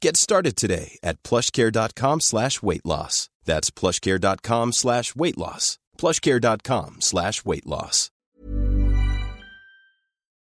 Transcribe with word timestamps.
Get 0.00 0.16
started 0.16 0.56
today 0.56 0.98
at 1.02 1.22
plushcare.com 1.22 2.20
slash 2.20 2.62
weight 2.62 2.86
loss. 2.86 3.28
That's 3.44 3.70
plushcare.com 3.70 4.72
slash 4.72 5.14
weight 5.14 5.36
loss. 5.36 5.78
Plushcare.com 5.98 6.96
slash 7.00 7.44
weight 7.44 7.66
loss. 7.66 8.10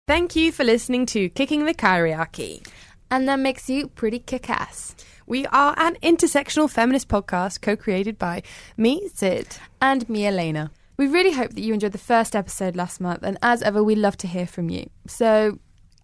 Thank 0.07 0.35
you 0.35 0.51
for 0.51 0.63
listening 0.63 1.05
to 1.07 1.29
Kicking 1.29 1.65
the 1.65 1.73
Kyriarchy. 1.73 2.65
And 3.11 3.27
that 3.27 3.39
makes 3.39 3.69
you 3.69 3.89
pretty 3.89 4.19
kick 4.19 4.49
ass. 4.49 4.95
We 5.27 5.45
are 5.47 5.75
an 5.77 5.97
intersectional 6.01 6.69
feminist 6.69 7.09
podcast 7.09 7.61
co 7.61 7.75
created 7.75 8.17
by 8.17 8.43
me, 8.77 9.09
Sid. 9.13 9.57
And 9.81 10.07
me, 10.09 10.25
Elena. 10.25 10.71
We 10.97 11.07
really 11.07 11.33
hope 11.33 11.53
that 11.53 11.61
you 11.61 11.73
enjoyed 11.73 11.91
the 11.91 11.97
first 11.97 12.35
episode 12.35 12.75
last 12.75 12.99
month, 12.99 13.23
and 13.23 13.37
as 13.41 13.61
ever, 13.61 13.83
we 13.83 13.95
love 13.95 14.17
to 14.17 14.27
hear 14.27 14.47
from 14.47 14.69
you. 14.69 14.89
So 15.07 15.59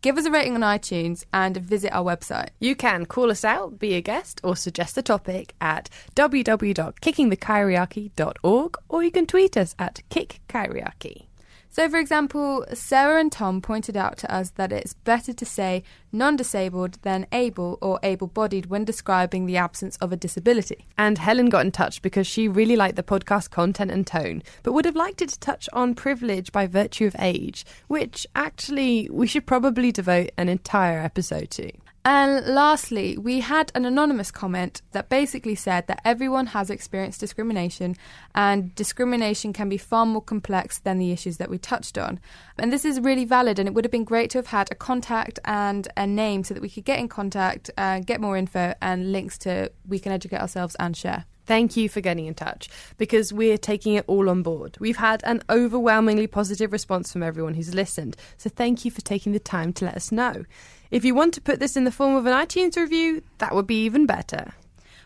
give 0.06 0.18
us 0.20 0.26
a 0.26 0.32
rating 0.32 0.54
on 0.54 0.62
iTunes 0.62 1.26
and 1.34 1.58
visit 1.58 1.92
our 1.92 2.04
website. 2.04 2.50
You 2.60 2.76
can 2.76 3.08
call 3.08 3.32
us 3.32 3.44
out, 3.44 3.80
be 3.80 3.96
a 3.96 4.02
guest, 4.02 4.40
or 4.44 4.56
suggest 4.56 5.00
a 5.00 5.02
topic 5.02 5.56
at 5.60 5.90
www.kickingthekyriarchy.org, 6.16 8.78
or 8.88 9.04
you 9.04 9.10
can 9.10 9.26
tweet 9.26 9.58
us 9.58 9.74
at 9.80 10.04
kickkyriarchy. 10.12 11.26
So, 11.72 11.90
for 11.90 11.98
example, 11.98 12.68
Sarah 12.72 13.20
and 13.20 13.32
Tom 13.32 13.64
pointed 13.64 13.98
out 13.98 14.20
to 14.20 14.32
us 14.32 14.52
that 14.52 14.72
it's 14.72 14.94
better 14.94 15.34
to 15.34 15.44
say 15.44 15.82
non 16.16 16.36
disabled 16.36 16.98
than 17.04 17.28
able 17.32 17.78
or 17.82 18.00
able 18.02 18.28
bodied 18.28 18.68
when 18.68 18.86
describing 18.86 19.46
the 19.46 19.58
absence 19.58 19.98
of 19.98 20.12
a 20.12 20.18
disability. 20.18 20.88
And 20.98 21.18
Helen 21.18 21.50
got 21.50 21.66
in 21.66 21.72
touch 21.72 22.02
because 22.02 22.26
she 22.26 22.48
really 22.48 22.76
liked 22.76 22.96
the 22.96 23.04
podcast 23.04 23.52
content 23.52 23.92
and 23.92 24.08
tone, 24.08 24.42
but 24.64 24.74
would 24.74 24.86
have 24.86 24.96
liked 24.96 25.22
it 25.22 25.30
to 25.30 25.40
touch 25.40 25.70
on 25.74 25.94
privilege 25.96 26.52
by 26.52 26.68
virtue 26.68 27.06
of 27.06 27.16
age, 27.20 27.66
which 27.88 28.26
actually 28.36 29.10
we 29.12 29.28
should 29.28 29.46
probably 29.46 29.92
devote 29.92 30.32
an 30.38 30.50
entire 30.50 31.00
episode 31.00 31.52
to. 31.52 31.72
And 32.08 32.46
lastly, 32.46 33.18
we 33.18 33.40
had 33.40 33.72
an 33.74 33.84
anonymous 33.84 34.30
comment 34.30 34.84
that 34.92 35.10
basically 35.10 35.56
said 35.56 35.88
that 35.88 36.02
everyone 36.06 36.46
has 36.48 36.70
experienced 36.70 37.20
discrimination 37.20 37.96
and 38.36 38.76
discrimination 38.76 39.54
can 39.54 39.70
be 39.70 39.78
far 39.78 40.06
more 40.06 40.22
complex 40.22 40.78
than 40.78 41.00
the 41.00 41.12
issues 41.12 41.38
that 41.38 41.50
we 41.50 41.58
touched 41.58 41.98
on. 41.98 42.20
And 42.60 42.72
this 42.72 42.86
is 42.86 43.00
really 43.00 43.26
valid 43.26 43.58
and 43.58 43.68
it 43.68 43.74
would 43.74 43.86
have 43.86 43.92
been 43.92 44.04
great 44.04 44.30
to 44.30 44.38
have 44.38 44.48
had 44.48 44.72
a 44.72 44.76
contact 44.76 45.40
and 45.46 45.88
a 45.98 46.05
name 46.08 46.44
so 46.44 46.54
that 46.54 46.62
we 46.62 46.70
could 46.70 46.86
get 46.86 47.00
in 47.00 47.08
contact, 47.08 47.70
uh, 47.78 48.00
get 48.00 48.22
more 48.22 48.38
info 48.38 48.74
and 48.82 49.12
links 49.12 49.38
to 49.40 49.72
we 49.88 50.00
can 50.00 50.12
educate 50.12 50.40
ourselves 50.40 50.76
and 50.80 50.96
share. 50.96 51.26
Thank 51.46 51.78
you 51.78 51.90
for 51.90 52.02
getting 52.02 52.26
in 52.26 52.34
touch 52.34 52.70
because 52.98 53.32
we're 53.32 53.58
taking 53.58 53.94
it 53.94 54.06
all 54.08 54.30
on 54.30 54.42
board. 54.42 54.78
We've 54.80 54.98
had 54.98 55.24
an 55.24 55.44
overwhelmingly 55.50 56.26
positive 56.28 56.72
response 56.72 57.12
from 57.12 57.22
everyone 57.22 57.54
who's 57.54 57.76
listened, 57.76 58.18
so 58.38 58.50
thank 58.50 58.84
you 58.84 58.92
for 58.92 59.02
taking 59.02 59.32
the 59.32 59.40
time 59.40 59.72
to 59.74 59.86
let 59.86 59.96
us 59.96 60.12
know. 60.12 60.44
If 60.90 61.06
you 61.06 61.14
want 61.14 61.34
to 61.36 61.42
put 61.42 61.60
this 61.60 61.78
in 61.78 61.84
the 61.84 61.92
form 61.92 62.16
of 62.16 62.26
an 62.26 62.34
iTunes 62.34 62.76
review, 62.78 63.22
that 63.38 63.54
would 63.54 63.68
be 63.68 63.84
even 63.84 64.06
better. 64.06 64.54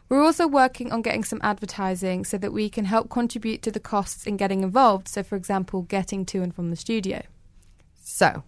We're 0.08 0.24
also 0.24 0.48
working 0.48 0.92
on 0.92 1.04
getting 1.04 1.24
some 1.24 1.40
advertising 1.44 2.26
so 2.26 2.38
that 2.40 2.52
we 2.52 2.70
can 2.70 2.86
help 2.86 3.10
contribute 3.10 3.62
to 3.62 3.72
the 3.72 3.80
costs 3.80 4.26
in 4.26 4.38
getting 4.38 4.64
involved, 4.64 5.08
so, 5.08 5.22
for 5.22 5.36
example, 5.36 5.84
getting 5.84 6.26
to 6.28 6.42
and 6.42 6.54
from 6.54 6.72
the 6.72 6.76
studio. 6.76 7.22
So, 8.02 8.44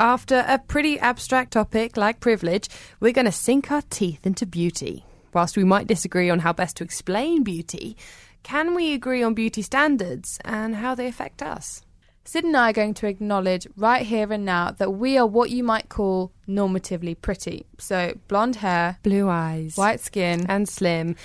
after 0.00 0.44
a 0.46 0.58
pretty 0.58 0.98
abstract 0.98 1.52
topic 1.52 1.96
like 1.96 2.20
privilege, 2.20 2.68
we're 3.00 3.12
going 3.12 3.24
to 3.24 3.32
sink 3.32 3.70
our 3.70 3.82
teeth 3.82 4.26
into 4.26 4.46
beauty 4.46 5.04
whilst 5.32 5.56
we 5.56 5.64
might 5.64 5.86
disagree 5.86 6.30
on 6.30 6.40
how 6.40 6.52
best 6.52 6.76
to 6.76 6.84
explain 6.84 7.42
beauty, 7.44 7.96
can 8.42 8.74
we 8.74 8.92
agree 8.92 9.22
on 9.22 9.34
beauty 9.34 9.62
standards 9.62 10.38
and 10.44 10.76
how 10.76 10.94
they 10.94 11.06
affect 11.06 11.42
us? 11.42 11.82
Sid 12.24 12.44
and 12.44 12.56
I 12.56 12.70
are 12.70 12.74
going 12.74 12.94
to 12.94 13.06
acknowledge 13.06 13.66
right 13.76 14.04
here 14.04 14.30
and 14.32 14.44
now 14.44 14.72
that 14.72 14.90
we 14.90 15.16
are 15.16 15.26
what 15.26 15.50
you 15.50 15.64
might 15.64 15.88
call 15.88 16.32
normatively 16.46 17.18
pretty. 17.20 17.64
So, 17.78 18.18
blonde 18.28 18.56
hair, 18.56 18.98
blue 19.02 19.30
eyes, 19.30 19.76
white 19.76 20.00
skin, 20.00 20.44
and 20.46 20.68
slim. 20.68 21.16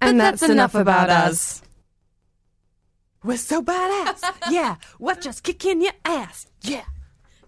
And 0.00 0.18
that's, 0.18 0.40
that's, 0.40 0.50
enough, 0.50 0.74
enough 0.74 0.82
about, 0.82 1.04
about 1.04 1.30
us. 1.30 1.32
us. 1.32 1.62
We're 3.22 3.36
so 3.36 3.62
badass. 3.62 4.22
yeah, 4.50 4.76
we're 4.98 5.16
just 5.16 5.42
kicking 5.42 5.82
your 5.82 5.92
ass. 6.04 6.46
Yeah. 6.62 6.84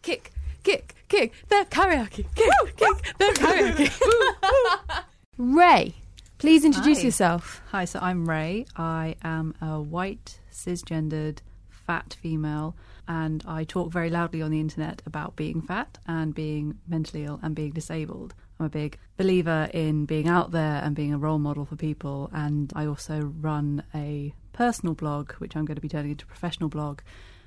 Kick, 0.03 0.34
kick, 0.65 0.95
kick 1.09 1.33
the 1.49 1.67
Kyriarchy. 1.71 2.27
Kick, 2.35 2.77
kick 2.77 3.15
the 3.19 3.27
Kyriarchy. 3.37 5.05
Ray, 5.39 5.95
please 6.39 6.65
introduce 6.65 6.99
Hi. 6.99 7.05
yourself. 7.05 7.63
Hi, 7.71 7.85
so 7.85 8.01
I'm 8.01 8.29
Ray. 8.29 8.67
I 8.77 9.15
am 9.23 9.55
a 9.61 9.81
white, 9.81 10.41
cisgendered, 10.51 11.39
fat 11.69 12.17
female, 12.21 12.75
and 13.07 13.45
I 13.47 13.65
talk 13.65 13.93
very 13.93 14.11
loudly 14.11 14.41
on 14.41 14.51
the 14.51 14.61
internet 14.61 15.03
about 15.07 15.37
being 15.37 15.61
fat 15.61 15.99
and 16.07 16.35
being 16.35 16.79
mentally 16.89 17.25
ill 17.25 17.39
and 17.43 17.55
being 17.55 17.73
disabled. 17.73 18.35
I'm 18.59 18.67
a 18.67 18.71
big 18.71 18.99
believer 19.17 19.69
in 19.75 20.07
being 20.07 20.29
out 20.29 20.53
there 20.53 20.81
and 20.83 20.95
being 20.97 21.13
a 21.13 21.19
role 21.19 21.39
model 21.39 21.67
for 21.67 21.77
people, 21.77 22.31
and 22.33 22.73
I 22.75 22.87
also 22.87 23.21
run 23.41 23.83
a 23.95 24.33
personal 24.53 24.95
blog, 24.95 25.33
which 25.33 25.57
I'm 25.57 25.67
going 25.67 25.75
to 25.75 25.83
be 25.83 25.89
turning 25.89 26.13
into 26.13 26.25
a 26.25 26.29
professional 26.29 26.69
blog, 26.71 27.01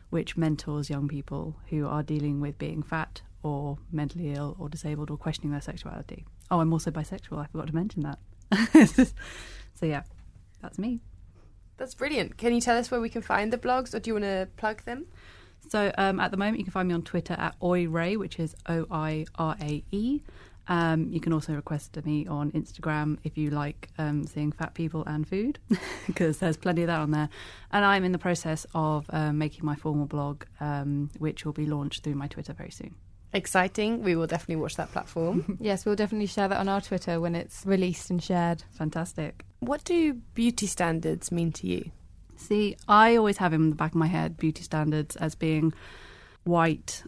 which 0.10 0.38
mentors 0.38 0.90
young 0.90 1.08
people 1.08 1.56
who 1.70 1.88
are 1.88 2.04
dealing 2.04 2.40
with 2.40 2.58
being 2.58 2.82
fat 2.82 3.22
or 3.44 3.78
mentally 3.92 4.34
ill 4.34 4.56
or 4.60 4.70
disabled 4.70 5.10
or 5.10 5.18
questioning 5.18 5.52
their 5.52 5.62
sexuality. 5.62 6.26
Oh, 6.50 6.60
I'm 6.60 6.72
also 6.74 6.92
bisexual. 6.92 7.40
I 7.40 7.48
forgot 7.48 7.68
to 7.68 7.76
mention 7.76 8.04
that. 8.04 8.20
so 9.76 9.86
yeah, 9.86 10.04
that's 10.62 10.80
me. 10.80 11.02
That's 11.78 11.94
brilliant. 11.94 12.38
Can 12.38 12.54
you 12.54 12.62
tell 12.62 12.78
us 12.78 12.90
where 12.90 13.00
we 13.00 13.10
can 13.10 13.22
find 13.22 13.54
the 13.54 13.58
blogs, 13.58 13.94
or 13.94 14.00
do 14.00 14.10
you 14.10 14.14
want 14.16 14.26
to 14.26 14.48
plug 14.58 14.84
them? 14.86 15.06
So 15.70 15.92
um, 15.98 16.20
at 16.20 16.32
the 16.32 16.38
moment, 16.38 16.58
you 16.58 16.64
can 16.64 16.72
find 16.72 16.88
me 16.88 16.94
on 16.94 17.04
Twitter 17.04 17.36
at 17.38 17.60
oirae, 17.60 18.18
which 18.18 18.40
is 18.40 18.56
O 18.68 18.86
I 18.90 19.26
R 19.36 19.56
A 19.62 19.84
E. 19.92 20.22
Um, 20.70 21.10
you 21.12 21.20
can 21.20 21.34
also 21.34 21.54
request 21.54 21.98
me 22.06 22.28
on 22.28 22.52
Instagram 22.52 23.18
if 23.24 23.38
you 23.38 23.50
like 23.50 23.90
um, 23.98 24.26
seeing 24.26 24.52
fat 24.52 24.74
people 24.74 25.04
and 25.06 25.28
food, 25.28 25.60
because 26.08 26.40
there's 26.40 26.58
plenty 26.58 26.82
of 26.82 26.88
that 26.88 27.00
on 27.00 27.12
there. 27.12 27.30
And 27.72 27.86
I'm 27.86 28.04
in 28.04 28.12
the 28.12 28.18
process 28.18 28.66
of 28.74 29.06
um, 29.10 29.38
making 29.38 29.66
my 29.66 29.76
formal 29.76 30.06
blog, 30.06 30.44
um, 30.60 31.10
which 31.20 31.46
will 31.46 31.54
be 31.54 31.66
launched 31.66 32.04
through 32.04 32.16
my 32.16 32.28
Twitter 32.28 32.54
very 32.54 32.72
soon 32.72 32.96
exciting. 33.34 34.04
We 34.04 34.16
will 34.16 34.28
definitely 34.28 34.62
watch 34.62 34.76
that 34.78 34.92
platform. 34.92 35.58
yes, 35.62 35.86
we'll 35.86 35.96
definitely 35.96 36.28
share 36.28 36.48
that 36.48 36.58
on 36.58 36.70
our 36.70 36.82
Twitter 36.82 37.20
when 37.20 37.36
it's 37.36 37.66
released 37.66 38.10
and 38.10 38.22
shared. 38.22 38.64
Fantastic. 38.72 39.46
What 39.60 39.84
do 39.84 40.14
beauty 40.34 40.68
standards 40.68 41.32
mean 41.32 41.52
to 41.54 41.68
you? 41.68 41.92
See, 42.36 42.78
I 42.88 43.16
always 43.16 43.38
have 43.38 43.54
in 43.54 43.70
the 43.70 43.76
back 43.76 43.92
of 43.92 43.98
my 43.98 44.08
head 44.08 44.38
beauty 44.38 44.64
standards 44.64 45.16
as 45.16 45.36
being 45.36 45.74
white, 46.44 47.04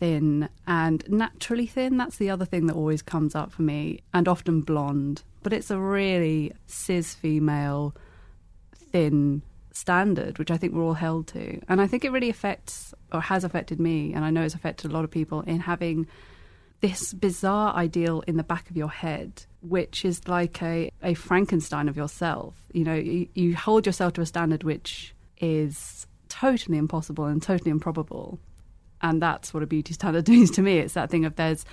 thin, 0.00 0.48
and 0.66 1.04
naturally 1.08 1.66
thin. 1.66 1.98
That's 1.98 2.16
the 2.16 2.30
other 2.30 2.44
thing 2.44 2.66
that 2.66 2.74
always 2.74 3.02
comes 3.02 3.34
up 3.34 3.52
for 3.52 3.62
me, 3.62 4.00
and 4.12 4.26
often 4.26 4.62
blonde. 4.62 5.22
But 5.42 5.52
it's 5.52 5.70
a 5.70 5.78
really 5.78 6.52
cis 6.66 7.14
female, 7.14 7.94
thin 8.74 9.42
standard, 9.72 10.38
which 10.38 10.50
I 10.50 10.56
think 10.56 10.74
we're 10.74 10.82
all 10.82 10.94
held 10.94 11.28
to. 11.28 11.60
And 11.68 11.80
I 11.80 11.86
think 11.86 12.04
it 12.04 12.10
really 12.10 12.30
affects, 12.30 12.92
or 13.12 13.20
has 13.20 13.44
affected 13.44 13.78
me, 13.78 14.12
and 14.12 14.24
I 14.24 14.30
know 14.30 14.42
it's 14.42 14.54
affected 14.54 14.90
a 14.90 14.94
lot 14.94 15.04
of 15.04 15.10
people, 15.10 15.42
in 15.42 15.60
having 15.60 16.08
this 16.80 17.12
bizarre 17.12 17.74
ideal 17.74 18.22
in 18.26 18.36
the 18.36 18.42
back 18.42 18.70
of 18.70 18.76
your 18.76 18.88
head, 18.88 19.44
which 19.60 20.04
is 20.04 20.26
like 20.26 20.62
a, 20.62 20.90
a 21.02 21.14
Frankenstein 21.14 21.88
of 21.88 21.96
yourself. 21.96 22.54
You 22.72 22.84
know, 22.84 22.94
you, 22.94 23.28
you 23.34 23.54
hold 23.54 23.86
yourself 23.86 24.14
to 24.14 24.22
a 24.22 24.26
standard 24.26 24.64
which 24.64 25.14
is 25.38 26.06
totally 26.28 26.78
impossible 26.78 27.26
and 27.26 27.42
totally 27.42 27.70
improbable. 27.70 28.38
And 29.02 29.22
that's 29.22 29.54
what 29.54 29.62
a 29.62 29.66
beauty 29.66 29.94
standard 29.94 30.28
means 30.28 30.50
to 30.52 30.62
me. 30.62 30.78
It's 30.78 30.94
that 30.94 31.10
thing 31.10 31.24
of 31.24 31.36
there's 31.36 31.64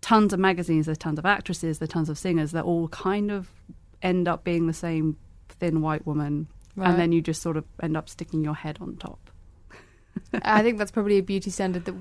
tons 0.00 0.32
of 0.32 0.40
magazines, 0.40 0.86
there's 0.86 0.98
tons 0.98 1.18
of 1.18 1.26
actresses, 1.26 1.78
there's 1.78 1.90
tons 1.90 2.08
of 2.08 2.18
singers 2.18 2.52
that 2.52 2.64
all 2.64 2.88
kind 2.88 3.30
of 3.30 3.50
end 4.02 4.26
up 4.26 4.44
being 4.44 4.66
the 4.66 4.72
same 4.72 5.16
thin 5.48 5.82
white 5.82 6.06
woman 6.06 6.48
Right. 6.76 6.90
And 6.90 6.98
then 6.98 7.12
you 7.12 7.20
just 7.20 7.42
sort 7.42 7.56
of 7.56 7.64
end 7.82 7.96
up 7.96 8.08
sticking 8.08 8.44
your 8.44 8.54
head 8.54 8.78
on 8.80 8.96
top. 8.96 9.30
I 10.42 10.62
think 10.62 10.78
that's 10.78 10.90
probably 10.90 11.18
a 11.18 11.22
beauty 11.22 11.50
standard 11.50 11.84
that 11.84 11.94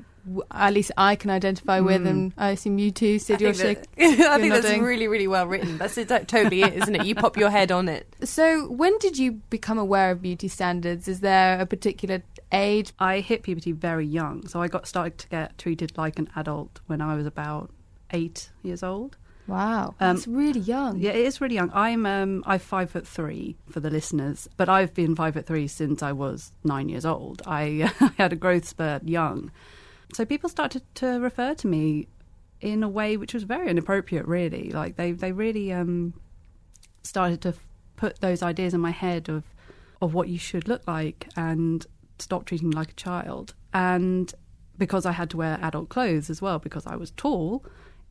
at 0.51 0.73
least 0.73 0.91
I 0.97 1.15
can 1.15 1.29
identify 1.29 1.79
with, 1.79 2.05
and 2.05 2.33
I 2.37 2.51
assume 2.51 2.79
you 2.79 2.91
too, 2.91 3.19
Sid. 3.19 3.43
I 3.43 3.53
think, 3.53 3.79
that, 3.97 4.31
I 4.31 4.39
think 4.39 4.53
that's 4.53 4.69
really, 4.79 5.07
really 5.07 5.27
well 5.27 5.47
written. 5.47 5.77
That's 5.77 5.97
it, 5.97 6.07
totally 6.07 6.61
it, 6.63 6.73
isn't 6.73 6.95
it? 6.95 7.05
You 7.05 7.15
pop 7.15 7.37
your 7.37 7.49
head 7.49 7.71
on 7.71 7.87
it. 7.89 8.07
So, 8.29 8.69
when 8.69 8.97
did 8.99 9.17
you 9.17 9.33
become 9.49 9.77
aware 9.79 10.11
of 10.11 10.21
beauty 10.21 10.47
standards? 10.47 11.07
Is 11.07 11.21
there 11.21 11.59
a 11.59 11.65
particular 11.65 12.21
age? 12.51 12.93
I 12.99 13.19
hit 13.21 13.43
puberty 13.43 13.71
very 13.71 14.05
young, 14.05 14.47
so 14.47 14.61
I 14.61 14.67
got 14.67 14.87
started 14.87 15.17
to 15.19 15.27
get 15.29 15.57
treated 15.57 15.97
like 15.97 16.19
an 16.19 16.29
adult 16.35 16.79
when 16.87 17.01
I 17.01 17.15
was 17.15 17.25
about 17.25 17.71
eight 18.11 18.49
years 18.61 18.83
old. 18.83 19.17
Wow, 19.47 19.95
Um, 19.99 20.15
that's 20.15 20.27
really 20.27 20.59
young. 20.59 20.99
Yeah, 20.99 21.11
it 21.11 21.25
is 21.25 21.41
really 21.41 21.55
young. 21.55 21.71
I'm 21.73 22.05
um 22.05 22.43
I'm 22.45 22.59
five 22.59 22.91
foot 22.91 23.07
three 23.07 23.57
for 23.71 23.79
the 23.79 23.89
listeners, 23.89 24.47
but 24.57 24.69
I've 24.69 24.93
been 24.93 25.15
five 25.15 25.33
foot 25.33 25.47
three 25.47 25.67
since 25.67 26.03
I 26.03 26.11
was 26.11 26.51
nine 26.63 26.87
years 26.87 27.03
old. 27.05 27.41
I, 27.47 27.91
I 27.99 28.11
had 28.17 28.31
a 28.31 28.35
growth 28.35 28.67
spurt 28.67 29.03
young, 29.07 29.51
so 30.13 30.25
people 30.25 30.49
started 30.49 30.83
to 30.95 31.19
refer 31.19 31.53
to 31.55 31.67
me 31.67 32.07
in 32.61 32.83
a 32.83 32.89
way 32.89 33.17
which 33.17 33.33
was 33.33 33.43
very 33.43 33.69
inappropriate. 33.69 34.25
Really, 34.27 34.71
like 34.71 34.95
they 34.95 35.11
they 35.11 35.31
really 35.31 35.71
um 35.71 36.13
started 37.03 37.41
to 37.41 37.53
put 37.95 38.21
those 38.21 38.41
ideas 38.41 38.73
in 38.73 38.81
my 38.81 38.91
head 38.91 39.29
of 39.29 39.43
of 40.01 40.13
what 40.13 40.29
you 40.29 40.39
should 40.39 40.67
look 40.67 40.87
like 40.87 41.27
and 41.35 41.85
stop 42.19 42.45
treating 42.45 42.69
me 42.69 42.75
like 42.75 42.91
a 42.91 42.95
child. 42.95 43.53
And 43.73 44.33
because 44.77 45.05
I 45.05 45.11
had 45.11 45.29
to 45.31 45.37
wear 45.37 45.59
adult 45.61 45.89
clothes 45.89 46.29
as 46.29 46.41
well, 46.41 46.57
because 46.59 46.87
I 46.87 46.95
was 46.95 47.11
tall, 47.11 47.65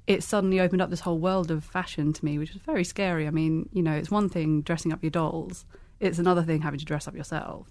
it 0.06 0.22
suddenly 0.22 0.60
opened 0.60 0.82
up 0.82 0.90
this 0.90 1.00
whole 1.00 1.18
world 1.18 1.50
of 1.50 1.64
fashion 1.64 2.12
to 2.12 2.24
me, 2.24 2.38
which 2.38 2.52
was 2.52 2.62
very 2.62 2.84
scary. 2.84 3.26
I 3.26 3.30
mean, 3.30 3.68
you 3.72 3.82
know, 3.82 3.94
it's 3.94 4.10
one 4.10 4.28
thing 4.28 4.62
dressing 4.62 4.92
up 4.92 5.02
your 5.02 5.10
dolls, 5.10 5.64
it's 6.00 6.18
another 6.18 6.42
thing 6.42 6.62
having 6.62 6.78
to 6.78 6.84
dress 6.84 7.08
up 7.08 7.16
yourself. 7.16 7.68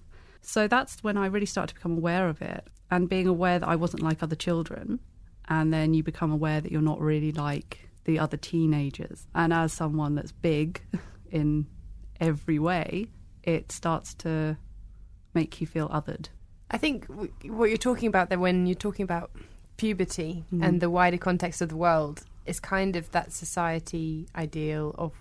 So 0.48 0.66
that's 0.66 1.04
when 1.04 1.18
I 1.18 1.26
really 1.28 1.46
started 1.46 1.74
to 1.74 1.76
become 1.76 1.98
aware 1.98 2.30
of 2.30 2.42
it 2.42 2.66
and 2.90 3.10
being 3.10 3.28
aware 3.28 3.60
that 3.60 3.68
I 3.68 3.76
wasn't 3.76 4.02
like 4.02 4.24
other 4.24 4.36
children. 4.36 5.02
And 5.50 5.74
then 5.74 5.94
you 5.94 6.04
become 6.04 6.32
aware 6.32 6.62
that 6.62 6.72
you're 6.72 6.82
not 6.82 7.02
really 7.02 7.34
like 7.34 7.90
the 8.06 8.18
other 8.18 8.38
teenagers. 8.38 9.28
And 9.36 9.52
as 9.52 9.74
someone 9.74 10.16
that's 10.16 10.32
big 10.32 10.82
in 11.32 11.68
every 12.22 12.60
way, 12.60 13.08
it 13.44 13.74
starts 13.74 14.14
to 14.16 14.58
make 15.34 15.60
you 15.60 15.68
feel 15.68 15.90
othered. 15.90 16.30
I 16.72 16.78
think 16.78 17.08
what 17.44 17.70
you're 17.70 17.78
talking 17.78 18.08
about 18.08 18.30
there, 18.30 18.40
when 18.40 18.68
you're 18.68 18.76
talking 18.76 19.04
about 19.04 19.32
puberty 19.76 20.46
Mm. 20.54 20.66
and 20.66 20.82
the 20.82 20.90
wider 20.90 21.18
context 21.18 21.62
of 21.62 21.68
the 21.68 21.78
world, 21.78 22.24
is 22.46 22.62
kind 22.62 22.96
of 22.96 23.12
that 23.12 23.34
society 23.34 24.28
ideal 24.34 24.96
of 24.98 25.12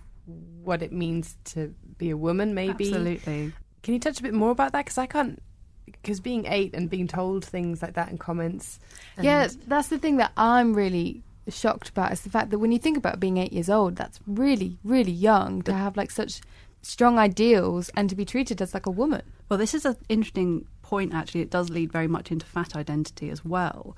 what 0.63 0.83
it 0.83 0.93
means 0.93 1.37
to 1.47 1.75
be 1.99 2.11
a 2.11 2.17
woman. 2.17 2.55
Maybe. 2.55 2.87
Absolutely. 2.87 3.53
Can 3.87 3.95
you 3.95 4.01
touch 4.01 4.19
a 4.19 4.23
bit 4.25 4.35
more 4.35 4.51
about 4.51 4.73
that? 4.73 4.85
Because 4.85 4.99
I 4.99 5.07
can't. 5.07 5.41
Because 5.85 6.19
being 6.19 6.45
eight 6.47 6.75
and 6.75 6.91
being 6.91 7.07
told 7.07 7.45
things 7.45 7.81
like 7.83 7.95
that 7.95 8.11
in 8.11 8.19
comments. 8.19 8.81
and- 9.17 9.25
Yeah, 9.25 9.47
that's 9.69 9.87
the 9.87 9.99
thing 9.99 10.17
that 10.17 10.33
I'm 10.37 10.75
really 10.75 11.23
shocked 11.49 11.91
about 11.91 12.11
is 12.13 12.23
the 12.23 12.29
fact 12.31 12.51
that 12.51 12.59
when 12.59 12.73
you 12.73 12.81
think 12.81 12.99
about 12.99 13.21
being 13.21 13.37
eight 13.37 13.53
years 13.53 13.71
old, 13.71 13.95
that's 13.95 14.19
really, 14.27 14.79
really 14.83 15.13
young 15.13 15.63
to 15.63 15.73
have 15.73 15.97
like 15.97 16.11
such 16.11 16.41
strong 16.83 17.17
ideals 17.21 17.89
and 17.97 18.11
to 18.11 18.17
be 18.17 18.25
treated 18.25 18.61
as 18.61 18.75
like 18.75 18.87
a 18.87 18.91
woman. 18.91 19.23
Well, 19.49 19.57
this 19.59 19.73
is 19.73 19.85
an 19.85 19.97
interesting 20.09 20.67
point, 20.83 21.15
actually. 21.15 21.43
It 21.43 21.51
does 21.51 21.71
lead 21.71 21.93
very 21.93 22.09
much 22.09 22.33
into 22.33 22.45
fat 22.45 22.75
identity 22.75 23.31
as 23.31 23.45
well. 23.45 23.97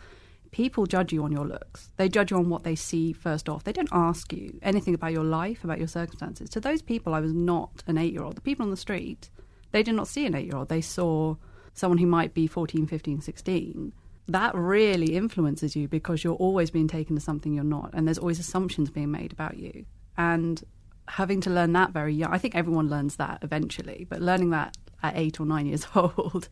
People 0.50 0.84
judge 0.84 1.14
you 1.14 1.24
on 1.24 1.32
your 1.32 1.46
looks. 1.46 1.88
They 1.96 2.10
judge 2.10 2.30
you 2.30 2.36
on 2.36 2.50
what 2.50 2.62
they 2.64 2.74
see 2.74 3.14
first 3.14 3.48
off. 3.48 3.64
They 3.64 3.72
don't 3.72 3.88
ask 3.92 4.34
you 4.34 4.58
anything 4.62 4.92
about 4.94 5.12
your 5.12 5.24
life, 5.24 5.64
about 5.64 5.78
your 5.78 5.88
circumstances. 5.88 6.50
To 6.50 6.60
those 6.60 6.82
people, 6.82 7.14
I 7.14 7.20
was 7.20 7.32
not 7.32 7.82
an 7.86 7.96
eight 7.96 8.12
year 8.12 8.22
old. 8.22 8.36
The 8.36 8.42
people 8.42 8.64
on 8.64 8.70
the 8.70 8.76
street, 8.76 9.30
they 9.72 9.82
did 9.82 9.94
not 9.94 10.08
see 10.08 10.26
an 10.26 10.34
eight 10.34 10.46
year 10.46 10.56
old. 10.56 10.68
They 10.68 10.80
saw 10.80 11.36
someone 11.74 11.98
who 11.98 12.06
might 12.06 12.34
be 12.34 12.46
14, 12.46 12.86
15, 12.86 13.20
16. 13.20 13.92
That 14.28 14.54
really 14.54 15.16
influences 15.16 15.74
you 15.74 15.88
because 15.88 16.22
you're 16.22 16.34
always 16.34 16.70
being 16.70 16.88
taken 16.88 17.16
as 17.16 17.24
something 17.24 17.54
you're 17.54 17.64
not. 17.64 17.90
And 17.94 18.06
there's 18.06 18.18
always 18.18 18.38
assumptions 18.38 18.90
being 18.90 19.10
made 19.10 19.32
about 19.32 19.56
you. 19.56 19.86
And 20.16 20.62
having 21.08 21.40
to 21.42 21.50
learn 21.50 21.72
that 21.72 21.92
very 21.92 22.14
young, 22.14 22.32
I 22.32 22.38
think 22.38 22.54
everyone 22.54 22.88
learns 22.88 23.16
that 23.16 23.38
eventually, 23.42 24.06
but 24.08 24.20
learning 24.20 24.50
that 24.50 24.76
at 25.02 25.16
eight 25.16 25.40
or 25.40 25.46
nine 25.46 25.66
years 25.72 25.86
old 25.94 26.48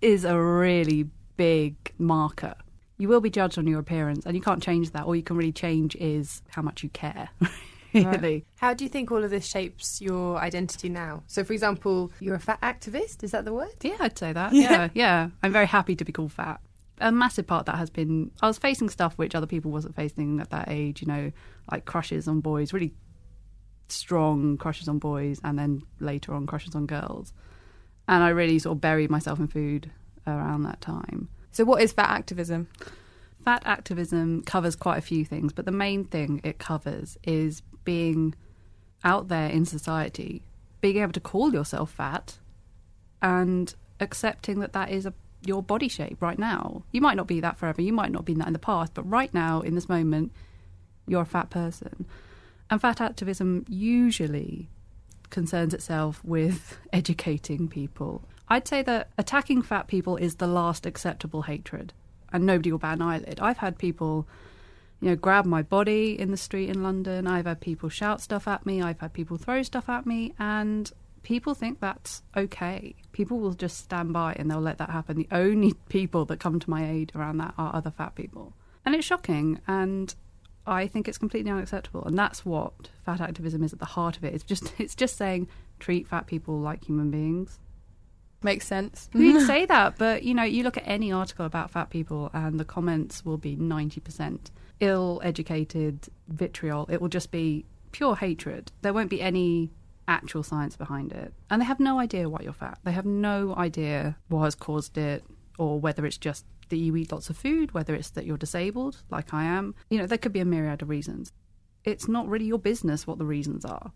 is 0.00 0.24
a 0.24 0.40
really 0.40 1.06
big 1.36 1.76
marker. 1.98 2.54
You 2.96 3.08
will 3.08 3.20
be 3.20 3.30
judged 3.30 3.58
on 3.58 3.66
your 3.66 3.78
appearance, 3.78 4.26
and 4.26 4.34
you 4.34 4.42
can't 4.42 4.62
change 4.62 4.90
that. 4.90 5.04
All 5.04 5.14
you 5.14 5.22
can 5.22 5.36
really 5.36 5.52
change 5.52 5.94
is 5.96 6.42
how 6.48 6.62
much 6.62 6.82
you 6.82 6.88
care. 6.88 7.28
really. 7.94 8.44
How 8.56 8.74
do 8.74 8.84
you 8.84 8.90
think 8.90 9.10
all 9.10 9.24
of 9.24 9.30
this 9.30 9.46
shapes 9.46 10.00
your 10.00 10.38
identity 10.38 10.88
now? 10.88 11.22
So, 11.26 11.44
for 11.44 11.52
example, 11.52 12.12
you're 12.20 12.34
a 12.34 12.40
fat 12.40 12.60
activist. 12.60 13.22
Is 13.22 13.32
that 13.32 13.44
the 13.44 13.52
word? 13.52 13.74
Yeah, 13.82 13.96
I'd 14.00 14.18
say 14.18 14.32
that. 14.32 14.52
Yeah, 14.52 14.88
yeah. 14.94 15.30
I'm 15.42 15.52
very 15.52 15.66
happy 15.66 15.96
to 15.96 16.04
be 16.04 16.12
called 16.12 16.32
fat. 16.32 16.60
A 17.00 17.12
massive 17.12 17.46
part 17.46 17.66
that 17.66 17.76
has 17.76 17.90
been 17.90 18.32
I 18.42 18.48
was 18.48 18.58
facing 18.58 18.88
stuff 18.88 19.14
which 19.14 19.34
other 19.34 19.46
people 19.46 19.70
wasn't 19.70 19.94
facing 19.94 20.40
at 20.40 20.50
that 20.50 20.68
age. 20.68 21.00
You 21.00 21.08
know, 21.08 21.32
like 21.70 21.84
crushes 21.84 22.26
on 22.26 22.40
boys, 22.40 22.72
really 22.72 22.92
strong 23.88 24.56
crushes 24.56 24.88
on 24.88 24.98
boys, 24.98 25.40
and 25.44 25.58
then 25.58 25.82
later 26.00 26.34
on 26.34 26.46
crushes 26.46 26.74
on 26.74 26.86
girls. 26.86 27.32
And 28.06 28.22
I 28.22 28.30
really 28.30 28.58
sort 28.58 28.76
of 28.76 28.80
buried 28.80 29.10
myself 29.10 29.38
in 29.38 29.48
food 29.48 29.90
around 30.26 30.62
that 30.64 30.80
time. 30.80 31.28
So, 31.52 31.64
what 31.64 31.82
is 31.82 31.92
fat 31.92 32.10
activism? 32.10 32.68
Fat 33.44 33.62
activism 33.64 34.42
covers 34.42 34.76
quite 34.76 34.98
a 34.98 35.02
few 35.02 35.24
things, 35.24 35.52
but 35.52 35.64
the 35.64 35.72
main 35.72 36.04
thing 36.04 36.40
it 36.44 36.58
covers 36.58 37.16
is 37.24 37.62
being 37.88 38.34
out 39.02 39.28
there 39.28 39.48
in 39.48 39.64
society, 39.64 40.42
being 40.82 40.98
able 40.98 41.14
to 41.14 41.20
call 41.20 41.54
yourself 41.54 41.90
fat, 41.90 42.36
and 43.22 43.74
accepting 43.98 44.60
that 44.60 44.74
that 44.74 44.90
is 44.90 45.06
a, 45.06 45.14
your 45.40 45.62
body 45.62 45.88
shape 45.88 46.20
right 46.20 46.38
now. 46.38 46.82
You 46.92 47.00
might 47.00 47.16
not 47.16 47.26
be 47.26 47.40
that 47.40 47.56
forever, 47.56 47.80
you 47.80 47.94
might 47.94 48.12
not 48.12 48.26
be 48.26 48.34
that 48.34 48.46
in 48.46 48.52
the 48.52 48.58
past, 48.58 48.92
but 48.92 49.08
right 49.08 49.32
now, 49.32 49.62
in 49.62 49.74
this 49.74 49.88
moment, 49.88 50.32
you're 51.06 51.22
a 51.22 51.24
fat 51.24 51.48
person. 51.48 52.04
And 52.68 52.78
fat 52.78 53.00
activism 53.00 53.64
usually 53.70 54.68
concerns 55.30 55.72
itself 55.72 56.22
with 56.22 56.76
educating 56.92 57.68
people. 57.68 58.20
I'd 58.50 58.68
say 58.68 58.82
that 58.82 59.08
attacking 59.16 59.62
fat 59.62 59.86
people 59.86 60.18
is 60.18 60.34
the 60.34 60.46
last 60.46 60.84
acceptable 60.84 61.40
hatred, 61.40 61.94
and 62.34 62.44
nobody 62.44 62.70
will 62.70 62.78
bat 62.78 62.96
an 62.96 63.02
eyelid. 63.02 63.40
I've 63.40 63.64
had 63.64 63.78
people, 63.78 64.26
you 65.00 65.10
know, 65.10 65.16
grab 65.16 65.44
my 65.44 65.62
body 65.62 66.18
in 66.18 66.30
the 66.30 66.36
street 66.36 66.68
in 66.68 66.82
London. 66.82 67.26
I've 67.26 67.46
had 67.46 67.60
people 67.60 67.88
shout 67.88 68.20
stuff 68.20 68.48
at 68.48 68.66
me. 68.66 68.82
I've 68.82 69.00
had 69.00 69.12
people 69.12 69.36
throw 69.36 69.62
stuff 69.62 69.88
at 69.88 70.06
me, 70.06 70.34
and 70.38 70.90
people 71.22 71.54
think 71.54 71.80
that's 71.80 72.22
okay. 72.36 72.94
People 73.12 73.38
will 73.38 73.52
just 73.52 73.78
stand 73.78 74.12
by 74.12 74.34
and 74.34 74.50
they'll 74.50 74.60
let 74.60 74.78
that 74.78 74.90
happen. 74.90 75.16
The 75.16 75.28
only 75.30 75.72
people 75.88 76.24
that 76.26 76.40
come 76.40 76.58
to 76.58 76.70
my 76.70 76.88
aid 76.88 77.12
around 77.14 77.38
that 77.38 77.54
are 77.56 77.74
other 77.74 77.90
fat 77.90 78.14
people, 78.14 78.54
and 78.84 78.94
it's 78.94 79.06
shocking. 79.06 79.60
And 79.68 80.14
I 80.66 80.88
think 80.88 81.06
it's 81.06 81.18
completely 81.18 81.50
unacceptable, 81.50 82.04
and 82.04 82.18
that's 82.18 82.44
what 82.44 82.72
fat 83.04 83.20
activism 83.20 83.62
is 83.62 83.72
at 83.72 83.78
the 83.78 83.84
heart 83.84 84.16
of 84.16 84.24
it. 84.24 84.34
It's 84.34 84.44
just 84.44 84.72
it's 84.78 84.96
just 84.96 85.16
saying 85.16 85.48
treat 85.78 86.08
fat 86.08 86.26
people 86.26 86.58
like 86.58 86.84
human 86.84 87.10
beings. 87.10 87.60
Makes 88.42 88.66
sense. 88.66 89.10
We 89.14 89.38
say 89.46 89.66
that, 89.66 89.96
but 89.96 90.24
you 90.24 90.34
know, 90.34 90.44
you 90.44 90.64
look 90.64 90.76
at 90.76 90.84
any 90.86 91.12
article 91.12 91.46
about 91.46 91.70
fat 91.70 91.90
people, 91.90 92.30
and 92.32 92.58
the 92.58 92.64
comments 92.64 93.24
will 93.24 93.38
be 93.38 93.54
ninety 93.54 94.00
percent 94.00 94.50
ill-educated 94.80 96.08
vitriol. 96.28 96.86
It 96.90 97.00
will 97.00 97.08
just 97.08 97.30
be 97.30 97.66
pure 97.92 98.16
hatred. 98.16 98.72
There 98.82 98.92
won't 98.92 99.10
be 99.10 99.20
any 99.20 99.70
actual 100.06 100.42
science 100.42 100.76
behind 100.76 101.12
it, 101.12 101.32
and 101.50 101.60
they 101.60 101.66
have 101.66 101.80
no 101.80 101.98
idea 101.98 102.28
why 102.28 102.40
you're 102.42 102.52
fat. 102.52 102.78
They 102.84 102.92
have 102.92 103.04
no 103.06 103.54
idea 103.56 104.16
what 104.28 104.44
has 104.44 104.54
caused 104.54 104.96
it, 104.96 105.24
or 105.58 105.78
whether 105.78 106.06
it's 106.06 106.18
just 106.18 106.44
that 106.68 106.76
you 106.76 106.96
eat 106.96 107.12
lots 107.12 107.30
of 107.30 107.36
food, 107.36 107.72
whether 107.72 107.94
it's 107.94 108.10
that 108.10 108.24
you're 108.26 108.36
disabled, 108.36 109.02
like 109.10 109.32
I 109.34 109.44
am. 109.44 109.74
You 109.90 109.98
know, 109.98 110.06
there 110.06 110.18
could 110.18 110.32
be 110.32 110.40
a 110.40 110.44
myriad 110.44 110.82
of 110.82 110.88
reasons. 110.88 111.32
It's 111.84 112.08
not 112.08 112.28
really 112.28 112.44
your 112.46 112.58
business 112.58 113.06
what 113.06 113.18
the 113.18 113.24
reasons 113.24 113.64
are. 113.64 113.92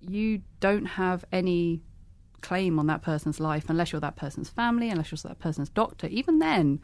You 0.00 0.42
don't 0.60 0.86
have 0.86 1.24
any 1.32 1.82
claim 2.40 2.78
on 2.78 2.86
that 2.86 3.02
person's 3.02 3.40
life 3.40 3.64
unless 3.68 3.92
you're 3.92 4.00
that 4.00 4.16
person's 4.16 4.48
family, 4.48 4.90
unless 4.90 5.10
you're 5.10 5.18
that 5.24 5.38
person's 5.38 5.68
doctor. 5.68 6.06
Even 6.08 6.38
then, 6.38 6.80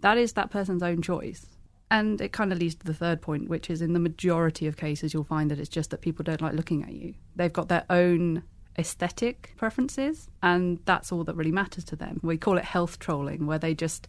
that 0.00 0.18
is 0.18 0.32
that 0.34 0.50
person's 0.50 0.82
own 0.82 1.02
choice. 1.02 1.46
And 1.90 2.20
it 2.20 2.32
kind 2.32 2.52
of 2.52 2.58
leads 2.58 2.74
to 2.76 2.86
the 2.86 2.94
third 2.94 3.22
point, 3.22 3.48
which 3.48 3.70
is 3.70 3.80
in 3.80 3.94
the 3.94 4.00
majority 4.00 4.66
of 4.66 4.76
cases, 4.76 5.14
you'll 5.14 5.24
find 5.24 5.50
that 5.50 5.58
it's 5.58 5.68
just 5.68 5.90
that 5.90 6.02
people 6.02 6.22
don't 6.22 6.42
like 6.42 6.54
looking 6.54 6.82
at 6.82 6.92
you. 6.92 7.14
They've 7.34 7.52
got 7.52 7.68
their 7.68 7.84
own 7.88 8.42
aesthetic 8.78 9.54
preferences, 9.56 10.28
and 10.42 10.80
that's 10.84 11.10
all 11.10 11.24
that 11.24 11.34
really 11.34 11.52
matters 11.52 11.84
to 11.84 11.96
them. 11.96 12.20
We 12.22 12.36
call 12.36 12.58
it 12.58 12.64
health 12.64 12.98
trolling, 12.98 13.46
where 13.46 13.58
they 13.58 13.74
just 13.74 14.06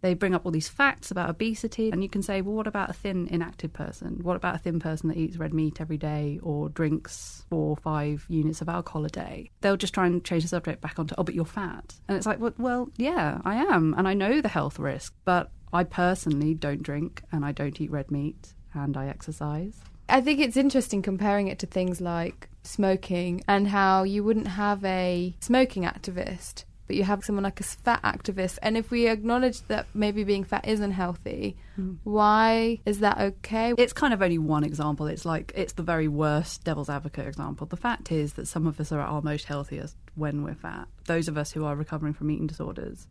they 0.00 0.14
bring 0.14 0.34
up 0.34 0.46
all 0.46 0.52
these 0.52 0.68
facts 0.68 1.10
about 1.10 1.28
obesity, 1.28 1.90
and 1.90 2.02
you 2.02 2.08
can 2.08 2.22
say, 2.22 2.40
well, 2.40 2.54
what 2.54 2.66
about 2.66 2.90
a 2.90 2.92
thin, 2.92 3.26
inactive 3.28 3.72
person? 3.72 4.20
What 4.22 4.36
about 4.36 4.54
a 4.54 4.58
thin 4.58 4.78
person 4.78 5.08
that 5.08 5.18
eats 5.18 5.36
red 5.36 5.52
meat 5.52 5.80
every 5.80 5.96
day 5.96 6.38
or 6.42 6.68
drinks 6.68 7.44
four 7.50 7.70
or 7.70 7.76
five 7.76 8.24
units 8.28 8.60
of 8.60 8.68
alcohol 8.68 9.04
a 9.04 9.08
day? 9.08 9.50
They'll 9.60 9.76
just 9.76 9.94
try 9.94 10.06
and 10.06 10.24
change 10.24 10.44
the 10.44 10.48
subject 10.48 10.80
back 10.80 10.98
onto, 10.98 11.16
oh, 11.18 11.24
but 11.24 11.34
you're 11.34 11.44
fat. 11.44 11.94
And 12.06 12.16
it's 12.16 12.26
like, 12.26 12.38
well, 12.38 12.54
well 12.58 12.90
yeah, 12.96 13.40
I 13.44 13.56
am, 13.56 13.94
and 13.98 14.06
I 14.06 14.14
know 14.14 14.40
the 14.40 14.48
health 14.48 14.78
risk, 14.78 15.14
but 15.24 15.50
I 15.72 15.84
personally 15.84 16.54
don't 16.54 16.82
drink 16.82 17.22
and 17.32 17.44
I 17.44 17.52
don't 17.52 17.80
eat 17.80 17.90
red 17.90 18.10
meat 18.10 18.54
and 18.74 18.96
I 18.96 19.06
exercise. 19.06 19.76
I 20.08 20.20
think 20.20 20.40
it's 20.40 20.56
interesting 20.56 21.02
comparing 21.02 21.48
it 21.48 21.58
to 21.60 21.66
things 21.66 22.00
like 22.00 22.48
smoking 22.62 23.42
and 23.46 23.68
how 23.68 24.04
you 24.04 24.24
wouldn't 24.24 24.48
have 24.48 24.84
a 24.84 25.34
smoking 25.40 25.84
activist 25.84 26.64
but 26.88 26.96
you 26.96 27.04
have 27.04 27.22
someone 27.22 27.44
like 27.44 27.60
a 27.60 27.62
fat 27.62 28.02
activist. 28.02 28.58
And 28.62 28.76
if 28.76 28.90
we 28.90 29.06
acknowledge 29.06 29.60
that 29.68 29.86
maybe 29.94 30.24
being 30.24 30.42
fat 30.42 30.66
isn't 30.66 30.82
unhealthy, 30.82 31.56
mm. 31.78 31.98
why 32.02 32.80
is 32.86 33.00
that 33.00 33.20
okay? 33.20 33.74
It's 33.76 33.92
kind 33.92 34.14
of 34.14 34.22
only 34.22 34.38
one 34.38 34.64
example. 34.64 35.06
It's 35.06 35.26
like 35.26 35.52
it's 35.54 35.74
the 35.74 35.82
very 35.82 36.08
worst 36.08 36.64
devil's 36.64 36.88
advocate 36.88 37.28
example. 37.28 37.66
The 37.66 37.76
fact 37.76 38.10
is 38.10 38.32
that 38.32 38.48
some 38.48 38.66
of 38.66 38.80
us 38.80 38.90
are 38.90 39.00
at 39.00 39.08
our 39.08 39.22
most 39.22 39.44
healthiest 39.44 39.96
when 40.14 40.42
we're 40.42 40.54
fat. 40.54 40.88
Those 41.04 41.28
of 41.28 41.36
us 41.36 41.52
who 41.52 41.64
are 41.66 41.76
recovering 41.76 42.14
from 42.14 42.30
eating 42.30 42.46
disorders 42.46 43.06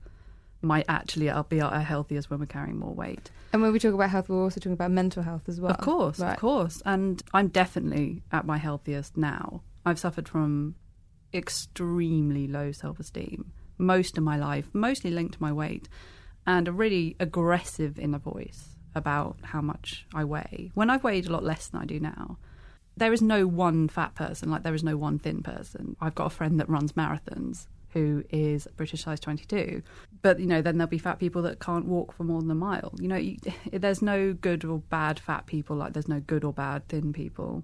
might 0.62 0.86
actually 0.88 1.30
uh, 1.30 1.44
be 1.44 1.62
uh, 1.62 1.68
at 1.68 1.74
our 1.74 1.80
healthiest 1.82 2.30
when 2.30 2.40
we're 2.40 2.46
carrying 2.46 2.78
more 2.80 2.94
weight. 2.94 3.30
And 3.54 3.62
when 3.62 3.72
we 3.72 3.80
talk 3.80 3.94
about 3.94 4.10
health, 4.10 4.30
we're 4.30 4.42
also 4.44 4.60
talking 4.60 4.74
about 4.74 4.92
mental 4.92 5.24
health 5.24 5.48
as 5.48 5.62
well. 5.62 5.72
Of 5.72 5.78
course, 5.80 6.20
Right. 6.20 6.34
of 6.34 6.40
course. 6.40 6.82
And 6.86 7.22
I'm 7.34 7.48
definitely 7.48 8.24
at 8.32 8.46
my 8.46 8.58
healthiest 8.58 9.16
now. 9.18 9.62
I've 9.86 10.00
suffered 10.00 10.28
from 10.28 10.76
extremely 11.34 12.48
low 12.48 12.72
self 12.72 13.00
esteem 13.00 13.52
most 13.78 14.18
of 14.18 14.24
my 14.24 14.36
life, 14.38 14.70
mostly 14.74 15.12
linked 15.12 15.36
to 15.36 15.42
my 15.42 15.54
weight, 15.54 15.88
and 16.48 16.68
a 16.68 16.72
really 16.72 17.16
aggressive 17.20 18.00
inner 18.00 18.18
voice 18.18 18.70
about 18.96 19.38
how 19.44 19.62
much 19.62 20.08
I 20.16 20.24
weigh. 20.24 20.72
When 20.74 20.90
I've 20.90 21.04
weighed 21.04 21.28
a 21.28 21.32
lot 21.32 21.44
less 21.44 21.68
than 21.68 21.82
I 21.82 21.86
do 21.86 22.00
now, 22.00 22.40
there 22.96 23.14
is 23.14 23.22
no 23.22 23.46
one 23.46 23.88
fat 23.88 24.16
person, 24.16 24.50
like 24.50 24.64
there 24.64 24.74
is 24.74 24.84
no 24.84 24.98
one 24.98 25.20
thin 25.20 25.44
person. 25.44 25.96
I've 26.02 26.16
got 26.16 26.26
a 26.26 26.32
friend 26.32 26.60
that 26.60 26.68
runs 26.68 26.94
marathons 26.94 27.68
who 27.94 28.24
is 28.30 28.68
British 28.76 29.04
size 29.04 29.20
22. 29.20 29.82
But, 30.22 30.40
you 30.40 30.46
know, 30.46 30.62
then 30.62 30.78
there'll 30.78 30.90
be 30.90 30.98
fat 30.98 31.20
people 31.20 31.42
that 31.44 31.60
can't 31.60 31.86
walk 31.86 32.14
for 32.14 32.24
more 32.24 32.42
than 32.42 32.52
a 32.52 32.56
mile. 32.56 32.94
You 33.00 33.08
know, 33.08 33.16
you, 33.16 33.38
there's 33.72 34.02
no 34.02 34.34
good 34.34 34.66
or 34.66 34.80
bad 34.80 35.20
fat 35.20 35.46
people, 35.46 35.76
like 35.76 35.94
there's 35.94 36.08
no 36.08 36.20
good 36.20 36.44
or 36.44 36.54
bad 36.54 36.88
thin 36.88 37.14
people. 37.14 37.64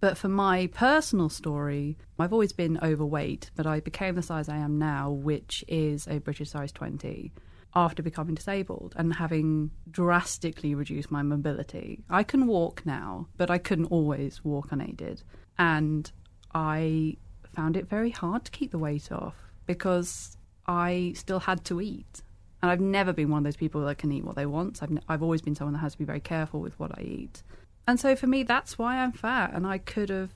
But 0.00 0.18
for 0.18 0.28
my 0.28 0.66
personal 0.66 1.30
story, 1.30 1.96
I've 2.18 2.32
always 2.32 2.52
been 2.52 2.78
overweight, 2.82 3.50
but 3.56 3.66
I 3.66 3.80
became 3.80 4.16
the 4.16 4.22
size 4.22 4.48
I 4.50 4.58
am 4.58 4.78
now, 4.78 5.10
which 5.10 5.64
is 5.66 6.06
a 6.06 6.18
British 6.18 6.50
size 6.50 6.72
20, 6.72 7.32
after 7.74 8.02
becoming 8.02 8.34
disabled 8.34 8.92
and 8.96 9.14
having 9.14 9.70
drastically 9.90 10.74
reduced 10.74 11.10
my 11.10 11.22
mobility. 11.22 12.04
I 12.10 12.22
can 12.22 12.46
walk 12.46 12.84
now, 12.84 13.28
but 13.36 13.50
I 13.50 13.58
couldn't 13.58 13.86
always 13.86 14.44
walk 14.44 14.72
unaided. 14.72 15.22
And 15.58 16.10
I 16.54 17.16
found 17.54 17.76
it 17.76 17.88
very 17.88 18.10
hard 18.10 18.44
to 18.44 18.50
keep 18.50 18.72
the 18.72 18.78
weight 18.78 19.10
off 19.10 19.36
because 19.66 20.36
I 20.66 21.12
still 21.16 21.40
had 21.40 21.64
to 21.66 21.80
eat. 21.80 22.22
And 22.62 22.70
I've 22.70 22.80
never 22.80 23.12
been 23.12 23.30
one 23.30 23.38
of 23.38 23.44
those 23.44 23.56
people 23.56 23.84
that 23.84 23.98
can 23.98 24.10
eat 24.10 24.24
what 24.24 24.36
they 24.36 24.46
want. 24.46 24.82
I've, 24.82 24.98
I've 25.08 25.22
always 25.22 25.42
been 25.42 25.54
someone 25.54 25.74
that 25.74 25.80
has 25.80 25.92
to 25.92 25.98
be 25.98 26.04
very 26.04 26.20
careful 26.20 26.60
with 26.60 26.78
what 26.78 26.98
I 26.98 27.02
eat. 27.02 27.42
And 27.86 28.00
so 28.00 28.16
for 28.16 28.26
me, 28.26 28.42
that's 28.42 28.78
why 28.78 28.96
I'm 28.96 29.12
fat. 29.12 29.52
And 29.52 29.66
I 29.66 29.78
could 29.78 30.08
have 30.08 30.30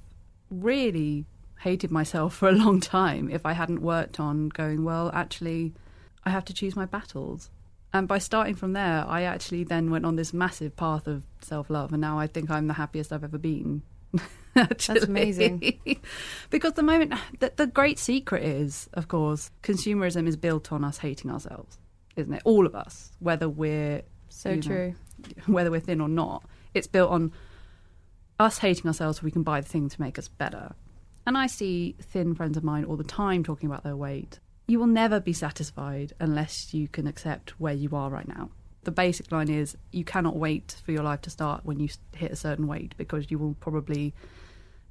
really 0.50 1.24
hated 1.60 1.90
myself 1.90 2.34
for 2.36 2.48
a 2.48 2.52
long 2.52 2.80
time 2.80 3.30
if 3.30 3.46
I 3.46 3.52
hadn't 3.52 3.80
worked 3.80 4.20
on 4.20 4.50
going, 4.50 4.84
well, 4.84 5.10
actually, 5.14 5.72
I 6.24 6.30
have 6.30 6.44
to 6.46 6.54
choose 6.54 6.76
my 6.76 6.84
battles. 6.84 7.50
And 7.92 8.06
by 8.06 8.18
starting 8.18 8.54
from 8.54 8.74
there, 8.74 9.06
I 9.08 9.22
actually 9.22 9.64
then 9.64 9.90
went 9.90 10.04
on 10.04 10.16
this 10.16 10.34
massive 10.34 10.76
path 10.76 11.06
of 11.06 11.24
self 11.40 11.70
love. 11.70 11.92
And 11.92 12.02
now 12.02 12.18
I 12.18 12.26
think 12.26 12.50
I'm 12.50 12.66
the 12.66 12.74
happiest 12.74 13.12
I've 13.12 13.24
ever 13.24 13.38
been. 13.38 13.82
actually. 14.56 15.00
amazing. 15.00 16.00
because 16.50 16.74
the 16.74 16.82
moment, 16.82 17.14
the, 17.40 17.52
the 17.56 17.66
great 17.66 17.98
secret 17.98 18.44
is, 18.44 18.88
of 18.94 19.08
course, 19.08 19.50
consumerism 19.62 20.26
is 20.26 20.36
built 20.36 20.72
on 20.72 20.84
us 20.84 20.98
hating 20.98 21.30
ourselves, 21.30 21.78
isn't 22.16 22.32
it? 22.32 22.42
All 22.44 22.66
of 22.66 22.74
us, 22.74 23.12
whether 23.20 23.48
we're 23.48 24.02
So 24.28 24.50
you 24.50 24.56
know, 24.56 24.62
true. 24.62 24.94
whether 25.46 25.70
we're 25.70 25.80
thin 25.80 26.00
or 26.00 26.08
not. 26.08 26.44
It's 26.74 26.86
built 26.86 27.10
on 27.10 27.32
us 28.38 28.58
hating 28.58 28.86
ourselves 28.86 29.18
so 29.18 29.24
we 29.24 29.30
can 29.30 29.42
buy 29.42 29.60
the 29.60 29.68
thing 29.68 29.88
to 29.88 30.00
make 30.00 30.18
us 30.18 30.28
better. 30.28 30.74
And 31.26 31.36
I 31.36 31.46
see 31.46 31.94
thin 32.00 32.34
friends 32.34 32.56
of 32.56 32.64
mine 32.64 32.84
all 32.84 32.96
the 32.96 33.04
time 33.04 33.44
talking 33.44 33.68
about 33.68 33.84
their 33.84 33.96
weight. 33.96 34.38
You 34.66 34.78
will 34.78 34.86
never 34.86 35.18
be 35.20 35.32
satisfied 35.32 36.12
unless 36.20 36.72
you 36.72 36.88
can 36.88 37.06
accept 37.06 37.58
where 37.58 37.74
you 37.74 37.90
are 37.92 38.10
right 38.10 38.28
now. 38.28 38.50
The 38.84 38.90
basic 38.92 39.30
line 39.32 39.50
is 39.50 39.76
you 39.92 40.04
cannot 40.04 40.36
wait 40.36 40.76
for 40.84 40.92
your 40.92 41.02
life 41.02 41.20
to 41.22 41.30
start 41.30 41.64
when 41.64 41.80
you 41.80 41.88
hit 42.14 42.30
a 42.32 42.36
certain 42.36 42.66
weight 42.66 42.94
because 42.96 43.30
you 43.30 43.38
will 43.38 43.54
probably 43.60 44.14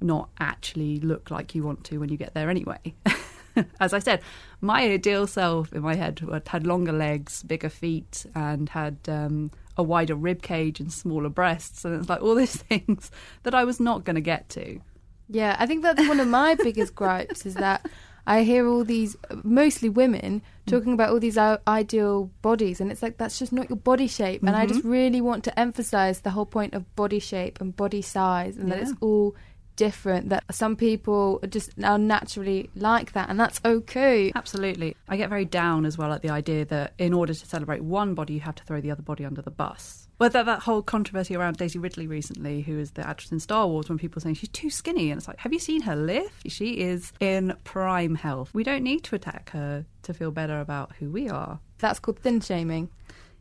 not 0.00 0.30
actually 0.38 1.00
look 1.00 1.30
like 1.30 1.54
you 1.54 1.62
want 1.62 1.84
to 1.84 1.98
when 1.98 2.08
you 2.08 2.16
get 2.16 2.34
there 2.34 2.50
anyway. 2.50 2.78
As 3.80 3.92
I 3.92 3.98
said, 3.98 4.20
my 4.60 4.82
ideal 4.82 5.26
self 5.26 5.72
in 5.72 5.82
my 5.82 5.94
head 5.94 6.20
had- 6.46 6.66
longer 6.66 6.92
legs, 6.92 7.42
bigger 7.42 7.68
feet, 7.68 8.24
and 8.34 8.68
had 8.68 8.98
um, 9.08 9.50
a 9.76 9.82
wider 9.82 10.14
rib 10.14 10.42
cage 10.42 10.80
and 10.80 10.92
smaller 10.92 11.28
breasts, 11.28 11.84
and 11.84 11.94
it's 11.94 12.08
like 12.08 12.22
all 12.22 12.34
these 12.36 12.56
things 12.56 13.10
that 13.42 13.54
I 13.54 13.64
was 13.64 13.80
not 13.80 14.04
going 14.04 14.16
to 14.16 14.20
get 14.22 14.48
to. 14.50 14.80
Yeah, 15.28 15.56
I 15.58 15.66
think 15.66 15.82
that's 15.82 16.06
one 16.08 16.20
of 16.20 16.28
my 16.28 16.54
biggest 16.54 16.94
gripes 16.94 17.44
is 17.44 17.54
that 17.54 17.86
I 18.26 18.42
hear 18.42 18.66
all 18.66 18.84
these, 18.84 19.16
mostly 19.42 19.88
women, 19.88 20.40
mm. 20.40 20.70
talking 20.70 20.92
about 20.92 21.10
all 21.10 21.18
these 21.18 21.38
uh, 21.38 21.56
ideal 21.66 22.30
bodies, 22.42 22.80
and 22.80 22.92
it's 22.92 23.02
like 23.02 23.16
that's 23.16 23.38
just 23.38 23.52
not 23.52 23.70
your 23.70 23.78
body 23.78 24.06
shape. 24.06 24.42
And 24.42 24.54
I 24.54 24.66
just 24.66 24.80
mm-hmm. 24.80 24.90
really 24.90 25.20
want 25.22 25.44
to 25.44 25.58
emphasize 25.58 26.20
the 26.20 26.30
whole 26.30 26.46
point 26.46 26.74
of 26.74 26.94
body 26.94 27.20
shape 27.20 27.60
and 27.60 27.74
body 27.74 28.02
size, 28.02 28.56
and 28.56 28.70
that 28.70 28.80
it's 28.80 28.92
all 29.00 29.34
different. 29.78 30.28
That 30.28 30.44
some 30.50 30.76
people 30.76 31.40
just 31.48 31.70
are 31.82 31.96
naturally 31.96 32.68
like 32.74 33.12
that, 33.12 33.30
and 33.30 33.40
that's 33.40 33.60
okay. 33.64 34.30
Absolutely. 34.34 34.94
I 35.08 35.16
get 35.16 35.30
very 35.30 35.46
down 35.46 35.86
as 35.86 35.96
well 35.96 36.12
at 36.12 36.20
the 36.20 36.28
idea 36.28 36.66
that 36.66 36.92
in 36.98 37.14
order 37.14 37.32
to 37.32 37.46
celebrate 37.46 37.82
one 37.82 38.14
body, 38.14 38.34
you 38.34 38.40
have 38.40 38.56
to 38.56 38.64
throw 38.64 38.82
the 38.82 38.90
other 38.90 39.02
body 39.02 39.24
under 39.24 39.40
the 39.40 39.50
bus. 39.50 40.08
Whether 40.18 40.42
that 40.42 40.62
whole 40.62 40.82
controversy 40.82 41.36
around 41.36 41.58
Daisy 41.58 41.78
Ridley 41.78 42.08
recently, 42.08 42.60
who 42.62 42.76
is 42.76 42.90
the 42.90 43.06
actress 43.06 43.30
in 43.30 43.38
Star 43.38 43.68
Wars, 43.68 43.88
when 43.88 43.98
people 43.98 44.18
are 44.18 44.22
saying 44.22 44.34
she's 44.34 44.48
too 44.48 44.68
skinny, 44.68 45.12
and 45.12 45.18
it's 45.18 45.28
like, 45.28 45.38
have 45.38 45.52
you 45.52 45.60
seen 45.60 45.82
her 45.82 45.94
lift? 45.94 46.50
She 46.50 46.80
is 46.80 47.12
in 47.20 47.54
prime 47.62 48.16
health. 48.16 48.50
We 48.52 48.64
don't 48.64 48.82
need 48.82 49.04
to 49.04 49.14
attack 49.14 49.50
her 49.50 49.86
to 50.02 50.12
feel 50.12 50.32
better 50.32 50.60
about 50.60 50.92
who 50.98 51.08
we 51.08 51.28
are. 51.28 51.60
That's 51.78 52.00
called 52.00 52.18
thin 52.18 52.40
shaming. 52.40 52.90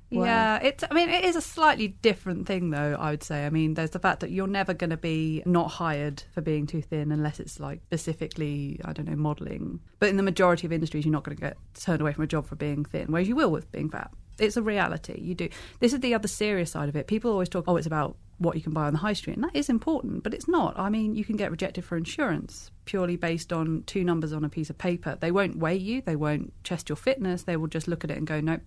Yeah, 0.10 0.60
it's. 0.62 0.84
I 0.90 0.94
mean, 0.94 1.10
it 1.10 1.26
is 1.26 1.36
a 1.36 1.42
slightly 1.42 1.90
different 1.90 2.48
thing, 2.48 2.70
though. 2.70 2.96
I 2.98 3.12
would 3.12 3.24
say. 3.24 3.46
I 3.46 3.50
mean, 3.50 3.74
there's 3.74 3.90
the 3.92 4.00
fact 4.00 4.22
that 4.22 4.32
you're 4.32 4.48
never 4.48 4.74
going 4.74 4.90
to 4.90 4.98
be 4.98 5.44
not 5.46 5.70
hired 5.70 6.24
for 6.32 6.42
being 6.42 6.66
too 6.66 6.82
thin 6.82 7.12
unless 7.12 7.40
it's 7.40 7.60
like 7.60 7.82
specifically, 7.88 8.80
I 8.86 8.94
don't 8.94 9.08
know, 9.08 9.16
modelling. 9.16 9.80
But 10.00 10.10
in 10.10 10.18
the 10.18 10.24
majority 10.24 10.66
of 10.66 10.72
industries, 10.72 11.06
you're 11.06 11.12
not 11.12 11.24
going 11.24 11.36
to 11.36 11.42
get 11.42 11.58
turned 11.74 12.02
away 12.02 12.14
from 12.14 12.24
a 12.24 12.28
job 12.28 12.48
for 12.48 12.56
being 12.56 12.86
thin, 12.86 13.08
whereas 13.12 13.28
you 13.28 13.36
will 13.36 13.52
with 13.52 13.72
being 13.72 13.90
fat. 13.90 14.12
It's 14.40 14.56
a 14.56 14.62
reality. 14.62 15.20
You 15.20 15.36
do. 15.36 15.50
This 15.80 15.94
is 15.94 16.00
the 16.00 16.14
other 16.14 16.28
serious 16.28 16.72
side 16.72 16.90
of 16.90 16.96
it. 16.96 17.08
People 17.08 17.32
always 17.32 17.50
talk, 17.50 17.66
oh, 17.68 17.76
it's 17.76 17.88
about 17.88 18.16
what 18.38 18.56
you 18.56 18.62
can 18.62 18.72
buy 18.72 18.86
on 18.86 18.94
the 18.94 19.00
high 19.00 19.14
street, 19.14 19.36
and 19.36 19.44
that 19.44 19.56
is 19.56 19.68
important, 19.68 20.24
but 20.24 20.34
it's 20.34 20.48
not. 20.48 20.78
I 20.78 20.90
mean, 20.90 21.16
you 21.16 21.26
can 21.26 21.38
get 21.38 21.50
rejected 21.50 21.84
for 21.84 21.98
insurance 21.98 22.70
purely 22.86 23.16
based 23.16 23.52
on 23.52 23.84
two 23.88 24.04
numbers 24.04 24.32
on 24.32 24.46
a 24.46 24.50
piece 24.50 24.70
of 24.70 24.78
paper. 24.78 25.18
They 25.20 25.32
won't 25.32 25.58
weigh 25.58 25.76
you. 25.76 26.02
They 26.02 26.16
won't 26.16 26.54
test 26.64 26.88
your 26.88 26.96
fitness. 26.96 27.44
They 27.44 27.58
will 27.58 27.68
just 27.68 27.88
look 27.88 28.04
at 28.04 28.12
it 28.12 28.18
and 28.18 28.28
go, 28.28 28.40
nope 28.40 28.62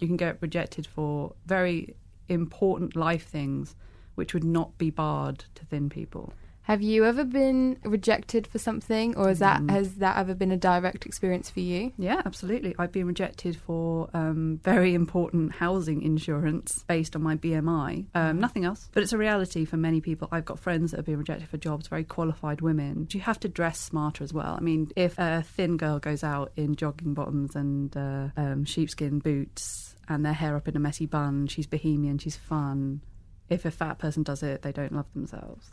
you 0.00 0.08
can 0.08 0.16
get 0.16 0.38
rejected 0.40 0.86
for 0.86 1.34
very 1.46 1.94
important 2.28 2.96
life 2.96 3.26
things 3.26 3.74
which 4.14 4.34
would 4.34 4.44
not 4.44 4.76
be 4.78 4.90
barred 4.90 5.44
to 5.54 5.64
thin 5.66 5.88
people. 5.88 6.32
Have 6.64 6.82
you 6.82 7.04
ever 7.04 7.24
been 7.24 7.78
rejected 7.82 8.46
for 8.46 8.58
something, 8.58 9.16
or 9.16 9.26
has 9.28 9.40
that 9.40 9.60
Mm. 9.62 9.70
has 9.70 9.94
that 9.96 10.18
ever 10.18 10.34
been 10.34 10.52
a 10.52 10.56
direct 10.56 11.04
experience 11.04 11.50
for 11.50 11.58
you? 11.60 11.90
Yeah, 11.98 12.22
absolutely. 12.24 12.76
I've 12.78 12.92
been 12.92 13.06
rejected 13.06 13.56
for 13.56 14.08
um, 14.14 14.60
very 14.62 14.94
important 14.94 15.52
housing 15.52 16.02
insurance 16.02 16.84
based 16.86 17.16
on 17.16 17.22
my 17.22 17.34
BMI. 17.34 18.06
Um, 18.14 18.38
nothing 18.38 18.64
else. 18.66 18.88
But 18.92 19.02
it's 19.02 19.12
a 19.12 19.18
reality 19.18 19.64
for 19.64 19.78
many 19.78 20.00
people. 20.00 20.28
I've 20.30 20.44
got 20.44 20.60
friends 20.60 20.90
that 20.92 20.98
have 20.98 21.06
been 21.06 21.18
rejected 21.18 21.48
for 21.48 21.56
jobs, 21.56 21.88
very 21.88 22.04
qualified 22.04 22.60
women. 22.60 23.04
Do 23.04 23.18
you 23.18 23.24
have 23.24 23.40
to 23.40 23.48
dress 23.48 23.80
smarter 23.80 24.22
as 24.22 24.32
well. 24.32 24.54
I 24.56 24.60
mean, 24.60 24.92
if 24.94 25.18
a 25.18 25.42
thin 25.42 25.76
girl 25.76 25.98
goes 25.98 26.22
out 26.22 26.52
in 26.56 26.76
jogging 26.76 27.14
bottoms 27.14 27.56
and 27.56 27.96
uh, 27.96 28.28
um, 28.36 28.64
sheepskin 28.64 29.18
boots 29.18 29.89
and 30.10 30.26
their 30.26 30.34
hair 30.34 30.56
up 30.56 30.66
in 30.66 30.76
a 30.76 30.80
messy 30.80 31.06
bun, 31.06 31.46
she's 31.46 31.68
bohemian, 31.68 32.18
she's 32.18 32.36
fun. 32.36 33.00
If 33.48 33.64
a 33.64 33.70
fat 33.70 33.98
person 33.98 34.24
does 34.24 34.42
it, 34.42 34.62
they 34.62 34.72
don't 34.72 34.92
love 34.92 35.10
themselves. 35.14 35.70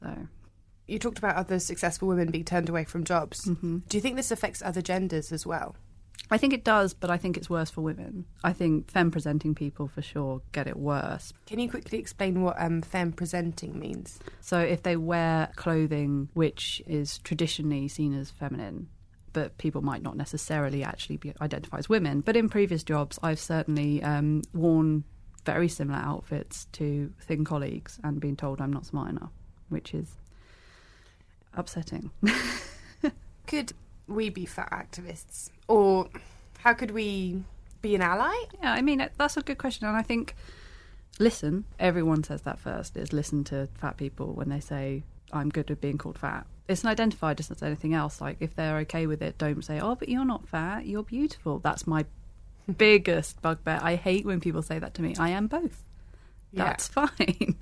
So. 0.00 0.28
You 0.86 0.98
talked 0.98 1.18
about 1.18 1.36
other 1.36 1.58
successful 1.58 2.06
women 2.06 2.30
being 2.30 2.44
turned 2.44 2.68
away 2.68 2.84
from 2.84 3.04
jobs. 3.04 3.46
Mm-hmm. 3.46 3.78
Do 3.88 3.96
you 3.96 4.00
think 4.00 4.16
this 4.16 4.30
affects 4.30 4.62
other 4.62 4.82
genders 4.82 5.32
as 5.32 5.46
well? 5.46 5.74
I 6.30 6.36
think 6.36 6.52
it 6.52 6.64
does, 6.64 6.92
but 6.92 7.08
I 7.08 7.16
think 7.16 7.38
it's 7.38 7.48
worse 7.48 7.70
for 7.70 7.80
women. 7.80 8.26
I 8.44 8.52
think 8.52 8.90
femme 8.90 9.10
presenting 9.10 9.54
people 9.54 9.88
for 9.88 10.02
sure 10.02 10.42
get 10.52 10.66
it 10.66 10.76
worse. 10.76 11.32
Can 11.46 11.58
you 11.58 11.70
quickly 11.70 11.98
explain 11.98 12.42
what 12.42 12.56
um, 12.58 12.82
femme 12.82 13.12
presenting 13.12 13.78
means? 13.78 14.18
So 14.40 14.58
if 14.58 14.82
they 14.82 14.96
wear 14.96 15.50
clothing 15.56 16.28
which 16.34 16.82
is 16.86 17.18
traditionally 17.18 17.88
seen 17.88 18.12
as 18.12 18.30
feminine, 18.30 18.88
but 19.32 19.56
people 19.58 19.82
might 19.82 20.02
not 20.02 20.16
necessarily 20.16 20.82
actually 20.82 21.16
be 21.16 21.32
identify 21.40 21.78
as 21.78 21.88
women. 21.88 22.20
But 22.20 22.36
in 22.36 22.48
previous 22.48 22.82
jobs, 22.82 23.18
I've 23.22 23.38
certainly 23.38 24.02
um, 24.02 24.42
worn 24.52 25.04
very 25.44 25.68
similar 25.68 25.98
outfits 25.98 26.66
to 26.72 27.12
thin 27.20 27.44
colleagues 27.44 27.98
and 28.04 28.20
been 28.20 28.36
told 28.36 28.60
I'm 28.60 28.72
not 28.72 28.86
smart 28.86 29.10
enough, 29.10 29.32
which 29.68 29.94
is 29.94 30.16
upsetting. 31.54 32.10
Could 33.46 33.72
we 34.06 34.30
be 34.30 34.44
fat 34.46 34.70
activists? 34.70 35.50
Or 35.68 36.08
how 36.58 36.74
could 36.74 36.90
we 36.90 37.42
be 37.82 37.94
an 37.94 38.02
ally? 38.02 38.34
Yeah, 38.60 38.72
I 38.72 38.82
mean 38.82 39.06
that's 39.16 39.36
a 39.36 39.42
good 39.42 39.58
question, 39.58 39.86
and 39.86 39.96
I 39.96 40.02
think 40.02 40.34
listen. 41.18 41.64
Everyone 41.78 42.24
says 42.24 42.42
that 42.42 42.58
first 42.58 42.96
is 42.96 43.12
listen 43.12 43.44
to 43.44 43.68
fat 43.74 43.96
people 43.96 44.32
when 44.34 44.48
they 44.48 44.60
say 44.60 45.04
I'm 45.32 45.50
good 45.50 45.68
with 45.70 45.80
being 45.80 45.98
called 45.98 46.18
fat. 46.18 46.46
It's 46.68 46.84
an 46.84 46.94
identifier 46.94 47.34
just 47.36 47.50
as 47.50 47.62
anything 47.62 47.94
else. 47.94 48.20
Like 48.20 48.38
if 48.40 48.54
they're 48.54 48.78
okay 48.78 49.06
with 49.06 49.22
it, 49.22 49.38
don't 49.38 49.64
say, 49.64 49.80
"Oh, 49.80 49.94
but 49.94 50.08
you're 50.08 50.24
not 50.24 50.46
fat. 50.46 50.86
You're 50.86 51.02
beautiful." 51.02 51.58
That's 51.58 51.86
my 51.86 52.04
biggest 52.76 53.40
bugbear. 53.40 53.78
I 53.82 53.96
hate 53.96 54.26
when 54.26 54.40
people 54.40 54.62
say 54.62 54.78
that 54.78 54.94
to 54.94 55.02
me. 55.02 55.14
I 55.18 55.30
am 55.30 55.46
both. 55.46 55.82
Yeah. 56.52 56.64
That's 56.64 56.88
fine. 56.98 57.56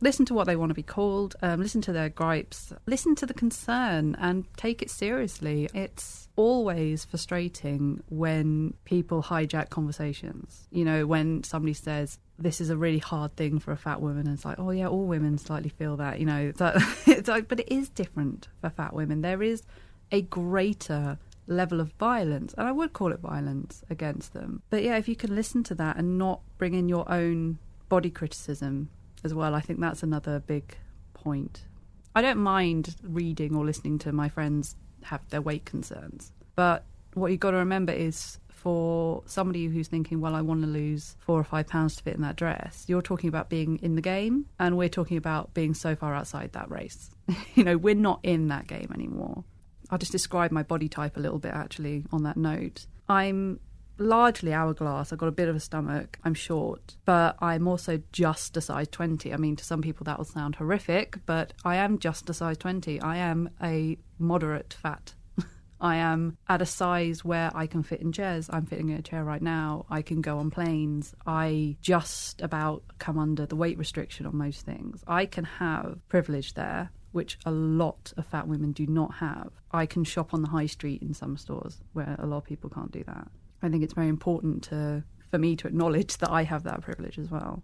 Listen 0.00 0.24
to 0.26 0.34
what 0.34 0.46
they 0.46 0.56
want 0.56 0.70
to 0.70 0.74
be 0.74 0.82
called. 0.82 1.36
Um, 1.42 1.60
listen 1.60 1.80
to 1.82 1.92
their 1.92 2.08
gripes. 2.08 2.72
Listen 2.86 3.14
to 3.16 3.26
the 3.26 3.34
concern 3.34 4.16
and 4.18 4.46
take 4.56 4.82
it 4.82 4.90
seriously. 4.90 5.68
It's 5.74 6.28
always 6.36 7.04
frustrating 7.04 8.02
when 8.08 8.74
people 8.84 9.22
hijack 9.22 9.68
conversations. 9.70 10.66
You 10.70 10.84
know, 10.84 11.06
when 11.06 11.44
somebody 11.44 11.74
says, 11.74 12.18
this 12.38 12.60
is 12.60 12.70
a 12.70 12.76
really 12.76 12.98
hard 12.98 13.36
thing 13.36 13.58
for 13.58 13.72
a 13.72 13.76
fat 13.76 14.00
woman. 14.00 14.26
And 14.26 14.34
it's 14.34 14.44
like, 14.44 14.58
oh 14.58 14.70
yeah, 14.70 14.88
all 14.88 15.04
women 15.04 15.36
slightly 15.38 15.68
feel 15.68 15.96
that, 15.98 16.18
you 16.18 16.26
know. 16.26 16.52
It's 17.06 17.28
like, 17.28 17.48
but 17.48 17.60
it 17.60 17.70
is 17.70 17.88
different 17.88 18.48
for 18.60 18.70
fat 18.70 18.94
women. 18.94 19.20
There 19.20 19.42
is 19.42 19.62
a 20.10 20.22
greater 20.22 21.18
level 21.46 21.80
of 21.80 21.92
violence, 21.92 22.54
and 22.56 22.66
I 22.66 22.72
would 22.72 22.92
call 22.92 23.12
it 23.12 23.20
violence 23.20 23.82
against 23.90 24.32
them. 24.32 24.62
But 24.70 24.82
yeah, 24.82 24.96
if 24.96 25.08
you 25.08 25.16
can 25.16 25.34
listen 25.34 25.62
to 25.64 25.74
that 25.76 25.96
and 25.96 26.16
not 26.16 26.40
bring 26.56 26.74
in 26.74 26.88
your 26.88 27.10
own 27.10 27.58
body 27.88 28.10
criticism 28.10 28.88
as 29.24 29.34
well, 29.34 29.54
I 29.54 29.60
think 29.60 29.80
that's 29.80 30.02
another 30.02 30.40
big 30.40 30.76
point. 31.14 31.62
I 32.14 32.22
don't 32.22 32.38
mind 32.38 32.96
reading 33.02 33.54
or 33.54 33.64
listening 33.64 33.98
to 34.00 34.12
my 34.12 34.28
friends 34.28 34.76
have 35.04 35.26
their 35.30 35.40
weight 35.40 35.64
concerns, 35.64 36.32
but 36.54 36.84
what 37.14 37.30
you've 37.30 37.40
got 37.40 37.52
to 37.52 37.58
remember 37.58 37.92
is 37.92 38.38
for 38.60 39.22
somebody 39.24 39.66
who's 39.66 39.88
thinking, 39.88 40.20
well, 40.20 40.34
I 40.34 40.42
want 40.42 40.60
to 40.60 40.66
lose 40.66 41.16
four 41.20 41.40
or 41.40 41.44
five 41.44 41.66
pounds 41.66 41.96
to 41.96 42.02
fit 42.02 42.14
in 42.14 42.20
that 42.22 42.36
dress, 42.36 42.84
you're 42.88 43.00
talking 43.00 43.28
about 43.28 43.48
being 43.48 43.78
in 43.78 43.94
the 43.94 44.02
game, 44.02 44.46
and 44.58 44.76
we're 44.76 44.90
talking 44.90 45.16
about 45.16 45.54
being 45.54 45.72
so 45.72 45.96
far 45.96 46.14
outside 46.14 46.52
that 46.52 46.70
race. 46.70 47.10
you 47.54 47.64
know, 47.64 47.78
we're 47.78 47.94
not 47.94 48.20
in 48.22 48.48
that 48.48 48.66
game 48.66 48.90
anymore. 48.94 49.44
I'll 49.90 49.98
just 49.98 50.12
describe 50.12 50.52
my 50.52 50.62
body 50.62 50.88
type 50.88 51.16
a 51.16 51.20
little 51.20 51.38
bit 51.38 51.52
actually 51.52 52.04
on 52.12 52.24
that 52.24 52.36
note. 52.36 52.86
I'm 53.08 53.60
largely 54.00 54.52
hourglass. 54.52 55.12
I've 55.12 55.18
got 55.18 55.28
a 55.28 55.32
bit 55.32 55.48
of 55.48 55.56
a 55.56 55.60
stomach. 55.60 56.18
I'm 56.24 56.34
short, 56.34 56.96
but 57.04 57.36
I'm 57.40 57.68
also 57.68 58.02
just 58.12 58.56
a 58.56 58.60
size 58.60 58.88
20. 58.88 59.32
I 59.32 59.36
mean, 59.36 59.56
to 59.56 59.64
some 59.64 59.82
people 59.82 60.04
that 60.04 60.18
will 60.18 60.24
sound 60.24 60.56
horrific, 60.56 61.18
but 61.26 61.52
I 61.64 61.76
am 61.76 61.98
just 61.98 62.28
a 62.30 62.34
size 62.34 62.58
20. 62.58 63.00
I 63.00 63.18
am 63.18 63.50
a 63.62 63.98
moderate 64.18 64.74
fat 64.74 65.14
I 65.80 65.96
am 65.96 66.36
at 66.48 66.60
a 66.60 66.66
size 66.66 67.24
where 67.24 67.50
I 67.54 67.66
can 67.66 67.82
fit 67.82 68.00
in 68.00 68.12
chairs. 68.12 68.50
I'm 68.52 68.66
fitting 68.66 68.90
in 68.90 68.98
a 68.98 69.02
chair 69.02 69.24
right 69.24 69.40
now. 69.40 69.86
I 69.88 70.02
can 70.02 70.20
go 70.20 70.38
on 70.38 70.50
planes. 70.50 71.14
I 71.26 71.76
just 71.80 72.42
about 72.42 72.82
come 72.98 73.18
under 73.18 73.46
the 73.46 73.56
weight 73.56 73.78
restriction 73.78 74.26
on 74.26 74.36
most 74.36 74.66
things. 74.66 75.02
I 75.06 75.26
can 75.26 75.44
have 75.44 75.98
privilege 76.08 76.54
there, 76.54 76.90
which 77.12 77.38
a 77.46 77.50
lot 77.50 78.12
of 78.16 78.26
fat 78.26 78.46
women 78.46 78.72
do 78.72 78.86
not 78.86 79.14
have. 79.14 79.52
I 79.72 79.86
can 79.86 80.04
shop 80.04 80.34
on 80.34 80.42
the 80.42 80.48
high 80.48 80.66
street 80.66 81.02
in 81.02 81.14
some 81.14 81.36
stores 81.36 81.80
where 81.92 82.16
a 82.18 82.26
lot 82.26 82.38
of 82.38 82.44
people 82.44 82.68
can't 82.68 82.92
do 82.92 83.04
that. 83.04 83.28
I 83.62 83.68
think 83.68 83.82
it's 83.84 83.94
very 83.94 84.08
important 84.08 84.62
to 84.64 85.02
for 85.30 85.38
me 85.38 85.54
to 85.56 85.68
acknowledge 85.68 86.16
that 86.18 86.30
I 86.30 86.42
have 86.42 86.64
that 86.64 86.80
privilege 86.82 87.18
as 87.18 87.30
well. 87.30 87.62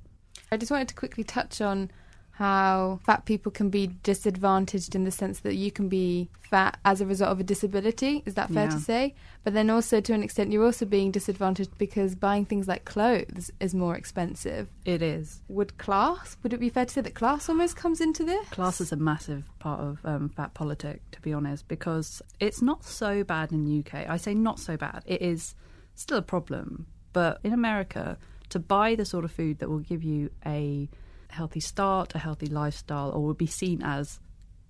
I 0.53 0.57
just 0.57 0.71
wanted 0.71 0.89
to 0.89 0.95
quickly 0.95 1.25
touch 1.25 1.61
on 1.61 1.91
how 2.31 3.01
fat 3.05 3.25
people 3.25 3.51
can 3.51 3.71
be 3.71 3.87
disadvantaged 4.03 4.95
in 4.95 5.05
the 5.05 5.11
sense 5.11 5.41
that 5.41 5.55
you 5.55 5.73
can 5.73 5.89
be 5.89 6.29
fat 6.51 6.79
as 6.85 7.01
a 7.01 7.07
result 7.07 7.31
of 7.31 7.41
a 7.41 7.43
disability. 7.43 8.23
Is 8.27 8.35
that 8.35 8.51
fair 8.51 8.65
Yeah. 8.65 8.71
to 8.71 8.79
say? 8.79 9.15
But 9.43 9.55
then 9.55 9.71
also, 9.71 10.01
to 10.03 10.13
an 10.13 10.23
extent, 10.23 10.53
you're 10.53 10.65
also 10.65 10.85
being 10.85 11.11
disadvantaged 11.11 11.77
because 11.79 12.15
buying 12.15 12.45
things 12.45 12.69
like 12.69 12.85
clothes 12.85 13.51
is 13.59 13.75
more 13.75 13.97
expensive. 13.97 14.69
It 14.85 15.01
is. 15.01 15.41
Would 15.49 15.79
class, 15.79 16.37
would 16.43 16.53
it 16.53 16.61
be 16.61 16.69
fair 16.69 16.85
to 16.85 16.93
say 16.93 17.01
that 17.01 17.15
class 17.15 17.49
almost 17.49 17.75
comes 17.75 18.03
into 18.03 18.23
this? 18.23 18.47
Class 18.51 18.81
is 18.83 18.93
a 18.93 18.97
massive 18.97 19.45
part 19.59 19.81
of 19.81 19.99
um, 20.05 20.29
fat 20.29 20.53
politic, 20.53 21.01
to 21.13 21.21
be 21.23 21.33
honest, 21.33 21.67
because 21.69 22.21
it's 22.39 22.61
not 22.61 22.85
so 22.85 23.25
bad 23.25 23.51
in 23.51 23.65
the 23.65 23.79
UK. 23.81 24.07
I 24.09 24.19
say 24.19 24.35
not 24.35 24.61
so 24.61 24.77
bad. 24.77 25.03
It 25.07 25.23
is 25.23 25.55
still 26.03 26.19
a 26.19 26.23
problem. 26.23 26.87
But 27.13 27.41
in 27.43 27.53
America, 27.53 28.19
to 28.51 28.59
buy 28.59 28.95
the 28.95 29.05
sort 29.05 29.25
of 29.25 29.33
food 29.33 29.59
that 29.59 29.69
will 29.69 29.81
give 29.81 30.03
you 30.03 30.31
a 30.45 30.89
healthy 31.29 31.61
start, 31.61 32.15
a 32.15 32.19
healthy 32.19 32.47
lifestyle, 32.47 33.11
or 33.11 33.23
will 33.23 33.35
be 33.35 33.47
seen 33.47 33.83
as 33.83 34.21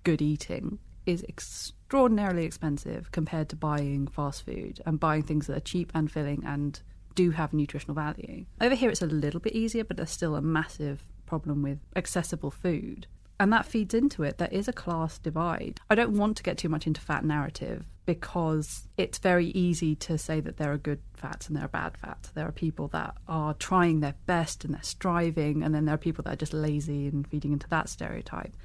good 0.03 0.21
eating 0.21 0.79
is 1.05 1.23
extraordinarily 1.23 2.43
expensive 2.43 3.11
compared 3.11 3.49
to 3.49 3.55
buying 3.55 4.07
fast 4.07 4.45
food 4.45 4.81
and 4.85 4.99
buying 4.99 5.23
things 5.23 5.47
that 5.47 5.57
are 5.57 5.61
cheap 5.61 5.91
and 5.95 6.11
filling 6.11 6.43
and 6.45 6.81
do 7.15 7.31
have 7.31 7.53
nutritional 7.53 7.95
value. 7.95 8.45
Over 8.61 8.75
here, 8.75 8.89
it's 8.89 9.01
a 9.01 9.07
little 9.07 9.39
bit 9.39 9.53
easier, 9.53 9.83
but 9.83 9.97
there's 9.97 10.11
still 10.11 10.35
a 10.35 10.41
massive 10.41 11.03
problem 11.25 11.61
with 11.61 11.79
accessible 11.95 12.51
food. 12.51 13.07
And 13.39 13.53
that 13.53 13.65
feeds 13.65 13.93
into 13.93 14.23
it. 14.23 14.37
There 14.39 14.47
is 14.51 14.67
a 14.67 14.73
class 14.73 15.19
divide. 15.19 15.79
I 15.89 15.95
don't 15.95 16.17
want 16.17 16.37
to 16.37 16.43
get 16.43 16.57
too 16.57 16.69
much 16.69 16.87
into 16.87 17.01
fat 17.01 17.23
narrative 17.23 17.85
because 18.07 18.87
it's 18.97 19.19
very 19.19 19.47
easy 19.47 19.95
to 19.95 20.17
say 20.17 20.39
that 20.39 20.57
there 20.57 20.71
are 20.71 20.77
good 20.77 21.01
fats 21.13 21.47
and 21.47 21.55
there 21.55 21.65
are 21.65 21.69
bad 21.69 21.97
fats. 21.97 22.29
There 22.29 22.47
are 22.47 22.51
people 22.51 22.87
that 22.89 23.15
are 23.27 23.53
trying 23.53 23.99
their 23.99 24.15
best 24.25 24.63
and 24.63 24.73
they're 24.73 24.81
striving, 24.81 25.61
and 25.61 25.75
then 25.75 25.85
there 25.85 25.95
are 25.95 25.99
people 25.99 26.23
that 26.23 26.33
are 26.33 26.37
just 26.37 26.53
lazy 26.53 27.07
and 27.07 27.27
feeding 27.27 27.51
into 27.51 27.67
that 27.69 27.89
stereotype. 27.89 28.55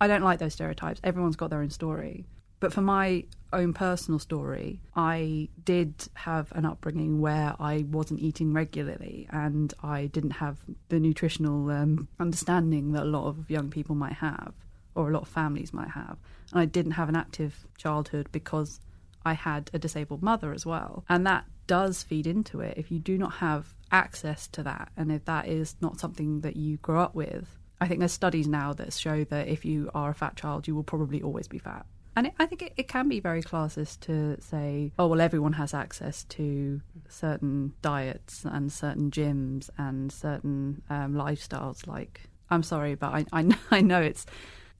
I 0.00 0.06
don't 0.06 0.22
like 0.22 0.38
those 0.38 0.54
stereotypes. 0.54 1.00
Everyone's 1.04 1.36
got 1.36 1.50
their 1.50 1.60
own 1.60 1.70
story. 1.70 2.24
But 2.60 2.72
for 2.72 2.80
my 2.82 3.24
own 3.54 3.72
personal 3.72 4.18
story, 4.18 4.80
I 4.94 5.48
did 5.64 6.08
have 6.14 6.52
an 6.52 6.64
upbringing 6.64 7.20
where 7.20 7.54
I 7.58 7.84
wasn't 7.90 8.20
eating 8.20 8.52
regularly 8.52 9.26
and 9.30 9.72
I 9.82 10.06
didn't 10.06 10.32
have 10.32 10.58
the 10.88 11.00
nutritional 11.00 11.70
um, 11.70 12.08
understanding 12.18 12.92
that 12.92 13.04
a 13.04 13.06
lot 13.06 13.26
of 13.26 13.50
young 13.50 13.70
people 13.70 13.94
might 13.94 14.14
have 14.14 14.52
or 14.94 15.08
a 15.08 15.12
lot 15.12 15.22
of 15.22 15.28
families 15.28 15.72
might 15.72 15.90
have. 15.90 16.16
And 16.52 16.60
I 16.60 16.64
didn't 16.66 16.92
have 16.92 17.08
an 17.08 17.16
active 17.16 17.66
childhood 17.76 18.28
because 18.32 18.80
I 19.24 19.32
had 19.32 19.70
a 19.72 19.78
disabled 19.78 20.22
mother 20.22 20.52
as 20.52 20.66
well. 20.66 21.04
And 21.08 21.26
that 21.26 21.44
does 21.66 22.02
feed 22.02 22.26
into 22.26 22.60
it. 22.60 22.76
If 22.76 22.90
you 22.90 22.98
do 22.98 23.16
not 23.18 23.34
have 23.34 23.74
access 23.90 24.46
to 24.48 24.62
that 24.62 24.90
and 24.96 25.10
if 25.10 25.24
that 25.24 25.48
is 25.48 25.76
not 25.80 25.98
something 25.98 26.40
that 26.40 26.56
you 26.56 26.76
grow 26.78 27.00
up 27.00 27.14
with, 27.14 27.58
I 27.80 27.88
think 27.88 28.00
there's 28.00 28.12
studies 28.12 28.46
now 28.46 28.72
that 28.74 28.92
show 28.92 29.24
that 29.24 29.48
if 29.48 29.64
you 29.64 29.90
are 29.94 30.10
a 30.10 30.14
fat 30.14 30.36
child, 30.36 30.68
you 30.68 30.74
will 30.74 30.84
probably 30.84 31.22
always 31.22 31.48
be 31.48 31.58
fat. 31.58 31.86
And 32.16 32.28
it, 32.28 32.34
I 32.38 32.46
think 32.46 32.62
it, 32.62 32.72
it 32.76 32.88
can 32.88 33.08
be 33.08 33.20
very 33.20 33.42
classist 33.42 34.00
to 34.00 34.40
say, 34.40 34.92
oh, 34.98 35.08
well, 35.08 35.20
everyone 35.20 35.54
has 35.54 35.74
access 35.74 36.24
to 36.24 36.80
certain 37.08 37.72
diets 37.82 38.44
and 38.44 38.72
certain 38.72 39.10
gyms 39.10 39.68
and 39.78 40.12
certain 40.12 40.82
um, 40.90 41.14
lifestyles. 41.14 41.86
Like, 41.86 42.22
I'm 42.50 42.62
sorry, 42.62 42.94
but 42.94 43.08
I, 43.08 43.26
I, 43.32 43.58
I 43.70 43.80
know 43.80 44.00
it's, 44.00 44.26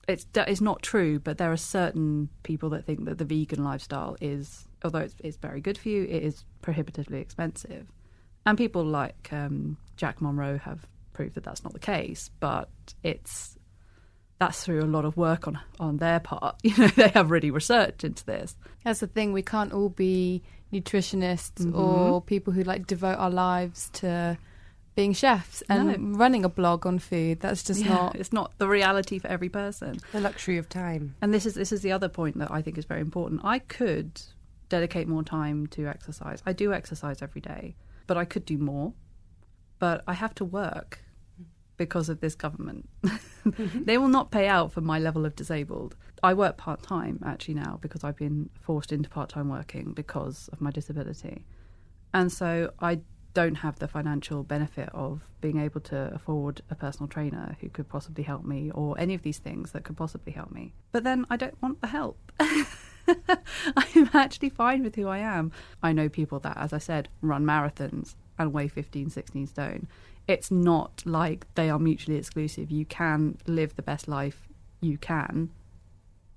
it's, 0.07 0.27
it's 0.35 0.61
not 0.61 0.83
true, 0.83 1.19
but 1.19 1.39
there 1.39 1.51
are 1.51 1.57
certain 1.57 2.29
people 2.45 2.71
that 2.71 2.85
think 2.85 3.05
that 3.07 3.19
the 3.19 3.25
vegan 3.25 3.65
lifestyle 3.65 4.17
is, 4.21 4.69
although 4.85 5.01
it's, 5.01 5.17
it's 5.19 5.37
very 5.37 5.61
good 5.61 5.79
for 5.79 5.89
you, 5.89 6.05
it 6.05 6.23
is 6.23 6.45
prohibitively 6.63 7.21
expensive. 7.21 7.89
And 8.47 8.57
people 8.59 8.85
like 8.85 9.31
um, 9.33 9.79
Jack 9.97 10.21
Monroe 10.21 10.59
have 10.59 10.87
proved 11.15 11.35
that 11.35 11.45
that's 11.45 11.65
not 11.65 11.73
the 11.73 11.79
case, 11.79 12.31
but 12.41 12.69
it's 13.03 13.57
that's 14.39 14.65
through 14.65 14.83
a 14.83 14.87
lot 14.87 15.05
of 15.05 15.17
work 15.17 15.47
on 15.49 15.59
on 15.81 15.99
their 15.99 16.21
part. 16.21 16.57
You 16.63 16.77
know, 16.77 16.89
they 16.89 17.09
have 17.09 17.31
really 17.31 17.51
researched 17.51 18.05
into 18.05 18.25
this. 18.25 18.57
That's 18.85 19.01
the 19.01 19.07
thing. 19.07 19.33
We 19.33 19.43
can't 19.43 19.73
all 19.73 19.89
be 19.91 20.43
nutritionists 20.73 21.65
Mhm. 21.65 21.79
or 21.79 22.21
people 22.21 22.53
who 22.53 22.63
like 22.65 22.87
devote 22.87 23.19
our 23.19 23.31
lives 23.31 23.91
to 23.95 24.37
being 24.97 25.13
chefs 25.13 25.63
and 25.69 26.17
running 26.19 26.45
a 26.45 26.49
blog 26.49 26.87
on 26.87 26.99
food. 26.99 27.41
That's 27.41 27.63
just 27.65 27.81
Yeah, 27.85 27.95
not. 27.95 28.17
it's 28.17 28.33
not 28.33 28.53
the 28.59 28.69
reality 28.69 29.19
for 29.19 29.29
every 29.29 29.49
person. 29.49 29.99
The 30.13 30.21
luxury 30.21 30.57
of 30.59 30.69
time. 30.69 31.15
And 31.21 31.33
this 31.35 31.47
is 31.47 31.55
this 31.55 31.73
is 31.73 31.83
the 31.83 31.93
other 31.93 32.09
point 32.09 32.39
that 32.39 32.51
I 32.51 32.63
think 32.63 32.79
is 32.79 32.85
very 32.85 33.01
important. 33.01 33.41
I 33.45 33.59
could 33.61 34.21
dedicate 34.69 35.07
more 35.09 35.23
time 35.23 35.67
to 35.69 35.87
exercise. 35.87 36.43
I 36.47 36.53
do 36.53 36.73
exercise 36.73 37.23
every 37.23 37.41
day, 37.41 37.77
but 38.07 38.17
I 38.17 38.25
could 38.25 38.45
do 38.45 38.59
more. 38.59 38.93
But 39.79 40.03
I 40.07 40.15
have 40.15 40.35
to 40.37 40.45
work 40.45 41.04
because 41.77 42.09
of 42.09 42.21
this 42.21 42.35
government. 42.35 42.89
Mm-hmm. 43.45 43.85
they 43.85 43.99
will 43.99 44.09
not 44.09 44.31
pay 44.31 44.49
out 44.49 44.73
for 44.73 44.81
my 44.81 44.99
level 44.99 45.27
of 45.27 45.37
disabled. 45.37 45.97
I 46.23 46.33
work 46.33 46.57
part 46.57 46.83
time 46.83 47.21
actually 47.27 47.53
now 47.53 47.79
because 47.83 48.03
I've 48.03 48.17
been 48.17 48.49
forced 48.59 48.91
into 48.91 49.11
part 49.11 49.29
time 49.29 49.51
working 49.51 49.93
because 49.93 50.49
of 50.51 50.63
my 50.63 50.71
disability. 50.71 51.45
And 52.15 52.33
so 52.33 52.73
I 52.81 53.01
don't 53.35 53.57
have 53.57 53.79
the 53.81 53.89
financial 53.89 54.45
benefit 54.45 54.89
of 54.95 55.29
being 55.41 55.59
able 55.59 55.81
to 55.83 56.11
afford 56.15 56.63
a 56.71 56.75
personal 56.75 57.09
trainer 57.09 57.57
who 57.61 57.69
could 57.69 57.89
possibly 57.89 58.25
help 58.25 58.45
me 58.45 58.71
or 58.71 58.99
any 58.99 59.13
of 59.13 59.23
these 59.23 59.39
things 59.39 59.73
that 59.73 59.85
could 59.85 59.97
possibly 59.97 60.33
help 60.33 60.51
me. 60.51 60.73
But 60.93 61.05
then 61.05 61.27
I 61.29 61.37
don't 61.37 61.61
want 61.61 61.81
the 61.83 61.89
help. 61.89 62.17
I'm 63.77 64.09
actually 64.15 64.49
fine 64.49 64.83
with 64.83 64.95
who 64.95 65.09
I 65.09 65.19
am. 65.19 65.53
I 65.83 65.93
know 65.93 66.09
people 66.09 66.39
that, 66.41 66.57
as 66.57 66.73
I 66.73 66.79
said, 66.79 67.09
run 67.21 67.45
marathons 67.45 68.15
and 68.39 68.53
weigh 68.53 68.69
15, 68.69 69.11
16 69.11 69.47
stone. 69.49 69.89
It's 70.27 70.51
not 70.51 71.03
like 71.05 71.47
they 71.55 71.69
are 71.71 71.79
mutually 71.79 72.17
exclusive. 72.17 72.71
You 72.71 72.85
can 72.87 73.39
live 73.47 73.77
the 73.77 73.83
best 73.83 74.09
life 74.09 74.49
you 74.81 74.99
can 74.99 75.51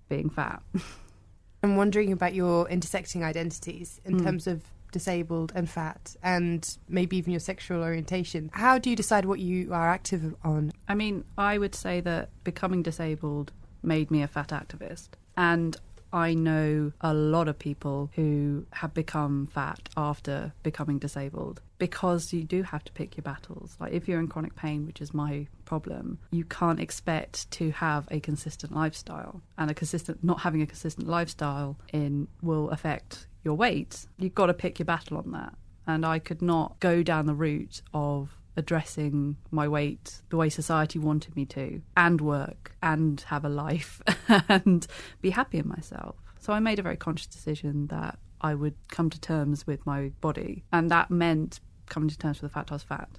being 0.09 0.29
fat. 0.29 0.61
I'm 1.63 1.75
wondering 1.75 2.11
about 2.11 2.33
your 2.33 2.67
intersecting 2.69 3.23
identities 3.23 3.99
in 4.05 4.17
Mm. 4.19 4.23
terms 4.23 4.47
of 4.47 4.63
disabled 4.91 5.51
and 5.55 5.69
fat, 5.69 6.15
and 6.23 6.77
maybe 6.87 7.17
even 7.17 7.31
your 7.31 7.39
sexual 7.41 7.81
orientation. 7.83 8.49
How 8.53 8.77
do 8.77 8.89
you 8.89 8.95
decide 8.95 9.25
what 9.25 9.39
you 9.39 9.73
are 9.73 9.89
active 9.89 10.33
on? 10.43 10.71
I 10.87 10.95
mean, 10.95 11.25
I 11.37 11.57
would 11.57 11.75
say 11.75 11.99
that 12.01 12.29
becoming 12.43 12.83
disabled 12.83 13.51
made 13.83 14.09
me 14.11 14.21
a 14.23 14.27
fat 14.27 14.49
activist. 14.49 15.09
And 15.35 15.75
I 16.13 16.33
know 16.33 16.93
a 17.01 17.13
lot 17.13 17.47
of 17.49 17.59
people 17.59 18.09
who 18.15 18.65
have 18.71 18.93
become 18.93 19.47
fat 19.47 19.89
after 19.97 20.53
becoming 20.63 20.99
disabled 20.99 21.59
because 21.77 22.33
you 22.33 22.43
do 22.43 22.63
have 22.63 22.83
to 22.85 22.91
pick 22.91 23.17
your 23.17 23.23
battles. 23.23 23.77
Like 23.79 23.93
if 23.93 24.07
you're 24.07 24.19
in 24.19 24.27
chronic 24.27 24.55
pain, 24.55 24.85
which 24.85 25.01
is 25.01 25.13
my 25.13 25.47
problem, 25.65 26.19
you 26.31 26.43
can't 26.43 26.79
expect 26.79 27.49
to 27.51 27.71
have 27.71 28.07
a 28.11 28.19
consistent 28.19 28.73
lifestyle. 28.73 29.41
And 29.57 29.69
a 29.69 29.73
consistent 29.73 30.23
not 30.23 30.41
having 30.41 30.61
a 30.61 30.67
consistent 30.67 31.07
lifestyle 31.07 31.77
in 31.93 32.27
will 32.41 32.69
affect 32.69 33.27
your 33.43 33.55
weight. 33.55 34.05
You've 34.17 34.35
got 34.35 34.47
to 34.47 34.53
pick 34.53 34.79
your 34.79 34.85
battle 34.85 35.17
on 35.17 35.31
that. 35.31 35.53
And 35.85 36.05
I 36.05 36.19
could 36.19 36.41
not 36.41 36.79
go 36.79 37.01
down 37.01 37.27
the 37.27 37.33
route 37.33 37.81
of 37.93 38.37
addressing 38.57 39.37
my 39.51 39.67
weight 39.67 40.21
the 40.29 40.35
way 40.35 40.49
society 40.49 40.99
wanted 40.99 41.35
me 41.35 41.45
to 41.45 41.81
and 41.95 42.19
work 42.19 42.75
and 42.81 43.21
have 43.21 43.45
a 43.45 43.49
life 43.49 44.01
and 44.49 44.87
be 45.21 45.29
happy 45.29 45.59
in 45.59 45.67
myself. 45.67 46.15
So 46.39 46.53
I 46.53 46.59
made 46.59 46.79
a 46.79 46.81
very 46.83 46.97
conscious 46.97 47.27
decision 47.27 47.87
that 47.87 48.17
I 48.41 48.55
would 48.55 48.75
come 48.89 49.09
to 49.09 49.19
terms 49.19 49.65
with 49.65 49.85
my 49.85 50.09
body. 50.21 50.63
And 50.71 50.91
that 50.91 51.09
meant 51.09 51.59
coming 51.89 52.09
to 52.09 52.17
terms 52.17 52.41
with 52.41 52.51
the 52.51 52.53
fact 52.53 52.71
I 52.71 52.75
was 52.75 52.83
fat 52.83 53.09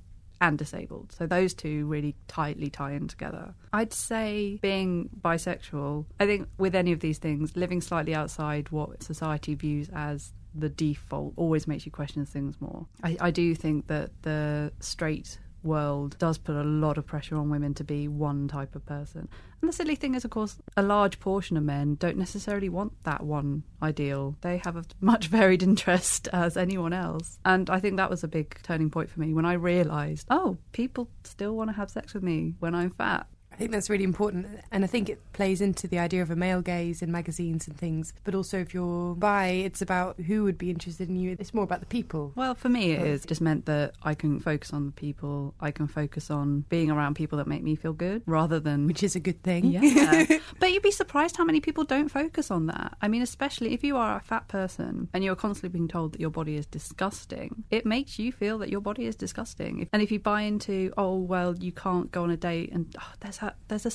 and 0.41 0.57
disabled. 0.57 1.13
So 1.13 1.27
those 1.27 1.55
two 1.55 1.87
really 1.87 2.15
tightly 2.29 2.71
tie 2.71 2.93
in 2.93 3.09
together. 3.09 3.55
I'd 3.73 3.93
say 3.93 4.59
being 4.63 5.11
bisexual, 5.21 6.07
I 6.21 6.27
think 6.27 6.49
with 6.59 6.75
any 6.75 6.93
of 6.93 7.01
these 7.01 7.19
things, 7.19 7.57
living 7.57 7.81
slightly 7.81 8.15
outside 8.15 8.71
what 8.71 9.03
society 9.03 9.55
views 9.55 9.89
as 9.93 10.33
the 10.55 10.69
default 10.69 11.35
always 11.37 11.67
makes 11.67 11.87
you 11.87 11.93
question 11.93 12.25
things 12.25 12.61
more. 12.61 12.87
I, 13.03 13.17
I 13.21 13.31
do 13.31 13.55
think 13.55 13.89
that 13.89 14.11
the 14.23 14.73
straight 14.81 15.39
world 15.63 16.17
does 16.19 16.39
put 16.39 16.57
a 16.57 16.63
lot 16.63 16.99
of 16.99 17.07
pressure 17.07 17.37
on 17.37 17.51
women 17.51 17.75
to 17.75 17.85
be 17.85 18.09
one 18.09 18.49
type 18.49 18.75
of 18.75 18.85
person. 18.87 19.29
And 19.61 19.69
the 19.69 19.73
silly 19.73 19.97
thing 19.97 20.15
is, 20.15 20.25
of 20.25 20.31
course, 20.31 20.57
a 20.77 20.83
large 20.83 21.19
portion 21.19 21.57
of 21.57 21.65
men 21.65 21.97
don't 21.97 22.17
necessarily 22.17 22.69
want 22.69 22.93
that 23.05 23.25
one 23.25 23.65
ideal. 23.83 24.37
They 24.41 24.59
have 24.59 24.77
a 24.77 24.85
much 25.01 25.27
varied 25.29 25.63
interest 25.63 26.29
as 26.33 26.57
anyone 26.57 26.93
else. 26.93 27.39
And 27.45 27.69
I 27.69 27.81
think 27.81 27.97
that 27.97 28.11
was 28.11 28.23
a 28.23 28.29
big 28.29 28.59
turning 28.63 28.91
point 28.91 29.11
for 29.11 29.21
me 29.21 29.35
when 29.35 29.45
I 29.45 29.55
realised, 29.55 30.27
oh, 30.31 30.59
people 30.73 31.11
still 31.25 31.57
want 31.57 31.71
to 31.71 31.77
have 31.77 31.91
sex 31.91 32.15
with 32.15 32.23
me 32.23 32.55
when 32.61 32.75
I'm 32.75 32.91
fat. 32.91 33.27
I 33.59 33.61
think 33.61 33.73
that's 33.73 33.91
really 33.91 34.05
important. 34.05 34.47
And 34.71 34.85
I 34.85 34.87
think 34.87 35.09
it 35.09 35.21
plays 35.33 35.61
into 35.61 35.89
the 35.89 35.99
idea 35.99 36.23
of 36.23 36.31
a 36.31 36.37
male 36.37 36.63
gaze 36.63 37.03
in 37.03 37.11
magazines 37.11 37.67
and 37.67 37.77
things. 37.77 38.13
But 38.23 38.37
also, 38.37 38.61
if 38.61 38.73
you're 38.73 39.17
bi, 39.17 39.49
it's 39.49 39.83
about 39.83 40.21
who 40.21 40.45
would 40.45 40.57
be 40.57 40.71
interested 40.71 41.09
in 41.09 41.17
you. 41.17 41.37
It's 41.41 41.53
more 41.53 41.65
about 41.65 41.81
the 41.81 41.87
people. 41.87 42.33
Well, 42.37 42.55
for 42.55 42.69
me, 42.69 42.93
it 42.93 43.05
is 43.05 43.25
just 43.25 43.41
meant 43.41 43.67
that 43.67 43.95
I 44.05 44.15
can 44.15 44.39
focus 44.39 44.73
on 44.73 44.87
the 44.87 44.93
people. 44.93 45.55
I 45.61 45.73
can 45.73 45.89
focus 45.89 46.31
on 46.31 46.67
being 46.69 46.89
around 46.89 47.15
people 47.15 47.37
that 47.39 47.49
make 47.49 47.65
me 47.65 47.75
feel 47.75 47.93
good 47.93 48.23
rather 48.27 48.61
than. 48.61 48.87
Which 48.87 49.03
is 49.03 49.17
a 49.17 49.21
good 49.21 49.43
thing. 49.43 49.65
Yeah. 49.65 50.39
but 50.61 50.71
you'd 50.71 50.85
be 50.85 50.93
surprised 50.93 51.37
how 51.37 51.45
many 51.45 51.61
people 51.61 51.83
don't 51.83 52.09
focus 52.09 52.53
on 52.53 52.67
that. 52.67 52.97
I 53.03 53.09
mean, 53.09 53.23
especially 53.23 53.75
if 53.75 53.83
you 53.83 53.97
are 53.97 54.19
a 54.19 54.21
fat 54.21 54.47
person 54.47 55.09
and 55.13 55.25
you're 55.25 55.35
constantly 55.35 55.77
being 55.77 55.89
told 55.89 56.13
that 56.13 56.21
your 56.21 56.31
body 56.31 56.55
is 56.55 56.67
disgusting, 56.67 57.65
it 57.71 57.85
makes 57.85 58.21
you 58.21 58.31
feel 58.31 58.59
that 58.59 58.69
your 58.69 58.81
body 58.81 59.07
is 59.07 59.17
disgusting. 59.17 59.89
And 59.93 60.01
if 60.01 60.13
you 60.13 60.21
buy 60.21 60.43
into, 60.43 60.93
oh, 60.97 61.17
well, 61.17 61.57
you 61.57 61.73
can't 61.73 62.13
go 62.13 62.23
on 62.23 62.31
a 62.31 62.37
date 62.37 62.71
and 62.73 62.95
oh, 63.01 63.13
there's 63.19 63.39
there's 63.69 63.87
a 63.87 63.91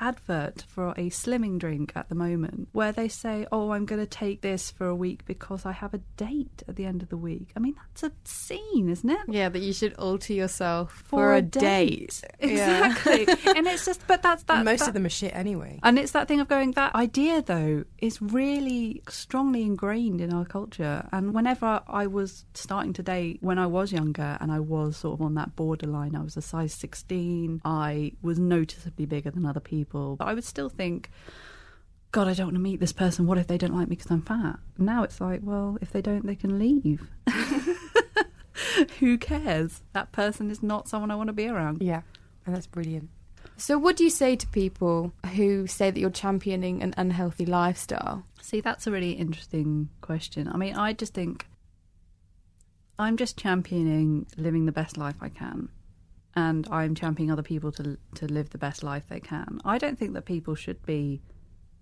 advert 0.00 0.64
for 0.66 0.90
a 0.90 1.10
slimming 1.10 1.58
drink 1.58 1.92
at 1.94 2.08
the 2.08 2.14
moment 2.14 2.68
where 2.72 2.92
they 2.92 3.08
say, 3.08 3.46
"Oh, 3.52 3.70
I'm 3.70 3.84
going 3.84 4.00
to 4.00 4.06
take 4.06 4.40
this 4.40 4.70
for 4.70 4.86
a 4.86 4.94
week 4.94 5.24
because 5.26 5.66
I 5.66 5.72
have 5.72 5.94
a 5.94 5.98
date 6.16 6.62
at 6.66 6.76
the 6.76 6.86
end 6.86 7.02
of 7.02 7.08
the 7.10 7.16
week." 7.16 7.50
I 7.56 7.60
mean, 7.60 7.74
that's 7.76 8.02
obscene, 8.02 8.88
isn't 8.88 9.08
it? 9.08 9.20
Yeah, 9.28 9.48
that 9.48 9.60
you 9.60 9.72
should 9.72 9.94
alter 9.94 10.32
yourself 10.32 10.92
for, 10.92 11.04
for 11.04 11.34
a, 11.34 11.42
date. 11.42 11.60
date. 11.60 12.22
Exactly. 12.50 13.26
and 13.56 13.66
it's 13.66 13.84
just, 13.84 14.06
but 14.06 14.22
that's 14.22 14.42
that. 14.44 14.64
Most 14.64 14.80
that, 14.80 14.88
of 14.88 14.94
them 14.94 15.06
are 15.06 15.10
shit 15.10 15.34
anyway. 15.34 15.78
And 15.82 15.98
it's 15.98 16.12
that 16.12 16.28
thing 16.28 16.40
of 16.40 16.48
going. 16.48 16.72
That 16.72 16.94
idea, 16.94 17.42
though, 17.42 17.84
is 17.98 18.20
really 18.22 19.02
strongly 19.08 19.62
ingrained 19.62 20.20
in 20.20 20.32
our 20.32 20.44
culture. 20.44 21.06
And 21.12 21.34
whenever 21.34 21.82
I 21.86 22.06
was 22.06 22.44
starting 22.54 22.92
to 22.94 23.02
date 23.02 23.38
when 23.40 23.58
I 23.58 23.66
was 23.66 23.92
younger, 23.92 24.38
and 24.40 24.50
I 24.50 24.60
was 24.60 24.96
sort 24.96 25.18
of 25.20 25.24
on 25.24 25.34
that 25.34 25.56
borderline, 25.56 26.14
I 26.14 26.22
was 26.22 26.36
a 26.36 26.42
size 26.42 26.72
16. 26.74 27.60
I 27.64 28.12
was 28.22 28.38
noticeably 28.38 29.06
bigger 29.06 29.30
than 29.30 29.44
other 29.44 29.60
people 29.60 29.89
people. 29.90 30.16
But 30.16 30.28
I 30.28 30.34
would 30.34 30.44
still 30.44 30.68
think, 30.68 31.10
God, 32.12 32.28
I 32.28 32.34
don't 32.34 32.46
want 32.46 32.56
to 32.56 32.60
meet 32.60 32.80
this 32.80 32.92
person. 32.92 33.26
What 33.26 33.38
if 33.38 33.46
they 33.46 33.58
don't 33.58 33.74
like 33.74 33.88
me 33.88 33.96
because 33.96 34.10
I'm 34.10 34.22
fat? 34.22 34.58
Now 34.78 35.02
it's 35.02 35.20
like, 35.20 35.40
well, 35.42 35.78
if 35.80 35.92
they 35.92 36.02
don't, 36.02 36.26
they 36.26 36.34
can 36.34 36.58
leave. 36.58 37.08
Who 39.00 39.18
cares? 39.18 39.82
That 39.92 40.12
person 40.12 40.50
is 40.50 40.62
not 40.62 40.88
someone 40.88 41.10
I 41.10 41.16
want 41.16 41.28
to 41.28 41.32
be 41.32 41.48
around. 41.48 41.82
Yeah, 41.82 42.02
and 42.46 42.54
that's 42.54 42.66
brilliant. 42.66 43.10
So, 43.56 43.78
what 43.78 43.96
do 43.96 44.04
you 44.04 44.10
say 44.10 44.36
to 44.36 44.46
people 44.46 45.12
who 45.34 45.66
say 45.66 45.90
that 45.90 46.00
you're 46.00 46.10
championing 46.10 46.82
an 46.82 46.94
unhealthy 46.96 47.44
lifestyle? 47.44 48.24
See, 48.40 48.60
that's 48.60 48.86
a 48.86 48.90
really 48.90 49.12
interesting 49.12 49.90
question. 50.00 50.48
I 50.48 50.56
mean, 50.56 50.76
I 50.76 50.92
just 50.92 51.12
think 51.14 51.46
I'm 52.98 53.16
just 53.16 53.36
championing 53.36 54.26
living 54.36 54.66
the 54.66 54.72
best 54.72 54.96
life 54.96 55.16
I 55.20 55.28
can 55.28 55.68
and 56.34 56.66
I'm 56.70 56.94
championing 56.94 57.30
other 57.30 57.42
people 57.42 57.72
to 57.72 57.98
to 58.14 58.26
live 58.26 58.50
the 58.50 58.58
best 58.58 58.82
life 58.82 59.04
they 59.08 59.20
can. 59.20 59.60
I 59.64 59.78
don't 59.78 59.98
think 59.98 60.14
that 60.14 60.24
people 60.24 60.54
should 60.54 60.84
be 60.84 61.22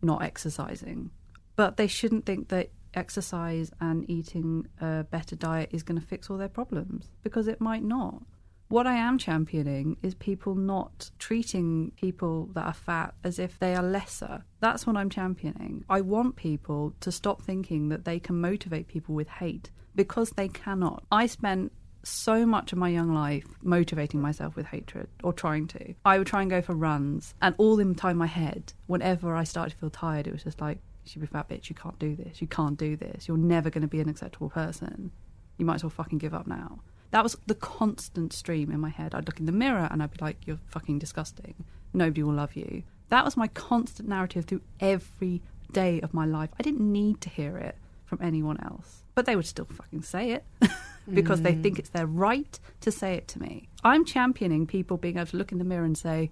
not 0.02 0.22
exercising, 0.22 1.10
but 1.56 1.76
they 1.76 1.86
shouldn't 1.86 2.26
think 2.26 2.48
that 2.48 2.70
exercise 2.94 3.70
and 3.80 4.08
eating 4.08 4.66
a 4.80 5.04
better 5.04 5.36
diet 5.36 5.70
is 5.72 5.82
going 5.82 6.00
to 6.00 6.06
fix 6.06 6.30
all 6.30 6.38
their 6.38 6.48
problems 6.48 7.10
because 7.22 7.48
it 7.48 7.60
might 7.60 7.84
not. 7.84 8.22
What 8.68 8.86
I 8.86 8.96
am 8.96 9.16
championing 9.16 9.96
is 10.02 10.14
people 10.14 10.54
not 10.54 11.10
treating 11.18 11.92
people 11.96 12.50
that 12.52 12.66
are 12.66 12.74
fat 12.74 13.14
as 13.24 13.38
if 13.38 13.58
they 13.58 13.74
are 13.74 13.82
lesser. 13.82 14.44
That's 14.60 14.86
what 14.86 14.96
I'm 14.96 15.08
championing. 15.08 15.84
I 15.88 16.02
want 16.02 16.36
people 16.36 16.94
to 17.00 17.10
stop 17.10 17.40
thinking 17.40 17.88
that 17.88 18.04
they 18.04 18.20
can 18.20 18.38
motivate 18.38 18.86
people 18.86 19.14
with 19.14 19.28
hate 19.28 19.70
because 19.94 20.30
they 20.30 20.48
cannot. 20.48 21.02
I 21.10 21.26
spent 21.26 21.72
so 22.08 22.46
much 22.46 22.72
of 22.72 22.78
my 22.78 22.88
young 22.88 23.12
life 23.12 23.46
motivating 23.62 24.20
myself 24.20 24.56
with 24.56 24.66
hatred 24.66 25.08
or 25.22 25.32
trying 25.32 25.66
to. 25.68 25.94
I 26.04 26.18
would 26.18 26.26
try 26.26 26.42
and 26.42 26.50
go 26.50 26.62
for 26.62 26.74
runs, 26.74 27.34
and 27.40 27.54
all 27.58 27.76
the 27.76 27.94
time 27.94 28.16
my 28.16 28.26
head, 28.26 28.72
whenever 28.86 29.34
I 29.34 29.44
started 29.44 29.70
to 29.70 29.76
feel 29.76 29.90
tired, 29.90 30.26
it 30.26 30.32
was 30.32 30.44
just 30.44 30.60
like, 30.60 30.78
you 31.04 31.26
fat 31.26 31.48
bitch, 31.48 31.68
you 31.68 31.74
can't 31.74 31.98
do 31.98 32.14
this, 32.14 32.40
you 32.40 32.46
can't 32.46 32.78
do 32.78 32.96
this, 32.96 33.28
you're 33.28 33.36
never 33.36 33.70
going 33.70 33.82
to 33.82 33.88
be 33.88 34.00
an 34.00 34.08
acceptable 34.08 34.50
person. 34.50 35.10
You 35.56 35.64
might 35.64 35.76
as 35.76 35.84
well 35.84 35.90
fucking 35.90 36.18
give 36.18 36.34
up 36.34 36.46
now. 36.46 36.80
That 37.10 37.22
was 37.22 37.36
the 37.46 37.54
constant 37.54 38.32
stream 38.32 38.70
in 38.70 38.80
my 38.80 38.90
head. 38.90 39.14
I'd 39.14 39.26
look 39.26 39.40
in 39.40 39.46
the 39.46 39.52
mirror 39.52 39.88
and 39.90 40.02
I'd 40.02 40.10
be 40.10 40.18
like, 40.20 40.36
you're 40.46 40.60
fucking 40.66 40.98
disgusting. 40.98 41.54
Nobody 41.94 42.22
will 42.22 42.34
love 42.34 42.54
you. 42.54 42.82
That 43.08 43.24
was 43.24 43.36
my 43.36 43.48
constant 43.48 44.08
narrative 44.08 44.44
through 44.44 44.60
every 44.80 45.40
day 45.72 46.00
of 46.00 46.12
my 46.12 46.26
life. 46.26 46.50
I 46.58 46.62
didn't 46.62 46.92
need 46.92 47.22
to 47.22 47.30
hear 47.30 47.56
it 47.56 47.76
from 48.04 48.20
anyone 48.22 48.60
else, 48.62 49.02
but 49.18 49.26
they 49.26 49.34
would 49.34 49.46
still 49.46 49.64
fucking 49.64 50.02
say 50.02 50.30
it. 50.30 50.44
because 51.12 51.40
mm. 51.40 51.42
they 51.42 51.54
think 51.56 51.80
it's 51.80 51.88
their 51.88 52.06
right 52.06 52.60
to 52.80 52.92
say 52.92 53.14
it 53.14 53.26
to 53.26 53.40
me. 53.40 53.68
I'm 53.82 54.04
championing 54.04 54.64
people 54.64 54.96
being 54.96 55.16
able 55.16 55.26
to 55.26 55.36
look 55.36 55.50
in 55.50 55.58
the 55.58 55.64
mirror 55.64 55.84
and 55.84 55.98
say, 55.98 56.30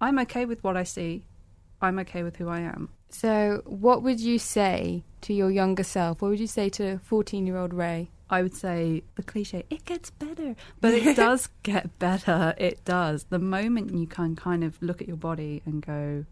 I'm 0.00 0.18
okay 0.20 0.46
with 0.46 0.64
what 0.64 0.78
I 0.78 0.84
see. 0.84 1.26
I'm 1.82 1.98
okay 1.98 2.22
with 2.22 2.36
who 2.36 2.48
I 2.48 2.60
am. 2.60 2.88
So, 3.10 3.60
what 3.66 4.02
would 4.02 4.18
you 4.18 4.38
say 4.38 5.04
to 5.20 5.34
your 5.34 5.50
younger 5.50 5.82
self? 5.82 6.22
What 6.22 6.30
would 6.30 6.40
you 6.40 6.46
say 6.46 6.70
to 6.70 7.00
14 7.00 7.46
year 7.46 7.58
old 7.58 7.74
Ray? 7.74 8.08
I 8.30 8.40
would 8.40 8.54
say 8.54 9.02
the 9.16 9.22
cliche, 9.22 9.66
it 9.68 9.84
gets 9.84 10.08
better. 10.08 10.56
But 10.80 10.94
it 10.94 11.16
does 11.24 11.50
get 11.64 11.98
better. 11.98 12.54
It 12.56 12.82
does. 12.86 13.24
The 13.24 13.38
moment 13.38 13.92
you 13.92 14.06
can 14.06 14.36
kind 14.36 14.64
of 14.64 14.80
look 14.80 15.02
at 15.02 15.06
your 15.06 15.18
body 15.18 15.60
and 15.66 15.84
go, 15.84 16.24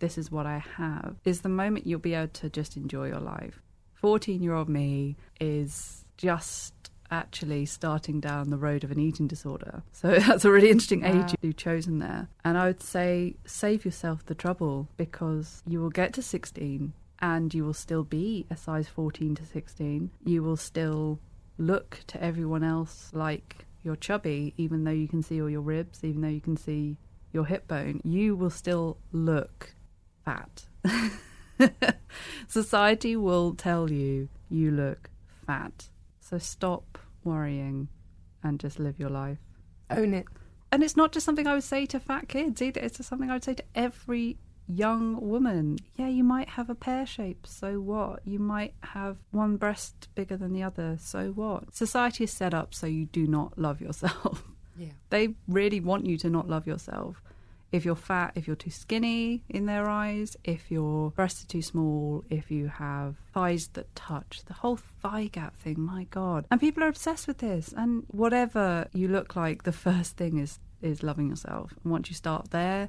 this 0.00 0.18
is 0.18 0.30
what 0.30 0.44
I 0.44 0.58
have, 0.76 1.16
is 1.24 1.40
the 1.40 1.48
moment 1.48 1.86
you'll 1.86 1.98
be 1.98 2.12
able 2.12 2.28
to 2.28 2.50
just 2.50 2.76
enjoy 2.76 3.08
your 3.08 3.20
life. 3.20 3.62
14 4.00 4.42
year 4.42 4.54
old 4.54 4.68
me 4.68 5.16
is 5.40 6.04
just 6.16 6.72
actually 7.10 7.66
starting 7.66 8.20
down 8.20 8.48
the 8.48 8.56
road 8.56 8.82
of 8.82 8.90
an 8.90 8.98
eating 8.98 9.26
disorder. 9.26 9.82
So 9.92 10.18
that's 10.18 10.46
a 10.46 10.50
really 10.50 10.70
interesting 10.70 11.04
age 11.04 11.34
you've 11.42 11.56
chosen 11.56 11.98
there. 11.98 12.28
And 12.42 12.56
I 12.56 12.66
would 12.66 12.82
say 12.82 13.34
save 13.44 13.84
yourself 13.84 14.24
the 14.24 14.34
trouble 14.34 14.88
because 14.96 15.62
you 15.66 15.80
will 15.80 15.90
get 15.90 16.14
to 16.14 16.22
16 16.22 16.94
and 17.18 17.52
you 17.52 17.64
will 17.64 17.74
still 17.74 18.04
be 18.04 18.46
a 18.50 18.56
size 18.56 18.88
14 18.88 19.34
to 19.34 19.44
16. 19.44 20.10
You 20.24 20.42
will 20.42 20.56
still 20.56 21.20
look 21.58 22.00
to 22.06 22.22
everyone 22.22 22.64
else 22.64 23.10
like 23.12 23.66
you're 23.82 23.96
chubby, 23.96 24.54
even 24.56 24.84
though 24.84 24.90
you 24.90 25.08
can 25.08 25.22
see 25.22 25.42
all 25.42 25.50
your 25.50 25.60
ribs, 25.60 26.02
even 26.02 26.22
though 26.22 26.28
you 26.28 26.40
can 26.40 26.56
see 26.56 26.96
your 27.32 27.44
hip 27.44 27.68
bone. 27.68 28.00
You 28.04 28.36
will 28.36 28.50
still 28.50 28.96
look 29.12 29.74
fat. 30.24 30.64
Society 32.48 33.16
will 33.16 33.54
tell 33.54 33.90
you 33.90 34.28
you 34.48 34.70
look 34.70 35.10
fat. 35.46 35.88
So 36.20 36.38
stop 36.38 36.98
worrying 37.24 37.88
and 38.42 38.58
just 38.60 38.78
live 38.78 38.98
your 38.98 39.10
life. 39.10 39.38
Own 39.90 40.14
it. 40.14 40.26
And 40.72 40.84
it's 40.84 40.96
not 40.96 41.12
just 41.12 41.26
something 41.26 41.46
I 41.46 41.54
would 41.54 41.64
say 41.64 41.86
to 41.86 41.98
fat 41.98 42.28
kids 42.28 42.62
either. 42.62 42.80
It's 42.80 42.98
just 42.98 43.08
something 43.08 43.30
I 43.30 43.34
would 43.34 43.44
say 43.44 43.54
to 43.54 43.64
every 43.74 44.38
young 44.68 45.20
woman. 45.20 45.78
Yeah, 45.96 46.08
you 46.08 46.22
might 46.22 46.50
have 46.50 46.70
a 46.70 46.74
pear 46.74 47.04
shape, 47.04 47.46
so 47.46 47.80
what? 47.80 48.20
You 48.24 48.38
might 48.38 48.74
have 48.82 49.16
one 49.32 49.56
breast 49.56 50.08
bigger 50.14 50.36
than 50.36 50.52
the 50.52 50.62
other, 50.62 50.96
so 51.00 51.30
what? 51.30 51.74
Society 51.74 52.24
is 52.24 52.30
set 52.30 52.54
up 52.54 52.74
so 52.74 52.86
you 52.86 53.06
do 53.06 53.26
not 53.26 53.58
love 53.58 53.80
yourself. 53.80 54.44
Yeah. 54.76 54.88
They 55.10 55.34
really 55.48 55.80
want 55.80 56.06
you 56.06 56.16
to 56.18 56.30
not 56.30 56.48
love 56.48 56.66
yourself. 56.66 57.22
If 57.72 57.84
you're 57.84 57.94
fat, 57.94 58.32
if 58.34 58.46
you're 58.46 58.56
too 58.56 58.70
skinny 58.70 59.44
in 59.48 59.66
their 59.66 59.88
eyes, 59.88 60.36
if 60.42 60.70
your 60.70 61.12
breasts 61.12 61.44
are 61.44 61.46
too 61.46 61.62
small, 61.62 62.24
if 62.28 62.50
you 62.50 62.66
have 62.66 63.16
thighs 63.32 63.68
that 63.74 63.94
touch, 63.94 64.42
the 64.46 64.54
whole 64.54 64.76
thigh 64.76 65.26
gap 65.26 65.56
thing, 65.56 65.80
my 65.80 66.04
God. 66.10 66.46
And 66.50 66.60
people 66.60 66.82
are 66.82 66.88
obsessed 66.88 67.28
with 67.28 67.38
this. 67.38 67.72
And 67.76 68.04
whatever 68.08 68.88
you 68.92 69.06
look 69.08 69.36
like, 69.36 69.62
the 69.62 69.72
first 69.86 70.16
thing 70.16 70.38
is 70.38 70.58
is 70.82 71.02
loving 71.02 71.28
yourself. 71.28 71.74
And 71.84 71.92
once 71.92 72.08
you 72.08 72.14
start 72.14 72.50
there, 72.50 72.88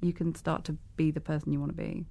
you 0.00 0.12
can 0.12 0.34
start 0.34 0.64
to 0.64 0.76
be 0.96 1.10
the 1.10 1.20
person 1.20 1.52
you 1.52 1.60
want 1.60 1.76
to 1.76 1.82
be. 1.82 2.04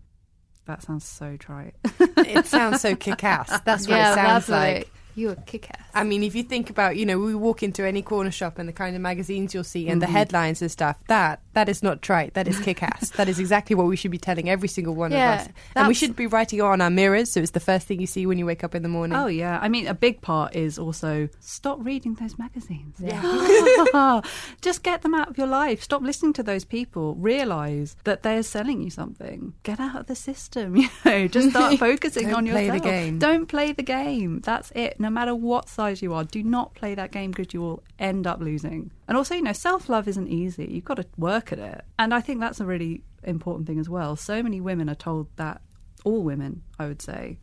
That 0.66 0.82
sounds 0.84 1.04
so 1.04 1.38
trite. 1.38 1.76
it 2.00 2.46
sounds 2.46 2.82
so 2.82 2.96
kick 2.96 3.24
ass. 3.24 3.60
That's 3.66 3.88
what 3.88 3.98
yeah, 3.98 4.12
it 4.12 4.16
sounds 4.16 4.50
lovely. 4.50 4.86
Like. 5.12 5.18
You're 5.18 5.36
kick 5.36 5.70
ass. 5.70 5.78
I 5.94 6.04
mean, 6.04 6.24
if 6.24 6.36
you 6.36 6.44
think 6.44 6.70
about, 6.70 6.96
you 6.96 7.06
know, 7.06 7.20
we 7.20 7.36
walk 7.36 7.64
into 7.64 7.86
any 7.86 8.02
corner 8.02 8.32
shop 8.32 8.58
and 8.60 8.68
the 8.68 8.74
kind 8.74 8.96
of 8.96 9.02
magazines 9.02 9.54
you'll 9.54 9.64
see 9.64 9.88
and 9.90 10.02
Mm-hmm. 10.02 10.12
the 10.12 10.18
headlines 10.18 10.62
and 10.62 10.72
stuff, 10.72 10.98
that 11.08 11.42
that 11.54 11.68
is 11.68 11.84
not 11.84 12.02
trite. 12.02 12.34
That 12.34 12.48
is 12.48 12.58
kick 12.60 12.82
ass. 12.82 13.10
that 13.12 13.28
is 13.28 13.40
exactly 13.40 13.76
what 13.76 13.88
we 13.88 13.96
should 13.98 14.12
be 14.12 14.18
telling 14.18 14.50
every 14.50 14.70
single 14.70 14.96
one 14.96 15.12
Yeah, 15.12 15.34
of 15.34 15.42
us. 15.42 15.54
And 15.76 15.88
we 15.88 15.94
should 15.94 16.16
be 16.16 16.28
writing 16.28 16.62
on 16.62 16.80
our 16.82 16.90
mirrors 16.90 17.30
so 17.32 17.42
it's 17.42 17.52
the 17.52 17.60
first 17.60 17.88
thing 17.88 18.00
you 18.00 18.08
see 18.08 18.26
when 18.26 18.38
you 18.38 18.46
wake 18.46 18.64
up 18.64 18.74
in 18.74 18.84
the 18.84 18.90
morning. 18.90 19.18
Oh 19.18 19.28
yeah, 19.28 19.60
I 19.62 19.68
mean 19.68 19.88
a 19.88 19.94
big 19.94 20.22
part 20.22 20.56
is 20.56 20.80
also 20.80 21.28
stop 21.42 21.78
reading 21.82 22.16
those 22.16 22.38
magazines. 22.40 22.96
Yeah. 23.00 24.22
Just 24.62 24.84
get 24.84 25.02
them 25.02 25.14
out 25.14 25.30
of 25.30 25.38
your 25.38 25.48
life. 25.48 25.84
Stop 25.84 26.02
listening 26.02 26.34
to 26.34 26.44
those 26.44 26.64
people. 26.66 27.16
Realize 27.16 27.96
that 28.06 28.24
they're 28.24 28.44
selling 28.44 28.82
you 28.82 28.90
something. 28.90 29.54
Get 29.64 29.80
out 29.80 29.96
of 30.02 30.08
the 30.08 30.16
system. 30.16 30.76
You 30.82 30.88
know, 31.06 31.28
just 31.28 31.50
start 31.50 31.78
focusing 31.80 32.26
Don't 32.28 32.36
on 32.36 32.48
play 32.48 32.68
the 32.68 32.76
yourself. 32.76 32.84
game. 32.84 33.20
Don't 33.20 33.46
play 33.48 33.72
the 33.74 33.84
game. 33.84 34.40
That's 34.42 34.72
it. 34.72 35.00
No 35.02 35.10
matter 35.10 35.34
what 35.34 35.68
size 35.68 36.04
you 36.04 36.14
are, 36.14 36.24
do 36.24 36.44
not 36.44 36.76
play 36.76 36.94
that 36.94 37.12
game 37.12 37.32
because 37.32 37.56
you 37.56 37.62
will 37.62 37.84
end 37.98 38.28
up 38.28 38.40
losing. 38.40 38.92
And 39.08 39.18
also, 39.18 39.34
you 39.34 39.42
know, 39.42 39.52
self 39.52 39.90
love 39.90 40.08
isn't 40.08 40.28
easy. 40.28 40.68
You've 40.70 40.86
got 40.86 40.98
to 40.98 41.08
work 41.18 41.52
at 41.52 41.58
it. 41.58 41.84
And 41.98 42.14
I 42.14 42.22
think 42.22 42.40
that's 42.40 42.60
a 42.60 42.66
really 42.66 43.02
important 43.24 43.66
thing 43.66 43.80
as 43.80 43.90
well. 43.90 44.16
So 44.16 44.44
many 44.44 44.62
women 44.62 44.88
are 44.92 44.96
told 44.96 45.28
that 45.38 45.60
all 46.04 46.22
women, 46.22 46.62
I 46.78 46.88
would 46.88 47.02
say, 47.02 47.40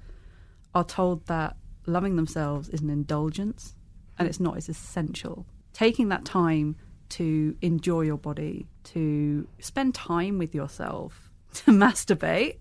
are 0.72 0.84
told 0.84 1.26
that 1.26 1.56
loving 1.84 2.14
themselves 2.14 2.68
is 2.68 2.80
an 2.80 2.90
indulgence 2.90 3.74
and 4.20 4.28
it's 4.28 4.38
not, 4.38 4.56
it's 4.56 4.68
essential. 4.68 5.44
Taking 5.72 6.10
that 6.10 6.24
time 6.24 6.76
to 7.10 7.56
enjoy 7.60 8.02
your 8.02 8.18
body, 8.18 8.68
to 8.84 9.48
spend 9.58 9.96
time 9.96 10.38
with 10.38 10.54
yourself, 10.54 11.27
to 11.54 11.70
masturbate, 11.72 12.56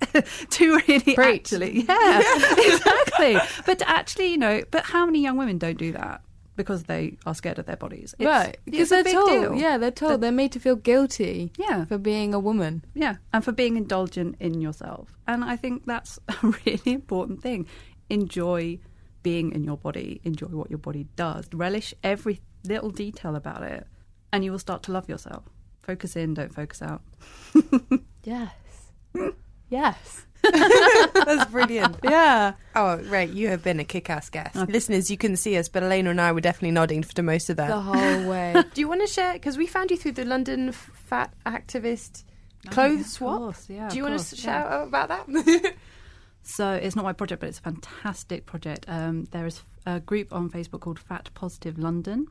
to 0.50 0.76
really 0.88 1.14
Preach. 1.16 1.52
actually, 1.54 1.82
yeah, 1.88 2.22
exactly. 2.58 3.38
But 3.66 3.80
to 3.80 3.90
actually, 3.90 4.28
you 4.32 4.38
know, 4.38 4.64
but 4.72 4.84
how 4.84 5.06
many 5.06 5.22
young 5.22 5.38
women 5.38 5.58
don't 5.58 5.78
do 5.78 5.92
that? 5.94 6.22
Because 6.56 6.84
they 6.86 7.18
are 7.28 7.36
scared 7.36 7.60
of 7.60 7.68
their 7.68 7.76
bodies. 7.76 8.16
It's, 8.18 8.26
right. 8.26 8.58
Because 8.66 8.90
they're 8.90 9.04
told. 9.04 9.30
deal. 9.30 9.56
Yeah, 9.56 9.78
they're 9.78 9.92
told. 9.92 10.22
They're 10.22 10.32
made 10.32 10.52
to 10.54 10.60
feel 10.60 10.76
guilty 10.76 11.52
Yeah. 11.58 11.86
for 11.86 12.00
being 12.00 12.34
a 12.34 12.40
woman. 12.40 12.84
Yeah, 12.96 13.18
and 13.32 13.44
for 13.46 13.52
being 13.52 13.78
indulgent 13.78 14.38
in 14.40 14.60
yourself. 14.60 15.16
And 15.28 15.44
I 15.44 15.56
think 15.56 15.86
that's 15.86 16.18
a 16.28 16.36
really 16.66 16.94
important 16.94 17.44
thing. 17.44 17.68
Enjoy 18.10 18.80
being 19.22 19.52
in 19.52 19.66
your 19.66 19.78
body, 19.78 20.20
enjoy 20.24 20.48
what 20.48 20.72
your 20.72 20.80
body 20.80 21.06
does, 21.16 21.48
relish 21.54 21.94
every 22.04 22.40
little 22.64 22.90
detail 22.90 23.36
about 23.36 23.62
it, 23.62 23.86
and 24.34 24.44
you 24.44 24.52
will 24.52 24.58
start 24.60 24.82
to 24.84 24.92
love 24.92 25.08
yourself. 25.10 25.44
Focus 25.84 26.16
in, 26.16 26.34
don't 26.34 26.54
focus 26.54 26.82
out. 26.82 27.02
Yes. 28.24 28.50
Yes. 29.70 30.26
That's 30.44 31.50
brilliant. 31.52 31.98
Yeah. 32.04 32.54
Oh, 32.76 32.98
right. 33.10 33.30
You 33.30 33.50
have 33.50 33.64
been 33.64 33.80
a 33.80 33.84
kick 33.84 34.10
ass 34.10 34.30
guest. 34.30 34.56
Listeners, 34.56 35.10
you 35.12 35.18
couldn't 35.18 35.38
see 35.38 35.58
us, 35.58 35.68
but 35.68 35.84
Elena 35.84 36.10
and 36.12 36.22
I 36.22 36.32
were 36.32 36.42
definitely 36.42 36.72
nodding 36.72 37.04
for 37.04 37.22
most 37.24 37.50
of 37.50 37.58
that. 37.58 37.68
The 37.68 37.82
whole 37.82 38.30
way. 38.30 38.54
Do 38.74 38.82
you 38.82 38.88
want 38.88 39.02
to 39.02 39.08
share? 39.08 39.34
Because 39.34 39.58
we 39.58 39.68
found 39.68 39.92
you 39.92 39.98
through 39.98 40.14
the 40.14 40.26
London 40.26 40.72
fat 40.72 41.34
activist 41.46 42.24
Oh, 42.68 42.72
clothes 42.72 42.98
yeah, 42.98 43.04
swap. 43.06 43.38
course, 43.40 43.70
yeah, 43.70 43.90
Do 43.90 43.98
you 43.98 44.04
want 44.04 44.20
to 44.20 44.36
yeah. 44.36 44.42
shout 44.42 44.72
out 44.72 44.88
about 44.88 45.10
that? 45.10 45.74
So 46.44 46.72
it's 46.74 46.96
not 46.96 47.04
my 47.06 47.14
project, 47.14 47.42
but 47.42 47.50
it's 47.50 47.60
a 47.60 47.62
fantastic 47.62 48.46
project. 48.46 48.86
Um, 48.88 49.26
there 49.32 49.46
is 49.46 49.62
a 49.86 50.00
group 50.00 50.32
on 50.34 50.50
Facebook 50.50 50.80
called 50.82 50.98
Fat 51.00 51.30
Positive 51.34 51.78
London, 51.78 52.28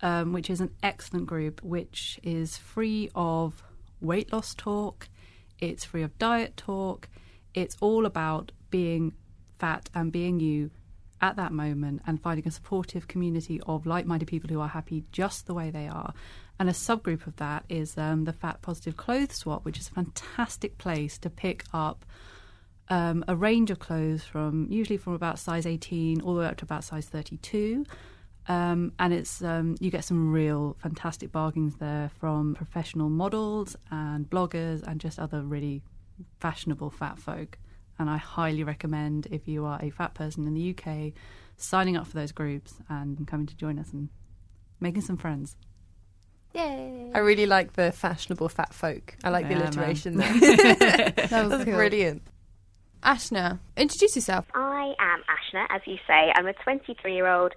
um, 0.00 0.32
which 0.32 0.48
is 0.48 0.60
an 0.60 0.70
excellent 0.82 1.26
group, 1.26 1.62
which 1.62 2.18
is 2.22 2.56
free 2.56 3.10
of 3.14 3.62
weight 4.00 4.32
loss 4.32 4.54
talk. 4.54 5.08
It's 5.62 5.84
free 5.84 6.02
of 6.02 6.18
diet 6.18 6.56
talk. 6.56 7.08
It's 7.54 7.76
all 7.80 8.04
about 8.04 8.50
being 8.68 9.12
fat 9.60 9.88
and 9.94 10.10
being 10.10 10.40
you 10.40 10.72
at 11.20 11.36
that 11.36 11.52
moment 11.52 12.02
and 12.04 12.20
finding 12.20 12.48
a 12.48 12.50
supportive 12.50 13.06
community 13.06 13.60
of 13.64 13.86
like-minded 13.86 14.26
people 14.26 14.50
who 14.50 14.60
are 14.60 14.68
happy 14.68 15.04
just 15.12 15.46
the 15.46 15.54
way 15.54 15.70
they 15.70 15.86
are. 15.86 16.12
And 16.58 16.68
a 16.68 16.72
subgroup 16.72 17.28
of 17.28 17.36
that 17.36 17.64
is 17.68 17.96
um, 17.96 18.24
the 18.24 18.32
Fat 18.32 18.60
Positive 18.60 18.96
Clothes 18.96 19.36
Swap, 19.36 19.64
which 19.64 19.78
is 19.78 19.86
a 19.86 19.92
fantastic 19.92 20.78
place 20.78 21.16
to 21.18 21.30
pick 21.30 21.64
up 21.72 22.04
um, 22.88 23.24
a 23.28 23.36
range 23.36 23.70
of 23.70 23.78
clothes 23.78 24.24
from 24.24 24.66
usually 24.68 24.96
from 24.96 25.12
about 25.12 25.38
size 25.38 25.64
18 25.64 26.22
all 26.22 26.34
the 26.34 26.40
way 26.40 26.46
up 26.46 26.56
to 26.56 26.64
about 26.64 26.82
size 26.82 27.06
32. 27.06 27.86
Um, 28.48 28.92
and 28.98 29.12
it's 29.12 29.42
um, 29.42 29.76
you 29.80 29.90
get 29.90 30.04
some 30.04 30.32
real 30.32 30.76
fantastic 30.82 31.30
bargains 31.30 31.76
there 31.76 32.10
from 32.18 32.54
professional 32.54 33.08
models 33.08 33.76
and 33.90 34.28
bloggers 34.28 34.82
and 34.82 35.00
just 35.00 35.18
other 35.18 35.42
really 35.42 35.82
fashionable 36.40 36.90
fat 36.90 37.18
folk. 37.18 37.58
And 37.98 38.10
I 38.10 38.16
highly 38.16 38.64
recommend 38.64 39.26
if 39.30 39.46
you 39.46 39.64
are 39.64 39.78
a 39.80 39.90
fat 39.90 40.14
person 40.14 40.46
in 40.46 40.54
the 40.54 40.70
UK, 40.76 41.12
signing 41.56 41.96
up 41.96 42.06
for 42.06 42.14
those 42.14 42.32
groups 42.32 42.74
and 42.88 43.26
coming 43.28 43.46
to 43.46 43.56
join 43.56 43.78
us 43.78 43.92
and 43.92 44.08
making 44.80 45.02
some 45.02 45.16
friends. 45.16 45.56
Yay. 46.54 47.10
I 47.14 47.18
really 47.20 47.46
like 47.46 47.74
the 47.74 47.92
fashionable 47.92 48.48
fat 48.48 48.74
folk. 48.74 49.16
I 49.24 49.30
like 49.30 49.46
the 49.46 49.54
Yeah, 49.54 49.58
man. 49.60 49.66
alliteration 49.68 50.16
there. 50.16 50.32
That 51.28 51.30
was 51.42 51.50
That's 51.50 51.64
cool. 51.64 51.74
brilliant. 51.74 52.22
Ashna, 53.02 53.58
introduce 53.76 54.14
yourself. 54.16 54.46
I 54.54 54.94
am 54.98 55.20
Ashna, 55.22 55.66
as 55.70 55.80
you 55.86 55.96
say. 56.06 56.32
I'm 56.34 56.46
a 56.46 56.52
23 56.52 57.14
year 57.14 57.26
old 57.26 57.52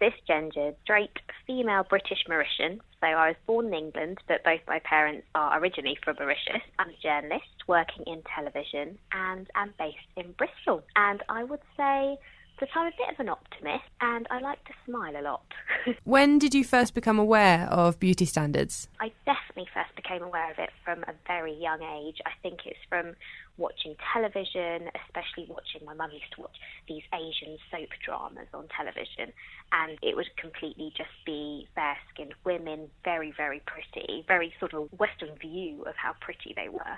cisgendered, 0.00 0.74
straight, 0.82 1.18
female 1.46 1.84
British 1.88 2.24
Mauritian. 2.28 2.80
So 3.00 3.06
I 3.06 3.28
was 3.28 3.36
born 3.46 3.66
in 3.66 3.74
England, 3.74 4.18
but 4.28 4.44
both 4.44 4.60
my 4.66 4.80
parents 4.80 5.26
are 5.34 5.58
originally 5.58 5.98
from 6.02 6.16
Mauritius. 6.18 6.62
I'm 6.78 6.90
a 6.90 6.96
journalist 7.02 7.44
working 7.66 8.04
in 8.06 8.22
television 8.34 8.98
and 9.12 9.48
am 9.54 9.74
based 9.78 9.98
in 10.16 10.32
Bristol. 10.32 10.82
And 10.96 11.22
I 11.28 11.44
would 11.44 11.60
say 11.76 12.18
that 12.60 12.68
I'm 12.74 12.86
a 12.86 12.90
bit 12.96 13.10
of 13.12 13.20
an 13.20 13.28
optimist 13.28 13.84
and 14.00 14.26
I 14.30 14.40
like 14.40 14.64
to 14.64 14.72
smile 14.86 15.14
a 15.16 15.22
lot. 15.22 15.44
When 16.04 16.38
did 16.38 16.54
you 16.54 16.64
first 16.64 16.94
become 16.94 17.18
aware 17.18 17.68
of 17.70 18.00
beauty 18.00 18.24
standards? 18.24 18.88
I 19.00 19.12
definitely 19.24 19.68
first 19.74 19.94
became 19.94 20.22
aware 20.22 20.50
of 20.50 20.58
it 20.58 20.70
from 20.84 21.02
a 21.04 21.14
very 21.26 21.54
young 21.54 21.82
age. 21.82 22.20
I 22.24 22.30
think 22.42 22.60
it's 22.64 22.78
from 22.88 23.14
watching 23.58 23.96
television, 24.12 24.90
especially 25.06 25.46
watching 25.48 25.84
my 25.84 25.94
mum 25.94 26.10
used 26.12 26.32
to 26.34 26.42
watch 26.42 26.56
these 26.88 27.02
Asian 27.12 27.58
soap 27.70 27.88
dramas 28.04 28.48
on 28.52 28.68
television, 28.76 29.32
and 29.72 29.98
it 30.02 30.16
would 30.16 30.28
completely 30.36 30.92
just 30.96 31.10
be 31.24 31.66
fair 31.74 31.96
skinned 32.12 32.34
women, 32.44 32.88
very, 33.04 33.32
very 33.36 33.62
pretty, 33.66 34.24
very 34.26 34.52
sort 34.58 34.74
of 34.74 34.88
Western 34.98 35.36
view 35.38 35.82
of 35.86 35.94
how 35.96 36.14
pretty 36.20 36.52
they 36.54 36.68
were. 36.68 36.96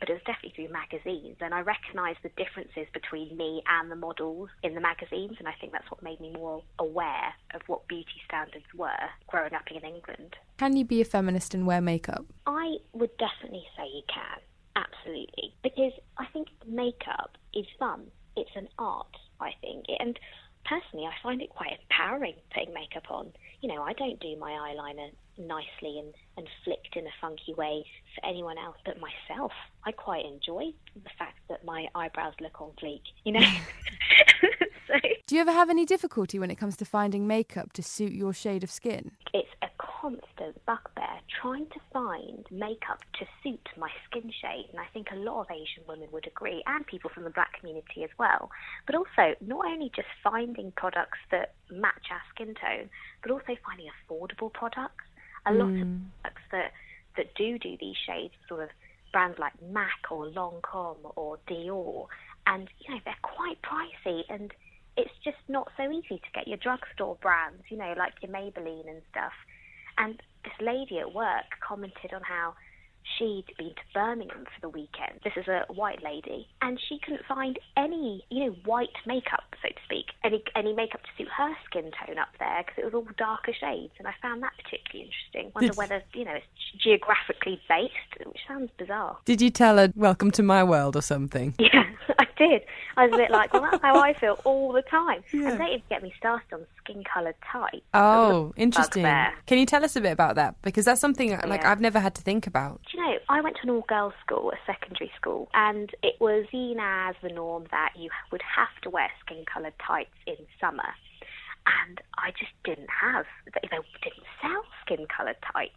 But 0.00 0.10
it 0.10 0.12
was 0.12 0.22
definitely 0.26 0.52
through 0.56 0.72
magazines, 0.72 1.36
and 1.40 1.54
I 1.54 1.60
recognised 1.60 2.18
the 2.22 2.30
differences 2.36 2.86
between 2.92 3.36
me 3.36 3.62
and 3.68 3.90
the 3.90 3.96
models 3.96 4.50
in 4.62 4.74
the 4.74 4.80
magazines, 4.80 5.36
and 5.38 5.48
I 5.48 5.54
think 5.60 5.72
that's 5.72 5.90
what 5.90 6.02
made 6.02 6.20
me 6.20 6.32
more 6.32 6.62
aware 6.78 7.34
of 7.54 7.62
what 7.66 7.88
beauty 7.88 8.20
standards 8.26 8.66
were 8.74 8.90
growing 9.26 9.54
up 9.54 9.70
in 9.70 9.84
England. 9.84 10.36
Can 10.58 10.76
you 10.76 10.84
be 10.84 11.00
a 11.00 11.04
feminist 11.04 11.54
and 11.54 11.66
wear 11.66 11.80
makeup? 11.80 12.24
I 12.46 12.76
would 12.92 13.16
definitely 13.18 13.64
say 13.76 13.84
you 13.94 14.02
can, 14.08 14.40
absolutely, 14.76 15.54
because 15.62 15.92
I 16.18 16.26
think 16.32 16.48
makeup 16.66 17.36
is 17.54 17.66
fun. 17.78 18.06
It's 18.36 18.50
an 18.54 18.68
art, 18.78 19.16
I 19.40 19.50
think, 19.60 19.86
and 19.98 20.18
personally, 20.64 21.06
I 21.06 21.12
find 21.22 21.40
it 21.40 21.50
quite 21.50 21.70
empowering 21.80 22.34
putting 22.52 22.74
makeup 22.74 23.10
on. 23.10 23.32
You 23.62 23.74
know, 23.74 23.82
I 23.82 23.92
don't 23.94 24.20
do 24.20 24.36
my 24.38 24.50
eyeliner 24.52 25.10
nicely 25.38 25.98
and, 25.98 26.14
and 26.36 26.46
flicked 26.64 26.96
in 26.96 27.06
a 27.06 27.10
funky 27.20 27.54
way 27.54 27.84
for 28.14 28.28
anyone 28.28 28.58
else 28.58 28.76
but 28.84 28.96
myself. 29.00 29.52
I 29.84 29.92
quite 29.92 30.24
enjoy 30.24 30.72
the 30.94 31.10
fact 31.18 31.38
that 31.48 31.64
my 31.64 31.86
eyebrows 31.94 32.34
look 32.40 32.60
on 32.60 32.70
fleek, 32.82 33.02
you 33.24 33.32
know. 33.32 33.40
so 34.86 34.94
Do 35.26 35.34
you 35.34 35.40
ever 35.40 35.52
have 35.52 35.70
any 35.70 35.84
difficulty 35.86 36.38
when 36.38 36.50
it 36.50 36.56
comes 36.56 36.76
to 36.78 36.84
finding 36.84 37.26
makeup 37.26 37.72
to 37.74 37.82
suit 37.82 38.12
your 38.12 38.32
shade 38.32 38.64
of 38.64 38.70
skin? 38.70 39.12
it's 39.34 39.48
a 39.62 39.68
constant 40.06 40.64
bugbear 40.66 41.18
trying 41.42 41.66
to 41.66 41.80
find 41.92 42.46
makeup 42.50 43.00
to 43.18 43.26
suit 43.42 43.68
my 43.76 43.90
skin 44.08 44.30
shade. 44.40 44.66
And 44.70 44.78
I 44.78 44.86
think 44.92 45.08
a 45.10 45.16
lot 45.16 45.40
of 45.40 45.46
Asian 45.50 45.82
women 45.88 46.08
would 46.12 46.26
agree, 46.26 46.62
and 46.66 46.86
people 46.86 47.10
from 47.12 47.24
the 47.24 47.30
black 47.30 47.58
community 47.58 48.04
as 48.04 48.10
well. 48.18 48.50
But 48.86 48.94
also, 48.94 49.34
not 49.40 49.66
only 49.66 49.90
just 49.94 50.08
finding 50.22 50.70
products 50.76 51.18
that 51.32 51.54
match 51.70 52.06
our 52.10 52.22
skin 52.32 52.54
tone, 52.54 52.88
but 53.22 53.32
also 53.32 53.56
finding 53.66 53.88
affordable 53.90 54.52
products. 54.52 55.04
A 55.46 55.52
lot 55.52 55.70
of 55.70 55.76
hmm. 55.76 55.96
products 56.22 56.42
that, 56.52 56.72
that 57.16 57.34
do 57.34 57.58
do 57.58 57.76
these 57.80 57.96
shades, 58.06 58.34
sort 58.48 58.62
of 58.62 58.68
brands 59.12 59.38
like 59.38 59.54
MAC 59.62 60.10
or 60.10 60.26
Lancome 60.26 61.12
or 61.16 61.38
Dior, 61.48 62.06
and 62.46 62.68
you 62.78 62.94
know 62.94 63.00
they're 63.04 63.14
quite 63.22 63.58
pricey 63.62 64.22
and 64.28 64.52
it's 64.96 65.12
just 65.22 65.36
not 65.48 65.70
so 65.76 65.90
easy 65.90 66.18
to 66.18 66.30
get 66.34 66.48
your 66.48 66.56
drugstore 66.56 67.16
brands, 67.20 67.62
you 67.68 67.76
know, 67.76 67.94
like 67.98 68.14
your 68.22 68.32
Maybelline 68.32 68.88
and 68.88 69.02
stuff. 69.10 69.32
And 69.98 70.20
this 70.44 70.52
lady 70.60 70.98
at 70.98 71.14
work 71.14 71.44
commented 71.66 72.12
on 72.12 72.22
how 72.22 72.54
she'd 73.18 73.44
been 73.58 73.70
to 73.70 73.82
Birmingham 73.94 74.44
for 74.44 74.60
the 74.60 74.68
weekend. 74.68 75.20
This 75.24 75.32
is 75.36 75.48
a 75.48 75.64
white 75.72 76.02
lady, 76.02 76.48
and 76.62 76.78
she 76.88 76.98
couldn't 76.98 77.24
find 77.26 77.58
any, 77.76 78.24
you 78.30 78.46
know, 78.46 78.56
white 78.64 78.90
makeup, 79.06 79.44
so 79.62 79.68
to 79.68 79.74
speak, 79.84 80.06
any 80.24 80.42
any 80.54 80.72
makeup 80.74 81.00
to 81.02 81.08
suit 81.16 81.28
her 81.36 81.54
skin 81.64 81.90
tone 82.06 82.18
up 82.18 82.28
there 82.38 82.62
because 82.66 82.78
it 82.78 82.84
was 82.84 82.94
all 82.94 83.06
darker 83.16 83.52
shades, 83.58 83.92
and 83.98 84.06
I 84.08 84.14
found 84.20 84.42
that 84.42 84.52
particularly 84.62 85.10
interesting. 85.10 85.52
Wonder 85.54 85.68
Did- 85.70 85.76
whether 85.78 86.02
you 86.14 86.24
know 86.24 86.34
it's 86.34 86.46
geographically 86.82 87.60
based, 87.68 88.26
which 88.26 88.38
sounds 88.46 88.70
bizarre. 88.78 89.16
Did 89.24 89.40
you 89.40 89.50
tell 89.50 89.76
her, 89.78 89.92
welcome 89.96 90.30
to 90.32 90.42
my 90.42 90.62
world 90.64 90.96
or 90.96 91.02
something? 91.02 91.54
Yeah, 91.66 91.82
I 92.20 92.26
did. 92.38 92.62
I 92.96 93.06
was 93.06 93.14
a 93.14 93.16
bit 93.16 93.30
like, 93.30 93.52
well, 93.52 93.62
that's 93.62 93.82
how 93.82 93.98
I 93.98 94.12
feel 94.14 94.38
all 94.44 94.72
the 94.72 94.82
time. 94.82 95.22
And 95.32 95.58
don't 95.58 95.68
even 95.68 95.82
get 95.90 96.02
me 96.02 96.12
started 96.16 96.46
on 96.52 96.66
skin-coloured 96.84 97.34
tights. 97.50 97.82
Oh, 97.92 98.52
interesting. 98.56 99.02
Can 99.46 99.58
you 99.58 99.66
tell 99.66 99.84
us 99.84 99.96
a 99.96 100.00
bit 100.00 100.12
about 100.12 100.36
that? 100.36 100.54
Because 100.62 100.84
that's 100.84 101.00
something 101.00 101.30
like 101.30 101.62
Yeah. 101.62 101.70
I've 101.70 101.80
never 101.80 101.98
had 101.98 102.14
to 102.14 102.22
think 102.22 102.46
about. 102.46 102.80
Do 102.90 102.95
I 103.28 103.40
went 103.40 103.56
to 103.56 103.62
an 103.64 103.70
all-girls 103.70 104.14
school, 104.24 104.52
a 104.52 104.58
secondary 104.70 105.10
school, 105.16 105.48
and 105.52 105.90
it 106.02 106.14
was 106.20 106.46
seen 106.52 106.78
as 106.80 107.16
the 107.22 107.28
norm 107.28 107.66
that 107.72 107.92
you 107.96 108.08
would 108.30 108.42
have 108.42 108.70
to 108.82 108.90
wear 108.90 109.10
skin-coloured 109.24 109.74
tights 109.84 110.14
in 110.26 110.36
summer. 110.60 110.94
And 111.66 112.00
I 112.16 112.30
just 112.30 112.52
didn't 112.64 112.88
have, 112.88 113.26
they 113.52 113.66
didn't 113.66 114.26
sell 114.40 114.62
skin-coloured 114.82 115.42
tights. 115.52 115.74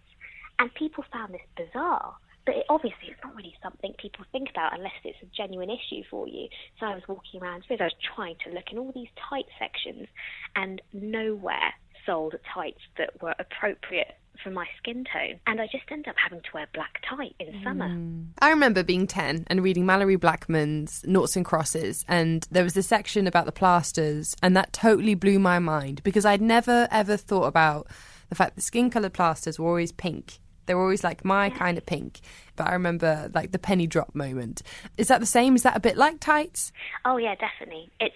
And 0.59 0.71
people 0.75 1.03
found 1.11 1.33
this 1.33 1.41
bizarre. 1.57 2.15
But 2.45 2.55
it, 2.57 2.65
obviously, 2.69 3.09
it's 3.09 3.23
not 3.23 3.35
really 3.35 3.55
something 3.63 3.93
people 3.97 4.25
think 4.31 4.49
about 4.51 4.77
unless 4.77 4.93
it's 5.03 5.17
a 5.23 5.35
genuine 5.35 5.71
issue 5.71 6.03
for 6.09 6.27
you. 6.27 6.49
So 6.79 6.85
I 6.85 6.93
was 6.93 7.07
walking 7.07 7.41
around, 7.41 7.63
I 7.69 7.73
was 7.81 7.93
trying 8.15 8.35
to 8.45 8.53
look 8.53 8.71
in 8.71 8.77
all 8.77 8.91
these 8.93 9.09
tight 9.27 9.45
sections, 9.57 10.07
and 10.55 10.81
nowhere 10.93 11.73
sold 12.05 12.35
tights 12.53 12.81
that 12.99 13.21
were 13.21 13.33
appropriate 13.39 14.18
for 14.43 14.49
my 14.49 14.67
skin 14.77 15.05
tone. 15.11 15.39
And 15.47 15.61
I 15.61 15.67
just 15.67 15.83
end 15.91 16.07
up 16.07 16.15
having 16.21 16.41
to 16.41 16.49
wear 16.53 16.67
black 16.73 17.01
tight 17.07 17.35
in 17.39 17.53
mm. 17.53 17.63
summer. 17.63 18.33
I 18.41 18.49
remember 18.49 18.83
being 18.83 19.07
10 19.07 19.45
and 19.47 19.63
reading 19.63 19.85
Malorie 19.85 20.19
Blackman's 20.19 21.03
Noughts 21.05 21.35
and 21.35 21.45
Crosses, 21.45 22.05
and 22.07 22.47
there 22.51 22.63
was 22.63 22.77
a 22.77 22.83
section 22.83 23.27
about 23.27 23.45
the 23.45 23.51
plasters, 23.51 24.35
and 24.41 24.55
that 24.55 24.73
totally 24.73 25.15
blew 25.15 25.39
my 25.39 25.59
mind 25.59 26.03
because 26.03 26.25
I'd 26.25 26.41
never 26.41 26.87
ever 26.91 27.17
thought 27.17 27.45
about 27.45 27.87
the 28.29 28.35
fact 28.35 28.55
that 28.55 28.61
skin 28.61 28.89
coloured 28.89 29.13
plasters 29.13 29.59
were 29.59 29.67
always 29.67 29.91
pink. 29.91 30.39
They 30.65 30.75
were 30.75 30.83
always 30.83 31.03
like 31.03 31.25
my 31.25 31.49
kind 31.49 31.79
of 31.79 31.85
pink. 31.87 32.19
But 32.55 32.67
I 32.67 32.73
remember 32.73 33.31
like 33.33 33.51
the 33.51 33.57
penny 33.57 33.87
drop 33.87 34.13
moment. 34.13 34.61
Is 34.97 35.07
that 35.07 35.19
the 35.19 35.25
same? 35.25 35.55
Is 35.55 35.63
that 35.63 35.75
a 35.75 35.79
bit 35.79 35.97
like 35.97 36.19
tights? 36.19 36.71
Oh 37.05 37.17
yeah, 37.17 37.33
definitely. 37.33 37.89
It's 37.99 38.15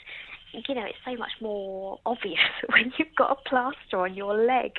you 0.53 0.75
know, 0.75 0.85
it's 0.85 0.97
so 1.05 1.15
much 1.15 1.31
more 1.41 1.99
obvious 2.05 2.39
when 2.71 2.93
you've 2.97 3.15
got 3.17 3.31
a 3.31 3.49
plaster 3.49 3.99
on 3.99 4.13
your 4.15 4.35
leg 4.35 4.71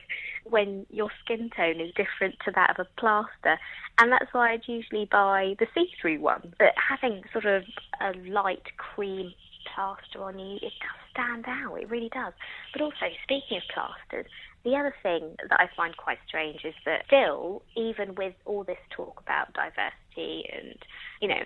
when 0.44 0.86
your 0.90 1.10
skin 1.24 1.50
tone 1.56 1.80
is 1.80 1.90
different 1.94 2.36
to 2.44 2.52
that 2.54 2.70
of 2.70 2.86
a 2.86 3.00
plaster. 3.00 3.58
And 3.98 4.12
that's 4.12 4.32
why 4.32 4.52
I'd 4.52 4.66
usually 4.66 5.08
buy 5.10 5.54
the 5.58 5.66
see 5.74 5.86
through 6.00 6.20
one. 6.20 6.54
But 6.58 6.74
having 6.76 7.22
sort 7.32 7.46
of 7.46 7.64
a 8.00 8.12
light 8.28 8.76
cream 8.76 9.32
plaster 9.74 10.22
on 10.22 10.38
you, 10.38 10.56
it 10.56 10.72
does 10.80 11.00
stand 11.12 11.44
out. 11.48 11.76
It 11.76 11.90
really 11.90 12.10
does. 12.12 12.32
But 12.72 12.82
also, 12.82 13.06
speaking 13.22 13.58
of 13.58 13.62
plasters, 13.72 14.30
the 14.64 14.76
other 14.76 14.94
thing 15.02 15.36
that 15.48 15.60
I 15.60 15.68
find 15.76 15.96
quite 15.96 16.18
strange 16.26 16.64
is 16.64 16.74
that 16.86 17.04
still, 17.06 17.62
even 17.76 18.14
with 18.14 18.34
all 18.44 18.64
this 18.64 18.78
talk 18.90 19.20
about 19.20 19.52
diversity 19.52 20.48
and, 20.52 20.76
you 21.20 21.28
know, 21.28 21.42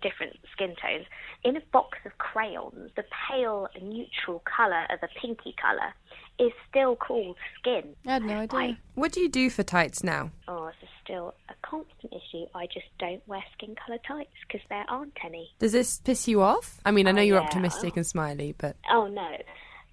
different 0.00 0.36
skin 0.52 0.74
tones, 0.80 1.06
in 1.44 1.56
a 1.56 1.60
box 1.72 1.98
of 2.06 2.16
crayons, 2.18 2.90
the 2.96 3.04
pale 3.28 3.68
neutral 3.80 4.42
colour 4.44 4.84
of 4.90 4.98
a 5.02 5.08
pinky 5.20 5.54
colour 5.60 5.92
is 6.38 6.52
still 6.68 6.96
called 6.96 7.36
skin. 7.58 7.94
I 8.06 8.12
had 8.14 8.22
no 8.22 8.38
idea. 8.38 8.58
I- 8.58 8.76
What 8.94 9.12
do 9.12 9.20
you 9.20 9.28
do 9.28 9.50
for 9.50 9.62
tights 9.62 10.02
now? 10.02 10.30
Oh, 10.48 10.66
this 10.66 10.82
is 10.82 10.88
still 11.04 11.34
a 11.48 11.54
constant 11.62 12.12
issue. 12.12 12.46
I 12.54 12.66
just 12.66 12.86
don't 12.98 13.26
wear 13.28 13.42
skin 13.52 13.74
colour 13.74 13.98
tights 14.06 14.32
because 14.46 14.66
there 14.68 14.84
aren't 14.88 15.16
any. 15.24 15.50
Does 15.58 15.72
this 15.72 15.98
piss 16.00 16.26
you 16.28 16.40
off? 16.42 16.80
I 16.86 16.90
mean, 16.90 17.06
I 17.06 17.12
know 17.12 17.20
Oh, 17.20 17.24
you're 17.24 17.36
yeah. 17.38 17.44
optimistic 17.44 17.96
and 17.96 18.06
smiley, 18.06 18.54
but 18.56 18.76
Oh 18.90 19.06
no. 19.08 19.36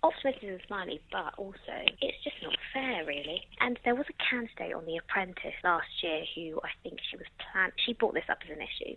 Optimistic 0.01 0.43
and 0.49 0.61
smiley, 0.65 1.01
but 1.11 1.33
also 1.37 1.57
it's 2.01 2.23
just 2.23 2.37
not 2.41 2.55
fair, 2.73 3.03
really. 3.05 3.43
And 3.59 3.77
there 3.83 3.95
was 3.95 4.05
a 4.09 4.13
candidate 4.29 4.73
on 4.73 4.85
The 4.85 4.95
Apprentice 4.95 5.53
last 5.61 5.87
year 6.01 6.23
who 6.35 6.61
I 6.63 6.69
think 6.83 6.99
she 7.11 7.17
was 7.17 7.25
plan. 7.51 7.73
She 7.85 7.91
brought 7.93 8.13
this 8.13 8.23
up 8.29 8.37
as 8.45 8.49
an 8.55 8.61
issue, 8.63 8.95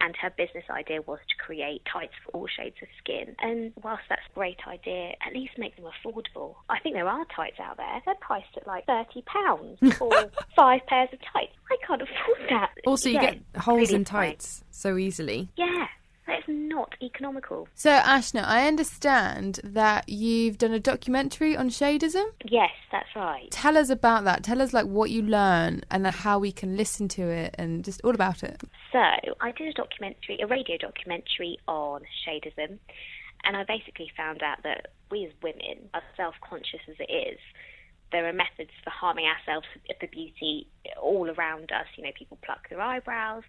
and 0.00 0.14
her 0.20 0.30
business 0.36 0.64
idea 0.70 1.02
was 1.02 1.18
to 1.28 1.34
create 1.44 1.82
tights 1.92 2.12
for 2.24 2.30
all 2.32 2.46
shades 2.46 2.76
of 2.82 2.88
skin. 3.02 3.34
And 3.40 3.72
whilst 3.82 4.02
that's 4.08 4.22
a 4.30 4.34
great 4.34 4.58
idea, 4.66 5.12
at 5.26 5.32
least 5.34 5.52
make 5.58 5.76
them 5.76 5.86
affordable. 5.86 6.54
I 6.68 6.78
think 6.80 6.94
there 6.94 7.08
are 7.08 7.24
tights 7.34 7.58
out 7.60 7.76
there. 7.76 8.00
They're 8.04 8.14
priced 8.20 8.56
at 8.56 8.66
like 8.66 8.86
thirty 8.86 9.22
pounds 9.22 9.78
for 9.98 10.12
five 10.56 10.80
pairs 10.86 11.08
of 11.12 11.18
tights. 11.32 11.52
I 11.70 11.76
can't 11.86 12.02
afford 12.02 12.48
that. 12.50 12.70
also 12.86 13.08
you 13.08 13.16
Yeah, 13.16 13.32
get 13.34 13.62
holes 13.62 13.88
really 13.88 13.94
in 13.96 14.04
tights 14.04 14.64
so 14.70 14.96
easily. 14.96 15.48
Yeah, 15.56 15.86
that's 16.28 16.46
not 16.46 16.94
economical. 17.02 17.66
So, 17.74 17.90
Ashna, 17.90 18.44
I 18.44 18.68
understand 18.68 19.58
that 19.64 20.08
you've 20.08 20.58
done 20.58 20.72
a 20.72 20.78
documentary 20.78 21.56
on 21.56 21.70
shadism. 21.70 22.26
Yes, 22.44 22.70
that's 22.92 23.08
right. 23.16 23.50
Tell 23.50 23.76
us 23.76 23.90
about 23.90 24.24
that. 24.24 24.44
Tell 24.44 24.62
us 24.62 24.72
like 24.72 24.86
what 24.86 25.10
you 25.10 25.22
learn 25.22 25.82
and 25.90 26.06
how 26.06 26.38
we 26.38 26.52
can 26.52 26.76
listen 26.76 27.08
to 27.08 27.22
it 27.22 27.54
and 27.58 27.84
just 27.84 28.00
all 28.04 28.14
about 28.14 28.42
it. 28.42 28.60
So 28.92 29.00
I 29.40 29.52
did 29.52 29.68
a 29.68 29.72
documentary, 29.72 30.38
a 30.40 30.46
radio 30.46 30.76
documentary 30.76 31.58
on 31.66 32.02
shadism, 32.26 32.78
and 33.44 33.56
I 33.56 33.64
basically 33.64 34.10
found 34.16 34.42
out 34.42 34.62
that 34.62 34.88
we 35.10 35.24
as 35.24 35.32
women, 35.42 35.88
as 35.94 36.02
self-conscious 36.16 36.80
as 36.88 36.96
it 36.98 37.10
is, 37.10 37.38
there 38.10 38.26
are 38.26 38.32
methods 38.32 38.70
for 38.82 38.90
harming 38.90 39.26
ourselves 39.26 39.66
for 40.00 40.06
beauty 40.06 40.66
all 41.00 41.28
around 41.30 41.70
us. 41.72 41.86
You 41.96 42.04
know, 42.04 42.10
people 42.18 42.38
pluck 42.42 42.68
their 42.70 42.80
eyebrows, 42.80 43.42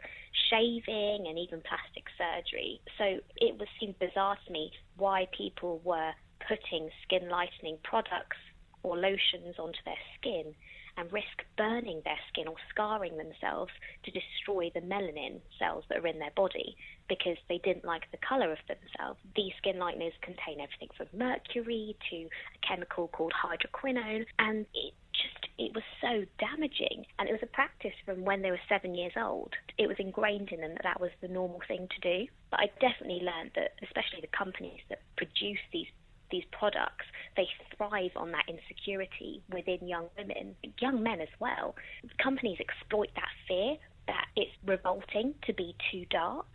shaving, 0.49 1.27
and 1.27 1.37
even 1.37 1.61
plastic 1.61 2.05
surgery. 2.17 2.81
So 2.97 3.19
it 3.37 3.57
was 3.57 3.67
seemed 3.79 3.99
bizarre 3.99 4.37
to 4.45 4.51
me 4.51 4.71
why 4.97 5.27
people 5.35 5.81
were 5.83 6.11
putting 6.47 6.89
skin 7.03 7.29
lightening 7.29 7.77
products 7.83 8.37
or 8.83 8.97
lotions 8.97 9.55
onto 9.59 9.79
their 9.85 9.99
skin 10.17 10.55
and 10.97 11.11
risk 11.13 11.45
burning 11.57 12.01
their 12.03 12.19
skin 12.31 12.47
or 12.47 12.55
scarring 12.69 13.17
themselves 13.17 13.71
to 14.03 14.11
destroy 14.11 14.69
the 14.73 14.81
melanin 14.81 15.39
cells 15.57 15.83
that 15.87 15.99
are 15.99 16.07
in 16.07 16.19
their 16.19 16.31
body 16.35 16.75
because 17.07 17.37
they 17.47 17.59
didn't 17.59 17.85
like 17.85 18.03
the 18.11 18.17
colour 18.17 18.51
of 18.51 18.57
themselves. 18.67 19.19
These 19.35 19.53
skin 19.57 19.77
lighteners 19.77 20.13
contain 20.21 20.59
everything 20.59 20.89
from 20.97 21.07
mercury 21.17 21.95
to 22.09 22.15
a 22.17 22.67
chemical 22.67 23.07
called 23.07 23.33
hydroquinone, 23.33 24.25
and 24.39 24.65
it 24.73 24.93
just 25.21 25.47
it 25.57 25.73
was 25.75 25.83
so 26.01 26.25
damaging. 26.39 27.05
And 27.19 27.27
it 27.27 27.33
was 27.33 27.43
a 27.43 27.51
practice 27.51 27.93
from 28.05 28.23
when 28.23 28.41
they 28.41 28.51
were 28.51 28.59
seven 28.69 28.95
years 28.95 29.13
old. 29.17 29.53
It 29.77 29.87
was 29.87 29.97
ingrained 29.99 30.51
in 30.51 30.61
them 30.61 30.73
that 30.73 30.83
that 30.83 31.01
was 31.01 31.11
the 31.21 31.27
normal 31.27 31.61
thing 31.67 31.87
to 31.87 31.99
do. 32.01 32.27
But 32.51 32.61
I 32.61 32.71
definitely 32.79 33.25
learned 33.25 33.51
that, 33.55 33.75
especially 33.83 34.21
the 34.21 34.35
companies 34.35 34.81
that 34.89 35.01
produce 35.17 35.59
these 35.71 35.87
these 36.31 36.45
products, 36.51 37.05
they 37.35 37.47
thrive 37.75 38.11
on 38.15 38.31
that 38.31 38.45
insecurity 38.47 39.41
within 39.51 39.87
young 39.87 40.05
women, 40.15 40.55
young 40.79 41.01
men 41.01 41.21
as 41.21 41.33
well. 41.39 41.75
Companies 42.21 42.59
exploit 42.59 43.09
that 43.15 43.29
fear 43.47 43.77
that 44.07 44.25
it's 44.35 44.51
revolting 44.65 45.33
to 45.45 45.53
be 45.53 45.75
too 45.91 46.05
dark, 46.11 46.47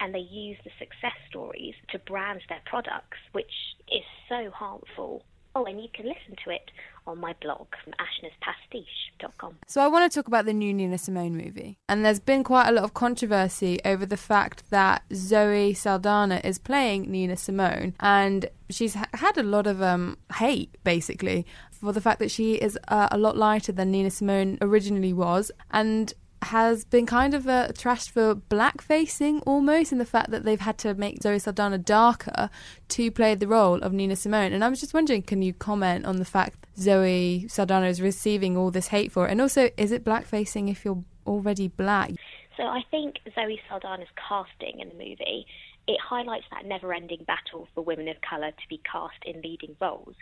and 0.00 0.14
they 0.14 0.20
use 0.20 0.56
the 0.64 0.70
success 0.78 1.16
stories 1.28 1.74
to 1.90 1.98
brand 2.00 2.40
their 2.48 2.62
products, 2.66 3.18
which 3.32 3.52
is 3.90 4.04
so 4.28 4.50
harmful. 4.50 5.24
Oh, 5.54 5.64
and 5.64 5.80
you 5.80 5.88
can 5.92 6.06
listen 6.06 6.36
to 6.44 6.50
it 6.50 6.70
on 7.06 7.18
my 7.18 7.34
blog 7.42 7.66
from 7.82 7.92
ashnaspastiche.com. 7.94 9.56
So 9.66 9.80
I 9.80 9.88
want 9.88 10.10
to 10.10 10.14
talk 10.16 10.28
about 10.28 10.44
the 10.44 10.52
new 10.52 10.72
Nina 10.72 10.96
Simone 10.96 11.36
movie. 11.36 11.78
And 11.88 12.04
there's 12.04 12.20
been 12.20 12.44
quite 12.44 12.68
a 12.68 12.72
lot 12.72 12.84
of 12.84 12.94
controversy 12.94 13.80
over 13.84 14.06
the 14.06 14.16
fact 14.16 14.70
that 14.70 15.02
Zoe 15.12 15.74
Saldana 15.74 16.40
is 16.44 16.58
playing 16.58 17.10
Nina 17.10 17.36
Simone 17.36 17.94
and 18.00 18.46
she's 18.68 18.94
had 18.94 19.36
a 19.36 19.42
lot 19.42 19.66
of 19.66 19.82
um, 19.82 20.18
hate 20.34 20.76
basically 20.84 21.46
for 21.70 21.92
the 21.92 22.00
fact 22.00 22.20
that 22.20 22.30
she 22.30 22.54
is 22.54 22.78
uh, 22.88 23.08
a 23.10 23.18
lot 23.18 23.36
lighter 23.36 23.72
than 23.72 23.90
Nina 23.90 24.10
Simone 24.10 24.58
originally 24.60 25.12
was 25.12 25.50
and 25.70 26.14
has 26.42 26.84
been 26.84 27.06
kind 27.06 27.34
of 27.34 27.46
uh, 27.46 27.68
trashed 27.68 28.10
for 28.10 28.34
blackfacing 28.34 29.42
almost 29.46 29.92
in 29.92 29.98
the 29.98 30.04
fact 30.04 30.30
that 30.30 30.44
they've 30.44 30.60
had 30.60 30.78
to 30.78 30.94
make 30.94 31.22
Zoe 31.22 31.38
Saldana 31.38 31.78
darker 31.78 32.50
to 32.88 33.10
play 33.10 33.34
the 33.34 33.46
role 33.46 33.76
of 33.76 33.92
Nina 33.92 34.16
Simone. 34.16 34.52
And 34.52 34.64
I 34.64 34.68
was 34.68 34.80
just 34.80 34.94
wondering, 34.94 35.22
can 35.22 35.42
you 35.42 35.52
comment 35.52 36.06
on 36.06 36.16
the 36.16 36.24
fact 36.24 36.66
Zoe 36.78 37.46
Saldana 37.48 37.86
is 37.86 38.00
receiving 38.00 38.56
all 38.56 38.70
this 38.70 38.88
hate 38.88 39.12
for 39.12 39.28
it? 39.28 39.32
And 39.32 39.40
also, 39.40 39.70
is 39.76 39.92
it 39.92 40.04
blackfacing 40.04 40.70
if 40.70 40.84
you're 40.84 41.04
already 41.26 41.68
black? 41.68 42.12
So 42.56 42.64
I 42.64 42.82
think 42.90 43.16
Zoe 43.34 43.60
Saldana's 43.68 44.08
casting 44.28 44.80
in 44.80 44.88
the 44.88 44.94
movie 44.94 45.46
it 45.90 45.98
highlights 46.00 46.44
that 46.52 46.64
never-ending 46.66 47.24
battle 47.26 47.66
for 47.74 47.82
women 47.82 48.08
of 48.08 48.16
colour 48.20 48.50
to 48.50 48.68
be 48.68 48.80
cast 48.90 49.16
in 49.24 49.40
leading 49.42 49.74
roles. 49.80 50.14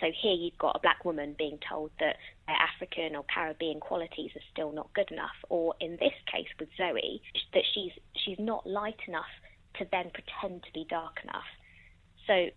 So 0.00 0.06
here 0.20 0.34
you've 0.34 0.58
got 0.58 0.76
a 0.76 0.80
black 0.80 1.04
woman 1.04 1.34
being 1.36 1.58
told 1.68 1.90
that 2.00 2.16
their 2.46 2.56
African 2.56 3.14
or 3.14 3.24
Caribbean 3.32 3.80
qualities 3.80 4.30
are 4.34 4.42
still 4.52 4.72
not 4.72 4.92
good 4.94 5.10
enough, 5.10 5.36
or 5.48 5.74
in 5.80 5.92
this 5.92 6.14
case 6.30 6.48
with 6.58 6.68
Zoe, 6.76 7.22
that 7.52 7.62
she's 7.74 7.92
she's 8.16 8.38
not 8.38 8.66
light 8.66 9.00
enough 9.06 9.30
to 9.78 9.86
then 9.90 10.10
pretend 10.10 10.62
to 10.64 10.72
be 10.72 10.86
dark 10.88 11.18
enough. 11.22 11.48
So 12.26 12.48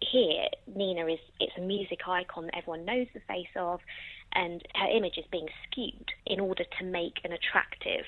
here, 0.00 0.46
Nina 0.66 1.06
is 1.06 1.18
it's 1.40 1.56
a 1.58 1.60
music 1.60 2.00
icon 2.06 2.46
that 2.46 2.56
everyone 2.56 2.84
knows 2.84 3.06
the 3.12 3.20
face 3.20 3.52
of, 3.56 3.80
and 4.32 4.62
her 4.74 4.96
image 4.96 5.18
is 5.18 5.24
being 5.30 5.48
skewed 5.66 6.10
in 6.26 6.40
order 6.40 6.64
to 6.78 6.84
make 6.84 7.18
an 7.24 7.32
attractive 7.32 8.04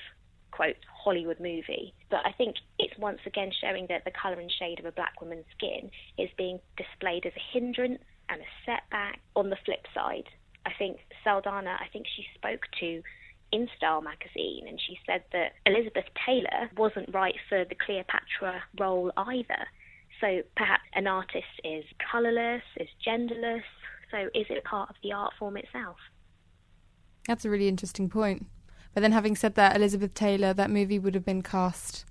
quote 0.51 0.77
Hollywood 1.03 1.39
movie. 1.39 1.93
But 2.09 2.25
I 2.25 2.31
think 2.31 2.55
it's 2.79 2.97
once 2.97 3.19
again 3.25 3.51
showing 3.59 3.87
that 3.89 4.05
the 4.05 4.11
colour 4.11 4.39
and 4.39 4.51
shade 4.51 4.79
of 4.79 4.85
a 4.85 4.91
black 4.91 5.19
woman's 5.19 5.45
skin 5.57 5.91
is 6.17 6.29
being 6.37 6.59
displayed 6.77 7.25
as 7.25 7.33
a 7.35 7.53
hindrance 7.53 8.01
and 8.29 8.41
a 8.41 8.45
setback. 8.65 9.19
On 9.35 9.49
the 9.49 9.57
flip 9.65 9.85
side, 9.93 10.29
I 10.65 10.71
think 10.77 10.97
Saldana, 11.23 11.77
I 11.79 11.87
think 11.91 12.05
she 12.15 12.25
spoke 12.35 12.61
to 12.79 13.01
InStyle 13.53 14.03
magazine 14.03 14.67
and 14.67 14.79
she 14.79 14.97
said 15.05 15.23
that 15.31 15.53
Elizabeth 15.65 16.05
Taylor 16.25 16.69
wasn't 16.77 17.13
right 17.13 17.35
for 17.47 17.63
the 17.65 17.75
Cleopatra 17.75 18.63
role 18.79 19.11
either. 19.17 19.67
So 20.21 20.41
perhaps 20.55 20.83
an 20.93 21.07
artist 21.07 21.45
is 21.63 21.83
colourless, 22.11 22.63
is 22.77 22.87
genderless. 23.05 23.63
So 24.11 24.29
is 24.33 24.45
it 24.49 24.63
part 24.63 24.89
of 24.89 24.95
the 25.03 25.11
art 25.11 25.33
form 25.37 25.57
itself? 25.57 25.97
That's 27.27 27.45
a 27.45 27.49
really 27.49 27.67
interesting 27.67 28.09
point. 28.09 28.45
But 28.93 29.01
then, 29.01 29.11
having 29.11 29.35
said 29.35 29.55
that, 29.55 29.75
Elizabeth 29.75 30.13
Taylor, 30.13 30.53
that 30.53 30.69
movie 30.69 30.99
would 30.99 31.15
have 31.15 31.25
been 31.25 31.41
cast, 31.41 32.05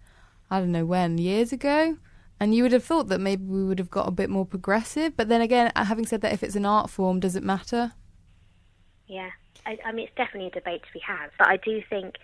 I 0.50 0.58
don't 0.58 0.72
know 0.72 0.84
when, 0.84 1.16
years 1.16 1.50
ago. 1.50 1.96
And 2.40 2.54
you 2.54 2.62
would 2.62 2.72
have 2.72 2.84
thought 2.84 3.08
that 3.08 3.20
maybe 3.20 3.44
we 3.44 3.64
would 3.64 3.78
have 3.78 3.90
got 3.90 4.08
a 4.08 4.10
bit 4.10 4.28
more 4.28 4.44
progressive. 4.44 5.16
But 5.16 5.28
then 5.28 5.40
again, 5.40 5.72
uh, 5.76 5.84
having 5.84 6.06
said 6.06 6.20
that, 6.22 6.32
if 6.32 6.42
it's 6.42 6.56
an 6.56 6.66
art 6.66 6.90
form, 6.90 7.20
does 7.20 7.36
it 7.36 7.42
matter? 7.42 7.92
Yeah. 9.06 9.30
I, 9.66 9.78
I 9.84 9.92
mean, 9.92 10.06
it's 10.06 10.16
definitely 10.16 10.48
a 10.48 10.50
debate 10.50 10.82
to 10.82 10.92
be 10.92 11.00
had. 11.00 11.30
But 11.38 11.48
I 11.48 11.56
do 11.56 11.82
think, 11.88 12.16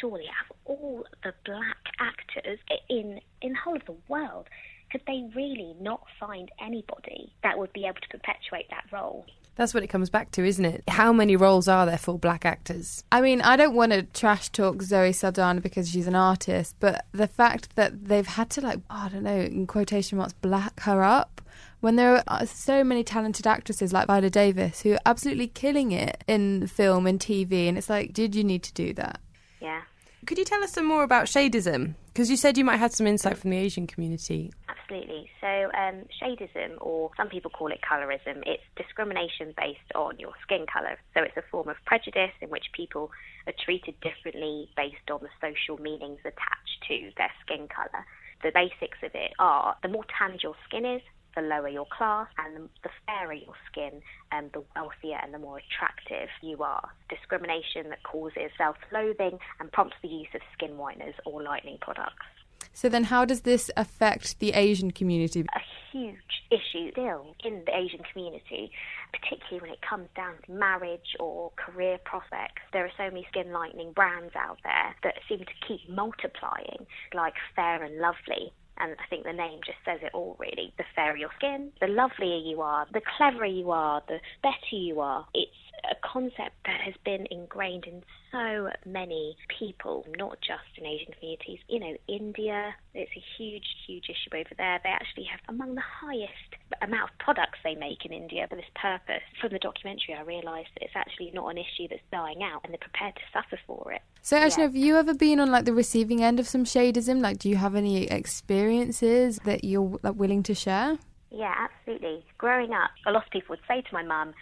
surely, 0.00 0.24
of 0.24 0.56
all 0.64 1.04
the 1.22 1.34
black 1.44 1.78
actors 1.98 2.58
in, 2.88 3.20
in 3.40 3.52
the 3.52 3.58
whole 3.58 3.76
of 3.76 3.86
the 3.86 3.96
world, 4.08 4.48
could 4.92 5.02
they 5.06 5.24
really 5.34 5.74
not 5.80 6.04
find 6.20 6.50
anybody 6.60 7.32
that 7.42 7.58
would 7.58 7.72
be 7.72 7.84
able 7.84 8.00
to 8.00 8.08
perpetuate 8.08 8.66
that 8.70 8.84
role? 8.92 9.26
That's 9.56 9.72
what 9.72 9.82
it 9.82 9.88
comes 9.88 10.10
back 10.10 10.30
to, 10.32 10.44
isn't 10.44 10.64
it? 10.64 10.82
How 10.88 11.12
many 11.12 11.36
roles 11.36 11.68
are 11.68 11.86
there 11.86 11.98
for 11.98 12.18
black 12.18 12.44
actors? 12.44 13.04
I 13.12 13.20
mean, 13.20 13.40
I 13.40 13.56
don't 13.56 13.74
want 13.74 13.92
to 13.92 14.02
trash 14.02 14.48
talk 14.48 14.82
Zoe 14.82 15.12
Saldana 15.12 15.60
because 15.60 15.90
she's 15.90 16.08
an 16.08 16.16
artist, 16.16 16.74
but 16.80 17.04
the 17.12 17.28
fact 17.28 17.76
that 17.76 18.06
they've 18.06 18.26
had 18.26 18.50
to, 18.50 18.60
like, 18.60 18.80
I 18.90 19.08
don't 19.08 19.22
know, 19.22 19.40
in 19.40 19.66
quotation 19.66 20.18
marks, 20.18 20.32
black 20.32 20.80
her 20.80 21.02
up 21.02 21.40
when 21.84 21.96
there 21.96 22.14
are 22.14 22.24
uh, 22.26 22.46
so 22.46 22.82
many 22.82 23.04
talented 23.04 23.46
actresses 23.46 23.92
like 23.92 24.06
Viola 24.06 24.30
Davis 24.30 24.80
who 24.80 24.94
are 24.94 25.00
absolutely 25.04 25.48
killing 25.48 25.92
it 25.92 26.24
in 26.26 26.66
film 26.66 27.06
and 27.06 27.20
TV, 27.20 27.68
and 27.68 27.76
it's 27.76 27.90
like, 27.90 28.14
did 28.14 28.34
you 28.34 28.42
need 28.42 28.62
to 28.62 28.72
do 28.72 28.94
that? 28.94 29.20
Yeah. 29.60 29.82
Could 30.26 30.38
you 30.38 30.44
tell 30.44 30.62
us 30.64 30.72
some 30.72 30.86
more 30.86 31.02
about 31.02 31.26
shadeism? 31.26 31.94
Because 32.06 32.30
you 32.30 32.36
said 32.36 32.56
you 32.56 32.64
might 32.64 32.78
have 32.78 32.94
some 32.94 33.06
insight 33.06 33.36
from 33.36 33.50
the 33.50 33.58
Asian 33.58 33.86
community. 33.86 34.52
Absolutely. 34.68 35.28
So, 35.40 35.46
um, 35.46 36.04
shadeism, 36.22 36.76
or 36.80 37.10
some 37.16 37.28
people 37.28 37.50
call 37.50 37.70
it 37.70 37.80
colorism, 37.82 38.42
it's 38.46 38.62
discrimination 38.76 39.52
based 39.56 39.92
on 39.94 40.18
your 40.18 40.32
skin 40.42 40.64
colour. 40.72 40.96
So, 41.12 41.22
it's 41.22 41.36
a 41.36 41.42
form 41.50 41.68
of 41.68 41.76
prejudice 41.84 42.32
in 42.40 42.48
which 42.48 42.66
people 42.72 43.10
are 43.46 43.52
treated 43.64 43.94
differently 44.00 44.70
based 44.76 45.10
on 45.10 45.20
the 45.20 45.28
social 45.40 45.82
meanings 45.82 46.20
attached 46.20 46.80
to 46.88 47.10
their 47.18 47.30
skin 47.44 47.68
colour. 47.68 48.04
The 48.42 48.52
basics 48.54 48.98
of 49.02 49.10
it 49.14 49.32
are 49.38 49.76
the 49.82 49.88
more 49.88 50.04
tanned 50.18 50.42
your 50.42 50.54
skin 50.66 50.86
is, 50.86 51.02
the 51.34 51.42
lower 51.42 51.68
your 51.68 51.86
class, 51.86 52.28
and 52.38 52.68
the, 52.82 52.88
fairer 53.06 53.34
your 53.34 53.54
skin, 53.70 54.02
um, 54.32 54.50
the 54.52 54.62
wealthier 54.74 55.18
and 55.22 55.34
the 55.34 55.38
more 55.38 55.58
attractive 55.58 56.28
you 56.42 56.62
are. 56.62 56.90
Discrimination 57.08 57.90
that 57.90 58.02
causes 58.02 58.50
self 58.56 58.76
loathing 58.92 59.38
and 59.60 59.70
prompts 59.72 59.96
the 60.02 60.08
use 60.08 60.28
of 60.34 60.40
skin 60.52 60.76
whiteners 60.76 61.14
or 61.24 61.42
lightening 61.42 61.78
products. 61.80 62.26
So, 62.72 62.88
then 62.88 63.04
how 63.04 63.24
does 63.24 63.42
this 63.42 63.70
affect 63.76 64.40
the 64.40 64.52
Asian 64.52 64.90
community? 64.90 65.44
A 65.54 65.60
huge 65.92 66.16
issue 66.50 66.90
still 66.90 67.36
in 67.44 67.62
the 67.66 67.76
Asian 67.76 68.00
community, 68.12 68.72
particularly 69.12 69.60
when 69.60 69.70
it 69.70 69.80
comes 69.88 70.08
down 70.16 70.34
to 70.46 70.52
marriage 70.52 71.14
or 71.20 71.52
career 71.56 71.98
prospects. 72.04 72.62
There 72.72 72.84
are 72.84 72.90
so 72.96 73.04
many 73.04 73.26
skin 73.30 73.52
lightening 73.52 73.92
brands 73.92 74.34
out 74.34 74.58
there 74.64 74.96
that 75.04 75.14
seem 75.28 75.38
to 75.38 75.68
keep 75.68 75.88
multiplying, 75.88 76.86
like 77.14 77.34
Fair 77.54 77.82
and 77.82 77.98
Lovely 77.98 78.52
and 78.78 78.92
I 78.98 79.06
think 79.08 79.24
the 79.24 79.32
name 79.32 79.60
just 79.64 79.78
says 79.84 80.00
it 80.02 80.14
all, 80.14 80.36
really. 80.38 80.72
The 80.78 80.84
fairer 80.94 81.16
your 81.16 81.30
skin, 81.36 81.72
the 81.80 81.86
lovelier 81.86 82.36
you 82.36 82.60
are, 82.60 82.86
the 82.92 83.02
cleverer 83.16 83.46
you 83.46 83.70
are, 83.70 84.02
the 84.08 84.20
better 84.42 84.76
you 84.76 85.00
are. 85.00 85.26
It's 85.34 85.52
a 85.90 85.94
concept 86.06 86.56
that 86.64 86.80
has 86.80 86.94
been 87.04 87.26
ingrained 87.30 87.84
in 87.84 88.02
so 88.32 88.70
many 88.86 89.36
people, 89.58 90.06
not 90.16 90.38
just 90.40 90.66
in 90.76 90.86
Asian 90.86 91.12
communities. 91.12 91.58
You 91.68 91.80
know, 91.80 91.96
India, 92.08 92.74
it's 92.94 93.12
a 93.16 93.24
huge, 93.36 93.66
huge 93.86 94.06
issue 94.08 94.34
over 94.34 94.54
there. 94.56 94.80
They 94.82 94.90
actually 94.90 95.24
have 95.24 95.40
among 95.48 95.74
the 95.74 95.82
highest 95.82 96.58
amount 96.82 97.10
of 97.10 97.18
products 97.18 97.58
they 97.62 97.74
make 97.74 98.04
in 98.04 98.12
India 98.12 98.46
for 98.48 98.56
this 98.56 98.70
purpose. 98.74 99.22
From 99.40 99.52
the 99.52 99.58
documentary, 99.58 100.14
I 100.18 100.22
realised 100.22 100.68
that 100.74 100.84
it's 100.84 100.96
actually 100.96 101.30
not 101.32 101.48
an 101.48 101.58
issue 101.58 101.88
that's 101.88 102.02
dying 102.10 102.42
out 102.42 102.62
and 102.64 102.72
they're 102.72 102.78
prepared 102.78 103.14
to 103.16 103.22
suffer 103.32 103.60
for 103.66 103.92
it. 103.92 104.02
So, 104.24 104.38
actually, 104.38 104.62
yeah. 104.62 104.68
have 104.68 104.76
you 104.76 104.96
ever 104.96 105.12
been 105.12 105.38
on 105.38 105.50
like 105.50 105.66
the 105.66 105.74
receiving 105.74 106.24
end 106.24 106.40
of 106.40 106.48
some 106.48 106.64
shadeism? 106.64 107.20
Like, 107.20 107.38
do 107.38 107.50
you 107.50 107.56
have 107.56 107.74
any 107.74 108.04
experiences 108.04 109.38
that 109.44 109.64
you're 109.64 110.00
like, 110.02 110.14
willing 110.14 110.42
to 110.44 110.54
share? 110.54 110.96
Yeah, 111.30 111.54
absolutely. 111.58 112.24
Growing 112.38 112.72
up, 112.72 112.90
a 113.06 113.12
lot 113.12 113.26
of 113.26 113.30
people 113.30 113.52
would 113.52 113.60
say 113.68 113.82
to 113.82 113.92
my 113.92 114.02
mum, 114.02 114.32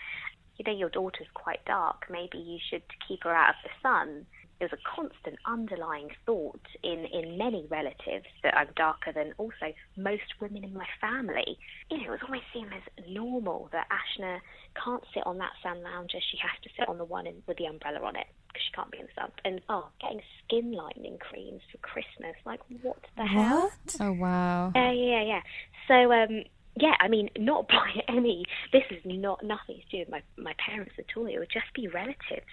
you 0.57 0.65
know, 0.65 0.79
your 0.79 0.89
daughter's 0.89 1.27
quite 1.35 1.65
dark, 1.65 2.05
maybe 2.09 2.39
you 2.39 2.61
should 2.71 2.85
keep 3.09 3.25
her 3.25 3.35
out 3.35 3.57
of 3.57 3.57
the 3.65 3.71
sun. 3.83 4.25
There's 4.63 4.73
a 4.73 4.97
constant 4.97 5.41
underlying 5.45 6.11
thought 6.25 6.63
in, 6.85 7.05
in 7.13 7.37
many 7.37 7.67
relatives 7.69 8.27
that 8.45 8.57
I'm 8.57 8.69
darker 8.77 9.11
than 9.13 9.35
also 9.37 9.75
most 9.97 10.39
women 10.41 10.63
in 10.63 10.73
my 10.73 10.87
family. 11.01 11.59
You 11.91 11.97
know, 11.97 12.05
it 12.05 12.11
was 12.11 12.21
always 12.25 12.47
seen 12.55 12.67
as 12.67 13.09
normal 13.09 13.71
that 13.73 13.89
Ashna 13.91 14.39
can't 14.85 15.03
sit 15.13 15.27
on 15.27 15.39
that 15.39 15.51
sun 15.65 15.83
lounger, 15.83 16.19
she 16.31 16.39
has 16.39 16.53
to 16.63 16.71
sit 16.79 16.89
on 16.89 16.99
the 16.99 17.05
one 17.05 17.27
in, 17.27 17.43
with 17.49 17.57
the 17.57 17.65
umbrella 17.65 18.07
on 18.07 18.15
it 18.15 18.29
because 18.47 18.63
she 18.65 18.73
can't 18.73 18.89
be 18.93 18.99
in 19.01 19.07
the 19.07 19.21
sun. 19.21 19.33
And 19.45 19.61
oh, 19.69 19.89
getting 20.01 20.21
skin 20.47 20.71
lightening 20.71 21.19
creams 21.19 21.63
for 21.73 21.79
Christmas, 21.79 22.37
like 22.47 22.61
what 22.83 23.03
the 23.17 23.23
what? 23.23 23.31
hell? 23.31 23.71
Oh 23.99 24.13
wow. 24.13 24.69
Uh, 24.77 24.93
yeah, 24.93 25.25
yeah. 25.25 25.41
So 25.89 26.13
um, 26.13 26.45
yeah, 26.77 26.95
I 27.01 27.09
mean, 27.09 27.31
not 27.37 27.67
by 27.69 27.91
any. 28.07 28.45
This 28.73 28.85
is 28.93 29.03
not 29.05 29.43
nothing 29.43 29.83
to 29.83 29.91
do 29.91 29.99
with 29.99 30.09
my 30.09 30.23
my 30.37 30.55
parents 30.65 30.93
at 30.99 31.17
all. 31.17 31.27
It 31.27 31.41
would 31.41 31.51
just 31.53 31.75
be 31.75 31.89
relatives. 31.89 32.47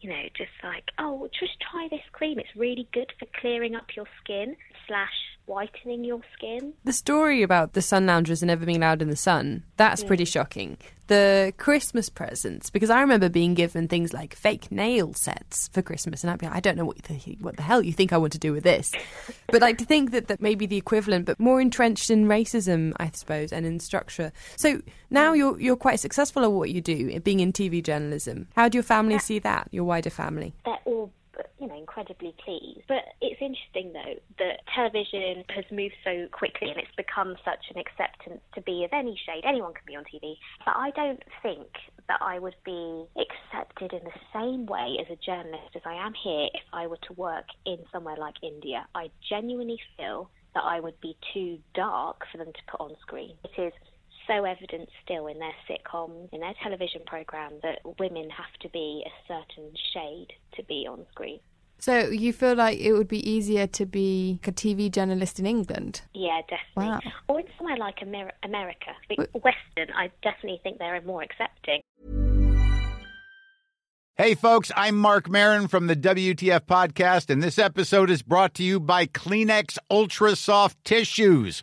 You 0.00 0.10
know, 0.10 0.22
just 0.36 0.50
like, 0.62 0.84
oh, 0.98 1.28
just 1.38 1.52
try 1.70 1.88
this 1.90 2.04
cream. 2.12 2.38
It's 2.38 2.54
really 2.56 2.88
good 2.92 3.12
for 3.18 3.26
clearing 3.40 3.74
up 3.74 3.86
your 3.96 4.06
skin 4.22 4.56
slash 4.86 5.37
whitening 5.48 6.04
your 6.04 6.20
skin. 6.34 6.74
The 6.84 6.92
story 6.92 7.42
about 7.42 7.72
the 7.72 7.82
sun 7.82 8.06
loungers 8.06 8.42
and 8.42 8.48
never 8.48 8.66
being 8.66 8.78
allowed 8.78 9.02
in 9.02 9.08
the 9.08 9.16
sun, 9.16 9.64
that's 9.76 10.04
pretty 10.04 10.24
shocking. 10.24 10.76
The 11.08 11.54
Christmas 11.56 12.10
presents, 12.10 12.68
because 12.68 12.90
I 12.90 13.00
remember 13.00 13.30
being 13.30 13.54
given 13.54 13.88
things 13.88 14.12
like 14.12 14.34
fake 14.34 14.70
nail 14.70 15.14
sets 15.14 15.68
for 15.68 15.80
Christmas, 15.80 16.22
and 16.22 16.30
I'd 16.30 16.38
be 16.38 16.44
like, 16.44 16.54
I 16.54 16.60
don't 16.60 16.76
know 16.76 16.84
what, 16.84 17.02
the, 17.04 17.38
what 17.40 17.56
the 17.56 17.62
hell 17.62 17.82
you 17.82 17.94
think 17.94 18.12
I 18.12 18.18
want 18.18 18.34
to 18.34 18.38
do 18.38 18.52
with 18.52 18.62
this. 18.62 18.92
but 19.46 19.62
like 19.62 19.78
to 19.78 19.86
think 19.86 20.10
that 20.10 20.28
that 20.28 20.42
may 20.42 20.54
be 20.54 20.66
the 20.66 20.76
equivalent, 20.76 21.24
but 21.24 21.40
more 21.40 21.62
entrenched 21.62 22.10
in 22.10 22.26
racism, 22.26 22.92
I 22.98 23.10
suppose, 23.14 23.54
and 23.54 23.64
in 23.64 23.80
structure. 23.80 24.32
So 24.56 24.82
now 25.08 25.32
you're, 25.32 25.58
you're 25.58 25.76
quite 25.76 25.98
successful 25.98 26.44
at 26.44 26.52
what 26.52 26.68
you 26.68 26.82
do, 26.82 27.18
being 27.20 27.40
in 27.40 27.54
TV 27.54 27.82
journalism. 27.82 28.48
How 28.54 28.68
do 28.68 28.76
your 28.76 28.82
family 28.82 29.18
see 29.18 29.38
that, 29.38 29.68
your 29.70 29.84
wider 29.84 30.10
family? 30.10 30.52
They're 30.66 30.78
all 30.84 31.10
you 31.58 31.66
know, 31.66 31.76
incredibly 31.76 32.34
pleased. 32.44 32.82
But 32.88 33.04
it's 33.20 33.40
interesting 33.40 33.92
though 33.92 34.20
that 34.38 34.60
television 34.74 35.44
has 35.50 35.64
moved 35.70 35.94
so 36.04 36.26
quickly 36.32 36.70
and 36.70 36.78
it's 36.78 36.94
become 36.96 37.36
such 37.44 37.64
an 37.74 37.78
acceptance 37.78 38.40
to 38.54 38.60
be 38.62 38.84
of 38.84 38.90
any 38.92 39.18
shade. 39.26 39.44
Anyone 39.44 39.74
can 39.74 39.84
be 39.86 39.96
on 39.96 40.04
TV. 40.04 40.36
But 40.64 40.76
I 40.76 40.90
don't 40.90 41.22
think 41.42 41.68
that 42.08 42.18
I 42.20 42.38
would 42.38 42.56
be 42.64 43.04
accepted 43.16 43.92
in 43.92 44.04
the 44.04 44.18
same 44.32 44.66
way 44.66 44.96
as 45.00 45.06
a 45.10 45.18
journalist 45.24 45.76
as 45.76 45.82
I 45.84 45.94
am 45.94 46.14
here 46.14 46.48
if 46.54 46.62
I 46.72 46.86
were 46.86 46.98
to 47.08 47.12
work 47.14 47.46
in 47.66 47.78
somewhere 47.92 48.16
like 48.16 48.36
India. 48.42 48.86
I 48.94 49.10
genuinely 49.28 49.78
feel 49.96 50.30
that 50.54 50.64
I 50.64 50.80
would 50.80 51.00
be 51.00 51.16
too 51.34 51.58
dark 51.74 52.22
for 52.32 52.38
them 52.38 52.52
to 52.52 52.60
put 52.70 52.80
on 52.80 52.96
screen. 53.02 53.36
It 53.44 53.60
is 53.60 53.72
so 54.28 54.44
evident 54.44 54.88
still 55.02 55.26
in 55.26 55.38
their 55.38 55.54
sitcoms, 55.68 56.28
in 56.32 56.40
their 56.40 56.54
television 56.62 57.00
programs, 57.06 57.60
that 57.62 57.80
women 57.98 58.28
have 58.30 58.52
to 58.60 58.68
be 58.68 59.04
a 59.04 59.10
certain 59.26 59.72
shade 59.92 60.28
to 60.54 60.62
be 60.64 60.86
on 60.88 61.04
screen. 61.10 61.40
So 61.80 62.08
you 62.08 62.32
feel 62.32 62.54
like 62.54 62.78
it 62.78 62.92
would 62.92 63.08
be 63.08 63.28
easier 63.28 63.66
to 63.68 63.86
be 63.86 64.40
a 64.44 64.52
TV 64.52 64.90
journalist 64.90 65.38
in 65.38 65.46
England? 65.46 66.02
Yeah, 66.12 66.40
definitely. 66.42 66.90
Wow. 67.06 67.12
Or 67.28 67.40
in 67.40 67.46
somewhere 67.56 67.76
like 67.76 68.02
Amer- 68.02 68.32
America. 68.42 68.90
Western, 69.32 69.94
I 69.94 70.10
definitely 70.22 70.60
think 70.62 70.78
they're 70.78 71.00
more 71.02 71.22
accepting. 71.22 71.80
Hey, 74.16 74.34
folks, 74.34 74.72
I'm 74.74 74.96
Marc 74.96 75.30
Maron 75.30 75.68
from 75.68 75.86
the 75.86 75.94
WTF 75.94 76.62
Podcast, 76.62 77.30
and 77.30 77.40
this 77.40 77.56
episode 77.56 78.10
is 78.10 78.22
brought 78.22 78.52
to 78.54 78.64
you 78.64 78.80
by 78.80 79.06
Kleenex 79.06 79.78
Ultra 79.88 80.34
Soft 80.34 80.82
Tissues 80.84 81.62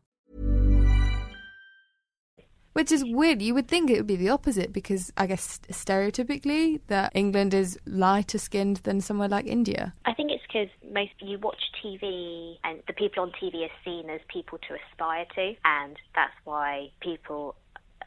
Which 2.73 2.91
is 2.91 3.03
weird. 3.05 3.41
You 3.41 3.53
would 3.53 3.67
think 3.67 3.89
it 3.89 3.97
would 3.97 4.07
be 4.07 4.15
the 4.15 4.29
opposite 4.29 4.71
because 4.71 5.11
I 5.17 5.27
guess 5.27 5.59
stereotypically 5.69 6.79
that 6.87 7.11
England 7.13 7.53
is 7.53 7.77
lighter 7.85 8.37
skinned 8.37 8.77
than 8.77 9.01
somewhere 9.01 9.27
like 9.27 9.45
India. 9.45 9.93
I 10.05 10.13
think 10.13 10.31
it's 10.31 10.43
because 10.47 10.69
most 10.93 11.11
you 11.19 11.37
watch 11.39 11.61
TV 11.83 12.55
and 12.63 12.81
the 12.87 12.93
people 12.93 13.23
on 13.23 13.31
TV 13.31 13.65
are 13.65 13.75
seen 13.83 14.09
as 14.09 14.21
people 14.29 14.57
to 14.69 14.75
aspire 14.75 15.25
to, 15.35 15.53
and 15.65 15.97
that's 16.15 16.33
why 16.45 16.91
people 17.01 17.55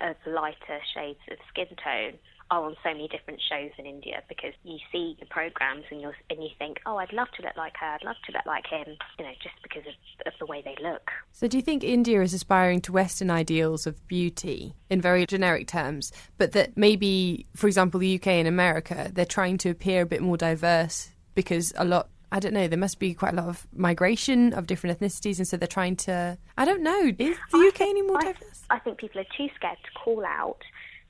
of 0.00 0.16
lighter 0.26 0.80
shades 0.94 1.20
of 1.30 1.38
skin 1.48 1.68
tone 1.82 2.18
are 2.50 2.64
on 2.64 2.76
so 2.82 2.90
many 2.90 3.08
different 3.08 3.40
shows 3.48 3.70
in 3.78 3.86
India 3.86 4.22
because 4.28 4.52
you 4.64 4.78
see 4.92 5.16
the 5.20 5.26
programs 5.26 5.84
and 5.90 6.00
you 6.00 6.12
and 6.30 6.42
you 6.42 6.50
think, 6.58 6.78
oh, 6.86 6.96
I'd 6.96 7.12
love 7.12 7.28
to 7.36 7.42
look 7.42 7.56
like 7.56 7.74
her, 7.80 7.86
I'd 7.86 8.04
love 8.04 8.16
to 8.26 8.32
look 8.32 8.46
like 8.46 8.66
him, 8.66 8.96
you 9.18 9.24
know, 9.24 9.32
just 9.42 9.54
because 9.62 9.82
of, 9.86 10.26
of 10.26 10.32
the 10.38 10.46
way 10.46 10.62
they 10.64 10.76
look. 10.82 11.10
So, 11.32 11.48
do 11.48 11.56
you 11.56 11.62
think 11.62 11.82
India 11.82 12.20
is 12.22 12.34
aspiring 12.34 12.80
to 12.82 12.92
Western 12.92 13.30
ideals 13.30 13.86
of 13.86 14.06
beauty 14.06 14.74
in 14.90 15.00
very 15.00 15.26
generic 15.26 15.66
terms, 15.66 16.12
but 16.38 16.52
that 16.52 16.76
maybe, 16.76 17.46
for 17.56 17.66
example, 17.66 18.00
the 18.00 18.14
UK 18.16 18.28
and 18.28 18.48
America, 18.48 19.10
they're 19.12 19.24
trying 19.24 19.58
to 19.58 19.70
appear 19.70 20.02
a 20.02 20.06
bit 20.06 20.22
more 20.22 20.36
diverse 20.36 21.10
because 21.34 21.72
a 21.76 21.84
lot 21.84 22.08
I 22.34 22.40
don't 22.40 22.52
know. 22.52 22.66
There 22.66 22.76
must 22.76 22.98
be 22.98 23.14
quite 23.14 23.32
a 23.32 23.36
lot 23.36 23.46
of 23.46 23.64
migration 23.72 24.54
of 24.54 24.66
different 24.66 24.98
ethnicities, 24.98 25.38
and 25.38 25.46
so 25.46 25.56
they're 25.56 25.68
trying 25.68 25.94
to. 25.98 26.36
I 26.58 26.64
don't 26.64 26.82
know. 26.82 27.12
Is 27.16 27.36
the 27.52 27.58
UK 27.72 27.82
any 27.82 28.02
more 28.02 28.18
I, 28.18 28.32
diverse? 28.32 28.64
I 28.70 28.80
think 28.80 28.98
people 28.98 29.20
are 29.20 29.26
too 29.36 29.46
scared 29.54 29.78
to 29.84 29.90
call 29.96 30.24
out 30.26 30.58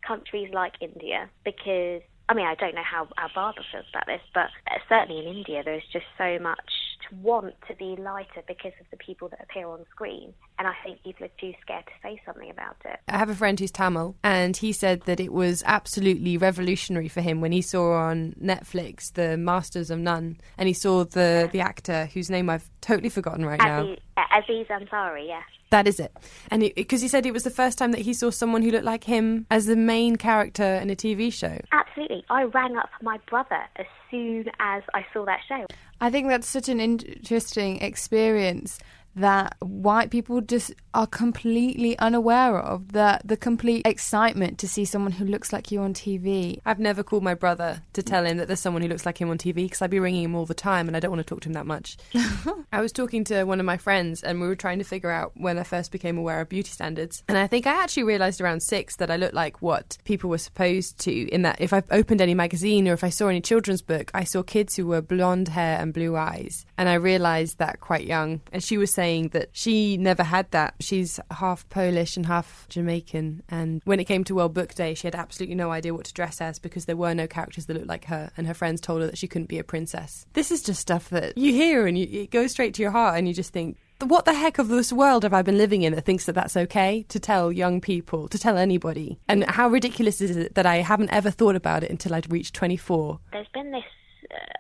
countries 0.07 0.51
like 0.53 0.75
India 0.81 1.29
because 1.45 2.03
I 2.29 2.35
mean 2.35 2.47
I 2.47 2.55
don't 2.55 2.75
know 2.75 2.83
how 2.85 3.09
our 3.19 3.31
barber 3.35 3.63
feels 3.71 3.87
about 3.91 4.07
this, 4.07 4.21
but 4.33 4.49
uh, 4.71 4.79
certainly 4.89 5.27
in 5.27 5.37
India 5.37 5.63
there's 5.65 5.85
just 5.93 6.07
so 6.17 6.39
much 6.41 6.71
to 7.09 7.17
want 7.17 7.55
to 7.69 7.75
be 7.77 7.97
lighter 8.01 8.43
because 8.47 8.73
of 8.81 8.87
the 8.91 8.97
people 8.97 9.29
that 9.29 9.41
appear 9.43 9.67
on 9.69 9.85
screen, 9.91 10.33
and 10.59 10.67
I 10.67 10.73
think 10.83 11.03
people 11.03 11.27
are 11.27 11.41
too 11.41 11.53
scared 11.61 11.85
to 11.85 11.93
say 12.03 12.21
something 12.25 12.51
about 12.51 12.77
it. 12.85 12.99
I 13.09 13.19
have 13.19 13.29
a 13.29 13.35
friend 13.35 13.59
who's 13.61 13.71
Tamil, 13.71 14.17
and 14.23 14.57
he 14.57 14.73
said 14.73 15.03
that 15.03 15.21
it 15.21 15.33
was 15.33 15.63
absolutely 15.67 16.37
revolutionary 16.39 17.09
for 17.09 17.21
him 17.21 17.41
when 17.41 17.53
he 17.53 17.61
saw 17.63 17.93
on 17.93 18.35
Netflix 18.43 19.13
the 19.13 19.37
Masters 19.37 19.91
of 19.91 19.99
None, 19.99 20.39
and 20.57 20.67
he 20.67 20.75
saw 20.75 21.05
the 21.05 21.49
the 21.53 21.61
actor 21.61 22.07
whose 22.07 22.31
name 22.31 22.49
I've 22.49 22.71
totally 22.81 23.11
forgotten 23.11 23.45
right 23.45 23.61
now. 23.61 23.83
Aziz, 23.83 23.99
Aziz 24.17 24.67
Ansari, 24.69 25.27
yes. 25.27 25.43
That 25.75 25.89
is 25.89 25.99
it. 25.99 26.17
And 26.53 26.71
because 26.77 27.03
he 27.03 27.09
said 27.09 27.27
it 27.27 27.33
was 27.33 27.43
the 27.43 27.51
first 27.51 27.79
time 27.79 27.91
that 27.91 28.03
he 28.03 28.15
saw 28.15 28.31
someone 28.31 28.63
who 28.63 28.71
looked 28.71 28.85
like 28.85 29.03
him 29.03 29.45
as 29.51 29.67
the 29.67 29.75
main 29.75 30.15
character 30.15 30.63
in 30.63 30.89
a 30.89 30.95
TV 30.95 31.33
show. 31.33 31.59
Absolutely. 31.73 32.25
I 32.31 32.45
rang 32.45 32.77
up 32.77 32.91
my 33.03 33.19
brother 33.29 33.61
as 33.75 33.87
soon 34.09 34.45
as 34.61 34.85
I 34.95 35.05
saw 35.13 35.25
that 35.25 35.41
show. 35.49 35.67
I 36.01 36.11
think 36.11 36.29
that's 36.29 36.47
such 36.47 36.69
an 36.69 36.79
interesting 36.79 37.81
experience 37.81 38.79
that 39.17 39.57
white 39.61 40.11
people 40.11 40.41
just 40.41 40.73
are 40.93 41.07
completely 41.07 41.99
unaware 41.99 42.59
of 42.59 42.93
the 42.93 43.21
the 43.25 43.37
complete 43.37 43.87
excitement 43.87 44.59
to 44.59 44.69
see 44.69 44.85
someone 44.85 45.13
who 45.13 45.25
looks 45.25 45.53
like 45.53 45.71
you 45.71 45.81
on 45.81 45.95
TV. 45.95 46.61
I've 46.65 46.79
never 46.79 47.03
called 47.03 47.23
my 47.23 47.35
brother 47.35 47.83
to 47.93 48.03
tell 48.03 48.25
him 48.25 48.37
that 48.39 48.47
there's 48.47 48.61
someone 48.61 48.83
who 48.83 48.89
looks 48.89 49.07
like 49.07 49.21
him 49.21 49.31
on 49.31 49.39
TV 49.39 49.55
because 49.55 49.83
I'd 49.83 49.91
be 49.91 50.01
ringing 50.01 50.25
him 50.25 50.35
all 50.35 50.47
the 50.47 50.55
time 50.55 50.89
and 50.89 50.97
I 50.97 51.01
don't 51.01 51.11
want 51.11 51.21
to 51.21 51.35
talk 51.35 51.41
to 51.43 51.49
him 51.49 51.55
that 51.55 51.67
much. 51.67 51.97
I 52.73 52.81
was 52.81 52.93
talking 52.93 53.25
to 53.25 53.45
one 53.45 53.61
of 53.61 53.67
my 53.67 53.77
friends 53.77 54.23
and 54.23 54.41
we 54.41 54.47
were 54.47 54.57
trying 54.57 54.79
to 54.79 54.85
figure 54.85 55.11
out 55.11 55.33
when 55.35 55.59
I 55.59 55.63
first 55.63 55.93
became 55.93 56.19
aware 56.19 56.41
of 56.41 56.49
beauty 56.49 56.71
standards. 56.71 57.23
And 57.29 57.39
I 57.39 57.47
think 57.47 57.67
I 57.67 57.83
actually 57.83 58.05
realized 58.05 58.41
around 58.41 58.61
6 58.61 58.97
that 58.97 59.11
I 59.11 59.17
looked 59.17 59.35
like 59.35 59.63
what 59.63 59.99
people 60.05 60.31
were 60.31 60.39
supposed 60.39 60.99
to 61.01 61.29
in 61.29 61.43
that 61.43 61.61
if 61.61 61.73
I 61.73 61.83
opened 61.91 62.21
any 62.21 62.35
magazine 62.35 62.89
or 62.89 62.93
if 62.93 63.05
I 63.05 63.11
saw 63.11 63.29
any 63.29 63.41
children's 63.41 63.83
book, 63.83 64.11
I 64.15 64.25
saw 64.25 64.43
kids 64.43 64.77
who 64.77 64.87
were 64.87 65.03
blonde 65.03 65.49
hair 65.49 65.81
and 65.81 65.93
blue 65.93 66.17
eyes. 66.17 66.67
And 66.79 66.89
I 66.89 66.95
realized 66.95 67.59
that 67.59 67.81
quite 67.81 68.07
young. 68.07 68.41
And 68.53 68.63
she 68.63 68.79
was 68.79 68.93
saying 68.93 69.04
saying 69.05 69.29
that 69.29 69.51
she 69.53 69.99
never 69.99 70.23
had 70.23 70.51
that. 70.53 70.75
She's 70.81 71.21
half 71.31 71.69
Polish 71.69 72.17
and 72.17 72.25
half 72.25 72.67
Jamaican. 72.71 73.43
And 73.51 73.83
when 73.85 74.01
it 74.01 74.05
came 74.05 74.25
to 74.25 74.35
World 74.35 74.55
Book 74.55 74.75
Day, 74.75 74.95
she 74.95 75.07
had 75.07 75.15
absolutely 75.15 75.57
no 75.57 75.71
idea 75.71 75.93
what 75.93 76.07
to 76.07 76.15
dress 76.15 76.41
as 76.41 76.59
because 76.59 76.87
there 76.87 76.97
were 76.97 77.13
no 77.13 77.27
characters 77.27 77.67
that 77.67 77.75
looked 77.75 77.87
like 77.87 78.07
her. 78.07 78.31
And 78.39 78.47
her 78.47 78.55
friends 78.55 78.81
told 78.81 79.03
her 79.03 79.07
that 79.07 79.19
she 79.19 79.29
couldn't 79.29 79.49
be 79.49 79.59
a 79.59 79.65
princess. 79.65 80.27
This 80.33 80.51
is 80.51 80.63
just 80.63 80.81
stuff 80.81 81.11
that 81.11 81.37
you 81.37 81.53
hear 81.53 81.87
and 81.87 81.99
you, 81.99 82.09
it 82.23 82.31
goes 82.31 82.53
straight 82.53 82.73
to 82.75 82.83
your 82.83 82.93
heart 82.93 83.19
and 83.19 83.29
you 83.29 83.35
just 83.35 83.53
think, 83.53 83.77
what 84.01 84.25
the 84.25 84.33
heck 84.33 84.59
of 84.59 84.69
this 84.69 84.91
world 84.91 85.23
have 85.23 85.35
I 85.35 85.43
been 85.43 85.59
living 85.59 85.83
in 85.83 85.95
that 85.95 86.07
thinks 86.07 86.25
that 86.25 86.33
that's 86.33 86.57
okay 86.57 87.05
to 87.11 87.21
tell 87.21 87.53
young 87.53 87.83
people, 87.83 88.29
to 88.29 88.39
tell 88.39 88.57
anybody? 88.57 89.19
And 89.29 89.45
how 89.45 89.69
ridiculous 89.69 90.23
is 90.23 90.35
it 90.37 90.55
that 90.55 90.65
I 90.65 90.77
haven't 90.77 91.13
ever 91.13 91.31
thought 91.31 91.57
about 91.57 91.85
it 91.85 91.91
until 91.91 92.15
I'd 92.15 92.33
reached 92.33 92.55
24? 92.55 93.21
There's 93.33 93.47
been 93.53 93.71
this 93.71 93.85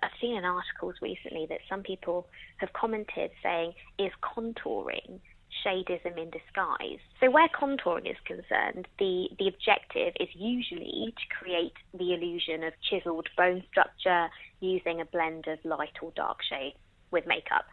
I've 0.02 0.10
seen 0.20 0.36
in 0.36 0.44
articles 0.44 0.94
recently 1.00 1.46
that 1.48 1.60
some 1.68 1.82
people 1.82 2.26
have 2.58 2.72
commented 2.72 3.30
saying, 3.42 3.72
is 3.98 4.12
contouring 4.22 5.20
shadeism 5.64 6.18
in 6.18 6.30
disguise? 6.30 6.98
So, 7.20 7.30
where 7.30 7.48
contouring 7.48 8.10
is 8.10 8.16
concerned, 8.24 8.86
the, 8.98 9.28
the 9.38 9.48
objective 9.48 10.14
is 10.20 10.28
usually 10.34 11.14
to 11.16 11.36
create 11.38 11.74
the 11.92 12.12
illusion 12.14 12.64
of 12.64 12.72
chiseled 12.88 13.28
bone 13.36 13.62
structure 13.70 14.28
using 14.60 15.00
a 15.00 15.04
blend 15.04 15.46
of 15.48 15.58
light 15.64 15.96
or 16.02 16.12
dark 16.16 16.38
shade 16.48 16.74
with 17.10 17.26
makeup. 17.26 17.66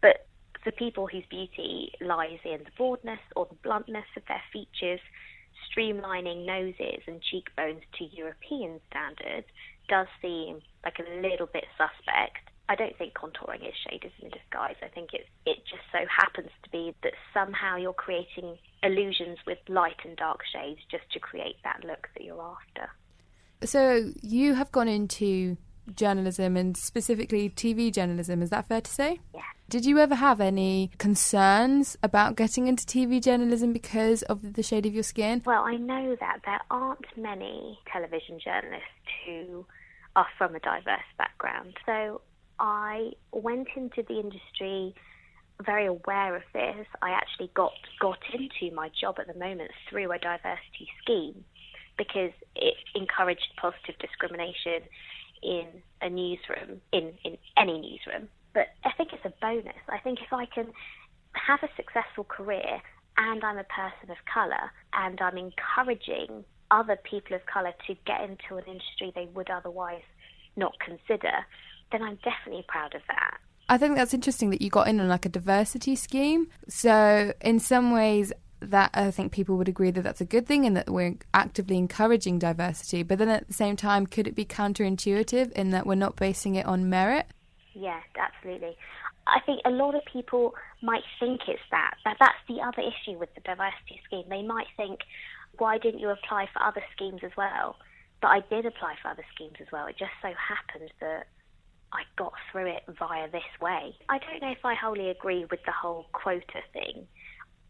But 0.00 0.26
for 0.64 0.72
people 0.72 1.06
whose 1.06 1.24
beauty 1.30 1.92
lies 2.00 2.38
in 2.44 2.58
the 2.64 2.70
broadness 2.76 3.20
or 3.36 3.46
the 3.46 3.56
bluntness 3.62 4.06
of 4.16 4.22
their 4.28 4.42
features, 4.52 5.00
streamlining 5.70 6.44
noses 6.44 7.02
and 7.06 7.22
cheekbones 7.22 7.82
to 7.98 8.04
European 8.04 8.80
standards 8.90 9.46
does 9.88 10.06
seem 10.20 10.60
like 10.84 10.98
a 10.98 11.20
little 11.20 11.46
bit 11.46 11.64
suspect. 11.76 12.50
I 12.68 12.74
don't 12.74 12.96
think 12.98 13.14
contouring 13.14 13.66
is 13.68 13.74
shadeism 13.86 14.24
in 14.24 14.30
disguise. 14.30 14.74
I 14.82 14.88
think 14.88 15.14
it 15.14 15.26
it 15.44 15.58
just 15.68 15.82
so 15.92 15.98
happens 16.08 16.50
to 16.64 16.70
be 16.70 16.94
that 17.02 17.12
somehow 17.32 17.76
you're 17.76 17.92
creating 17.92 18.58
illusions 18.82 19.38
with 19.46 19.58
light 19.68 20.00
and 20.04 20.16
dark 20.16 20.40
shades 20.52 20.80
just 20.90 21.10
to 21.12 21.20
create 21.20 21.56
that 21.62 21.84
look 21.84 22.08
that 22.14 22.24
you're 22.24 22.42
after. 22.42 22.90
So 23.64 24.12
you 24.20 24.54
have 24.54 24.72
gone 24.72 24.88
into 24.88 25.56
journalism 25.94 26.56
and 26.56 26.76
specifically 26.76 27.50
TV 27.50 27.92
journalism. 27.92 28.42
Is 28.42 28.50
that 28.50 28.68
fair 28.68 28.80
to 28.80 28.90
say? 28.90 29.20
Yeah. 29.34 29.42
Did 29.68 29.84
you 29.84 29.98
ever 29.98 30.14
have 30.14 30.40
any 30.40 30.92
concerns 30.98 31.96
about 32.02 32.36
getting 32.36 32.68
into 32.68 32.86
TV 32.86 33.22
journalism 33.22 33.72
because 33.72 34.22
of 34.22 34.52
the 34.52 34.62
shade 34.62 34.86
of 34.86 34.94
your 34.94 35.02
skin? 35.02 35.42
Well, 35.44 35.64
I 35.64 35.76
know 35.76 36.16
that 36.20 36.40
there 36.44 36.60
aren't 36.70 37.04
many 37.16 37.78
television 37.92 38.38
journalists 38.38 38.86
who 39.24 39.66
are 40.14 40.26
from 40.38 40.54
a 40.54 40.60
diverse 40.60 41.00
background. 41.18 41.74
So 41.84 42.20
I 42.60 43.12
went 43.32 43.68
into 43.74 44.02
the 44.02 44.20
industry 44.20 44.94
very 45.64 45.86
aware 45.86 46.36
of 46.36 46.42
this. 46.52 46.86
I 47.02 47.10
actually 47.10 47.50
got 47.54 47.72
got 48.00 48.18
into 48.32 48.74
my 48.74 48.90
job 49.00 49.16
at 49.18 49.26
the 49.26 49.38
moment 49.38 49.70
through 49.88 50.12
a 50.12 50.18
diversity 50.18 50.88
scheme 51.02 51.44
because 51.96 52.32
it 52.54 52.74
encouraged 52.94 53.48
positive 53.56 53.98
discrimination 53.98 54.82
in 55.46 55.66
a 56.02 56.10
newsroom, 56.10 56.80
in, 56.92 57.12
in 57.24 57.38
any 57.56 57.80
newsroom. 57.80 58.28
But 58.52 58.68
I 58.84 58.90
think 58.96 59.12
it's 59.12 59.24
a 59.24 59.32
bonus. 59.40 59.76
I 59.88 59.98
think 59.98 60.18
if 60.20 60.32
I 60.32 60.46
can 60.46 60.66
have 61.34 61.60
a 61.62 61.68
successful 61.76 62.24
career 62.24 62.82
and 63.16 63.44
I'm 63.44 63.58
a 63.58 63.64
person 63.64 64.10
of 64.10 64.16
colour 64.32 64.70
and 64.92 65.20
I'm 65.20 65.38
encouraging 65.38 66.44
other 66.70 66.98
people 67.08 67.36
of 67.36 67.46
colour 67.46 67.72
to 67.86 67.94
get 68.06 68.22
into 68.22 68.56
an 68.56 68.64
industry 68.66 69.12
they 69.14 69.28
would 69.34 69.50
otherwise 69.50 70.02
not 70.56 70.74
consider, 70.80 71.32
then 71.92 72.02
I'm 72.02 72.18
definitely 72.24 72.64
proud 72.66 72.94
of 72.94 73.02
that. 73.08 73.38
I 73.68 73.78
think 73.78 73.96
that's 73.96 74.14
interesting 74.14 74.50
that 74.50 74.62
you 74.62 74.70
got 74.70 74.88
in 74.88 75.00
on 75.00 75.08
like 75.08 75.26
a 75.26 75.28
diversity 75.28 75.96
scheme. 75.96 76.48
So 76.68 77.32
in 77.40 77.58
some 77.58 77.92
ways, 77.92 78.32
that 78.60 78.90
I 78.94 79.10
think 79.10 79.32
people 79.32 79.56
would 79.56 79.68
agree 79.68 79.90
that 79.90 80.02
that's 80.02 80.20
a 80.20 80.26
good 80.26 80.46
thing 80.46 80.64
and 80.64 80.76
that 80.76 80.90
we're 80.90 81.16
actively 81.34 81.76
encouraging 81.76 82.38
diversity. 82.38 83.02
But 83.02 83.18
then 83.18 83.28
at 83.28 83.46
the 83.46 83.54
same 83.54 83.76
time, 83.76 84.06
could 84.06 84.26
it 84.26 84.34
be 84.34 84.44
counterintuitive 84.44 85.52
in 85.52 85.70
that 85.70 85.86
we're 85.86 85.94
not 85.94 86.16
basing 86.16 86.54
it 86.54 86.66
on 86.66 86.88
merit? 86.88 87.26
Yeah, 87.74 88.00
absolutely. 88.18 88.76
I 89.26 89.40
think 89.40 89.60
a 89.64 89.70
lot 89.70 89.94
of 89.94 90.02
people 90.10 90.54
might 90.82 91.02
think 91.20 91.42
it's 91.48 91.60
that, 91.70 91.94
but 92.04 92.16
that's 92.18 92.38
the 92.48 92.60
other 92.62 92.80
issue 92.82 93.18
with 93.18 93.34
the 93.34 93.40
diversity 93.40 94.00
scheme. 94.06 94.24
They 94.28 94.42
might 94.42 94.68
think, 94.76 95.00
why 95.58 95.78
didn't 95.78 96.00
you 96.00 96.10
apply 96.10 96.48
for 96.52 96.62
other 96.62 96.82
schemes 96.94 97.20
as 97.24 97.32
well? 97.36 97.76
But 98.22 98.28
I 98.28 98.40
did 98.48 98.64
apply 98.64 98.94
for 99.02 99.08
other 99.08 99.24
schemes 99.34 99.56
as 99.60 99.66
well. 99.72 99.86
It 99.86 99.96
just 99.98 100.12
so 100.22 100.28
happened 100.28 100.90
that 101.00 101.26
I 101.92 102.02
got 102.16 102.32
through 102.50 102.66
it 102.66 102.82
via 102.98 103.28
this 103.30 103.42
way. 103.60 103.94
I 104.08 104.18
don't 104.18 104.40
know 104.40 104.52
if 104.52 104.64
I 104.64 104.74
wholly 104.74 105.10
agree 105.10 105.44
with 105.50 105.60
the 105.64 105.72
whole 105.72 106.06
quota 106.12 106.62
thing. 106.72 107.06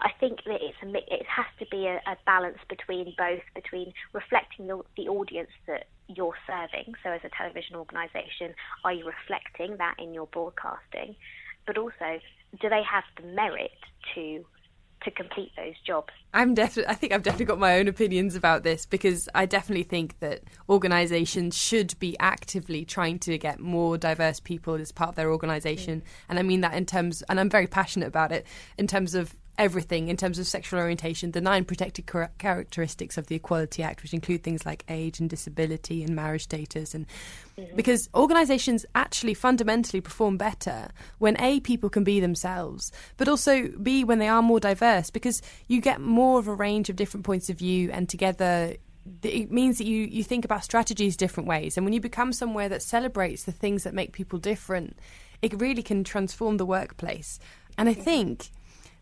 I 0.01 0.11
think 0.21 0.45
that 0.45 0.61
it's 0.61 0.77
a 0.83 1.15
it 1.15 1.27
has 1.27 1.47
to 1.59 1.67
be 1.71 1.87
a, 1.87 1.97
a 2.07 2.17
balance 2.27 2.59
between 2.69 3.15
both 3.17 3.43
between 3.55 3.93
reflecting 4.13 4.67
the, 4.67 4.83
the 4.97 5.09
audience 5.09 5.51
that 5.67 5.87
you're 6.09 6.37
serving. 6.47 6.95
So, 7.03 7.11
as 7.11 7.21
a 7.25 7.31
television 7.31 7.77
organisation, 7.77 8.55
are 8.85 8.93
you 8.93 9.07
reflecting 9.07 9.79
that 9.79 9.95
in 9.99 10.13
your 10.13 10.27
broadcasting? 10.27 11.17
But 11.67 11.79
also, 11.79 12.21
do 12.61 12.69
they 12.69 12.83
have 12.83 13.05
the 13.17 13.27
merit 13.27 13.73
to 14.15 14.45
to 15.05 15.11
complete 15.11 15.53
those 15.57 15.75
jobs. 15.87 16.13
I'm 16.35 16.55
definitely. 16.55 16.91
I 16.91 16.95
think 16.95 17.13
I've 17.13 17.23
definitely 17.23 17.47
got 17.47 17.59
my 17.59 17.79
own 17.79 17.89
opinions 17.89 18.35
about 18.35 18.63
this 18.63 18.87
because 18.87 19.29
I 19.35 19.47
definitely 19.47 19.85
think 19.85 20.19
that 20.21 20.43
organisations 20.69 21.57
should 21.57 21.99
be 21.99 22.17
actively 22.19 22.85
trying 22.85 23.19
to 23.21 23.39
get 23.39 23.61
more 23.61 23.97
diverse 23.99 24.41
people 24.41 24.75
as 24.75 24.93
part 24.93 25.11
of 25.11 25.15
their 25.15 25.31
organisation, 25.31 26.01
mm. 26.01 26.05
and 26.29 26.39
I 26.39 26.43
mean 26.43 26.61
that 26.63 26.75
in 26.75 26.87
terms. 26.87 27.23
And 27.29 27.39
I'm 27.39 27.51
very 27.51 27.67
passionate 27.67 28.09
about 28.09 28.33
it 28.33 28.47
in 28.77 28.87
terms 28.87 29.15
of 29.15 29.35
everything 29.59 30.09
in 30.09 30.17
terms 30.17 30.39
of 30.39 30.47
sexual 30.47 30.81
orientation, 30.81 31.31
the 31.31 31.41
nine 31.41 31.65
protected 31.65 32.07
characteristics 32.39 33.17
of 33.17 33.27
the 33.27 33.37
Equality 33.37 33.83
Act, 33.83 34.03
which 34.03 34.13
include 34.13 34.43
things 34.43 34.67
like 34.67 34.85
age 34.89 35.21
and 35.21 35.31
disability 35.31 36.03
and 36.03 36.15
marriage 36.15 36.45
status, 36.45 36.95
and 36.95 37.07
mm-hmm. 37.59 37.77
because 37.77 38.09
organisations 38.15 38.85
actually 38.95 39.35
fundamentally 39.35 40.01
perform 40.01 40.37
better 40.37 40.89
when 41.19 41.41
a 41.41 41.61
people 41.61 41.89
can 41.89 42.05
be 42.05 42.21
themselves, 42.21 42.93
but 43.17 43.29
also 43.29 43.69
b 43.83 44.05
when 44.05 44.19
they 44.19 44.29
are 44.29 44.43
more 44.43 44.61
diverse, 44.61 45.11
because 45.11 45.43
you 45.69 45.81
get 45.81 46.01
more 46.01 46.39
of 46.39 46.49
a 46.49 46.55
range 46.55 46.89
of 46.89 46.97
different 46.97 47.25
points 47.25 47.49
of 47.51 47.59
view, 47.59 47.91
and 47.93 48.09
together 48.09 48.75
it 49.23 49.53
means 49.53 49.79
that 49.79 49.87
you, 49.87 50.03
you 50.03 50.25
think 50.25 50.45
about 50.45 50.65
strategies 50.65 51.17
different 51.17 51.49
ways. 51.49 51.77
And 51.77 51.87
when 51.87 51.93
you 51.93 52.01
become 52.01 52.33
somewhere 52.33 52.69
that 52.69 52.83
celebrates 52.83 53.45
the 53.45 53.53
things 53.53 53.85
that 53.85 53.95
make 53.95 54.13
people 54.13 54.39
different, 54.39 54.99
it 55.43 55.61
really 55.61 55.83
can 55.83 56.03
transform 56.03 56.57
the 56.57 56.67
workplace. 56.67 57.39
And 57.79 57.89
I 57.89 57.93
mm-hmm. 57.93 58.03
think 58.03 58.51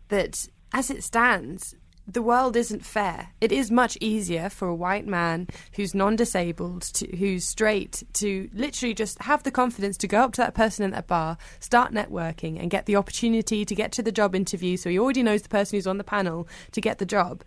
that 0.09 0.47
as 0.73 0.89
it 0.89 1.03
stands, 1.03 1.75
the 2.07 2.21
world 2.21 2.55
isn't 2.55 2.85
fair. 2.85 3.29
It 3.41 3.51
is 3.51 3.71
much 3.71 3.97
easier 3.99 4.49
for 4.49 4.67
a 4.67 4.75
white 4.75 5.07
man 5.07 5.47
who's 5.73 5.95
non 5.95 6.15
disabled, 6.15 6.87
who's 7.17 7.45
straight, 7.45 8.03
to 8.13 8.49
literally 8.53 8.93
just 8.93 9.21
have 9.23 9.43
the 9.43 9.51
confidence 9.51 9.97
to 9.97 10.07
go 10.07 10.19
up 10.19 10.33
to 10.33 10.41
that 10.41 10.53
person 10.53 10.85
in 10.85 10.91
that 10.91 11.07
bar, 11.07 11.37
start 11.59 11.93
networking, 11.93 12.59
and 12.59 12.69
get 12.69 12.85
the 12.85 12.95
opportunity 12.95 13.65
to 13.65 13.75
get 13.75 13.91
to 13.93 14.03
the 14.03 14.11
job 14.11 14.35
interview 14.35 14.77
so 14.77 14.89
he 14.89 14.99
already 14.99 15.23
knows 15.23 15.41
the 15.41 15.49
person 15.49 15.77
who's 15.77 15.87
on 15.87 15.97
the 15.97 16.03
panel 16.03 16.47
to 16.73 16.81
get 16.81 16.99
the 16.99 17.05
job. 17.05 17.43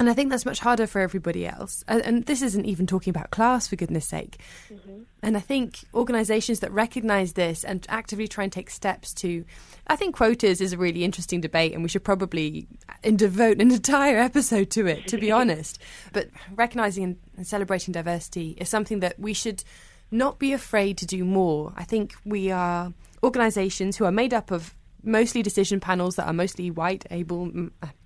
And 0.00 0.08
I 0.08 0.14
think 0.14 0.30
that's 0.30 0.46
much 0.46 0.60
harder 0.60 0.86
for 0.86 0.98
everybody 1.02 1.46
else. 1.46 1.84
And 1.86 2.24
this 2.24 2.40
isn't 2.40 2.64
even 2.64 2.86
talking 2.86 3.10
about 3.10 3.30
class, 3.30 3.68
for 3.68 3.76
goodness 3.76 4.06
sake. 4.06 4.38
Mm-hmm. 4.72 5.02
And 5.22 5.36
I 5.36 5.40
think 5.40 5.80
organisations 5.92 6.60
that 6.60 6.72
recognise 6.72 7.34
this 7.34 7.64
and 7.64 7.84
actively 7.90 8.26
try 8.26 8.44
and 8.44 8.52
take 8.52 8.70
steps 8.70 9.12
to. 9.14 9.44
I 9.88 9.96
think 9.96 10.16
quotas 10.16 10.62
is 10.62 10.72
a 10.72 10.78
really 10.78 11.04
interesting 11.04 11.42
debate, 11.42 11.74
and 11.74 11.82
we 11.82 11.90
should 11.90 12.02
probably 12.02 12.66
devote 13.14 13.60
an 13.60 13.70
entire 13.70 14.16
episode 14.16 14.70
to 14.70 14.86
it, 14.86 15.06
to 15.08 15.18
be 15.18 15.30
honest. 15.40 15.78
But 16.14 16.28
recognising 16.54 17.18
and 17.36 17.46
celebrating 17.46 17.92
diversity 17.92 18.52
is 18.52 18.70
something 18.70 19.00
that 19.00 19.20
we 19.20 19.34
should 19.34 19.62
not 20.10 20.38
be 20.38 20.54
afraid 20.54 20.96
to 20.96 21.06
do 21.06 21.26
more. 21.26 21.74
I 21.76 21.84
think 21.84 22.14
we 22.24 22.50
are 22.50 22.94
organisations 23.22 23.98
who 23.98 24.06
are 24.06 24.12
made 24.12 24.32
up 24.32 24.50
of 24.50 24.74
mostly 25.02 25.42
decision 25.42 25.80
panels 25.80 26.16
that 26.16 26.26
are 26.26 26.32
mostly 26.32 26.70
white, 26.70 27.04
able, 27.10 27.52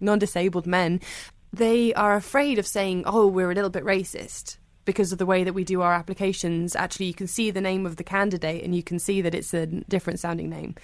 non 0.00 0.18
disabled 0.18 0.66
men 0.66 1.00
they 1.54 1.94
are 1.94 2.16
afraid 2.16 2.58
of 2.58 2.66
saying, 2.66 3.04
oh, 3.06 3.26
we're 3.26 3.50
a 3.50 3.54
little 3.54 3.70
bit 3.70 3.84
racist 3.84 4.58
because 4.84 5.12
of 5.12 5.18
the 5.18 5.26
way 5.26 5.44
that 5.44 5.54
we 5.54 5.64
do 5.64 5.80
our 5.82 5.94
applications. 5.94 6.76
Actually, 6.76 7.06
you 7.06 7.14
can 7.14 7.26
see 7.26 7.50
the 7.50 7.60
name 7.60 7.86
of 7.86 7.96
the 7.96 8.04
candidate 8.04 8.64
and 8.64 8.74
you 8.74 8.82
can 8.82 8.98
see 8.98 9.22
that 9.22 9.34
it's 9.34 9.54
a 9.54 9.66
different 9.66 10.20
sounding 10.20 10.50
name. 10.50 10.74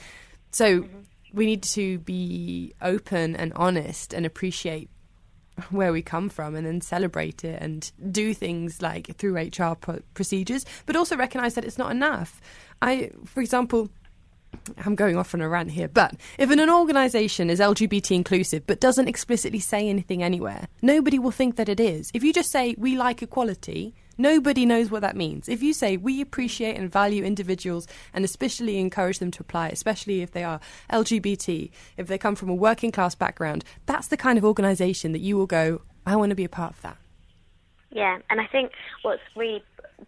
So 0.52 0.82
mm-hmm. 0.82 0.98
we 1.32 1.46
need 1.46 1.62
to 1.64 1.98
be 1.98 2.74
open 2.80 3.36
and 3.36 3.52
honest 3.54 4.14
and 4.14 4.24
appreciate 4.24 4.88
where 5.70 5.92
we 5.92 6.00
come 6.00 6.28
from 6.28 6.54
and 6.54 6.66
then 6.66 6.80
celebrate 6.80 7.44
it 7.44 7.60
and 7.60 7.90
do 8.10 8.32
things 8.32 8.80
like 8.80 9.14
through 9.16 9.36
HR 9.36 9.74
pro- 9.74 10.00
procedures, 10.14 10.64
but 10.86 10.96
also 10.96 11.16
recognize 11.16 11.54
that 11.54 11.64
it's 11.64 11.76
not 11.78 11.90
enough. 11.90 12.40
I, 12.80 13.10
for 13.26 13.42
example, 13.42 13.90
I'm 14.84 14.94
going 14.94 15.16
off 15.16 15.34
on 15.34 15.40
a 15.40 15.48
rant 15.48 15.70
here, 15.70 15.88
but 15.88 16.14
if 16.38 16.50
an, 16.50 16.70
organisation 16.70 17.50
is 17.50 17.60
LGBT 17.60 18.12
inclusive 18.14 18.66
but 18.66 18.80
doesn't 18.80 19.08
explicitly 19.08 19.60
say 19.60 19.88
anything 19.88 20.22
anywhere, 20.22 20.68
nobody 20.82 21.18
will 21.18 21.30
think 21.30 21.56
that 21.56 21.68
it 21.68 21.80
is. 21.80 22.10
If 22.14 22.22
you 22.22 22.32
just 22.32 22.50
say, 22.50 22.74
we 22.78 22.96
like 22.96 23.22
equality, 23.22 23.94
nobody 24.18 24.66
knows 24.66 24.90
what 24.90 25.02
that 25.02 25.16
means. 25.16 25.48
If 25.48 25.62
you 25.62 25.72
say, 25.72 25.96
we 25.96 26.20
appreciate 26.20 26.76
and 26.76 26.92
value 26.92 27.24
individuals 27.24 27.88
and 28.14 28.24
especially 28.24 28.78
encourage 28.78 29.18
them 29.18 29.30
to 29.32 29.40
apply, 29.40 29.68
especially 29.68 30.22
if 30.22 30.32
they 30.32 30.44
are 30.44 30.60
LGBT, 30.92 31.70
if 31.96 32.06
they 32.06 32.18
come 32.18 32.36
from 32.36 32.50
a 32.50 32.54
working 32.54 32.92
class 32.92 33.14
background, 33.14 33.64
that's 33.86 34.08
the 34.08 34.16
kind 34.16 34.38
of 34.38 34.44
organisation 34.44 35.12
that 35.12 35.20
you 35.20 35.36
will 35.36 35.46
go, 35.46 35.82
I 36.06 36.16
want 36.16 36.30
to 36.30 36.36
be 36.36 36.44
a 36.44 36.48
part 36.48 36.74
of 36.74 36.82
that. 36.82 36.96
Yeah, 37.90 38.18
and 38.30 38.40
I 38.40 38.46
think 38.46 38.72
what's 39.02 39.22
really 39.34 39.64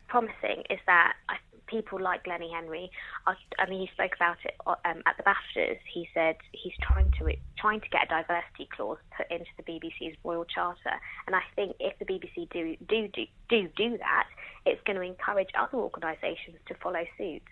promising 0.08 0.62
is 0.70 0.78
that 0.86 1.14
I 1.28 1.36
people 1.72 2.00
like 2.00 2.26
Lenny 2.26 2.50
Henry, 2.52 2.90
are, 3.26 3.36
I 3.58 3.68
mean, 3.68 3.80
he 3.80 3.88
spoke 3.92 4.12
about 4.14 4.36
it 4.44 4.54
um, 4.66 5.02
at 5.06 5.16
the 5.16 5.22
BAFTAs. 5.22 5.78
He 5.92 6.08
said 6.14 6.36
he's 6.52 6.74
trying 6.82 7.10
to 7.18 7.34
trying 7.58 7.80
to 7.80 7.88
get 7.88 8.04
a 8.04 8.22
diversity 8.22 8.68
clause 8.74 8.98
put 9.16 9.30
into 9.30 9.50
the 9.56 9.62
BBC's 9.62 10.16
Royal 10.22 10.44
Charter, 10.44 10.96
and 11.26 11.34
I 11.34 11.40
think 11.56 11.76
if 11.80 11.98
the 11.98 12.04
BBC 12.04 12.50
do 12.50 12.76
do 12.88 13.08
do 13.08 13.24
do, 13.48 13.68
do 13.76 13.98
that, 13.98 14.28
it's 14.66 14.80
going 14.84 14.96
to 14.96 15.02
encourage 15.02 15.48
other 15.58 15.78
organisations 15.78 16.58
to 16.68 16.74
follow 16.74 17.04
suit. 17.16 17.42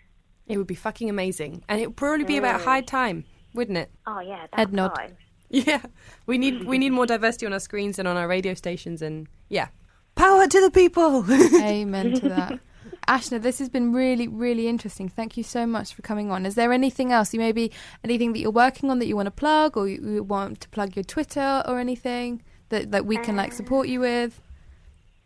It 0.47 0.57
would 0.57 0.67
be 0.67 0.75
fucking 0.75 1.09
amazing, 1.09 1.63
and 1.67 1.81
it 1.81 1.87
would 1.87 1.97
probably 1.97 2.25
be 2.25 2.35
mm. 2.35 2.39
about 2.39 2.61
high 2.61 2.81
time, 2.81 3.25
wouldn't 3.53 3.77
it? 3.77 3.91
Oh 4.05 4.19
yeah, 4.19 4.47
Head 4.53 4.73
nod. 4.73 4.95
Time. 4.95 5.17
Yeah, 5.53 5.81
we 6.27 6.37
need 6.37 6.63
we 6.63 6.77
need 6.77 6.91
more 6.91 7.05
diversity 7.05 7.45
on 7.45 7.51
our 7.51 7.59
screens 7.59 7.99
and 7.99 8.07
on 8.07 8.15
our 8.15 8.25
radio 8.25 8.53
stations, 8.53 9.01
and 9.01 9.27
yeah, 9.49 9.67
power 10.15 10.47
to 10.47 10.61
the 10.61 10.71
people. 10.71 11.25
Amen 11.61 12.13
to 12.13 12.29
that. 12.29 12.59
Ashna, 13.11 13.41
this 13.41 13.59
has 13.59 13.67
been 13.67 13.91
really, 13.91 14.29
really 14.29 14.69
interesting. 14.69 15.09
Thank 15.09 15.35
you 15.35 15.43
so 15.43 15.67
much 15.67 15.93
for 15.93 16.01
coming 16.01 16.31
on. 16.31 16.45
Is 16.45 16.55
there 16.55 16.71
anything 16.71 17.11
else? 17.11 17.33
You 17.33 17.41
maybe 17.41 17.69
anything 18.05 18.31
that 18.31 18.39
you're 18.39 18.51
working 18.51 18.89
on 18.89 18.99
that 18.99 19.05
you 19.05 19.17
want 19.17 19.25
to 19.25 19.31
plug, 19.31 19.75
or 19.75 19.85
you, 19.89 20.01
you 20.01 20.23
want 20.23 20.61
to 20.61 20.69
plug 20.69 20.95
your 20.95 21.03
Twitter 21.03 21.61
or 21.67 21.77
anything 21.77 22.41
that 22.69 22.91
that 22.91 23.05
we 23.05 23.17
can 23.17 23.35
like 23.35 23.51
support 23.51 23.89
you 23.89 23.99
with? 23.99 24.39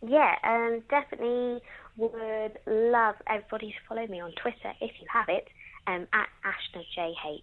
Yeah, 0.01 0.33
um, 0.43 0.81
definitely 0.89 1.61
would 1.97 2.57
love 2.65 3.17
everybody 3.27 3.67
to 3.67 3.77
follow 3.87 4.07
me 4.07 4.19
on 4.19 4.31
Twitter 4.31 4.73
if 4.81 4.91
you 4.99 5.05
have 5.13 5.29
it, 5.29 5.47
um, 5.85 6.07
at 6.11 6.27
AshnaJH. 6.43 7.41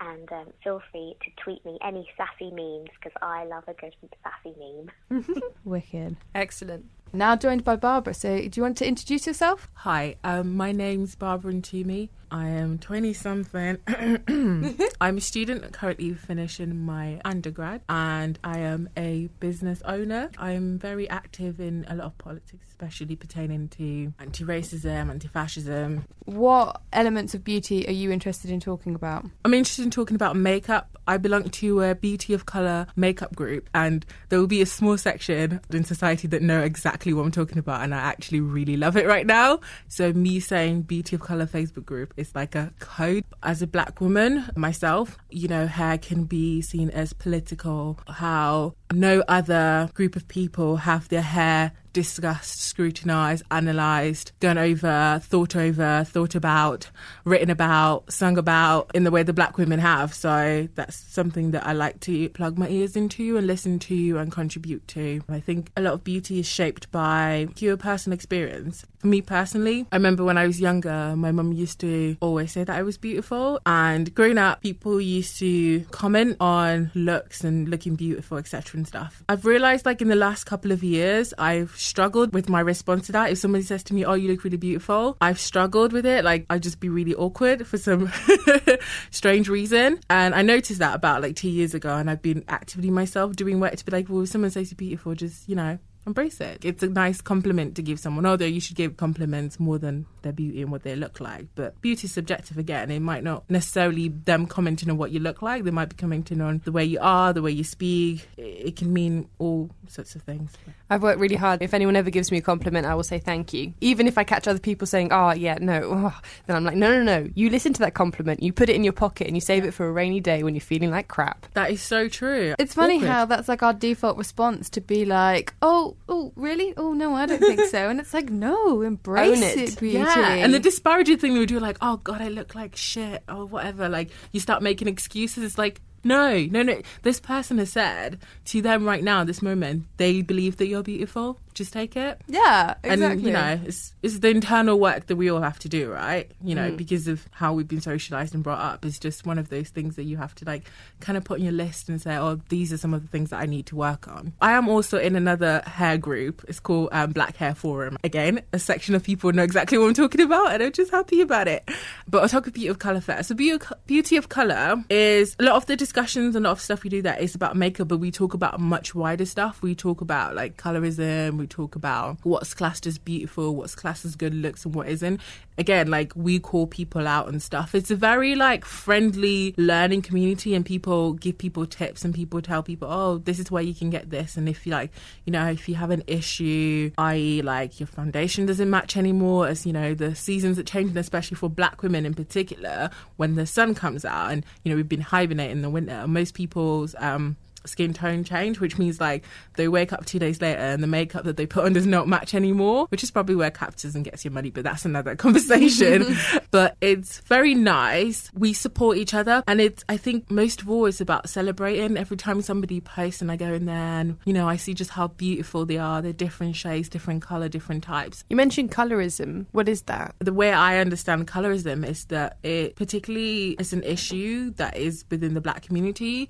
And 0.00 0.32
um, 0.32 0.46
feel 0.62 0.80
free 0.90 1.14
to 1.22 1.42
tweet 1.42 1.62
me 1.66 1.78
any 1.84 2.08
sassy 2.16 2.50
memes 2.50 2.88
because 2.98 3.12
I 3.20 3.44
love 3.44 3.64
a 3.68 3.74
good 3.74 3.94
sassy 4.22 4.56
meme. 4.58 5.42
Wicked. 5.64 6.16
Excellent. 6.34 6.86
Now 7.14 7.36
joined 7.36 7.62
by 7.62 7.76
Barbara. 7.76 8.12
So, 8.12 8.36
do 8.38 8.50
you 8.54 8.62
want 8.64 8.76
to 8.78 8.88
introduce 8.88 9.24
yourself? 9.28 9.70
Hi, 9.74 10.16
um, 10.24 10.56
my 10.56 10.72
name's 10.72 11.14
Barbara 11.14 11.52
Ntumi. 11.52 12.08
I 12.34 12.48
am 12.48 12.78
20 12.78 13.12
something. 13.12 13.78
I'm 15.00 15.18
a 15.18 15.20
student 15.20 15.72
currently 15.72 16.14
finishing 16.14 16.84
my 16.84 17.20
undergrad 17.24 17.82
and 17.88 18.40
I 18.42 18.58
am 18.58 18.88
a 18.96 19.28
business 19.38 19.80
owner. 19.84 20.32
I'm 20.36 20.76
very 20.80 21.08
active 21.08 21.60
in 21.60 21.84
a 21.86 21.94
lot 21.94 22.06
of 22.06 22.18
politics, 22.18 22.66
especially 22.68 23.14
pertaining 23.14 23.68
to 23.68 24.12
anti 24.18 24.42
racism, 24.42 25.10
anti 25.10 25.28
fascism. 25.28 26.06
What 26.24 26.80
elements 26.92 27.34
of 27.34 27.44
beauty 27.44 27.86
are 27.86 27.92
you 27.92 28.10
interested 28.10 28.50
in 28.50 28.58
talking 28.58 28.96
about? 28.96 29.26
I'm 29.44 29.54
interested 29.54 29.84
in 29.84 29.92
talking 29.92 30.16
about 30.16 30.34
makeup. 30.34 30.98
I 31.06 31.18
belong 31.18 31.50
to 31.50 31.82
a 31.82 31.94
beauty 31.94 32.32
of 32.32 32.46
colour 32.46 32.86
makeup 32.96 33.36
group, 33.36 33.68
and 33.74 34.06
there 34.30 34.38
will 34.38 34.46
be 34.46 34.62
a 34.62 34.66
small 34.66 34.96
section 34.96 35.60
in 35.70 35.84
society 35.84 36.26
that 36.28 36.40
know 36.40 36.62
exactly 36.62 37.12
what 37.12 37.24
I'm 37.24 37.30
talking 37.30 37.58
about, 37.58 37.82
and 37.82 37.94
I 37.94 37.98
actually 37.98 38.40
really 38.40 38.76
love 38.76 38.96
it 38.96 39.06
right 39.06 39.26
now. 39.26 39.60
So, 39.88 40.14
me 40.14 40.40
saying 40.40 40.82
beauty 40.82 41.16
of 41.16 41.22
colour 41.22 41.46
Facebook 41.46 41.84
group 41.84 42.14
is 42.16 42.23
like 42.34 42.54
a 42.54 42.72
code. 42.78 43.24
As 43.42 43.60
a 43.62 43.66
black 43.66 44.00
woman 44.00 44.44
myself, 44.56 45.18
you 45.30 45.48
know, 45.48 45.66
hair 45.66 45.98
can 45.98 46.24
be 46.24 46.62
seen 46.62 46.90
as 46.90 47.12
political, 47.12 47.98
how 48.08 48.74
no 48.92 49.22
other 49.28 49.90
group 49.94 50.16
of 50.16 50.28
people 50.28 50.76
have 50.76 51.08
their 51.08 51.22
hair 51.22 51.72
discussed, 51.94 52.60
scrutinised, 52.60 53.42
analysed, 53.50 54.32
gone 54.40 54.58
over, 54.58 55.20
thought 55.22 55.56
over, 55.56 56.04
thought 56.06 56.34
about, 56.34 56.90
written 57.24 57.48
about, 57.48 58.12
sung 58.12 58.36
about 58.36 58.90
in 58.92 59.04
the 59.04 59.10
way 59.10 59.22
the 59.22 59.32
black 59.32 59.56
women 59.56 59.78
have. 59.78 60.12
So 60.12 60.68
that's 60.74 60.96
something 60.96 61.52
that 61.52 61.66
I 61.66 61.72
like 61.72 62.00
to 62.00 62.28
plug 62.30 62.58
my 62.58 62.68
ears 62.68 62.96
into 62.96 63.38
and 63.38 63.46
listen 63.46 63.78
to 63.78 64.18
and 64.18 64.30
contribute 64.30 64.86
to. 64.88 65.22
I 65.30 65.40
think 65.40 65.70
a 65.76 65.80
lot 65.80 65.94
of 65.94 66.04
beauty 66.04 66.40
is 66.40 66.46
shaped 66.46 66.92
by 66.92 67.48
your 67.56 67.78
personal 67.78 68.14
experience. 68.14 68.84
For 68.98 69.06
me 69.06 69.22
personally, 69.22 69.86
I 69.92 69.96
remember 69.96 70.24
when 70.24 70.36
I 70.36 70.46
was 70.46 70.60
younger, 70.60 71.14
my 71.16 71.30
mum 71.30 71.52
used 71.52 71.78
to 71.80 72.16
always 72.20 72.52
say 72.52 72.64
that 72.64 72.76
I 72.76 72.82
was 72.82 72.98
beautiful. 72.98 73.60
And 73.64 74.14
growing 74.14 74.38
up, 74.38 74.62
people 74.62 75.00
used 75.00 75.38
to 75.38 75.80
comment 75.90 76.38
on 76.40 76.90
looks 76.94 77.44
and 77.44 77.68
looking 77.68 77.94
beautiful, 77.94 78.38
etc. 78.38 78.78
and 78.78 78.88
stuff. 78.88 79.22
I've 79.28 79.46
realised, 79.46 79.86
like, 79.86 80.02
in 80.02 80.08
the 80.08 80.16
last 80.16 80.44
couple 80.44 80.72
of 80.72 80.82
years, 80.82 81.32
I've 81.38 81.78
struggled 81.84 82.32
with 82.32 82.48
my 82.48 82.60
response 82.60 83.06
to 83.06 83.12
that. 83.12 83.30
If 83.30 83.38
somebody 83.38 83.64
says 83.64 83.82
to 83.84 83.94
me, 83.94 84.04
Oh, 84.04 84.14
you 84.14 84.28
look 84.28 84.44
really 84.44 84.56
beautiful, 84.56 85.16
I've 85.20 85.38
struggled 85.38 85.92
with 85.92 86.06
it. 86.06 86.24
Like, 86.24 86.46
I'd 86.50 86.62
just 86.62 86.80
be 86.80 86.88
really 86.88 87.14
awkward 87.14 87.66
for 87.66 87.78
some 87.78 88.12
strange 89.10 89.48
reason. 89.48 90.00
And 90.10 90.34
I 90.34 90.42
noticed 90.42 90.80
that 90.80 90.94
about 90.94 91.22
like 91.22 91.36
two 91.36 91.50
years 91.50 91.74
ago, 91.74 91.96
and 91.96 92.10
I've 92.10 92.22
been 92.22 92.44
actively 92.48 92.90
myself 92.90 93.36
doing 93.36 93.60
work 93.60 93.76
to 93.76 93.84
be 93.84 93.92
like, 93.92 94.08
Well, 94.08 94.22
if 94.22 94.30
someone 94.30 94.50
says 94.50 94.70
you're 94.70 94.76
beautiful, 94.76 95.14
just, 95.14 95.48
you 95.48 95.56
know, 95.56 95.78
embrace 96.06 96.40
it. 96.40 96.64
It's 96.64 96.82
a 96.82 96.88
nice 96.88 97.20
compliment 97.20 97.76
to 97.76 97.82
give 97.82 97.98
someone, 97.98 98.26
although 98.26 98.44
you 98.44 98.60
should 98.60 98.76
give 98.76 98.96
compliments 98.96 99.58
more 99.58 99.78
than 99.78 100.06
their 100.22 100.32
beauty 100.32 100.62
and 100.62 100.70
what 100.70 100.82
they 100.82 100.96
look 100.96 101.20
like. 101.20 101.46
But 101.54 101.80
beauty 101.80 102.06
is 102.06 102.12
subjective 102.12 102.58
again. 102.58 102.90
It 102.90 103.00
might 103.00 103.24
not 103.24 103.48
necessarily 103.48 104.08
them 104.08 104.46
commenting 104.46 104.90
on 104.90 104.96
what 104.96 105.10
you 105.10 105.20
look 105.20 105.42
like. 105.42 105.64
They 105.64 105.70
might 105.70 105.88
be 105.90 105.96
commenting 105.96 106.40
on 106.40 106.60
the 106.64 106.72
way 106.72 106.84
you 106.84 106.98
are, 107.00 107.32
the 107.32 107.42
way 107.42 107.50
you 107.50 107.64
speak. 107.64 108.28
It 108.36 108.76
can 108.76 108.92
mean 108.92 109.28
all 109.38 109.70
sorts 109.88 110.14
of 110.14 110.22
things. 110.22 110.52
I've 110.90 111.02
worked 111.02 111.18
really 111.20 111.36
hard. 111.36 111.62
If 111.62 111.74
anyone 111.74 111.96
ever 111.96 112.10
gives 112.10 112.30
me 112.30 112.38
a 112.38 112.42
compliment, 112.42 112.86
I 112.86 112.94
will 112.94 113.02
say 113.02 113.18
thank 113.18 113.52
you. 113.52 113.72
Even 113.80 114.06
if 114.06 114.18
I 114.18 114.24
catch 114.24 114.46
other 114.46 114.58
people 114.58 114.86
saying, 114.86 115.08
oh, 115.12 115.32
yeah, 115.32 115.58
no, 115.60 115.80
oh, 115.84 116.20
then 116.46 116.56
I'm 116.56 116.64
like, 116.64 116.76
no, 116.76 116.90
no, 116.90 117.02
no. 117.02 117.28
You 117.34 117.50
listen 117.50 117.72
to 117.74 117.80
that 117.80 117.94
compliment, 117.94 118.42
you 118.42 118.52
put 118.52 118.68
it 118.68 118.76
in 118.76 118.84
your 118.84 118.92
pocket, 118.92 119.26
and 119.26 119.36
you 119.36 119.40
save 119.40 119.64
it 119.64 119.72
for 119.72 119.86
a 119.86 119.92
rainy 119.92 120.20
day 120.20 120.42
when 120.42 120.54
you're 120.54 120.60
feeling 120.60 120.90
like 120.90 121.08
crap. 121.08 121.46
That 121.54 121.70
is 121.70 121.82
so 121.82 122.08
true. 122.08 122.54
It's 122.58 122.74
funny 122.74 122.96
Awkward. 122.96 123.08
how 123.08 123.24
that's 123.26 123.48
like 123.48 123.62
our 123.62 123.72
default 123.72 124.16
response 124.16 124.70
to 124.70 124.80
be 124.80 125.04
like, 125.04 125.54
oh, 125.62 125.93
Oh, 126.08 126.14
oh, 126.26 126.32
really? 126.36 126.74
Oh, 126.76 126.92
no, 126.92 127.14
I 127.14 127.26
don't 127.26 127.40
think 127.40 127.60
so. 127.70 127.88
And 127.88 128.00
it's 128.00 128.14
like, 128.14 128.30
no, 128.30 128.80
embrace 128.82 129.40
it. 129.40 129.58
it, 129.58 129.78
beauty. 129.78 129.98
Yeah. 129.98 130.34
And 130.34 130.52
the 130.54 130.60
disparaging 130.60 131.18
thing 131.18 131.32
we 131.32 131.40
would 131.40 131.48
do, 131.48 131.60
like, 131.60 131.78
oh, 131.80 131.96
God, 131.98 132.20
I 132.20 132.28
look 132.28 132.54
like 132.54 132.76
shit 132.76 133.22
or 133.28 133.46
whatever. 133.46 133.88
Like, 133.88 134.10
you 134.32 134.40
start 134.40 134.62
making 134.62 134.88
excuses. 134.88 135.44
It's 135.44 135.58
like, 135.58 135.80
no, 136.04 136.38
no, 136.50 136.62
no. 136.62 136.82
This 137.02 137.20
person 137.20 137.58
has 137.58 137.72
said 137.72 138.18
to 138.46 138.62
them 138.62 138.84
right 138.84 139.02
now, 139.02 139.24
this 139.24 139.42
moment, 139.42 139.86
they 139.96 140.22
believe 140.22 140.58
that 140.58 140.66
you're 140.66 140.82
beautiful 140.82 141.38
just 141.54 141.72
take 141.72 141.96
it. 141.96 142.20
Yeah, 142.26 142.74
exactly. 142.82 143.04
And 143.04 143.22
you 143.22 143.32
know, 143.32 143.60
it's 143.64 143.94
it's 144.02 144.18
the 144.18 144.28
internal 144.28 144.78
work 144.78 145.06
that 145.06 145.16
we 145.16 145.30
all 145.30 145.40
have 145.40 145.58
to 145.60 145.68
do, 145.68 145.90
right? 145.90 146.30
You 146.42 146.54
know, 146.54 146.72
mm. 146.72 146.76
because 146.76 147.08
of 147.08 147.26
how 147.30 147.52
we've 147.52 147.68
been 147.68 147.80
socialized 147.80 148.34
and 148.34 148.42
brought 148.42 148.60
up. 148.60 148.84
is 148.84 148.98
just 148.98 149.24
one 149.24 149.38
of 149.38 149.48
those 149.48 149.70
things 149.70 149.96
that 149.96 150.04
you 150.04 150.16
have 150.16 150.34
to 150.36 150.44
like 150.44 150.64
kind 151.00 151.16
of 151.16 151.24
put 151.24 151.38
on 151.38 151.44
your 151.44 151.52
list 151.52 151.88
and 151.88 152.00
say, 152.00 152.16
oh, 152.16 152.40
these 152.48 152.72
are 152.72 152.76
some 152.76 152.92
of 152.92 153.02
the 153.02 153.08
things 153.08 153.30
that 153.30 153.40
I 153.40 153.46
need 153.46 153.66
to 153.66 153.76
work 153.76 154.08
on. 154.08 154.32
I 154.40 154.52
am 154.52 154.68
also 154.68 154.98
in 154.98 155.16
another 155.16 155.62
hair 155.66 155.96
group. 155.96 156.44
It's 156.48 156.60
called 156.60 156.88
um, 156.92 157.12
Black 157.12 157.36
Hair 157.36 157.54
Forum. 157.54 157.96
Again, 158.04 158.42
a 158.52 158.58
section 158.58 158.94
of 158.94 159.04
people 159.04 159.32
know 159.32 159.42
exactly 159.42 159.78
what 159.78 159.86
I'm 159.86 159.94
talking 159.94 160.20
about, 160.20 160.52
and 160.52 160.62
I'm 160.62 160.72
just 160.72 160.90
happy 160.90 161.20
about 161.20 161.48
it. 161.48 161.68
But 162.08 162.22
I'll 162.22 162.28
talk 162.28 162.46
about 162.46 162.54
beauty 162.54 162.68
of 162.68 162.78
color 162.78 163.00
first. 163.00 163.28
So 163.28 163.34
beauty 163.34 163.64
beauty 163.86 164.16
of 164.16 164.28
color 164.28 164.82
is 164.90 165.36
a 165.38 165.44
lot 165.44 165.56
of 165.56 165.66
the 165.66 165.76
discussions, 165.94 166.34
a 166.34 166.40
lot 166.40 166.50
of 166.50 166.60
stuff 166.60 166.82
we 166.82 166.90
do 166.90 167.00
that 167.02 167.20
is 167.20 167.36
about 167.36 167.56
makeup, 167.56 167.86
but 167.86 167.98
we 167.98 168.10
talk 168.10 168.34
about 168.34 168.58
much 168.58 168.96
wider 168.96 169.24
stuff. 169.24 169.62
We 169.62 169.76
talk 169.76 170.00
about 170.00 170.34
like 170.34 170.56
colorism 170.56 171.38
we 171.38 171.46
talk 171.46 171.76
about 171.76 172.18
what's 172.24 172.52
classed 172.52 172.84
as 172.88 172.98
beautiful, 172.98 173.54
what's 173.54 173.76
classed 173.76 174.04
as 174.04 174.16
good 174.16 174.34
looks, 174.34 174.64
and 174.64 174.74
what 174.74 174.88
isn't. 174.88 175.20
Again, 175.56 175.86
like 175.86 176.12
we 176.16 176.40
call 176.40 176.66
people 176.66 177.06
out 177.06 177.28
and 177.28 177.40
stuff. 177.40 177.76
It's 177.76 177.92
a 177.92 177.94
very 177.94 178.34
like 178.34 178.64
friendly 178.64 179.54
learning 179.56 180.02
community, 180.02 180.52
and 180.56 180.66
people 180.66 181.12
give 181.12 181.38
people 181.38 181.64
tips, 181.64 182.04
and 182.04 182.12
people 182.12 182.42
tell 182.42 182.64
people, 182.64 182.88
oh, 182.90 183.18
this 183.18 183.38
is 183.38 183.52
where 183.52 183.62
you 183.62 183.72
can 183.72 183.88
get 183.88 184.10
this. 184.10 184.36
And 184.36 184.48
if 184.48 184.66
you 184.66 184.72
like, 184.72 184.90
you 185.26 185.30
know, 185.30 185.46
if 185.46 185.68
you 185.68 185.76
have 185.76 185.92
an 185.92 186.02
issue, 186.08 186.90
i.e., 186.98 187.40
like 187.40 187.78
your 187.78 187.86
foundation 187.86 188.46
doesn't 188.46 188.68
match 188.68 188.96
anymore, 188.96 189.46
as 189.46 189.64
you 189.64 189.72
know, 189.72 189.94
the 189.94 190.16
seasons 190.16 190.58
are 190.58 190.64
changing, 190.64 190.96
especially 190.96 191.36
for 191.36 191.48
black 191.48 191.84
women 191.84 192.04
in 192.04 192.14
particular, 192.14 192.90
when 193.16 193.36
the 193.36 193.46
sun 193.46 193.76
comes 193.76 194.04
out, 194.04 194.32
and 194.32 194.44
you 194.64 194.70
know, 194.70 194.76
we've 194.76 194.88
been 194.88 195.00
hibernating 195.00 195.58
in 195.58 195.62
the 195.62 195.70
winter. 195.70 195.83
Most 196.06 196.34
people's 196.34 196.94
um, 196.98 197.36
skin 197.66 197.92
tone 197.92 198.24
change, 198.24 198.60
which 198.60 198.78
means 198.78 199.00
like 199.00 199.24
they 199.56 199.68
wake 199.68 199.92
up 199.92 200.04
two 200.04 200.18
days 200.18 200.40
later 200.40 200.60
and 200.60 200.82
the 200.82 200.86
makeup 200.86 201.24
that 201.24 201.36
they 201.36 201.46
put 201.46 201.64
on 201.64 201.72
does 201.72 201.86
not 201.86 202.08
match 202.08 202.34
anymore, 202.34 202.86
which 202.88 203.02
is 203.02 203.10
probably 203.10 203.34
where 203.34 203.50
capitalism 203.50 204.02
gets 204.02 204.24
your 204.24 204.32
money, 204.32 204.50
but 204.50 204.64
that's 204.64 204.84
another 204.84 205.16
conversation. 205.16 206.16
but 206.50 206.76
it's 206.80 207.20
very 207.20 207.54
nice. 207.54 208.30
We 208.34 208.52
support 208.52 208.96
each 208.98 209.14
other, 209.14 209.42
and 209.46 209.60
it's, 209.60 209.84
I 209.88 209.96
think, 209.96 210.30
most 210.30 210.62
of 210.62 210.70
all, 210.70 210.86
it's 210.86 211.00
about 211.00 211.28
celebrating. 211.28 211.96
Every 211.96 212.16
time 212.16 212.40
somebody 212.42 212.80
posts 212.80 213.22
and 213.22 213.30
I 213.30 213.36
go 213.36 213.52
in 213.52 213.66
there 213.66 213.76
and, 213.76 214.18
you 214.24 214.32
know, 214.32 214.48
I 214.48 214.56
see 214.56 214.74
just 214.74 214.90
how 214.90 215.08
beautiful 215.08 215.66
they 215.66 215.78
are. 215.78 216.02
They're 216.02 216.12
different 216.12 216.56
shades, 216.56 216.88
different 216.88 217.22
color, 217.22 217.48
different 217.48 217.84
types. 217.84 218.24
You 218.28 218.36
mentioned 218.36 218.70
colorism. 218.70 219.46
What 219.52 219.68
is 219.68 219.82
that? 219.82 220.14
The 220.18 220.32
way 220.32 220.52
I 220.52 220.78
understand 220.78 221.26
colorism 221.26 221.86
is 221.86 222.06
that 222.06 222.38
it 222.42 222.76
particularly 222.76 223.50
is 223.58 223.72
an 223.72 223.82
issue 223.82 224.50
that 224.52 224.76
is 224.76 225.04
within 225.10 225.34
the 225.34 225.40
black 225.40 225.62
community 225.62 226.28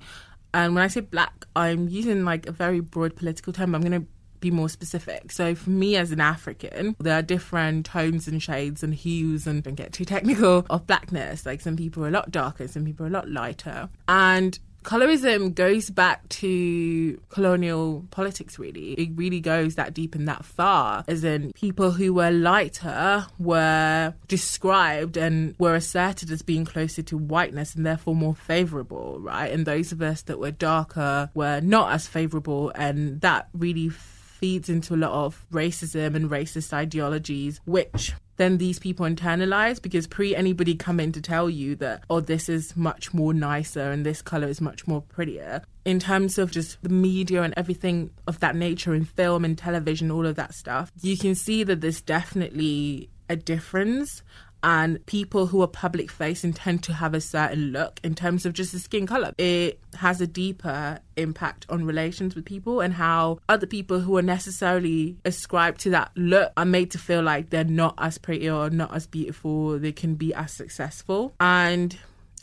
and 0.55 0.73
when 0.73 0.85
I 0.85 0.87
say 0.87 1.01
black, 1.01 1.45
I'm 1.53 1.89
using 1.89 2.23
like 2.23 2.47
a 2.47 2.51
very 2.53 2.79
broad 2.79 3.17
political 3.17 3.51
term. 3.51 3.73
But 3.73 3.79
I'm 3.79 3.89
going 3.89 4.01
to 4.01 4.07
be 4.39 4.51
more 4.51 4.69
specific. 4.69 5.33
So 5.33 5.53
for 5.53 5.69
me 5.69 5.97
as 5.97 6.13
an 6.13 6.21
African, 6.21 6.95
there 6.97 7.19
are 7.19 7.21
different 7.21 7.87
tones 7.87 8.25
and 8.25 8.41
shades 8.41 8.81
and 8.81 8.95
hues 8.95 9.47
and 9.47 9.63
don't 9.63 9.75
get 9.75 9.91
too 9.91 10.05
technical 10.05 10.65
of 10.69 10.87
blackness. 10.87 11.45
Like 11.45 11.59
some 11.59 11.75
people 11.75 12.05
are 12.05 12.07
a 12.07 12.11
lot 12.11 12.31
darker, 12.31 12.69
some 12.69 12.85
people 12.85 13.05
are 13.05 13.09
a 13.09 13.11
lot 13.11 13.29
lighter. 13.29 13.89
And 14.07 14.57
colorism 14.85 15.53
goes 15.53 15.89
back 15.89 16.27
to 16.29 17.19
colonial 17.29 18.05
politics, 18.11 18.57
really. 18.57 18.93
It 18.93 19.09
really 19.15 19.41
goes 19.41 19.75
that 19.75 19.93
deep 19.93 20.15
and 20.15 20.27
that 20.27 20.45
far, 20.45 21.03
as 21.07 21.23
in 21.23 21.51
people 21.53 21.91
who 21.91 22.13
were 22.13 22.31
lighter 22.31 23.25
were 23.39 24.13
described 24.27 25.17
and 25.17 25.55
were 25.59 25.75
asserted 25.75 26.31
as 26.31 26.41
being 26.41 26.63
closer 26.63 27.01
to 27.03 27.17
whiteness 27.17 27.75
and 27.75 27.85
therefore 27.85 28.15
more 28.15 28.35
favorable, 28.35 29.19
right? 29.19 29.51
And 29.51 29.65
those 29.65 29.91
of 29.91 30.01
us 30.01 30.21
that 30.23 30.39
were 30.39 30.51
darker 30.51 31.29
were 31.33 31.59
not 31.59 31.91
as 31.91 32.07
favorable, 32.07 32.71
and 32.75 33.19
that 33.21 33.49
really 33.53 33.89
feeds 33.89 34.69
into 34.69 34.93
a 34.93 34.97
lot 34.97 35.11
of 35.11 35.45
racism 35.51 36.15
and 36.15 36.29
racist 36.29 36.71
ideologies, 36.73 37.59
which 37.65 38.13
then 38.37 38.57
these 38.57 38.79
people 38.79 39.05
internalize 39.05 39.81
because 39.81 40.07
pre 40.07 40.35
anybody 40.35 40.75
come 40.75 40.99
in 40.99 41.11
to 41.11 41.21
tell 41.21 41.49
you 41.49 41.75
that 41.75 42.03
oh 42.09 42.19
this 42.19 42.49
is 42.49 42.75
much 42.75 43.13
more 43.13 43.33
nicer 43.33 43.91
and 43.91 44.05
this 44.05 44.21
color 44.21 44.47
is 44.47 44.61
much 44.61 44.87
more 44.87 45.01
prettier 45.01 45.61
in 45.83 45.99
terms 45.99 46.37
of 46.37 46.51
just 46.51 46.81
the 46.81 46.89
media 46.89 47.43
and 47.43 47.53
everything 47.55 48.09
of 48.27 48.39
that 48.39 48.55
nature 48.55 48.93
in 48.93 49.05
film 49.05 49.45
and 49.45 49.57
television 49.57 50.11
all 50.11 50.25
of 50.25 50.35
that 50.35 50.53
stuff 50.53 50.91
you 51.01 51.17
can 51.17 51.35
see 51.35 51.63
that 51.63 51.81
there's 51.81 52.01
definitely 52.01 53.09
a 53.29 53.35
difference 53.35 54.21
and 54.65 55.05
people 55.05 55.45
who 55.45 55.61
are 55.61 55.67
public 55.67 56.09
facing 56.09 56.51
tend 56.51 56.81
to 56.83 56.91
have 56.91 57.13
a 57.13 57.21
certain 57.21 57.71
look 57.71 57.99
in 58.03 58.15
terms 58.15 58.47
of 58.47 58.53
just 58.53 58.71
the 58.71 58.79
skin 58.79 59.05
color. 59.05 59.31
It 59.37 59.79
has 59.93 60.19
a 60.19 60.27
deeper 60.27 60.99
impact 61.15 61.67
on 61.69 61.85
relations 61.85 62.33
with 62.33 62.45
people 62.45 62.81
and 62.81 62.91
how 62.91 63.39
other 63.47 63.67
people 63.67 63.99
who 63.99 64.17
are 64.17 64.23
necessarily 64.23 65.17
ascribed 65.23 65.81
to 65.81 65.91
that 65.91 66.11
look 66.15 66.51
are 66.57 66.65
made 66.65 66.89
to 66.91 66.97
feel 66.97 67.21
like 67.21 67.51
they're 67.51 67.63
not 67.63 67.93
as 67.99 68.17
pretty 68.17 68.49
or 68.49 68.71
not 68.71 68.93
as 68.93 69.05
beautiful, 69.05 69.77
they 69.77 69.91
can 69.91 70.15
be 70.15 70.33
as 70.33 70.51
successful. 70.51 71.35
And 71.39 71.95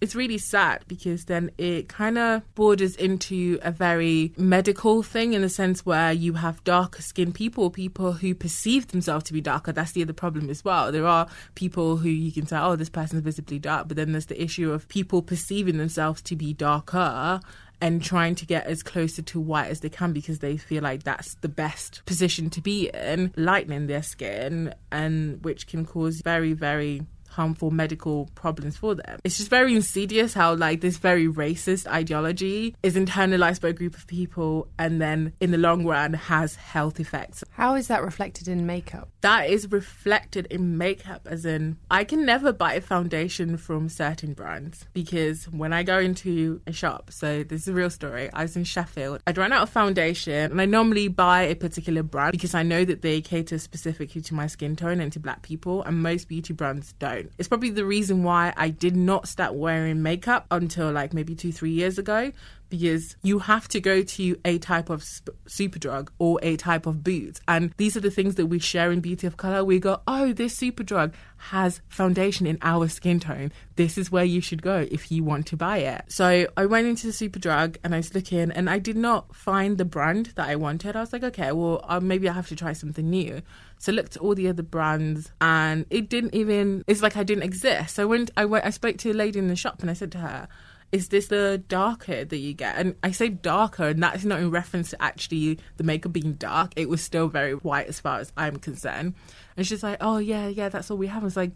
it's 0.02 0.16
really 0.16 0.36
sad 0.36 0.84
because 0.88 1.26
then 1.26 1.48
it 1.58 1.88
kind 1.88 2.18
of 2.18 2.42
borders 2.56 2.96
into 2.96 3.60
a 3.62 3.70
very 3.70 4.32
medical 4.36 5.00
thing 5.00 5.32
in 5.32 5.42
the 5.42 5.48
sense 5.48 5.86
where 5.86 6.10
you 6.10 6.32
have 6.32 6.62
darker 6.64 7.00
skinned 7.00 7.36
people, 7.36 7.70
people 7.70 8.14
who 8.14 8.34
perceive 8.34 8.88
themselves 8.88 9.22
to 9.22 9.32
be 9.32 9.40
darker. 9.40 9.70
That's 9.70 9.92
the 9.92 10.02
other 10.02 10.12
problem 10.12 10.50
as 10.50 10.64
well. 10.64 10.90
There 10.90 11.06
are 11.06 11.28
people 11.54 11.98
who 11.98 12.08
you 12.08 12.32
can 12.32 12.48
say, 12.48 12.58
oh, 12.58 12.74
this 12.74 12.90
person's 12.90 13.22
visibly 13.22 13.60
dark, 13.60 13.86
but 13.86 13.96
then 13.96 14.10
there's 14.10 14.26
the 14.26 14.42
issue 14.42 14.72
of 14.72 14.88
people 14.88 15.22
perceiving 15.22 15.78
themselves 15.78 16.20
to 16.22 16.34
be 16.34 16.52
darker 16.52 17.40
and 17.80 18.02
trying 18.02 18.34
to 18.34 18.44
get 18.44 18.66
as 18.66 18.82
closer 18.82 19.22
to 19.22 19.40
white 19.40 19.70
as 19.70 19.80
they 19.80 19.88
can 19.88 20.12
because 20.12 20.40
they 20.40 20.56
feel 20.56 20.82
like 20.82 21.04
that's 21.04 21.34
the 21.42 21.48
best 21.48 22.02
position 22.06 22.50
to 22.50 22.60
be 22.60 22.90
in, 22.92 23.32
lightening 23.36 23.86
their 23.86 24.02
skin, 24.02 24.74
and 24.90 25.44
which 25.44 25.68
can 25.68 25.86
cause 25.86 26.22
very, 26.22 26.54
very 26.54 27.02
harmful 27.32 27.70
medical 27.70 28.28
problems 28.34 28.76
for 28.76 28.94
them. 28.94 29.20
It's 29.24 29.36
just 29.36 29.50
very 29.50 29.74
insidious 29.74 30.34
how 30.34 30.54
like 30.54 30.80
this 30.80 30.98
very 30.98 31.26
racist 31.26 31.86
ideology 31.86 32.74
is 32.82 32.94
internalized 32.94 33.60
by 33.60 33.68
a 33.68 33.72
group 33.72 33.96
of 33.96 34.06
people 34.06 34.68
and 34.78 35.00
then 35.00 35.32
in 35.40 35.50
the 35.50 35.58
long 35.58 35.84
run 35.84 36.14
has 36.14 36.54
health 36.56 37.00
effects. 37.00 37.42
How 37.52 37.74
is 37.74 37.88
that 37.88 38.02
reflected 38.02 38.48
in 38.48 38.66
makeup? 38.66 39.08
That 39.22 39.48
is 39.48 39.70
reflected 39.70 40.46
in 40.50 40.76
makeup 40.78 41.28
as 41.30 41.46
in 41.46 41.78
I 41.88 42.02
can 42.02 42.26
never 42.26 42.52
buy 42.52 42.74
a 42.74 42.80
foundation 42.80 43.56
from 43.56 43.88
certain 43.88 44.34
brands 44.34 44.84
because 44.94 45.44
when 45.44 45.72
I 45.72 45.84
go 45.84 46.00
into 46.00 46.60
a 46.66 46.72
shop, 46.72 47.12
so 47.12 47.44
this 47.44 47.62
is 47.62 47.68
a 47.68 47.72
real 47.72 47.88
story. 47.88 48.30
I 48.32 48.42
was 48.42 48.56
in 48.56 48.64
Sheffield. 48.64 49.20
I'd 49.24 49.38
run 49.38 49.52
out 49.52 49.62
of 49.62 49.70
foundation 49.70 50.50
and 50.50 50.60
I 50.60 50.64
normally 50.64 51.06
buy 51.06 51.42
a 51.42 51.54
particular 51.54 52.02
brand 52.02 52.32
because 52.32 52.52
I 52.52 52.64
know 52.64 52.84
that 52.84 53.02
they 53.02 53.20
cater 53.20 53.58
specifically 53.58 54.22
to 54.22 54.34
my 54.34 54.48
skin 54.48 54.74
tone 54.74 55.00
and 55.00 55.12
to 55.12 55.20
black 55.20 55.42
people 55.42 55.84
and 55.84 56.02
most 56.02 56.26
beauty 56.26 56.52
brands 56.52 56.92
don't. 56.94 57.30
It's 57.38 57.48
probably 57.48 57.70
the 57.70 57.84
reason 57.84 58.24
why 58.24 58.52
I 58.56 58.70
did 58.70 58.96
not 58.96 59.28
start 59.28 59.54
wearing 59.54 60.02
makeup 60.02 60.46
until 60.50 60.90
like 60.90 61.14
maybe 61.14 61.36
two, 61.36 61.52
three 61.52 61.70
years 61.70 61.96
ago 61.96 62.32
because 62.72 63.16
you 63.22 63.38
have 63.38 63.68
to 63.68 63.82
go 63.82 64.02
to 64.02 64.34
a 64.46 64.56
type 64.56 64.88
of 64.88 65.04
sp- 65.04 65.36
Superdrug 65.46 66.08
or 66.18 66.40
a 66.42 66.56
type 66.56 66.86
of 66.86 67.04
Boots. 67.04 67.38
And 67.46 67.74
these 67.76 67.98
are 67.98 68.00
the 68.00 68.10
things 68.10 68.36
that 68.36 68.46
we 68.46 68.58
share 68.58 68.90
in 68.90 69.00
Beauty 69.00 69.26
of 69.26 69.36
Color. 69.36 69.62
We 69.62 69.78
go, 69.78 70.00
oh, 70.06 70.32
this 70.32 70.58
Superdrug 70.58 71.12
has 71.36 71.82
foundation 71.90 72.46
in 72.46 72.56
our 72.62 72.88
skin 72.88 73.20
tone. 73.20 73.52
This 73.76 73.98
is 73.98 74.10
where 74.10 74.24
you 74.24 74.40
should 74.40 74.62
go 74.62 74.86
if 74.90 75.12
you 75.12 75.22
want 75.22 75.46
to 75.48 75.56
buy 75.56 75.78
it. 75.78 76.04
So 76.08 76.46
I 76.56 76.64
went 76.64 76.86
into 76.86 77.06
the 77.06 77.12
Superdrug 77.12 77.76
and 77.84 77.92
I 77.94 77.98
was 77.98 78.14
looking 78.14 78.50
and 78.50 78.70
I 78.70 78.78
did 78.78 78.96
not 78.96 79.36
find 79.36 79.76
the 79.76 79.84
brand 79.84 80.32
that 80.36 80.48
I 80.48 80.56
wanted. 80.56 80.96
I 80.96 81.00
was 81.00 81.12
like, 81.12 81.24
okay, 81.24 81.52
well, 81.52 81.84
uh, 81.86 82.00
maybe 82.00 82.26
I 82.26 82.32
have 82.32 82.48
to 82.48 82.56
try 82.56 82.72
something 82.72 83.10
new. 83.10 83.42
So 83.80 83.92
I 83.92 83.96
looked 83.96 84.16
at 84.16 84.22
all 84.22 84.34
the 84.34 84.48
other 84.48 84.62
brands 84.62 85.30
and 85.42 85.84
it 85.90 86.08
didn't 86.08 86.34
even, 86.34 86.84
it's 86.86 87.02
like 87.02 87.18
I 87.18 87.22
didn't 87.22 87.44
exist. 87.44 87.96
So 87.96 88.04
I 88.04 88.06
went, 88.06 88.30
I 88.34 88.46
went, 88.46 88.64
I 88.64 88.70
spoke 88.70 88.96
to 88.98 89.10
a 89.10 89.12
lady 89.12 89.38
in 89.38 89.48
the 89.48 89.56
shop 89.56 89.82
and 89.82 89.90
I 89.90 89.94
said 89.94 90.12
to 90.12 90.18
her, 90.18 90.48
is 90.92 91.08
this 91.08 91.28
the 91.28 91.62
darker 91.68 92.24
that 92.24 92.36
you 92.36 92.52
get? 92.52 92.76
And 92.76 92.94
I 93.02 93.10
say 93.10 93.30
darker, 93.30 93.88
and 93.88 94.02
that's 94.02 94.24
not 94.24 94.40
in 94.40 94.50
reference 94.50 94.90
to 94.90 95.02
actually 95.02 95.58
the 95.78 95.84
makeup 95.84 96.12
being 96.12 96.34
dark. 96.34 96.72
It 96.76 96.90
was 96.90 97.00
still 97.02 97.28
very 97.28 97.54
white 97.54 97.86
as 97.86 97.98
far 97.98 98.20
as 98.20 98.30
I'm 98.36 98.56
concerned. 98.56 99.14
And 99.56 99.66
she's 99.66 99.82
like, 99.82 99.96
oh, 100.02 100.18
yeah, 100.18 100.48
yeah, 100.48 100.68
that's 100.68 100.90
all 100.90 100.98
we 100.98 101.06
have. 101.06 101.22
I 101.22 101.24
was 101.24 101.36
like, 101.36 101.52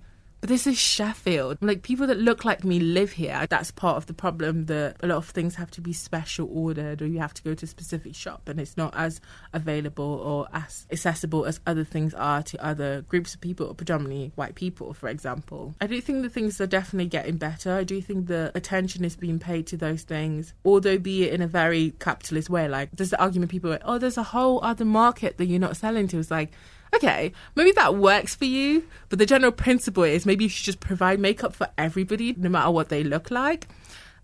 this 0.47 0.67
is 0.67 0.79
Sheffield. 0.79 1.59
Like 1.61 1.83
people 1.83 2.07
that 2.07 2.19
look 2.19 2.45
like 2.45 2.65
me 2.65 2.79
live 2.79 3.13
here. 3.13 3.47
That's 3.49 3.71
part 3.71 3.97
of 3.97 4.07
the 4.07 4.15
problem 4.15 4.67
that 4.67 4.97
a 5.03 5.07
lot 5.07 5.17
of 5.17 5.29
things 5.29 5.57
have 5.57 5.71
to 5.73 5.81
be 5.81 5.93
special 5.93 6.49
ordered 6.53 7.03
or 7.03 7.07
you 7.07 7.19
have 7.19 7.35
to 7.35 7.43
go 7.43 7.55
to 7.55 7.65
a 7.65 7.69
specific 7.69 8.15
shop 8.15 8.49
and 8.49 8.61
it's 8.61 8.77
not 8.77 8.95
as 8.97 9.21
available 9.53 10.05
or 10.05 10.47
as 10.53 10.87
accessible 10.91 11.45
as 11.45 11.61
other 11.67 11.85
things 11.85 12.15
are 12.15 12.43
to 12.45 12.65
other 12.65 13.03
groups 13.03 13.35
of 13.35 13.41
people, 13.41 13.73
predominantly 13.75 14.33
white 14.37 14.55
people, 14.55 14.95
for 14.95 15.09
example. 15.09 15.75
I 15.81 15.87
do 15.87 16.01
think 16.01 16.23
the 16.23 16.31
things 16.31 16.61
are 16.61 16.67
definitely 16.67 17.09
getting 17.09 17.37
better. 17.37 17.73
I 17.73 17.85
do 17.85 18.01
think 18.01 18.27
the 18.27 18.53
attention 18.55 19.05
is 19.05 19.17
being 19.17 19.39
paid 19.39 19.67
to 19.69 19.77
those 19.77 20.03
things, 20.03 20.55
although 20.65 20.99
be 20.99 21.25
it 21.25 21.35
in 21.35 21.43
a 21.43 21.49
very 21.49 21.93
capitalist 21.99 22.49
way. 22.49 22.69
Like 22.69 22.91
there's 22.93 23.11
the 23.11 23.21
argument 23.21 23.51
people 23.51 23.73
are, 23.73 23.81
oh, 23.85 23.99
there's 23.99 24.19
a 24.19 24.23
whole 24.23 24.63
other 24.63 24.85
market 24.85 25.39
that 25.39 25.47
you're 25.47 25.59
not 25.59 25.77
selling 25.77 26.09
to. 26.09 26.19
It's 26.19 26.31
like 26.31 26.53
okay, 26.95 27.33
maybe 27.55 27.73
that 27.73 27.97
works 27.97 28.35
for 28.35 28.45
you, 28.45 28.85
but 29.09 29.19
the 29.19 29.27
general 29.27 29.53
principle 29.53 30.05
is 30.05 30.27
maybe 30.27 30.45
you 30.45 30.51
should 30.51 30.65
just 30.65 30.81
provide 30.81 31.21
makeup 31.21 31.55
for 31.55 31.69
everybody, 31.79 32.35
no 32.37 32.49
matter 32.49 32.71
what 32.71 32.89
they 32.89 33.05
look 33.05 33.31
like. 33.31 33.69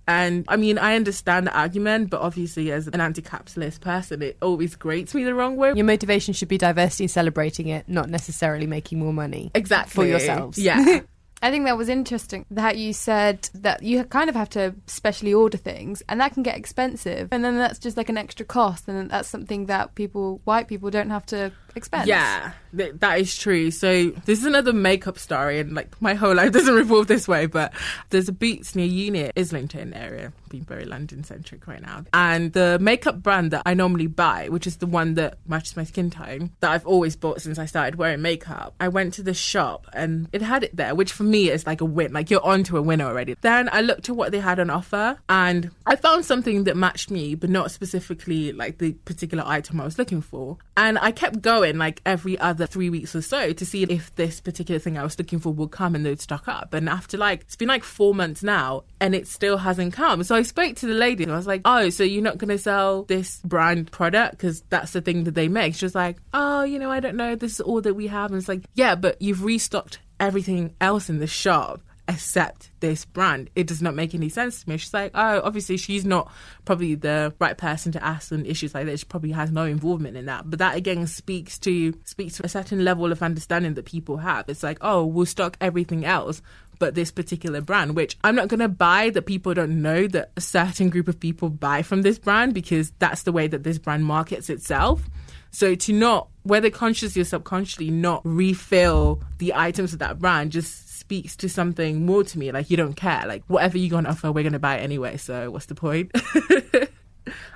And 0.08 0.44
I 0.48 0.56
mean, 0.56 0.78
I 0.78 0.96
understand 0.96 1.46
the 1.46 1.56
argument, 1.56 2.10
but 2.10 2.20
obviously, 2.20 2.72
as 2.72 2.88
an 2.88 3.00
anti 3.00 3.22
capitalist 3.22 3.80
person, 3.80 4.20
it 4.22 4.36
always 4.42 4.74
grates 4.74 5.14
me 5.14 5.22
the 5.22 5.34
wrong 5.34 5.56
way. 5.56 5.72
Your 5.74 5.84
motivation 5.84 6.34
should 6.34 6.48
be 6.48 6.58
diversity 6.58 7.04
and 7.04 7.10
celebrating 7.10 7.68
it, 7.68 7.88
not 7.88 8.10
necessarily 8.10 8.66
making 8.66 8.98
more 8.98 9.12
money. 9.12 9.52
Exactly. 9.54 9.94
For 9.94 10.04
yourselves. 10.04 10.58
Yeah. 10.58 11.00
I 11.44 11.50
think 11.50 11.64
that 11.64 11.76
was 11.76 11.88
interesting 11.88 12.46
that 12.52 12.78
you 12.78 12.92
said 12.92 13.48
that 13.54 13.82
you 13.82 14.04
kind 14.04 14.30
of 14.30 14.36
have 14.36 14.48
to 14.50 14.76
specially 14.86 15.34
order 15.34 15.58
things, 15.58 16.00
and 16.08 16.20
that 16.20 16.34
can 16.34 16.44
get 16.44 16.56
expensive, 16.56 17.28
and 17.32 17.44
then 17.44 17.56
that's 17.58 17.80
just 17.80 17.96
like 17.96 18.08
an 18.08 18.16
extra 18.16 18.46
cost, 18.46 18.86
and 18.86 19.10
that's 19.10 19.28
something 19.28 19.66
that 19.66 19.96
people, 19.96 20.40
white 20.44 20.68
people, 20.68 20.90
don't 20.90 21.10
have 21.10 21.26
to 21.26 21.50
expense. 21.74 22.06
Yeah, 22.06 22.52
th- 22.76 22.94
that 22.98 23.20
is 23.20 23.36
true. 23.36 23.70
So 23.70 24.10
this 24.26 24.38
is 24.38 24.44
another 24.44 24.72
makeup 24.72 25.18
story, 25.18 25.60
and 25.60 25.74
like 25.74 26.00
my 26.00 26.14
whole 26.14 26.34
life 26.34 26.52
doesn't 26.58 26.74
revolve 26.74 27.06
this 27.06 27.28
way, 27.28 27.46
but 27.46 27.72
there's 28.10 28.28
a 28.28 28.32
Boots 28.32 28.74
near 28.74 28.86
Unit, 28.86 29.32
Islington 29.36 29.94
area, 29.94 30.32
being 30.48 30.64
very 30.64 30.84
London 30.84 31.24
centric 31.24 31.66
right 31.66 31.82
now, 31.82 32.04
and 32.12 32.52
the 32.52 32.78
makeup 32.80 33.22
brand 33.22 33.50
that 33.52 33.62
I 33.66 33.74
normally 33.74 34.06
buy, 34.06 34.48
which 34.48 34.66
is 34.66 34.76
the 34.78 34.86
one 34.86 35.14
that 35.14 35.38
matches 35.46 35.76
my 35.76 35.84
skin 35.84 36.10
tone, 36.10 36.50
that 36.60 36.70
I've 36.70 36.86
always 36.86 37.16
bought 37.16 37.40
since 37.40 37.58
I 37.58 37.66
started 37.66 37.96
wearing 37.96 38.22
makeup. 38.22 38.74
I 38.80 38.88
went 38.88 39.14
to 39.14 39.22
the 39.22 39.34
shop 39.34 39.86
and 39.92 40.28
it 40.32 40.42
had 40.42 40.64
it 40.64 40.76
there, 40.76 40.94
which 40.94 41.12
for 41.12 41.22
me 41.22 41.50
is 41.50 41.66
like 41.66 41.80
a 41.80 41.84
win. 41.84 42.12
Like 42.12 42.30
you're 42.30 42.44
onto 42.44 42.76
a 42.76 42.82
winner 42.82 43.06
already. 43.06 43.36
Then 43.40 43.68
I 43.72 43.80
looked 43.80 44.08
at 44.08 44.16
what 44.16 44.32
they 44.32 44.40
had 44.40 44.58
on 44.60 44.70
offer 44.70 45.18
and 45.28 45.70
I 45.86 45.96
found 45.96 46.24
something 46.24 46.64
that 46.64 46.76
matched 46.76 47.10
me, 47.10 47.34
but 47.34 47.50
not 47.50 47.70
specifically 47.70 48.52
like 48.52 48.78
the 48.78 48.92
particular 48.92 49.44
item 49.46 49.80
I 49.80 49.84
was 49.84 49.98
looking 49.98 50.20
for. 50.20 50.58
And 50.76 50.98
I 50.98 51.12
kept 51.12 51.40
going 51.42 51.61
like 51.70 52.00
every 52.04 52.38
other 52.38 52.66
three 52.66 52.90
weeks 52.90 53.14
or 53.14 53.22
so 53.22 53.52
to 53.52 53.66
see 53.66 53.84
if 53.84 54.14
this 54.16 54.40
particular 54.40 54.78
thing 54.78 54.98
I 54.98 55.02
was 55.02 55.18
looking 55.18 55.38
for 55.38 55.52
would 55.52 55.70
come 55.70 55.94
and 55.94 56.04
they'd 56.04 56.20
stock 56.20 56.48
up. 56.48 56.74
And 56.74 56.88
after 56.88 57.16
like, 57.16 57.42
it's 57.42 57.56
been 57.56 57.68
like 57.68 57.84
four 57.84 58.14
months 58.14 58.42
now 58.42 58.84
and 59.00 59.14
it 59.14 59.26
still 59.26 59.58
hasn't 59.58 59.92
come. 59.92 60.22
So 60.24 60.34
I 60.34 60.42
spoke 60.42 60.76
to 60.76 60.86
the 60.86 60.94
lady 60.94 61.22
and 61.22 61.32
I 61.32 61.36
was 61.36 61.46
like, 61.46 61.62
oh, 61.64 61.90
so 61.90 62.04
you're 62.04 62.22
not 62.22 62.38
going 62.38 62.50
to 62.50 62.58
sell 62.58 63.04
this 63.04 63.40
brand 63.40 63.90
product? 63.90 64.32
Because 64.32 64.62
that's 64.70 64.92
the 64.92 65.00
thing 65.00 65.24
that 65.24 65.34
they 65.34 65.48
make. 65.48 65.74
She 65.74 65.84
was 65.84 65.94
like, 65.94 66.18
oh, 66.34 66.62
you 66.64 66.78
know, 66.78 66.90
I 66.90 67.00
don't 67.00 67.16
know. 67.16 67.36
This 67.36 67.54
is 67.54 67.60
all 67.60 67.80
that 67.80 67.94
we 67.94 68.06
have. 68.08 68.30
And 68.30 68.38
it's 68.38 68.48
like, 68.48 68.64
yeah, 68.74 68.94
but 68.94 69.20
you've 69.20 69.44
restocked 69.44 69.98
everything 70.20 70.74
else 70.80 71.08
in 71.08 71.18
the 71.18 71.26
shop 71.26 71.80
except 72.08 72.70
this 72.80 73.04
brand. 73.04 73.48
It 73.54 73.66
does 73.66 73.80
not 73.80 73.94
make 73.94 74.14
any 74.14 74.28
sense 74.28 74.62
to 74.62 74.68
me. 74.68 74.76
She's 74.76 74.92
like, 74.92 75.12
oh, 75.14 75.40
obviously 75.44 75.76
she's 75.76 76.04
not 76.04 76.30
probably 76.64 76.94
the 76.94 77.32
right 77.38 77.56
person 77.56 77.92
to 77.92 78.04
ask 78.04 78.32
on 78.32 78.44
issues 78.44 78.74
like 78.74 78.86
this. 78.86 79.00
She 79.00 79.06
probably 79.06 79.30
has 79.32 79.50
no 79.50 79.64
involvement 79.64 80.16
in 80.16 80.26
that. 80.26 80.48
But 80.48 80.58
that 80.58 80.76
again 80.76 81.06
speaks 81.06 81.58
to 81.60 81.94
speaks 82.04 82.36
to 82.36 82.44
a 82.44 82.48
certain 82.48 82.84
level 82.84 83.12
of 83.12 83.22
understanding 83.22 83.74
that 83.74 83.84
people 83.84 84.18
have. 84.18 84.48
It's 84.48 84.62
like, 84.62 84.78
oh, 84.80 85.04
we'll 85.04 85.26
stock 85.26 85.56
everything 85.60 86.04
else. 86.04 86.42
But 86.78 86.94
this 86.96 87.12
particular 87.12 87.60
brand, 87.60 87.94
which 87.94 88.18
I'm 88.24 88.34
not 88.34 88.48
going 88.48 88.60
to 88.60 88.68
buy 88.68 89.10
that 89.10 89.22
people 89.22 89.54
don't 89.54 89.82
know 89.82 90.08
that 90.08 90.32
a 90.36 90.40
certain 90.40 90.90
group 90.90 91.06
of 91.06 91.20
people 91.20 91.48
buy 91.48 91.82
from 91.82 92.02
this 92.02 92.18
brand 92.18 92.54
because 92.54 92.92
that's 92.98 93.22
the 93.22 93.30
way 93.30 93.46
that 93.46 93.62
this 93.62 93.78
brand 93.78 94.04
markets 94.04 94.50
itself. 94.50 95.08
So 95.52 95.74
to 95.74 95.92
not, 95.92 96.28
whether 96.44 96.70
consciously 96.70 97.20
or 97.22 97.26
subconsciously, 97.26 97.90
not 97.90 98.22
refill 98.24 99.22
the 99.38 99.52
items 99.54 99.92
of 99.92 99.98
that 100.00 100.18
brand 100.18 100.50
just 100.50 100.91
speaks 101.12 101.36
to 101.36 101.46
something 101.46 102.06
more 102.06 102.24
to 102.24 102.38
me. 102.38 102.50
Like 102.52 102.70
you 102.70 102.76
don't 102.78 102.94
care. 102.94 103.24
Like 103.26 103.44
whatever 103.46 103.76
you're 103.76 103.90
to 104.04 104.10
offer, 104.10 104.32
we're 104.32 104.44
to 104.54 104.58
buy 104.58 104.78
it 104.78 104.82
anyway. 104.82 105.18
So 105.18 105.50
what's 105.50 105.66
the 105.66 105.74
point? 105.74 106.10
I 106.14 106.88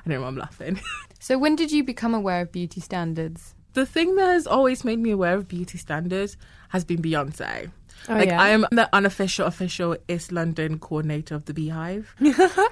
don't 0.05 0.07
know 0.07 0.21
I'm 0.25 0.37
laughing. 0.37 0.81
So 1.19 1.39
when 1.39 1.57
did 1.57 1.73
you 1.73 1.83
become 1.83 2.15
aware 2.15 2.43
of 2.43 2.53
beauty 2.53 2.81
standards? 2.81 3.55
The 3.73 3.85
thing 3.85 4.15
that 4.15 4.27
has 4.27 4.47
always 4.47 4.85
made 4.85 5.01
me 5.01 5.11
aware 5.11 5.35
of 5.35 5.49
beauty 5.49 5.77
standards 5.77 6.37
has 6.69 6.85
been 6.85 7.03
Beyonce. 7.03 7.73
Oh, 8.09 8.15
like 8.15 8.29
yeah. 8.29 8.41
I 8.41 8.51
am 8.51 8.67
the 8.71 8.89
unofficial 8.93 9.47
official 9.47 9.97
East 10.09 10.31
London 10.31 10.79
coordinator 10.79 11.35
of 11.35 11.47
the 11.47 11.53
BeyHive. 11.53 12.05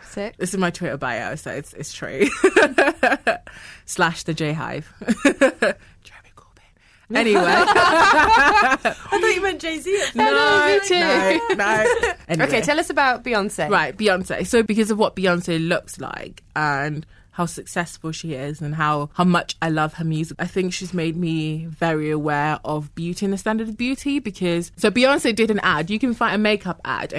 Sick. 0.05 0.37
This 0.37 0.55
is 0.55 0.61
my 0.61 0.71
Twitter 0.71 0.99
bio, 0.99 1.35
so 1.35 1.51
it's 1.51 1.73
it's 1.73 1.93
true. 1.93 2.29
Slash 3.87 4.23
the 4.23 4.35
J 4.35 4.53
Hive. 4.53 4.93
Anyway, 7.15 7.43
I 7.47 8.77
thought 8.83 9.35
you 9.35 9.43
meant 9.43 9.61
Jay 9.61 9.79
Z. 9.79 10.05
no, 10.15 10.67
me 10.67 10.81
too. 10.89 10.99
no, 10.99 11.41
no. 11.55 11.85
Anyway. 12.29 12.47
Okay, 12.47 12.61
tell 12.63 12.81
us 12.81 12.89
about 12.89 13.23
Beyonce. 13.23 13.69
Right, 13.69 13.95
Beyonce. 13.97 14.47
So 14.47 14.63
because 14.63 14.91
of 14.91 14.99
what 14.99 15.15
Beyonce 15.15 15.67
looks 15.69 16.01
like 16.01 16.43
and 16.57 17.05
how 17.35 17.47
successful 17.47 18.13
she 18.13 18.35
is 18.35 18.61
and 18.61 18.77
how, 18.77 19.11
how 19.15 19.25
much 19.25 19.57
I 19.61 19.69
love 19.69 19.95
her 19.95 20.05
music, 20.05 20.37
I 20.41 20.47
think 20.47 20.73
she's 20.73 20.95
made 20.95 21.17
me 21.17 21.67
very 21.67 22.09
aware 22.11 22.61
of 22.65 22.95
beauty 22.95 23.27
and 23.27 23.33
the 23.33 23.39
standard 23.39 23.69
of 23.69 23.77
beauty 23.77 24.21
because 24.21 24.71
so 24.77 24.89
Beyonce 24.89 25.35
did 25.35 25.51
an 25.51 25.59
ad. 25.65 25.91
You 25.91 25.99
can 25.99 26.15
find 26.15 26.37
a 26.37 26.39
makeup 26.39 26.81
ad 26.85 27.13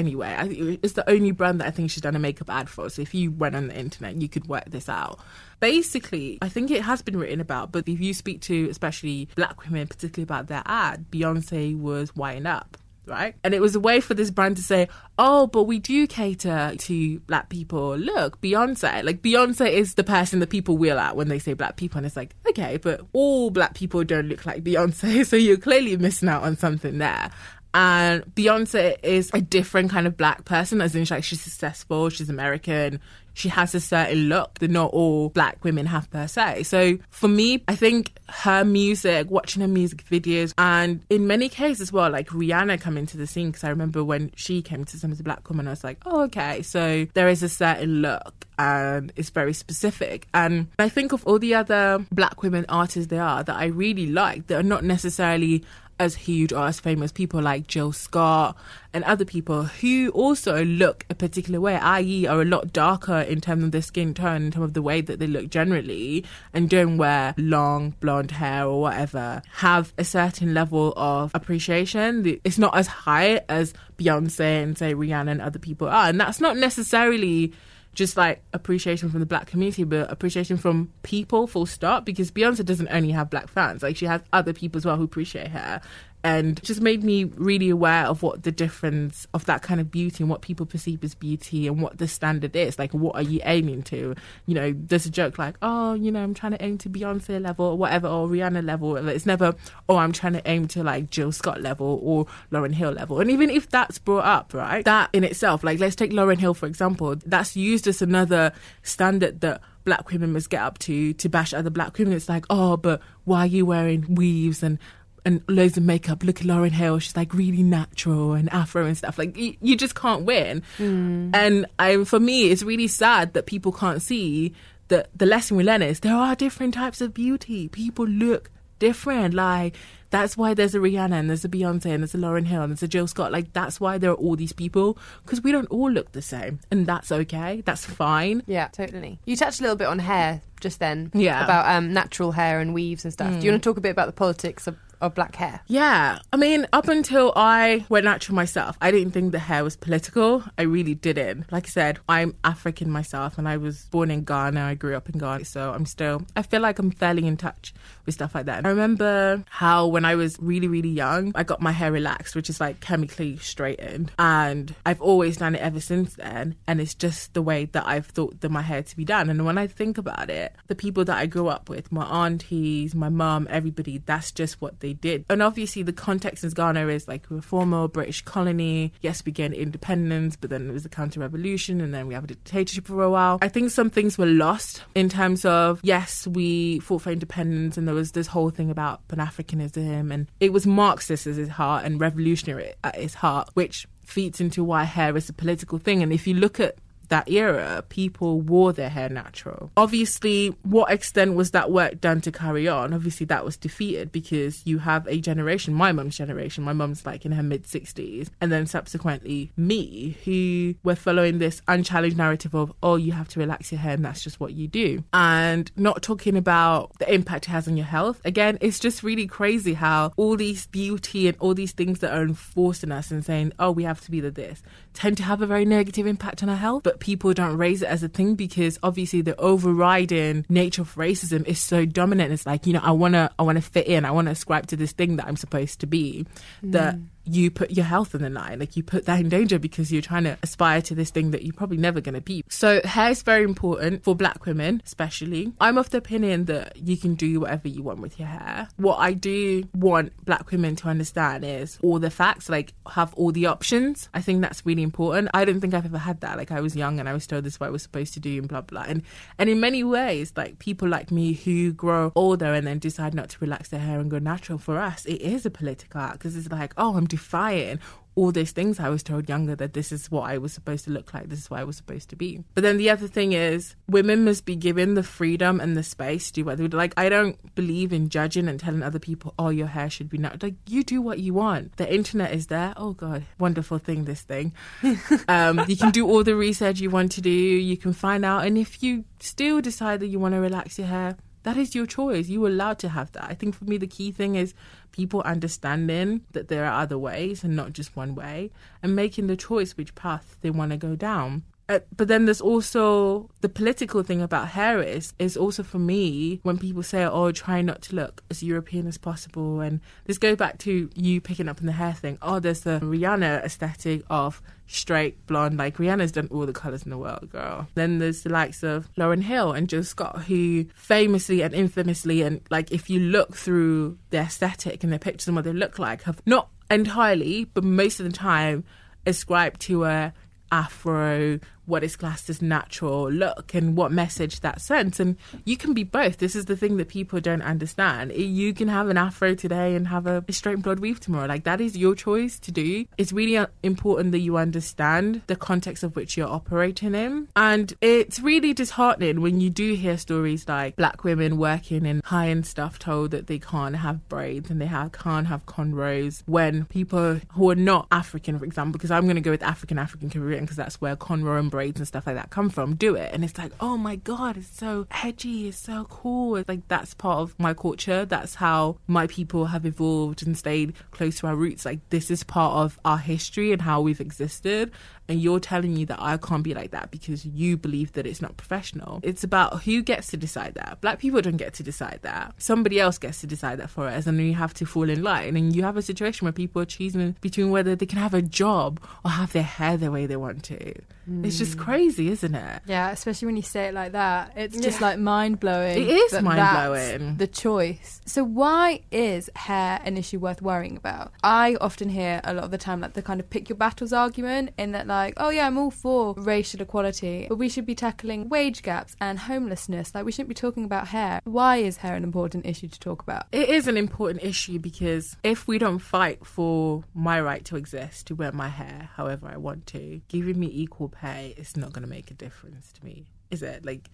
think 0.48 0.80
it's 0.82 0.94
the 0.94 1.10
only 1.10 1.32
brand 1.32 1.60
that 1.60 1.68
I 1.68 1.72
think 1.72 1.92
she's 1.92 2.02
done 2.02 2.16
a 2.16 2.20
makeup 2.20 2.50
ad 2.50 2.70
for. 2.70 2.90
So 2.90 3.02
if 3.02 3.14
you 3.14 3.30
went 3.32 3.58
on 3.58 3.68
the 3.68 3.78
internet, 3.78 4.16
you 4.16 4.30
could 4.30 4.48
work 4.48 4.64
this 4.68 4.88
out. 4.88 5.20
Basically, 5.60 6.38
I 6.42 6.48
think 6.48 6.72
it 6.72 6.84
has 6.84 7.02
been 7.02 7.18
written 7.18 7.42
about, 7.42 7.74
but 7.74 7.88
if 7.88 8.00
you 8.00 8.14
speak 8.14 8.40
to 8.44 8.70
especially 8.70 9.28
black 9.36 9.66
women, 9.66 9.88
particularly 9.88 10.24
about 10.24 10.48
their 10.48 10.64
ad, 10.66 11.12
Beyonce 11.12 11.78
was 11.78 12.16
whiting 12.16 12.46
up 12.46 12.78
right? 13.08 13.36
And 13.44 13.54
it 13.54 13.62
was 13.62 13.76
a 13.76 13.80
way 13.80 14.00
for 14.00 14.14
this 14.14 14.32
brand 14.32 14.58
to 14.58 14.64
say, 14.64 14.88
oh, 15.18 15.48
but 15.48 15.64
we 15.64 15.80
do 15.80 16.08
cater 16.08 16.74
to 16.78 17.20
black 17.22 17.50
people. 17.50 17.98
Look, 17.98 18.42
Beyonce, 18.42 19.04
like 19.04 19.22
Beyonce 19.22 19.70
is 19.72 19.96
the 19.96 20.04
person 20.04 20.40
that 20.40 20.50
people 20.50 20.78
wheel 20.78 21.00
at 21.00 21.16
when 21.16 21.28
they 21.28 21.40
say 21.40 21.54
black 21.54 21.76
people. 21.78 21.98
And 21.98 22.06
it's 22.06 22.16
like, 22.16 22.36
okay, 22.50 22.78
but 22.78 23.02
all 23.14 23.50
black 23.50 23.74
people 23.74 24.04
don't 24.04 24.28
look 24.28 24.46
like 24.46 24.64
Beyonce. 24.64 25.26
So 25.36 25.36
you're 25.38 25.58
clearly 25.58 25.98
missing 25.98 26.30
out 26.30 26.44
on 26.44 26.56
something 26.56 27.00
there. 27.00 27.32
And 27.76 28.24
Beyonce 28.36 28.96
is 29.04 29.30
a 29.34 29.42
different 29.42 29.92
kind 29.92 30.08
of 30.08 30.16
black 30.16 30.46
person, 30.46 30.80
as 30.80 30.96
in 30.96 31.06
like 31.10 31.26
she's 31.26 31.42
successful, 31.42 32.08
she's 32.10 32.30
American, 32.30 33.02
she 33.34 33.50
has 33.50 33.76
a 33.76 33.82
certain 33.82 34.30
look 34.30 34.60
that 34.60 34.72
not 34.72 34.92
all 34.92 35.28
black 35.30 35.62
women 35.64 35.86
have 35.88 36.10
per 36.10 36.26
se. 36.26 36.64
So 36.64 36.98
for 37.10 37.28
me, 37.28 37.62
I 37.68 37.76
think 37.76 38.14
her 38.30 38.64
music, 38.64 39.30
watching 39.30 39.62
her 39.62 39.68
music 39.68 40.06
videos, 40.10 40.54
and 40.58 41.02
in 41.10 41.28
many 41.28 41.50
cases 41.50 41.82
as 41.82 41.92
well, 41.92 42.10
like 42.10 42.30
Rihanna 42.30 42.80
coming 42.80 43.06
to 43.08 43.18
the 43.18 43.28
scene, 43.28 43.48
because 43.50 43.66
I 43.66 43.70
remember 43.70 44.06
when 44.06 44.32
she 44.36 44.62
came 44.62 44.86
to 44.86 44.98
some 44.98 45.12
of 45.12 45.18
the 45.18 45.24
black 45.24 45.50
women, 45.50 45.68
I 45.68 45.72
was 45.72 45.84
like, 45.84 46.00
oh, 46.06 46.22
okay, 46.24 46.62
so 46.62 47.06
there 47.14 47.28
is 47.28 47.44
a 47.44 47.50
certain 47.50 48.02
look 48.02 48.48
and 48.58 49.12
it's 49.18 49.32
very 49.32 49.52
specific. 49.52 50.28
And 50.34 50.68
I 50.80 50.88
think 50.88 51.12
of 51.12 51.28
all 51.28 51.40
the 51.40 51.56
other 51.56 52.06
black 52.14 52.42
women 52.42 52.66
artists 52.70 53.10
there 53.10 53.22
are 53.22 53.44
that 53.44 53.56
I 53.58 53.66
really 53.66 54.08
like 54.08 54.48
that 54.48 54.58
are 54.58 54.64
not 54.64 54.86
necessarily 54.86 55.66
as 56.00 56.16
huge 56.16 56.52
or 56.52 56.68
as 56.68 56.80
famous 56.80 57.12
people 57.12 57.42
like 57.42 57.68
Jill 57.68 57.92
Scott 57.94 58.58
and 58.94 59.04
other 59.04 59.26
people 59.26 59.64
who 59.64 60.10
also 60.10 60.66
look 60.66 61.06
a 61.10 61.16
particular 61.16 61.62
way, 61.62 61.76
i.e., 61.76 62.28
are 62.28 62.42
a 62.42 62.46
lot 62.46 62.74
darker 62.74 63.20
in 63.20 63.42
terms 63.42 63.64
of 63.64 63.72
their 63.72 63.82
skin 63.82 64.14
tone, 64.14 64.44
in 64.44 64.52
terms 64.52 64.66
of 64.66 64.74
the 64.74 64.82
way 64.82 65.02
that 65.02 65.20
they 65.20 65.28
look 65.28 65.50
generally, 65.50 66.26
and 66.54 66.70
don't 66.70 66.98
wear 66.98 67.34
long 67.38 67.92
blonde 68.00 68.32
hair 68.32 68.66
or 68.66 68.82
whatever, 68.82 69.42
have 69.56 69.94
a 69.98 70.04
certain 70.04 70.54
level 70.54 70.94
of 70.96 71.32
appreciation. 71.34 72.40
It's 72.44 72.58
not 72.58 72.78
as 72.78 72.88
high 72.88 73.42
as 73.50 73.74
Beyonce 73.98 74.64
and, 74.64 74.78
say, 74.78 74.94
Rihanna 74.94 75.32
and 75.32 75.42
other 75.42 75.60
people 75.60 75.88
are. 75.88 76.10
And 76.10 76.20
that's 76.20 76.42
not 76.42 76.58
necessarily 76.58 77.54
just 77.96 78.18
like 78.18 78.44
appreciation 78.54 79.10
from 79.10 79.22
the 79.22 79.26
black 79.26 79.48
community, 79.48 79.84
but 79.84 80.12
appreciation 80.12 80.58
from 80.58 80.92
people, 81.02 81.48
full 81.48 81.66
stop. 81.66 82.06
Because 82.06 82.30
Beyonce 82.30 82.64
doesn't 82.64 82.90
only 82.90 83.12
have 83.12 83.30
black 83.30 83.48
fans; 83.48 83.82
like 83.82 83.98
she 83.98 84.06
has 84.06 84.22
other 84.32 84.54
people 84.54 84.78
as 84.78 84.86
well 84.86 84.98
who 84.98 85.04
appreciate 85.04 85.48
her, 85.48 85.82
and 86.26 86.62
just 86.64 86.82
made 86.82 87.04
me 87.04 87.26
really 87.26 87.70
aware 87.70 88.08
of 88.08 88.24
what 88.24 88.42
the 88.42 88.52
difference 88.52 89.28
of 89.36 89.46
that 89.46 89.62
kind 89.62 89.80
of 89.80 89.92
beauty 89.92 90.24
and 90.24 90.30
what 90.30 90.42
people 90.42 90.66
perceive 90.66 91.04
as 91.04 91.14
beauty 91.14 91.68
and 91.68 91.80
what 91.80 92.00
the 92.00 92.08
standard 92.08 92.56
is. 92.56 92.80
Like, 92.80 92.92
what 92.96 93.16
are 93.16 93.22
you 93.22 93.42
aiming 93.44 93.84
to? 93.84 94.16
You 94.48 94.56
know, 94.56 94.74
there's 94.76 95.06
a 95.06 95.12
joke 95.12 95.38
like, 95.38 95.56
oh, 95.62 95.94
you 95.94 96.12
know, 96.12 96.24
I'm 96.24 96.34
trying 96.34 96.54
to 96.54 96.66
aim 96.66 96.80
to 96.80 96.90
Beyonce 96.90 97.40
level 97.40 97.68
or 97.68 97.78
whatever, 97.78 98.08
or 98.08 98.28
Rihanna 98.28 98.66
level. 98.66 98.98
It's 99.08 99.28
never, 99.28 99.54
oh, 99.88 99.98
I'm 99.98 100.14
trying 100.14 100.34
to 100.34 100.42
aim 100.50 100.68
to 100.70 100.84
like 100.84 101.12
Jill 101.12 101.32
Scott 101.32 101.62
level 101.62 102.00
or 102.02 102.26
Lauryn 102.52 102.74
Hill 102.74 102.94
level. 102.94 103.20
And 103.20 103.30
even 103.30 103.52
if 103.52 103.70
that's 103.70 104.00
brought 104.00 104.26
up, 104.26 104.52
right, 104.56 104.84
that 104.84 105.12
in 105.14 105.24
itself, 105.24 105.64
like, 105.64 105.80
let's 105.80 105.96
take 105.96 106.10
Lauryn 106.10 106.40
Hill 106.40 106.56
for 106.56 106.66
example, 106.66 107.18
that's 107.24 107.56
used 107.56 107.86
as 107.86 108.02
another 108.02 108.52
standard 108.82 109.42
that 109.42 109.62
black 109.84 110.10
women 110.10 110.34
must 110.34 110.50
get 110.50 110.64
up 110.64 110.80
to 110.80 111.14
to 111.14 111.30
bash 111.30 111.54
other 111.54 111.70
black 111.70 111.96
women. 112.00 112.14
It's 112.14 112.28
like, 112.28 112.46
oh, 112.50 112.78
but 112.78 113.00
why 113.26 113.42
are 113.42 113.46
you 113.46 113.68
wearing 113.68 114.16
weaves 114.16 114.64
and 114.64 114.80
and 115.26 115.42
loads 115.50 115.76
of 115.76 115.84
makeup. 115.84 116.24
Look 116.24 116.42
at 116.42 116.48
Lauryn 116.48 116.72
Hill; 116.72 117.00
she's 117.00 117.16
like 117.16 117.34
really 117.34 117.64
natural 117.64 118.34
and 118.34 118.52
Afro 118.54 118.86
and 118.86 118.98
stuff. 118.98 119.18
Like 119.18 119.36
you, 119.36 119.56
you 119.62 119.76
just 119.76 119.96
can't 119.96 120.24
win. 120.24 120.64
Mm. 120.78 121.36
And 121.36 121.66
I, 121.80 122.04
for 122.04 122.20
me, 122.20 122.52
it's 122.52 122.64
really 122.64 122.88
sad 122.88 123.34
that 123.34 123.46
people 123.46 123.72
can't 123.72 124.02
see 124.02 124.54
that 124.88 125.10
the 125.16 125.26
lesson 125.26 125.58
we 125.58 125.64
learn 125.64 125.82
is 125.82 126.02
there 126.02 126.16
are 126.16 126.36
different 126.36 126.76
types 126.76 127.02
of 127.02 127.14
beauty. 127.14 127.68
People 127.68 128.08
look 128.08 128.52
different. 128.80 129.34
Like 129.34 129.76
that's 130.10 130.38
why 130.38 130.54
there's 130.54 130.76
a 130.76 130.80
Rihanna 130.80 131.14
and 131.14 131.30
there's 131.30 131.44
a 131.44 131.50
Beyonce 131.50 131.86
and 131.88 132.04
there's 132.04 132.16
a 132.16 132.18
Lauryn 132.18 132.46
Hill 132.46 132.62
and 132.62 132.72
there's 132.72 132.84
a 132.84 132.88
Jill 132.88 133.08
Scott. 133.08 133.32
Like 133.32 133.52
that's 133.54 133.80
why 133.80 133.98
there 133.98 134.12
are 134.12 134.16
all 134.16 134.36
these 134.36 134.54
people 134.54 134.98
because 135.24 135.42
we 135.42 135.52
don't 135.52 135.68
all 135.68 135.92
look 135.92 136.12
the 136.12 136.22
same, 136.22 136.60
and 136.72 136.86
that's 136.86 137.12
okay. 137.12 137.62
That's 137.66 137.86
fine. 137.86 138.44
Yeah, 138.48 138.68
totally. 138.68 139.20
You 139.26 139.36
touched 139.36 139.60
a 139.60 139.64
little 139.64 139.76
bit 139.76 139.88
on 139.88 140.00
hair 140.00 140.42
just 140.62 140.80
then. 140.80 141.12
Yeah. 141.14 141.44
About 141.44 141.76
um, 141.76 141.94
natural 141.94 142.32
hair 142.32 142.60
and 142.60 142.74
weaves 142.74 143.04
and 143.04 143.14
stuff. 143.14 143.32
Mm. 143.32 143.40
Do 143.40 143.46
you 143.46 143.52
want 143.52 143.64
to 143.64 143.70
talk 143.70 143.78
a 143.78 143.82
bit 143.82 143.92
about 143.92 144.08
the 144.08 144.14
politics 144.14 144.68
of 144.68 144.78
of 145.06 145.16
black 145.16 145.36
hair? 145.36 145.62
Yeah. 145.68 146.20
I 146.32 146.38
mean, 146.38 146.68
up 146.74 146.88
until 146.88 147.34
I 147.36 147.86
went 147.90 148.06
natural 148.06 148.36
myself, 148.36 148.78
I 148.82 148.92
didn't 148.92 149.12
think 149.12 149.32
the 149.32 149.40
hair 149.40 149.64
was 149.64 149.76
political. 149.76 150.44
I 150.58 150.64
really 150.64 150.96
didn't. 150.96 151.52
Like 151.52 151.66
I 151.66 151.70
said, 151.70 152.00
I'm 152.10 152.36
African 152.44 152.90
myself 152.90 153.38
and 153.38 153.48
I 153.48 153.58
was 153.58 153.86
born 153.86 154.12
in 154.12 154.24
Ghana. 154.24 154.62
I 154.62 154.76
grew 154.76 154.96
up 154.96 155.10
in 155.10 155.20
Ghana. 155.20 155.46
So 155.46 155.72
I'm 155.72 155.86
still, 155.86 156.24
I 156.36 156.42
feel 156.42 156.62
like 156.62 156.80
I'm 156.80 156.92
fairly 156.92 157.28
in 157.28 157.38
touch 157.38 157.74
with 158.06 158.16
stuff 158.16 158.36
like 158.36 158.46
that. 158.46 158.66
I 158.66 158.70
remember 158.70 159.44
how 159.50 159.88
when 159.88 160.06
I 160.06 160.16
was 160.16 160.38
really, 160.40 160.68
really 160.68 160.90
young, 160.90 161.32
I 161.36 161.44
got 161.44 161.62
my 161.62 161.72
hair 161.72 161.92
relaxed, 161.92 162.36
which 162.36 162.50
is 162.50 162.60
like 162.60 162.80
chemically 162.80 163.38
straightened. 163.38 164.12
And 164.20 164.74
I've 164.86 165.02
always 165.02 165.38
done 165.38 165.56
it 165.56 165.62
ever 165.62 165.80
since 165.80 166.16
then. 166.16 166.56
And 166.68 166.82
it's 166.82 166.96
just 166.96 167.34
the 167.34 167.42
way 167.42 167.66
that 167.66 167.86
I've 167.86 168.08
thought 168.08 168.42
that 168.42 168.50
my 168.50 168.62
hair 168.62 168.84
to 168.84 168.98
be 168.98 169.06
done. 169.06 169.30
And 169.30 169.46
when 169.46 169.58
I 169.58 169.68
think 169.68 169.98
about 169.98 170.30
it, 170.30 170.54
the 170.68 170.76
people 170.76 171.06
that 171.06 171.18
I 171.18 171.26
grew 171.26 171.48
up 171.48 171.70
with, 171.70 171.92
my 171.92 172.06
aunties, 172.06 172.96
my 172.96 173.10
mum, 173.10 173.48
everybody, 173.50 174.00
that's 174.00 174.32
just 174.32 174.62
what 174.62 174.80
they 174.80 174.94
did. 174.96 175.26
And 175.30 175.42
obviously, 175.42 175.84
the 175.84 175.94
context 175.94 176.44
in 176.44 176.50
Ghana 176.50 176.88
is 176.88 177.08
like 177.08 177.30
a 177.30 177.42
former 177.42 177.88
British 177.88 178.22
colony. 178.24 178.94
Yes, 179.02 179.24
we 179.26 179.32
gained 179.32 179.54
independence, 179.54 180.36
but 180.36 180.50
then 180.50 180.70
it 180.70 180.74
was 180.74 180.84
the 180.84 180.90
counter 180.90 181.20
revolution, 181.20 181.82
and 181.82 181.94
then 181.94 182.08
we 182.08 182.14
have 182.14 182.24
a 182.24 182.28
dictatorship 182.28 182.88
for 182.88 183.04
a 183.04 183.10
while. 183.10 183.40
I 183.42 183.48
think 183.48 183.72
some 183.72 183.90
things 183.90 184.18
were 184.18 184.26
lost 184.26 184.84
in 184.96 185.10
terms 185.10 185.46
of, 185.46 185.80
yes, 185.84 186.28
we 186.28 186.80
fought 186.80 187.04
for 187.04 187.12
independence, 187.12 187.78
and 187.78 187.88
there 187.88 187.96
was 187.96 188.14
this 188.14 188.28
whole 188.28 188.50
thing 188.50 188.70
about 188.70 189.08
Pan 189.08 189.20
Africanism, 189.20 190.14
and 190.14 190.28
it 190.40 190.54
was 190.54 190.66
Marxist 190.66 191.28
at 191.28 191.38
its 191.38 191.50
heart 191.50 191.86
and 191.86 192.00
revolutionary 192.00 192.74
at 192.84 192.98
its 192.98 193.14
heart, 193.14 193.50
which 193.54 193.88
feeds 194.06 194.40
into 194.40 194.64
why 194.64 194.84
hair 194.84 195.18
is 195.18 195.30
a 195.30 195.34
political 195.34 195.80
thing. 195.80 196.04
And 196.04 196.14
if 196.14 196.28
you 196.28 196.36
look 196.36 196.60
at 196.60 196.76
that 197.08 197.30
era, 197.30 197.84
people 197.90 198.42
wore 198.42 198.72
their 198.72 198.90
hair 198.90 199.10
natural. 199.10 199.72
Obviously, 199.76 200.50
what 200.64 200.92
extent 200.92 201.36
was 201.36 201.52
that 201.52 201.72
work 201.72 202.00
done 202.00 202.22
to 202.22 202.32
carry 202.32 202.68
on? 202.68 202.94
Obviously, 202.94 203.26
that 203.26 203.44
was 203.44 203.58
defeated 203.58 204.12
because 204.12 204.66
you 204.66 204.78
have 204.80 205.08
a 205.08 205.20
generation, 205.20 205.74
my 205.74 205.92
mum's 205.92 206.18
generation, 206.18 206.64
my 206.64 206.74
mum's 206.74 207.06
like 207.06 207.26
in 207.26 207.32
her 207.32 207.44
mid 207.44 207.64
60s, 207.64 208.30
and 208.40 208.52
then 208.52 208.66
subsequently 208.66 209.52
me, 209.58 210.18
who 210.26 210.76
were 210.84 210.96
following 210.96 211.40
this 211.40 211.62
unchallenged 211.68 212.18
narrative 212.18 212.54
of, 212.54 212.72
oh, 212.84 212.96
you 212.96 213.12
have 213.12 213.28
to 213.30 213.40
relax 213.40 213.72
your 213.72 213.80
hair 213.80 213.94
and 213.94 214.06
that's 214.06 214.24
just 214.24 214.40
what 214.40 214.54
you 214.54 214.68
do. 214.68 215.04
And 215.14 215.72
not 215.76 216.02
talking 216.02 216.38
about 216.38 216.92
the 217.00 217.12
impact 217.12 217.48
it 217.48 217.52
has 217.52 217.68
on 217.68 217.78
your 217.78 217.86
health. 217.86 218.22
Again, 218.26 218.58
it's 218.62 218.80
just 218.80 219.02
really 219.04 219.28
crazy 219.28 219.74
how 219.74 220.12
all 220.18 220.36
these 220.38 220.68
beauty 220.68 221.28
and 221.28 221.38
all 221.40 221.54
these 221.54 221.72
things 221.72 222.00
that 222.00 222.14
are 222.14 222.24
enforced 222.24 222.84
in 222.84 222.92
us 222.92 223.12
and 223.12 223.26
saying, 223.26 223.54
oh, 223.60 223.72
we 223.72 223.84
have 223.84 224.02
to 224.02 224.12
be 224.12 224.20
the 224.20 224.32
this, 224.36 224.62
tend 224.96 225.18
to 225.18 225.24
have 225.24 225.42
a 225.42 225.46
very 225.46 225.66
negative 225.66 226.08
impact 226.08 226.42
on 226.42 226.50
our 226.50 226.56
health. 226.56 226.84
But 226.84 227.00
people 227.00 227.34
don't 227.34 227.58
raise 227.58 227.82
it 227.82 227.90
as 227.90 228.02
a 228.02 228.10
thing 228.10 228.36
because 228.36 228.80
obviously 228.82 229.22
the 229.22 229.40
overriding 229.40 230.46
nature 230.50 230.82
of 230.82 230.96
racism 230.96 231.46
is 231.46 231.60
so 231.60 231.86
dominant. 231.86 232.32
It's 232.32 232.46
like, 232.46 232.66
you 232.66 232.74
know, 232.74 232.82
I 232.82 232.92
wanna 232.92 233.32
I 233.38 233.44
wanna 233.44 233.62
fit 233.62 233.88
in, 233.88 234.06
I 234.06 234.12
wanna 234.12 234.32
ascribe 234.32 234.68
to 234.68 234.78
this 234.78 234.94
thing 234.94 235.18
that 235.18 235.28
I'm 235.28 235.38
supposed 235.38 235.82
to 235.82 235.88
be. 235.88 236.26
Mm. 236.64 236.72
That 236.72 236.96
you 237.26 237.52
put 237.52 237.72
your 237.72 237.86
health 237.86 238.16
in 238.16 238.22
the 238.22 238.30
line. 238.30 238.60
Like 238.60 238.76
you 238.78 238.84
put 238.84 239.06
that 239.06 239.20
in 239.20 239.30
danger 239.30 239.60
because 239.60 239.92
you're 239.92 240.02
trying 240.02 240.24
to 240.26 240.38
aspire 240.44 240.82
to 240.84 240.96
this 240.96 241.10
thing 241.10 241.32
that 241.32 241.44
you're 241.44 241.54
probably 241.54 241.78
never 241.78 242.02
going 242.02 242.16
to 242.16 242.22
be. 242.22 242.44
So 242.50 242.82
hair 242.84 243.12
is 243.12 243.24
very 243.24 243.44
important 243.44 244.04
for 244.04 244.16
black 244.16 244.46
women, 244.46 244.82
especially. 244.86 245.54
I'm 245.60 245.78
of 245.78 245.90
the 245.90 245.98
opinion 245.98 246.46
that 246.46 246.78
you 246.78 246.98
can 246.98 247.16
do 247.16 247.40
whatever 247.42 247.68
you 247.68 247.84
want 247.84 248.00
with 248.00 248.20
your 248.20 248.28
hair. 248.28 248.68
What 248.78 248.98
I 248.98 249.14
do 249.14 249.68
want 249.74 250.14
black 250.26 250.52
women 250.52 250.76
to 250.78 250.88
understand 250.88 251.44
is 251.44 251.80
all 251.82 252.00
the 252.00 252.10
facts, 252.10 252.50
like 252.50 252.74
have 252.88 253.14
all 253.16 253.32
the 253.32 253.46
options. 253.46 254.10
I 254.14 254.22
think 254.22 254.42
that's 254.42 254.66
really 254.66 254.84
important. 254.84 255.30
I 255.34 255.46
don't 255.46 255.60
think 255.62 255.74
I've 255.74 255.86
ever 255.86 255.98
had 255.98 256.22
that. 256.22 256.38
Like 256.38 256.52
I 256.52 256.62
was 256.62 256.76
young 256.76 257.00
and 257.00 257.10
I 257.10 257.14
was 257.14 257.28
told 257.28 257.44
this 257.44 257.54
is 257.54 257.60
what 257.60 257.68
I 257.68 257.72
was 257.72 257.84
supposed 257.84 258.14
to 258.16 258.20
do 258.20 258.38
and 258.38 258.48
blah 258.48 258.62
blah. 258.62 258.86
And 258.88 259.04
and 259.38 259.50
in 259.50 259.60
many 259.60 259.84
ways, 259.84 260.34
like 260.36 260.60
people 260.60 260.88
like 260.88 261.12
me 261.12 261.34
who 261.34 261.74
grow 261.74 262.12
older 262.16 262.54
and 262.54 262.66
then 262.66 262.80
decide 262.80 263.14
not 263.14 263.30
to 263.30 263.38
relax 263.40 263.70
their 263.70 263.80
hair 263.80 264.00
and 264.00 264.12
go 264.12 264.20
natural, 264.20 264.58
for 264.58 264.80
us, 264.80 265.06
it 265.06 265.22
is 265.22 265.46
a 265.46 265.50
political 265.50 266.02
act 266.02 266.20
because 266.20 266.36
it's 266.36 266.52
like, 266.52 266.74
oh, 266.78 266.96
I'm 266.98 267.08
defying 267.16 267.80
all 268.16 268.32
these 268.32 268.52
things 268.52 268.80
I 268.80 268.90
was 268.90 269.04
told 269.04 269.28
younger 269.28 269.56
that 269.56 269.74
this 269.74 269.92
is 269.92 270.10
what 270.10 270.30
I 270.30 270.38
was 270.38 270.54
supposed 270.54 270.86
to 270.86 270.92
look 270.92 271.14
like, 271.14 271.28
this 271.28 271.40
is 271.40 271.50
what 271.50 271.60
I 271.60 271.64
was 271.66 271.76
supposed 271.76 272.10
to 272.10 272.16
be. 272.16 272.44
But 272.54 272.62
then 272.62 272.78
the 272.78 272.90
other 272.90 273.08
thing 273.08 273.34
is, 273.34 273.76
women 273.90 274.24
must 274.24 274.46
be 274.46 274.56
given 274.56 274.94
the 274.94 275.04
freedom 275.04 275.60
and 275.60 275.76
the 275.76 275.84
space 275.84 276.28
to 276.28 276.34
do 276.34 276.46
what 276.46 276.58
they 276.58 276.64
would 276.64 276.74
like. 276.74 276.94
I 276.96 277.10
don't 277.10 277.38
believe 277.56 277.92
in 277.92 278.10
judging 278.10 278.48
and 278.48 278.60
telling 278.60 278.84
other 278.84 279.00
people, 279.00 279.34
oh, 279.38 279.50
your 279.50 279.68
hair 279.68 279.90
should 279.90 280.10
be 280.10 280.18
not 280.18 280.42
like 280.42 280.56
you 280.66 280.84
do 280.84 281.02
what 281.02 281.20
you 281.20 281.34
want. 281.34 281.76
The 281.76 281.94
internet 281.94 282.34
is 282.34 282.48
there. 282.48 282.74
Oh 282.78 282.94
god, 282.94 283.24
wonderful 283.38 283.80
thing, 283.80 284.06
this 284.06 284.22
thing. 284.22 284.54
um, 285.28 285.62
you 285.68 285.76
can 285.76 285.92
do 285.92 286.08
all 286.08 286.24
the 286.24 286.36
research 286.36 286.80
you 286.80 286.90
want 286.90 287.12
to 287.14 287.22
do. 287.22 287.30
You 287.30 287.76
can 287.76 287.92
find 287.92 288.24
out, 288.24 288.46
and 288.46 288.58
if 288.58 288.82
you 288.82 289.04
still 289.20 289.60
decide 289.60 290.00
that 290.00 290.08
you 290.08 290.20
want 290.20 290.36
to 290.36 290.40
relax 290.40 290.78
your 290.80 290.88
hair, 290.88 291.18
that 291.46 291.58
is 291.58 291.76
your 291.76 291.86
choice. 291.86 292.28
You're 292.28 292.48
allowed 292.48 292.80
to 292.80 292.90
have 292.90 293.12
that. 293.12 293.26
I 293.30 293.36
think 293.36 293.54
for 293.54 293.66
me, 293.66 293.78
the 293.78 293.86
key 293.86 294.12
thing 294.12 294.34
is 294.34 294.56
people 294.92 295.22
understanding 295.22 296.22
that 296.32 296.48
there 296.48 296.66
are 296.66 296.82
other 296.82 296.98
ways 296.98 297.44
and 297.44 297.56
not 297.56 297.72
just 297.72 297.96
one 297.96 298.16
way 298.16 298.50
and 298.82 298.96
making 298.96 299.28
the 299.28 299.38
choice 299.38 299.78
which 299.78 299.94
path 299.94 300.38
they 300.42 300.50
want 300.50 300.72
to 300.72 300.78
go 300.78 300.96
down. 300.96 301.44
Uh, 301.68 301.80
but 301.96 302.08
then 302.08 302.26
there's 302.26 302.42
also 302.42 303.28
the 303.42 303.50
political 303.50 304.04
thing 304.04 304.22
about 304.22 304.50
hair 304.50 304.82
is 304.82 305.14
is 305.18 305.36
also 305.36 305.64
for 305.64 305.80
me 305.80 306.40
when 306.44 306.60
people 306.60 306.84
say 306.84 307.04
oh 307.04 307.32
try 307.32 307.60
not 307.62 307.82
to 307.82 307.96
look 307.96 308.24
as 308.30 308.44
European 308.44 308.86
as 308.86 309.00
possible 309.00 309.62
and 309.62 309.80
this 310.06 310.20
goes 310.20 310.38
back 310.38 310.60
to 310.60 310.90
you 310.94 311.20
picking 311.20 311.50
up 311.50 311.60
on 311.60 311.66
the 311.66 311.72
hair 311.72 311.94
thing. 311.94 312.20
Oh 312.22 312.40
there's 312.40 312.62
the 312.62 312.80
Rihanna 312.82 313.44
aesthetic 313.44 314.04
of 314.12 314.44
straight 314.68 315.26
blonde 315.26 315.58
like 315.58 315.78
Rihanna's 315.78 316.12
done 316.12 316.28
all 316.30 316.46
the 316.46 316.54
colors 316.54 316.84
in 316.84 316.92
the 316.92 317.00
world 317.00 317.32
girl. 317.32 317.68
Then 317.74 317.98
there's 317.98 318.22
the 318.22 318.30
likes 318.30 318.62
of 318.62 318.88
Lauryn 318.96 319.24
Hill 319.24 319.52
and 319.52 319.68
Jill 319.68 319.84
Scott 319.84 320.24
who 320.26 320.66
famously 320.76 321.42
and 321.42 321.56
infamously 321.56 322.22
and 322.22 322.42
like 322.52 322.72
if 322.72 322.92
you 322.92 323.00
look 323.00 323.36
through 323.36 323.98
their 324.12 324.24
aesthetic 324.24 324.84
and 324.84 324.92
their 324.92 325.00
pictures 325.00 325.28
and 325.28 325.36
what 325.36 325.46
they 325.46 325.54
look 325.54 325.80
like 325.80 326.04
have 326.04 326.22
not 326.28 326.50
entirely 326.70 327.46
but 327.46 327.64
most 327.64 328.00
of 328.00 328.06
the 328.06 328.12
time 328.16 328.64
ascribed 329.08 329.62
to 329.62 329.86
a 329.86 330.14
afro 330.52 331.40
what 331.66 331.84
is 331.84 331.96
classed 331.96 332.30
as 332.30 332.42
natural 332.42 333.12
look 333.12 333.54
and 333.54 333.76
what 333.76 333.92
message 333.92 334.42
that 334.42 334.62
sends. 334.62 335.00
And 335.00 335.18
you 335.44 335.58
can 335.58 335.74
be 335.74 335.84
both. 335.84 336.18
This 336.18 336.36
is 336.36 336.46
the 336.46 336.56
thing 336.56 336.78
that 336.78 336.88
people 336.88 337.20
don't 337.20 337.42
understand. 337.42 338.12
You 338.14 338.54
can 338.54 338.68
have 338.68 338.90
an 338.90 338.98
afro 338.98 339.36
today 339.36 339.76
and 339.76 339.88
have 339.88 340.08
a 340.08 340.24
straight 340.30 340.62
blonde 340.62 340.80
weave 340.80 341.00
tomorrow. 341.00 341.28
Like 341.28 341.44
that 341.44 341.62
is 341.62 341.78
your 341.78 341.96
choice 341.96 342.40
to 342.40 342.52
do. 342.52 342.86
It's 342.98 343.12
really 343.12 343.38
uh, 343.38 343.48
important 343.64 344.12
that 344.12 344.20
you 344.20 344.38
understand 344.38 345.22
the 345.28 345.36
context 345.36 345.84
of 345.84 345.96
which 345.96 346.18
you're 346.18 346.28
operating 346.28 346.96
in. 346.96 347.28
And 347.36 347.74
it's 347.82 348.20
really 348.20 348.54
disheartening 348.54 349.22
when 349.22 349.40
you 349.42 349.50
do 349.50 349.74
hear 349.74 349.98
stories 349.98 350.48
like 350.48 350.76
black 350.76 351.04
women 351.04 351.38
working 351.38 351.86
in 351.86 352.02
high 352.06 352.30
end 352.30 352.46
stuff 352.46 352.80
told 352.80 353.12
that 353.12 353.28
they 353.28 353.40
can't 353.40 353.76
have 353.78 354.08
braids 354.10 354.50
and 354.50 354.62
they 354.62 354.66
have, 354.66 354.92
can't 354.92 355.28
have 355.28 355.46
cornrows 355.46 356.24
when 356.26 356.66
people 356.66 357.20
who 357.34 357.50
are 357.50 357.56
not 357.56 357.88
African, 357.92 358.38
for 358.38 358.46
example, 358.46 358.74
because 358.74 358.92
I'm 358.92 359.04
going 359.04 359.16
to 359.16 359.22
go 359.22 359.32
with 359.32 359.44
African, 359.44 359.78
African 359.78 360.10
Caribbean 360.10 360.44
because 360.44 360.58
that's 360.58 360.82
where 360.82 360.96
cornrow 360.96 361.40
and 361.40 361.50
braids 361.56 361.80
and 361.80 361.88
stuff 361.88 362.06
like 362.06 362.16
that 362.16 362.30
come 362.30 362.50
from 362.50 362.76
do 362.76 362.96
it. 362.96 363.12
And 363.14 363.24
it's 363.24 363.38
like 363.38 363.54
oh 363.60 363.78
my 363.78 363.96
god 363.96 364.38
it's 364.38 364.56
so 364.56 364.88
edgy 364.92 365.48
it's 365.48 365.58
so 365.58 365.86
cool. 365.90 366.36
It's 366.36 366.50
like 366.50 366.68
that's 366.68 366.94
part 366.94 367.20
of 367.20 367.40
my 367.40 367.54
culture. 367.54 368.06
That's 368.06 368.36
how 368.36 368.78
my 368.88 369.08
people 369.08 369.46
have 369.46 369.66
evolved 369.66 370.26
and 370.26 370.38
stayed 370.38 370.74
close 370.92 371.20
to 371.20 371.28
our 371.28 371.36
roots. 371.36 371.66
Like 371.66 371.80
this 371.90 372.12
is 372.12 372.24
part 372.24 372.54
of 372.64 372.80
our 372.84 372.98
history 372.98 373.52
and 373.52 373.62
how 373.62 373.82
we've 373.82 374.02
existed 374.02 374.72
and 375.08 375.22
you're 375.22 375.40
telling 375.40 375.74
me 375.74 375.86
that 375.86 376.02
I 376.02 376.18
can't 376.18 376.44
be 376.44 376.54
like 376.54 376.72
that 376.72 376.92
because 376.92 377.26
you 377.26 377.58
believe 377.58 377.94
that 377.94 378.08
it's 378.08 378.22
not 378.22 378.38
professional. 378.38 379.00
It's 379.04 379.24
about 379.24 379.64
who 379.64 379.82
gets 379.82 380.08
to 380.08 380.18
decide 380.18 380.56
that. 380.56 380.82
Black 380.82 381.00
people 381.00 381.22
don't 381.22 381.38
get 381.38 381.54
to 381.56 381.64
decide 381.64 382.00
that. 382.02 382.34
Somebody 382.38 382.80
else 382.80 382.98
gets 382.98 383.22
to 383.22 383.28
decide 383.28 383.60
that 383.60 383.70
for 383.70 383.88
us, 383.88 384.08
and 384.08 384.18
then 384.20 384.26
you 384.26 384.34
have 384.34 384.54
to 384.56 384.66
fall 384.66 384.90
in 384.90 385.04
line. 385.04 385.38
And 385.38 385.56
you 385.56 385.64
have 385.64 385.78
a 385.78 385.82
situation 385.82 386.26
where 386.26 386.32
people 386.32 386.62
are 386.62 386.66
choosing 386.66 387.16
between 387.22 387.52
whether 387.52 387.76
they 387.76 387.86
can 387.86 388.00
have 388.00 388.14
a 388.14 388.22
job 388.22 388.80
or 389.04 389.12
have 389.12 389.34
their 389.34 389.44
hair 389.44 389.78
the 389.78 389.92
way 389.92 390.06
they 390.06 390.16
want 390.16 390.44
to. 390.46 390.74
Mm. 391.10 391.26
It's 391.26 391.38
just 391.38 391.54
hmm. 391.54 391.62
crazy, 391.62 392.10
isn't 392.10 392.34
it? 392.34 392.62
Yeah, 392.66 392.90
especially 392.90 393.28
when 393.28 393.36
you 393.36 393.44
say 393.44 393.68
it 393.68 393.74
like 393.74 393.92
that. 393.92 394.34
It's 394.36 394.58
just 394.58 394.82
yeah. 394.82 394.88
like 394.88 395.00
mind 395.00 395.40
blowing. 395.40 395.78
It 395.78 395.88
is 395.88 396.14
mind 396.22 396.38
blowing. 396.38 397.18
The 397.18 397.28
choice. 397.28 398.02
So 398.06 398.24
why 398.24 398.82
is 398.92 399.30
hair 399.36 399.80
an 399.84 399.98
issue 399.98 400.18
worth 400.20 400.42
worrying 400.42 400.78
about? 400.78 401.12
I 401.24 401.58
often 401.62 401.90
hear 401.90 402.22
a 402.24 402.34
lot 402.34 402.46
of 402.46 402.52
the 402.52 402.58
time 402.58 402.82
like 402.82 402.94
the 402.94 403.04
kind 403.04 403.20
of 403.20 403.30
pick 403.30 403.50
your 403.50 403.56
battles 403.56 403.94
argument 403.94 404.52
in 404.58 404.72
that 404.72 404.88
like, 404.88 404.95
oh 405.18 405.30
yeah, 405.30 405.48
I'm 405.48 405.58
all 405.58 405.72
for 405.72 406.14
racial 406.18 406.62
equality, 406.62 407.26
but 407.30 407.38
we 407.38 407.50
should 407.50 407.66
be 407.66 407.76
tackling 407.76 408.30
wage 408.30 408.62
gaps 408.62 408.96
and 409.02 409.20
homelessness. 409.20 409.94
Like 409.94 410.06
we 410.06 410.12
shouldn't 410.12 410.30
be 410.30 410.36
talking 410.36 410.66
about 410.66 410.88
hair. 410.88 411.22
Why 411.24 411.58
is 411.58 411.78
hair 411.78 411.96
an 411.96 412.04
important 412.04 412.46
issue 412.46 412.68
to 412.68 412.80
talk 412.80 413.02
about? 413.02 413.26
It 413.32 413.50
is 413.50 413.68
an 413.68 413.78
important 413.78 414.24
issue 414.24 414.60
because 414.60 415.16
if 415.24 415.48
we 415.48 415.58
don't 415.58 415.80
fight 415.80 416.26
for 416.26 416.84
my 416.94 417.20
right 417.20 417.44
to 417.46 417.56
exist, 417.56 418.08
to 418.08 418.16
wear 418.16 418.32
my 418.32 418.50
hair 418.50 418.90
however 418.96 419.28
I 419.28 419.38
want 419.38 419.68
to, 419.68 420.02
giving 420.08 420.40
me 420.40 420.50
equal 420.52 420.90
pay 420.90 421.34
is 421.38 421.58
not 421.58 421.74
going 421.74 421.84
to 421.84 421.90
make 421.90 422.12
a 422.12 422.14
difference 422.14 422.72
to 422.74 422.86
me, 422.86 423.06
is 423.32 423.44
it? 423.44 423.66
Like, 423.66 423.90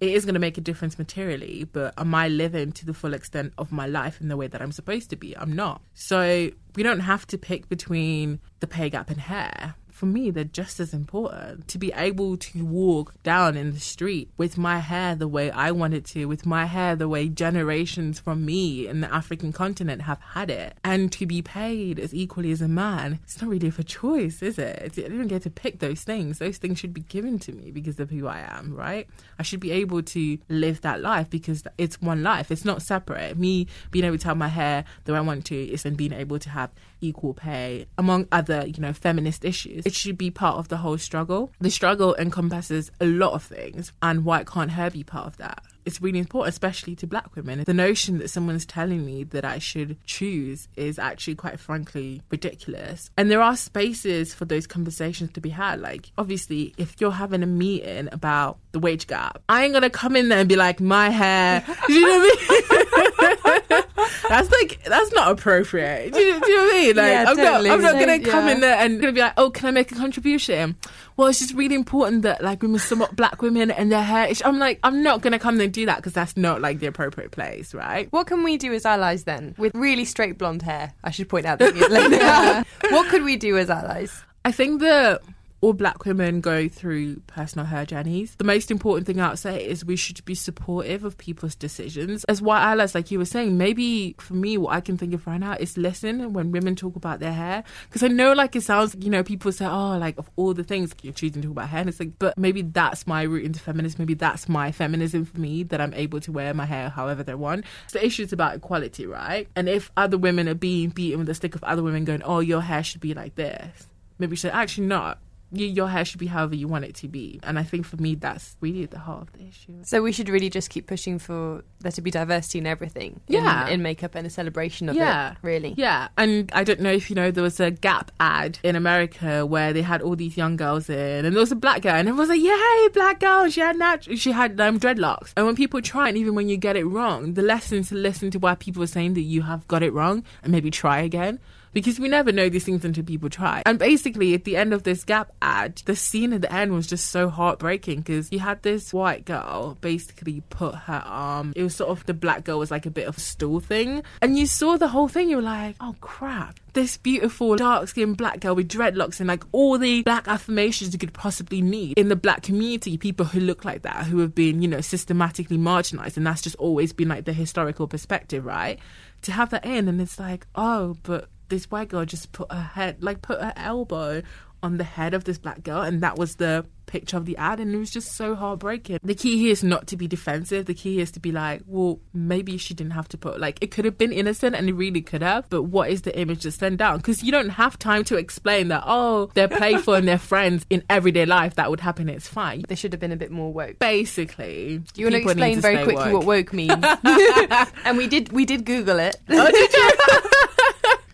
it 0.00 0.10
is 0.10 0.24
going 0.26 0.34
to 0.34 0.40
make 0.40 0.58
a 0.58 0.60
difference 0.60 0.98
materially, 0.98 1.64
but 1.64 1.94
am 1.96 2.14
I 2.14 2.28
living 2.28 2.72
to 2.72 2.84
the 2.84 2.92
full 2.92 3.14
extent 3.14 3.54
of 3.56 3.72
my 3.72 3.86
life 3.86 4.20
in 4.20 4.28
the 4.28 4.36
way 4.36 4.46
that 4.46 4.60
I'm 4.60 4.72
supposed 4.72 5.08
to 5.10 5.16
be? 5.16 5.36
I'm 5.36 5.54
not. 5.54 5.80
So 5.94 6.50
we 6.74 6.82
don't 6.82 7.00
have 7.00 7.26
to 7.28 7.38
pick 7.38 7.68
between 7.68 8.40
the 8.60 8.66
pay 8.66 8.90
gap 8.90 9.08
and 9.08 9.18
hair 9.18 9.74
for 9.96 10.06
me, 10.06 10.30
they're 10.30 10.44
just 10.44 10.78
as 10.78 10.92
important. 10.92 11.68
To 11.68 11.78
be 11.78 11.90
able 11.96 12.36
to 12.36 12.64
walk 12.66 13.14
down 13.22 13.56
in 13.56 13.72
the 13.72 13.80
street 13.80 14.30
with 14.36 14.58
my 14.58 14.78
hair 14.78 15.14
the 15.14 15.26
way 15.26 15.50
I 15.50 15.70
want 15.70 15.94
it 15.94 16.04
to, 16.06 16.26
with 16.26 16.44
my 16.44 16.66
hair 16.66 16.94
the 16.94 17.08
way 17.08 17.30
generations 17.30 18.20
from 18.20 18.44
me 18.44 18.86
in 18.86 19.00
the 19.00 19.12
African 19.12 19.54
continent 19.54 20.02
have 20.02 20.20
had 20.20 20.50
it, 20.50 20.76
and 20.84 21.10
to 21.12 21.24
be 21.24 21.40
paid 21.40 21.98
as 21.98 22.14
equally 22.14 22.52
as 22.52 22.60
a 22.60 22.68
man, 22.68 23.20
it's 23.24 23.40
not 23.40 23.50
really 23.50 23.70
for 23.70 23.82
choice, 23.82 24.42
is 24.42 24.58
it? 24.58 24.78
I 24.82 24.88
didn't 24.88 25.28
get 25.28 25.42
to 25.42 25.50
pick 25.50 25.78
those 25.78 26.02
things. 26.02 26.38
Those 26.38 26.58
things 26.58 26.78
should 26.78 26.92
be 26.92 27.00
given 27.00 27.38
to 27.40 27.52
me 27.52 27.70
because 27.70 27.98
of 27.98 28.10
who 28.10 28.26
I 28.26 28.40
am, 28.40 28.74
right? 28.74 29.08
I 29.38 29.42
should 29.44 29.60
be 29.60 29.70
able 29.70 30.02
to 30.02 30.38
live 30.50 30.82
that 30.82 31.00
life 31.00 31.30
because 31.30 31.62
it's 31.78 32.02
one 32.02 32.22
life. 32.22 32.50
It's 32.50 32.66
not 32.66 32.82
separate. 32.82 33.38
Me 33.38 33.66
being 33.90 34.04
able 34.04 34.18
to 34.18 34.28
have 34.28 34.36
my 34.36 34.48
hair 34.48 34.84
the 35.04 35.12
way 35.12 35.18
I 35.18 35.22
want 35.22 35.46
to 35.46 35.56
is 35.56 35.84
then 35.84 35.94
being 35.94 36.12
able 36.12 36.38
to 36.38 36.50
have 36.50 36.70
equal 37.00 37.34
pay, 37.34 37.86
among 37.98 38.28
other, 38.32 38.66
you 38.66 38.80
know, 38.80 38.92
feminist 38.92 39.44
issues. 39.44 39.86
It 39.86 39.94
should 39.94 40.18
be 40.18 40.30
part 40.30 40.58
of 40.58 40.68
the 40.68 40.78
whole 40.78 40.98
struggle. 40.98 41.52
The 41.60 41.70
struggle 41.70 42.14
encompasses 42.16 42.90
a 43.00 43.06
lot 43.06 43.32
of 43.32 43.42
things, 43.42 43.92
and 44.02 44.24
why 44.24 44.44
can't 44.44 44.70
hair 44.70 44.90
be 44.90 45.04
part 45.04 45.26
of 45.26 45.36
that? 45.38 45.62
it's 45.86 46.02
really 46.02 46.18
important, 46.18 46.52
especially 46.52 46.96
to 46.96 47.06
black 47.06 47.34
women. 47.36 47.62
The 47.64 47.72
notion 47.72 48.18
that 48.18 48.28
someone's 48.28 48.66
telling 48.66 49.06
me 49.06 49.22
that 49.24 49.44
I 49.44 49.58
should 49.58 49.96
choose 50.04 50.68
is 50.76 50.98
actually 50.98 51.36
quite 51.36 51.60
frankly 51.60 52.22
ridiculous. 52.28 53.08
And 53.16 53.30
there 53.30 53.40
are 53.40 53.56
spaces 53.56 54.34
for 54.34 54.44
those 54.44 54.66
conversations 54.66 55.30
to 55.32 55.40
be 55.40 55.50
had. 55.50 55.80
Like, 55.80 56.10
obviously, 56.18 56.74
if 56.76 57.00
you're 57.00 57.12
having 57.12 57.44
a 57.44 57.46
meeting 57.46 58.08
about 58.10 58.58
the 58.76 58.80
wage 58.80 59.06
gap, 59.06 59.42
I 59.48 59.64
ain't 59.64 59.74
gonna 59.74 59.90
come 59.90 60.16
in 60.16 60.28
there 60.28 60.38
and 60.38 60.48
be 60.48 60.56
like, 60.56 60.80
my 60.80 61.10
hair. 61.10 61.64
Do 61.86 61.92
you 61.92 62.06
know 62.06 62.18
what 62.18 62.38
I 62.38 63.68
mean? 63.70 63.82
that's 64.28 64.50
like 64.50 64.82
that's 64.84 65.12
not 65.12 65.32
appropriate. 65.32 66.12
Do 66.12 66.20
you, 66.20 66.40
do 66.40 66.50
you 66.50 66.56
know 66.56 66.64
what 66.64 66.74
I 66.74 66.78
mean? 66.78 66.96
Like, 66.96 67.06
yeah, 67.12 67.24
I'm 67.28 67.36
totally. 67.36 67.68
not, 67.68 67.74
I'm 67.74 67.82
not 67.82 67.92
gonna 67.94 68.20
come 68.20 68.46
yeah. 68.46 68.54
in 68.54 68.60
there 68.60 68.76
and 68.76 69.00
gonna 69.00 69.12
be 69.12 69.20
like, 69.20 69.34
oh, 69.36 69.50
can 69.50 69.66
I 69.66 69.70
make 69.70 69.90
a 69.92 69.94
contribution? 69.94 70.76
well, 71.16 71.28
it's 71.28 71.38
just 71.38 71.54
really 71.54 71.74
important 71.74 72.22
that 72.22 72.42
like 72.42 72.62
women 72.62 72.78
support 72.78 73.16
black 73.16 73.40
women 73.40 73.70
and 73.70 73.90
their 73.90 74.02
hair. 74.02 74.30
I'm 74.44 74.58
like, 74.58 74.78
I'm 74.82 75.02
not 75.02 75.22
to 75.22 75.38
come 75.38 75.58
and 75.60 75.72
do 75.72 75.86
that 75.86 75.96
because 75.96 76.12
that's 76.12 76.36
not 76.36 76.60
like 76.60 76.78
the 76.78 76.86
appropriate 76.86 77.30
place, 77.30 77.74
right? 77.74 78.12
What 78.12 78.26
can 78.26 78.42
we 78.42 78.58
do 78.58 78.72
as 78.72 78.84
allies 78.84 79.24
then 79.24 79.54
with 79.58 79.74
really 79.74 80.04
straight 80.04 80.38
blonde 80.38 80.62
hair? 80.62 80.92
I 81.02 81.10
should 81.10 81.28
point 81.28 81.46
out 81.46 81.58
that. 81.58 81.74
You're 81.74 82.90
what 82.92 83.08
could 83.08 83.24
we 83.24 83.36
do 83.36 83.56
as 83.56 83.70
allies? 83.70 84.22
I 84.44 84.52
think 84.52 84.80
that 84.82 85.22
all 85.66 85.72
black 85.72 86.04
women 86.04 86.40
go 86.40 86.68
through 86.68 87.18
personal 87.26 87.66
hair 87.66 87.84
journeys. 87.84 88.36
The 88.36 88.44
most 88.44 88.70
important 88.70 89.04
thing 89.04 89.20
I'd 89.20 89.36
say 89.36 89.66
is 89.66 89.84
we 89.84 89.96
should 89.96 90.24
be 90.24 90.36
supportive 90.36 91.02
of 91.02 91.18
people's 91.18 91.56
decisions. 91.56 92.22
As 92.28 92.40
white 92.40 92.62
allies, 92.62 92.94
like 92.94 93.10
you 93.10 93.18
were 93.18 93.24
saying, 93.24 93.58
maybe 93.58 94.14
for 94.20 94.34
me, 94.34 94.56
what 94.58 94.74
I 94.76 94.80
can 94.80 94.96
think 94.96 95.12
of 95.12 95.26
right 95.26 95.40
now 95.40 95.56
is 95.58 95.76
listen 95.76 96.32
when 96.32 96.52
women 96.52 96.76
talk 96.76 96.94
about 96.94 97.18
their 97.18 97.32
hair. 97.32 97.64
Because 97.88 98.04
I 98.04 98.06
know, 98.06 98.32
like, 98.32 98.54
it 98.54 98.60
sounds, 98.60 98.94
you 99.00 99.10
know, 99.10 99.24
people 99.24 99.50
say, 99.50 99.66
oh, 99.66 99.98
like, 99.98 100.16
of 100.18 100.30
all 100.36 100.54
the 100.54 100.62
things 100.62 100.94
you're 101.02 101.12
choosing 101.12 101.42
to 101.42 101.48
talk 101.48 101.56
about 101.56 101.68
hair. 101.68 101.80
And 101.80 101.88
it's 101.88 101.98
like, 101.98 102.16
but 102.20 102.38
maybe 102.38 102.62
that's 102.62 103.04
my 103.08 103.22
route 103.22 103.44
into 103.44 103.58
feminism. 103.58 103.98
Maybe 103.98 104.14
that's 104.14 104.48
my 104.48 104.70
feminism 104.70 105.24
for 105.24 105.40
me, 105.40 105.64
that 105.64 105.80
I'm 105.80 105.94
able 105.94 106.20
to 106.20 106.30
wear 106.30 106.54
my 106.54 106.66
hair 106.66 106.90
however 106.90 107.24
they 107.24 107.34
want. 107.34 107.64
The 107.92 108.06
issue 108.06 108.22
is 108.22 108.32
about 108.32 108.54
equality, 108.54 109.04
right? 109.04 109.48
And 109.56 109.68
if 109.68 109.90
other 109.96 110.16
women 110.16 110.48
are 110.48 110.54
being 110.54 110.90
beaten 110.90 111.18
with 111.18 111.26
the 111.26 111.34
stick 111.34 111.56
of 111.56 111.64
other 111.64 111.82
women 111.82 112.04
going, 112.04 112.22
oh, 112.22 112.38
your 112.38 112.60
hair 112.60 112.84
should 112.84 113.00
be 113.00 113.14
like 113.14 113.34
this, 113.34 113.88
maybe 114.20 114.30
we 114.30 114.36
should 114.36 114.52
actually 114.52 114.86
not 114.86 115.18
your 115.52 115.88
hair 115.88 116.04
should 116.04 116.18
be 116.18 116.26
however 116.26 116.54
you 116.54 116.68
want 116.68 116.84
it 116.84 116.94
to 116.96 117.08
be. 117.08 117.40
And 117.42 117.58
I 117.58 117.62
think 117.62 117.86
for 117.86 117.96
me, 117.96 118.14
that's 118.14 118.56
really 118.60 118.82
at 118.82 118.90
the 118.90 118.98
heart 118.98 119.22
of 119.22 119.32
the 119.32 119.46
issue. 119.46 119.74
So 119.82 120.02
we 120.02 120.12
should 120.12 120.28
really 120.28 120.50
just 120.50 120.70
keep 120.70 120.86
pushing 120.86 121.18
for 121.18 121.64
there 121.80 121.92
to 121.92 122.02
be 122.02 122.10
diversity 122.10 122.58
in 122.58 122.66
everything. 122.66 123.20
Yeah. 123.28 123.66
In, 123.66 123.74
in 123.74 123.82
makeup 123.82 124.14
and 124.14 124.26
a 124.26 124.30
celebration 124.30 124.88
of 124.88 124.96
yeah. 124.96 125.32
it, 125.32 125.38
really. 125.42 125.74
Yeah. 125.76 126.08
And 126.16 126.50
I 126.52 126.64
don't 126.64 126.80
know 126.80 126.90
if 126.90 127.10
you 127.10 127.16
know, 127.16 127.30
there 127.30 127.42
was 127.42 127.60
a 127.60 127.70
Gap 127.70 128.10
ad 128.18 128.58
in 128.62 128.74
America 128.74 129.46
where 129.46 129.72
they 129.72 129.82
had 129.82 130.02
all 130.02 130.16
these 130.16 130.36
young 130.36 130.56
girls 130.56 130.90
in, 130.90 131.24
and 131.24 131.34
there 131.34 131.40
was 131.40 131.52
a 131.52 131.56
black 131.56 131.82
girl, 131.82 131.94
and 131.94 132.08
everyone 132.08 132.28
was 132.28 132.28
like, 132.28 132.40
yay, 132.40 132.88
black 132.92 133.20
girl. 133.20 133.48
She 133.48 133.60
had 133.60 133.76
nat- 133.76 134.18
she 134.18 134.32
had 134.32 134.60
um, 134.60 134.80
dreadlocks. 134.80 135.32
And 135.36 135.46
when 135.46 135.54
people 135.54 135.80
try, 135.80 136.08
and 136.08 136.18
even 136.18 136.34
when 136.34 136.48
you 136.48 136.56
get 136.56 136.76
it 136.76 136.84
wrong, 136.84 137.34
the 137.34 137.42
lesson 137.42 137.84
to 137.84 137.94
listen 137.94 138.30
to 138.32 138.38
why 138.38 138.54
people 138.56 138.82
are 138.82 138.88
saying 138.88 139.14
that 139.14 139.22
you 139.22 139.42
have 139.42 139.66
got 139.68 139.82
it 139.82 139.92
wrong 139.92 140.24
and 140.42 140.52
maybe 140.52 140.70
try 140.70 140.98
again 141.00 141.38
because 141.76 142.00
we 142.00 142.08
never 142.08 142.32
know 142.32 142.48
these 142.48 142.64
things 142.64 142.86
until 142.86 143.04
people 143.04 143.28
try. 143.28 143.62
And 143.66 143.78
basically, 143.78 144.32
at 144.32 144.44
the 144.44 144.56
end 144.56 144.72
of 144.72 144.84
this 144.84 145.04
Gap 145.04 145.30
ad, 145.42 145.82
the 145.84 145.94
scene 145.94 146.32
at 146.32 146.40
the 146.40 146.50
end 146.50 146.72
was 146.72 146.86
just 146.86 147.10
so 147.10 147.28
heartbreaking 147.28 147.98
because 147.98 148.32
you 148.32 148.38
had 148.38 148.62
this 148.62 148.94
white 148.94 149.26
girl 149.26 149.76
basically 149.82 150.42
put 150.48 150.74
her 150.74 151.02
arm, 151.04 151.52
it 151.54 151.62
was 151.62 151.76
sort 151.76 151.90
of 151.90 152.06
the 152.06 152.14
black 152.14 152.44
girl 152.44 152.60
was 152.60 152.70
like 152.70 152.86
a 152.86 152.90
bit 152.90 153.06
of 153.06 153.18
a 153.18 153.20
stool 153.20 153.60
thing. 153.60 154.02
And 154.22 154.38
you 154.38 154.46
saw 154.46 154.78
the 154.78 154.88
whole 154.88 155.06
thing, 155.06 155.28
you 155.28 155.36
were 155.36 155.42
like, 155.42 155.76
oh 155.78 155.94
crap 156.00 156.58
this 156.76 156.98
beautiful 156.98 157.56
dark 157.56 157.88
skinned 157.88 158.18
black 158.18 158.38
girl 158.40 158.54
with 158.54 158.68
dreadlocks 158.68 159.18
and 159.18 159.26
like 159.26 159.42
all 159.50 159.78
the 159.78 160.02
black 160.02 160.28
affirmations 160.28 160.92
you 160.92 160.98
could 160.98 161.14
possibly 161.14 161.62
need 161.62 161.98
in 161.98 162.10
the 162.10 162.14
black 162.14 162.42
community, 162.42 162.98
people 162.98 163.24
who 163.24 163.40
look 163.40 163.64
like 163.64 163.80
that, 163.80 164.04
who 164.04 164.18
have 164.18 164.34
been, 164.34 164.60
you 164.60 164.68
know, 164.68 164.82
systematically 164.82 165.56
marginalized. 165.56 166.18
And 166.18 166.26
that's 166.26 166.42
just 166.42 166.54
always 166.56 166.92
been 166.92 167.08
like 167.08 167.24
the 167.24 167.32
historical 167.32 167.88
perspective, 167.88 168.44
right? 168.44 168.78
To 169.22 169.32
have 169.32 169.48
that 169.50 169.64
in, 169.64 169.88
and 169.88 170.02
it's 170.02 170.18
like, 170.18 170.46
oh, 170.54 170.96
but 171.02 171.30
this 171.48 171.70
white 171.70 171.88
girl 171.88 172.04
just 172.04 172.32
put 172.32 172.50
her 172.50 172.60
head, 172.60 173.02
like 173.02 173.22
put 173.22 173.40
her 173.40 173.52
elbow 173.56 174.22
on 174.62 174.78
the 174.78 174.84
head 174.84 175.14
of 175.14 175.24
this 175.24 175.38
black 175.38 175.62
girl, 175.62 175.82
and 175.82 176.02
that 176.02 176.18
was 176.18 176.36
the 176.36 176.66
picture 176.86 177.16
of 177.16 177.26
the 177.26 177.36
ad, 177.36 177.60
and 177.60 177.74
it 177.74 177.78
was 177.78 177.90
just 177.90 178.12
so 178.12 178.34
heartbreaking. 178.34 178.98
The 179.02 179.14
key 179.14 179.38
here 179.38 179.52
is 179.52 179.62
not 179.62 179.86
to 179.88 179.96
be 179.96 180.06
defensive. 180.06 180.66
The 180.66 180.74
key 180.74 181.00
is 181.00 181.10
to 181.12 181.20
be 181.20 181.32
like, 181.32 181.62
well, 181.66 182.00
maybe 182.14 182.56
she 182.56 182.74
didn't 182.74 182.92
have 182.92 183.08
to 183.08 183.18
put 183.18 183.38
like 183.40 183.58
it 183.60 183.70
could 183.70 183.84
have 183.84 183.98
been 183.98 184.12
innocent, 184.12 184.56
and 184.56 184.68
it 184.68 184.72
really 184.72 185.02
could 185.02 185.22
have. 185.22 185.48
But 185.50 185.64
what 185.64 185.90
is 185.90 186.02
the 186.02 186.18
image 186.18 186.42
to 186.42 186.50
send 186.50 186.78
down? 186.78 186.98
Because 186.98 187.22
you 187.22 187.32
don't 187.32 187.50
have 187.50 187.78
time 187.78 188.02
to 188.04 188.16
explain 188.16 188.68
that. 188.68 188.82
Oh, 188.86 189.30
they're 189.34 189.48
playful 189.48 189.94
and 189.94 190.08
they're 190.08 190.18
friends 190.18 190.64
in 190.70 190.82
everyday 190.88 191.26
life. 191.26 191.56
That 191.56 191.70
would 191.70 191.80
happen. 191.80 192.08
It's 192.08 192.28
fine. 192.28 192.64
They 192.68 192.74
should 192.74 192.92
have 192.92 193.00
been 193.00 193.12
a 193.12 193.16
bit 193.16 193.30
more 193.30 193.52
woke. 193.52 193.78
Basically, 193.78 194.82
Do 194.94 195.00
you 195.00 195.06
want 195.06 195.16
to 195.16 195.22
explain 195.22 195.60
very 195.60 195.84
quickly 195.84 196.12
woke. 196.12 196.12
what 196.12 196.24
woke 196.26 196.52
means? 196.52 196.72
and 197.84 197.98
we 197.98 198.06
did 198.06 198.32
we 198.32 198.44
did 198.44 198.64
Google 198.64 198.98
it. 198.98 199.16
Oh, 199.28 199.50
did 199.50 199.72
you? 199.72 200.30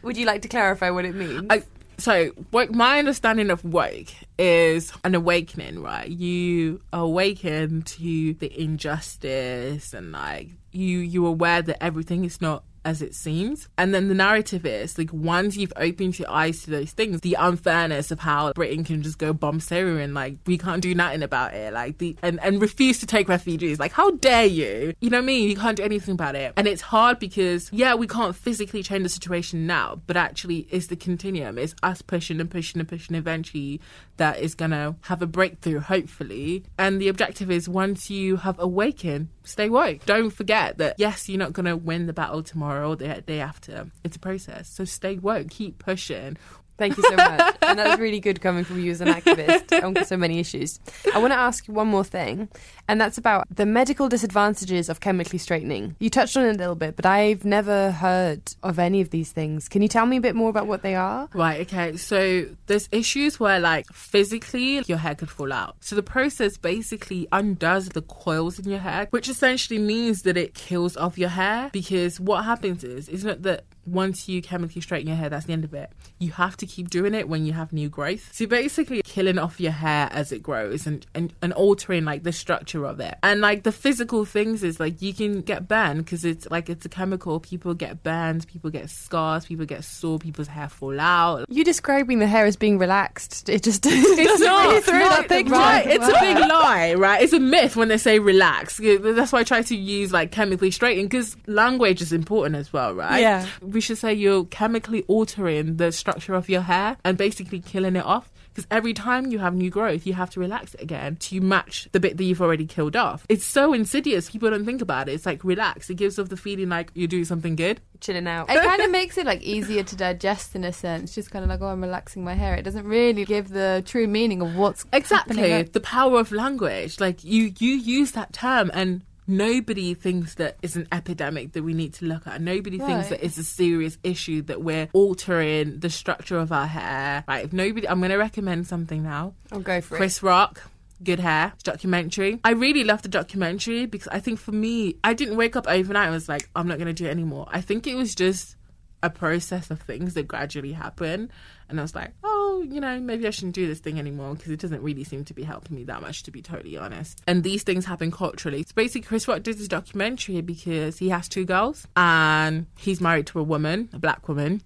Would 0.03 0.17
you 0.17 0.27
like 0.27 0.43
to 0.43 0.49
clarify 0.49 0.91
what 0.91 1.05
it 1.05 1.15
means? 1.15 1.47
I, 1.51 1.63
so 1.99 2.33
woke, 2.51 2.73
my 2.73 2.99
understanding 2.99 3.51
of 3.51 3.65
woke 3.65 4.09
is 4.39 4.93
an 5.05 5.15
awakening 5.15 5.81
right 5.83 6.09
you 6.09 6.81
awaken 6.93 7.83
to 7.83 8.35
the 8.35 8.61
injustice 8.61 9.95
and 9.95 10.11
like 10.11 10.49
you 10.73 10.99
you're 10.99 11.29
aware 11.29 11.63
that 11.63 11.83
everything 11.83 12.25
is 12.25 12.41
not 12.41 12.65
as 12.85 13.03
it 13.03 13.15
seems. 13.15 13.69
And 13.79 13.95
then 13.95 14.09
the 14.09 14.15
narrative 14.15 14.67
is 14.67 14.99
like 14.99 15.13
once 15.13 15.57
you've 15.57 15.73
opened 15.77 16.19
your 16.19 16.31
eyes 16.31 16.63
to 16.63 16.71
those 16.71 16.93
things 16.93 17.21
the 17.21 17.37
unfairness 17.39 18.11
of 18.11 18.21
how 18.21 18.53
britain 18.53 18.85
can 18.85 19.03
just 19.03 19.19
go 19.19 19.33
bomb 19.33 19.61
syria 19.61 20.03
and 20.03 20.15
like 20.15 20.37
we 20.47 20.59
can't 20.59 20.83
do 20.83 20.95
nothing 20.95 21.23
about 21.23 21.55
it. 21.55 21.73
Like 21.73 21.99
the 21.99 22.17
and, 22.23 22.41
and 22.41 22.61
refuse 22.61 22.99
to 23.01 23.07
take 23.07 23.29
refugees. 23.29 23.79
Like 23.79 23.93
how 23.93 24.11
dare 24.13 24.47
you? 24.47 24.95
You 25.01 25.11
know 25.11 25.19
what 25.19 25.25
i 25.25 25.27
mean? 25.27 25.49
You 25.49 25.57
can't 25.57 25.77
do 25.77 25.83
anything 25.83 26.15
about 26.15 26.35
it. 26.35 26.53
And 26.57 26.67
it's 26.67 26.83
hard 26.83 27.19
because 27.19 27.73
yeah 27.73 27.95
we 27.95 28.07
can't 28.07 28.35
physically 28.35 28.83
change 28.83 29.03
the 29.03 29.09
situation 29.09 29.67
now 29.67 30.01
but 30.07 30.17
actually 30.17 30.67
it's 30.71 30.89
the 30.89 30.97
continuum. 30.97 31.59
It's 31.59 31.75
us 31.83 32.03
pushing 32.03 32.41
and 32.41 32.51
pushing 32.51 32.81
and 32.81 32.89
pushing 32.89 33.17
eventually 33.17 33.81
that 34.17 34.39
is 34.39 34.55
gonna 34.55 34.97
have 35.03 35.23
a 35.23 35.27
breakthrough 35.27 35.81
hopefully. 35.81 36.65
And 36.79 37.01
the 37.01 37.09
objective 37.09 37.51
is 37.51 37.69
once 37.69 38.11
you 38.11 38.37
have 38.37 38.59
awakened 38.59 39.29
stay 39.45 39.69
woke. 39.69 40.05
Don't 40.07 40.31
forget 40.31 40.79
that 40.79 40.97
yes 40.99 41.29
you're 41.29 41.39
not 41.39 41.53
gonna 41.53 41.77
win 41.77 42.07
the 42.07 42.13
battle 42.13 42.43
tomorrow 42.43 42.91
or 42.91 42.97
the 42.97 43.23
day 43.27 43.41
after. 43.41 43.89
It's 44.05 44.17
a 44.17 44.21
process. 44.21 44.69
So 44.69 44.85
stay 44.85 45.19
woke. 45.19 45.51
Keep 45.51 45.79
pushing 45.79 46.37
Thank 46.83 46.97
you 46.97 47.05
so 47.05 47.15
much. 47.15 47.57
and 47.63 47.79
that's 47.79 48.01
really 48.01 48.19
good 48.19 48.41
coming 48.41 48.65
from 48.65 48.81
you 48.81 48.91
as 48.91 49.01
an 49.01 49.07
activist 49.07 49.85
on 49.85 50.05
so 50.05 50.17
many 50.17 50.41
issues. 50.41 50.81
I 51.15 51.19
want 51.19 51.33
to 51.33 51.39
ask 51.39 51.69
you 51.69 51.75
one 51.75 51.87
more 51.87 52.03
thing, 52.03 52.49
and 52.89 53.01
that's 53.01 53.19
about 53.19 53.47
the 53.55 53.65
medical 53.67 54.09
disadvantages 54.09 54.89
of 54.89 54.99
chemically 54.99 55.39
straightening. 55.39 55.95
You 56.01 56.11
touched 56.11 56.37
on 56.37 56.45
it 56.45 56.57
a 56.57 56.59
little 56.59 56.75
bit, 56.75 56.97
but 56.97 57.07
I've 57.07 57.45
never 57.45 57.93
heard 57.93 58.53
of 58.65 58.81
any 58.81 59.01
of 59.01 59.11
these 59.11 59.31
things. 59.31 59.69
Can 59.69 59.81
you 59.81 59.87
tell 59.87 60.07
me 60.07 60.17
a 60.17 60.21
bit 60.21 60.35
more 60.35 60.51
about 60.51 60.67
what 60.67 60.83
they 60.83 60.97
are? 60.97 61.29
Right, 61.35 61.61
okay. 61.61 61.97
So 61.97 62.47
there's 62.67 62.89
issues 62.91 63.39
where 63.39 63.61
like 63.61 63.87
physically 63.93 64.83
your 64.89 64.99
hair 64.99 65.15
could 65.15 65.31
fall 65.31 65.53
out. 65.53 65.77
So 65.79 65.95
the 65.95 66.03
process 66.03 66.57
basically 66.57 67.29
undoes 67.31 67.91
the 67.91 68.03
coils 68.03 68.59
in 68.59 68.69
your 68.69 68.81
hair, 68.81 69.07
which 69.11 69.29
essentially 69.29 69.79
means 69.79 70.23
that 70.23 70.37
it 70.37 70.55
kills 70.55 70.97
off 70.97 71.17
your 71.17 71.29
hair 71.29 71.71
because 71.73 72.19
what 72.19 72.45
happens 72.45 72.83
is 72.83 73.09
isn't 73.09 73.31
it 73.31 73.43
that 73.45 73.65
once 73.87 74.29
you 74.29 74.43
chemically 74.43 74.81
straighten 74.81 75.09
your 75.09 75.17
hair, 75.17 75.29
that's 75.29 75.47
the 75.47 75.53
end 75.53 75.65
of 75.65 75.75
it. 75.75 75.91
You 76.19 76.33
have 76.33 76.57
to 76.59 76.67
keep 76.67 76.91
doing 76.91 77.15
it 77.15 77.29
when 77.29 77.45
you 77.45 77.53
have 77.53 77.73
new 77.73 77.89
growth. 77.89 78.31
So 78.33 78.47
basically 78.47 79.03
killing 79.05 79.39
off 79.39 79.61
your 79.61 79.73
hair 79.73 80.09
as 80.13 80.33
it 80.33 80.43
grows 80.43 80.87
and, 80.87 81.07
and, 81.15 81.33
and 81.43 81.53
altering 81.53 82.05
like 82.05 82.23
the 82.23 82.33
structure 82.33 82.85
of 82.85 83.01
it. 83.01 83.17
And 83.23 83.41
like 83.41 83.63
the 83.65 83.73
physical 83.73 84.25
things 84.25 84.63
is 84.63 84.79
like 84.79 85.03
you 85.03 85.13
can 85.13 85.43
get 85.43 85.69
burned 85.69 86.05
because 86.05 86.25
it's 86.25 86.49
like 86.51 86.69
it's 86.69 86.87
a 86.87 86.89
chemical. 86.89 87.41
People 87.41 87.75
get 87.75 88.03
burned, 88.03 88.47
people 88.47 88.71
get 88.71 88.91
scars, 88.91 89.47
people 89.47 89.67
get 89.67 89.85
sore, 89.85 90.19
people's 90.19 90.49
hair 90.49 90.69
fall 90.69 90.99
out. 91.01 91.47
You 91.49 91.65
describing 91.65 92.19
the 92.19 92.27
hair 92.27 92.47
as 92.47 92.57
being 92.57 92.79
relaxed. 92.79 93.49
It 93.49 93.63
just 93.63 93.85
It's 93.87 94.41
doesn't 94.41 94.95
really 94.95 95.09
that 95.09 95.29
picture. 95.29 95.53
Right, 95.53 95.87
it's 95.87 96.07
a 96.07 96.21
big 96.21 96.39
lie, 96.39 96.95
right? 96.95 97.23
It's 97.23 97.33
a 97.33 97.41
myth 97.41 97.77
when 97.77 97.89
they 97.89 97.99
say 97.99 98.19
relax. 98.19 98.81
That's 98.83 99.33
why 99.33 99.41
I 99.41 99.45
try 99.45 99.63
to 99.63 99.77
use 99.77 100.13
like 100.13 100.31
chemically 100.31 100.71
straightening 100.71 101.07
because 101.07 101.37
language 101.47 102.01
is 102.01 102.13
important 102.13 102.57
as 102.57 102.73
well, 102.73 102.95
right? 102.95 103.21
Yeah. 103.21 103.47
We 103.73 103.81
should 103.81 103.99
say 103.99 104.15
you're 104.15 104.45
chemically 104.45 105.03
altering 105.09 105.77
the 105.77 105.93
structure 105.93 106.35
of 106.35 106.49
your 106.49 106.63
hair 106.63 106.97
and 107.05 107.17
basically 107.19 107.61
killing 107.61 107.97
it 107.97 108.05
off. 108.05 108.31
Because 108.55 108.67
every 108.71 108.93
time 108.93 109.33
you 109.33 109.39
have 109.39 109.55
new 109.55 109.71
growth, 109.71 110.07
you 110.07 110.13
have 110.13 110.29
to 110.31 110.41
relax 110.41 110.75
it 110.75 110.83
again 110.83 111.17
to 111.17 111.41
match 111.41 111.89
the 111.93 112.01
bit 112.01 112.19
that 112.19 112.25
you've 112.25 112.43
already 112.43 112.67
killed 112.67 112.97
off. 112.97 113.25
It's 113.31 113.47
so 113.47 113.73
insidious. 113.73 114.29
People 114.31 114.51
don't 114.51 114.67
think 114.67 114.83
about 114.83 115.09
it. 115.09 115.13
It's 115.13 115.25
like 115.25 115.43
relax. 115.43 115.89
It 115.89 115.95
gives 115.95 116.19
off 116.19 116.29
the 116.29 116.37
feeling 116.37 116.69
like 116.69 116.91
you're 116.93 117.09
doing 117.09 117.25
something 117.25 117.57
good. 117.57 117.81
Chilling 118.01 118.27
out. 118.27 118.51
It 118.51 118.63
kind 118.63 118.83
of 118.83 118.91
makes 119.01 119.17
it 119.17 119.25
like 119.25 119.41
easier 119.41 119.83
to 119.85 119.97
digest 119.97 120.55
in 120.55 120.65
a 120.65 120.73
sense. 120.73 121.15
Just 121.15 121.31
kind 121.31 121.43
of 121.43 121.49
like, 121.49 121.63
oh, 121.63 121.69
I'm 121.69 121.81
relaxing 121.81 122.25
my 122.25 122.35
hair. 122.35 122.55
It 122.55 122.63
doesn't 122.63 122.87
really 122.87 123.25
give 123.25 123.49
the 123.49 123.83
true 123.87 124.07
meaning 124.07 124.43
of 124.43 124.55
what's 124.55 124.85
exactly 124.93 125.37
happening. 125.37 125.71
the 125.73 125.81
power 125.81 126.21
of 126.21 126.31
language 126.31 127.01
like 127.01 127.25
you 127.25 127.55
you 127.59 127.71
use 127.75 128.13
that 128.13 128.35
term 128.35 128.71
and 128.75 129.01
nobody 129.27 129.95
thinks 129.95 130.35
that 130.35 130.57
it's 130.63 130.77
an 130.77 130.89
epidemic 130.93 131.53
that 131.53 131.63
we 131.63 131.75
need 131.75 131.95
to 131.95 132.05
look 132.05 132.27
at 132.27 132.41
nobody 132.41 132.79
thinks 132.79 133.09
that 133.09 133.25
it's 133.25 133.39
a 133.39 133.45
serious 133.45 133.99
issue 134.03 134.43
that 134.43 134.63
we're 134.63 134.89
altering 134.93 135.79
the 135.81 135.91
structure 135.91 136.39
of 136.39 136.53
our 136.53 136.67
hair 136.67 137.25
right 137.29 137.45
if 137.45 137.53
nobody 137.53 137.89
i'm 137.89 138.01
going 138.01 138.11
to 138.11 138.17
recommend 138.17 138.67
something 138.67 139.03
now 139.03 139.35
I'll 139.51 139.61
go 139.61 139.81
for 139.81 139.95
it. 139.95 139.99
chris 139.99 140.23
rock 140.23 140.63
Good 141.03 141.19
Hair 141.21 141.55
documentary. 141.65 142.39
I 142.45 142.51
really 142.53 142.85
love 142.85 143.03
the 143.03 143.09
documentary 143.09 143.87
because 143.87 144.09
I 144.09 144.21
think 144.21 144.39
for 144.39 144.53
me, 144.53 144.97
I 145.03 145.15
didn't 145.15 145.37
wake 145.37 145.57
up 145.57 145.67
overnight 145.67 146.05
and 146.05 146.15
was 146.15 146.29
like, 146.29 146.49
I'm 146.55 146.69
not 146.69 146.79
going 146.79 146.87
to 146.87 146.93
do 146.93 147.07
it 147.07 147.11
anymore. 147.11 147.49
I 147.51 147.61
think 147.61 147.87
it 147.87 147.95
was 147.95 148.15
just 148.15 148.57
a 149.03 149.11
process 149.11 149.71
of 149.71 149.81
things 149.81 150.15
that 150.15 150.29
gradually 150.29 150.73
happen. 150.73 151.31
And 151.69 151.79
I 151.79 151.83
was 151.83 151.95
like, 151.95 152.13
oh, 152.23 152.65
you 152.69 152.81
know, 152.81 153.01
maybe 153.01 153.27
I 153.27 153.31
shouldn't 153.31 153.55
do 153.55 153.67
this 153.67 153.81
thing 153.81 153.99
anymore 153.99 154.35
because 154.35 154.51
it 154.51 154.61
doesn't 154.61 154.83
really 154.83 155.05
seem 155.05 155.25
to 155.25 155.35
be 155.35 155.43
helping 155.43 155.77
me 155.77 155.85
that 155.85 156.03
much, 156.03 156.23
to 156.25 156.31
be 156.31 156.43
totally 156.43 156.77
honest. 156.77 157.21
And 157.27 157.43
these 157.43 157.63
things 157.63 157.85
happen 157.85 158.11
culturally. 158.11 158.63
So 158.63 158.73
basically, 158.75 159.03
Chris 159.03 159.27
Rock 159.27 159.43
did 159.43 159.59
this 159.59 159.69
documentary 159.69 160.41
because 160.41 160.99
he 160.99 161.09
has 161.09 161.29
two 161.29 161.45
girls 161.45 161.87
and 161.97 162.67
he's 162.79 163.01
married 163.01 163.27
to 163.29 163.41
a 163.41 163.43
woman, 163.43 163.89
a 163.93 163.99
black 163.99 164.29
woman. 164.29 164.63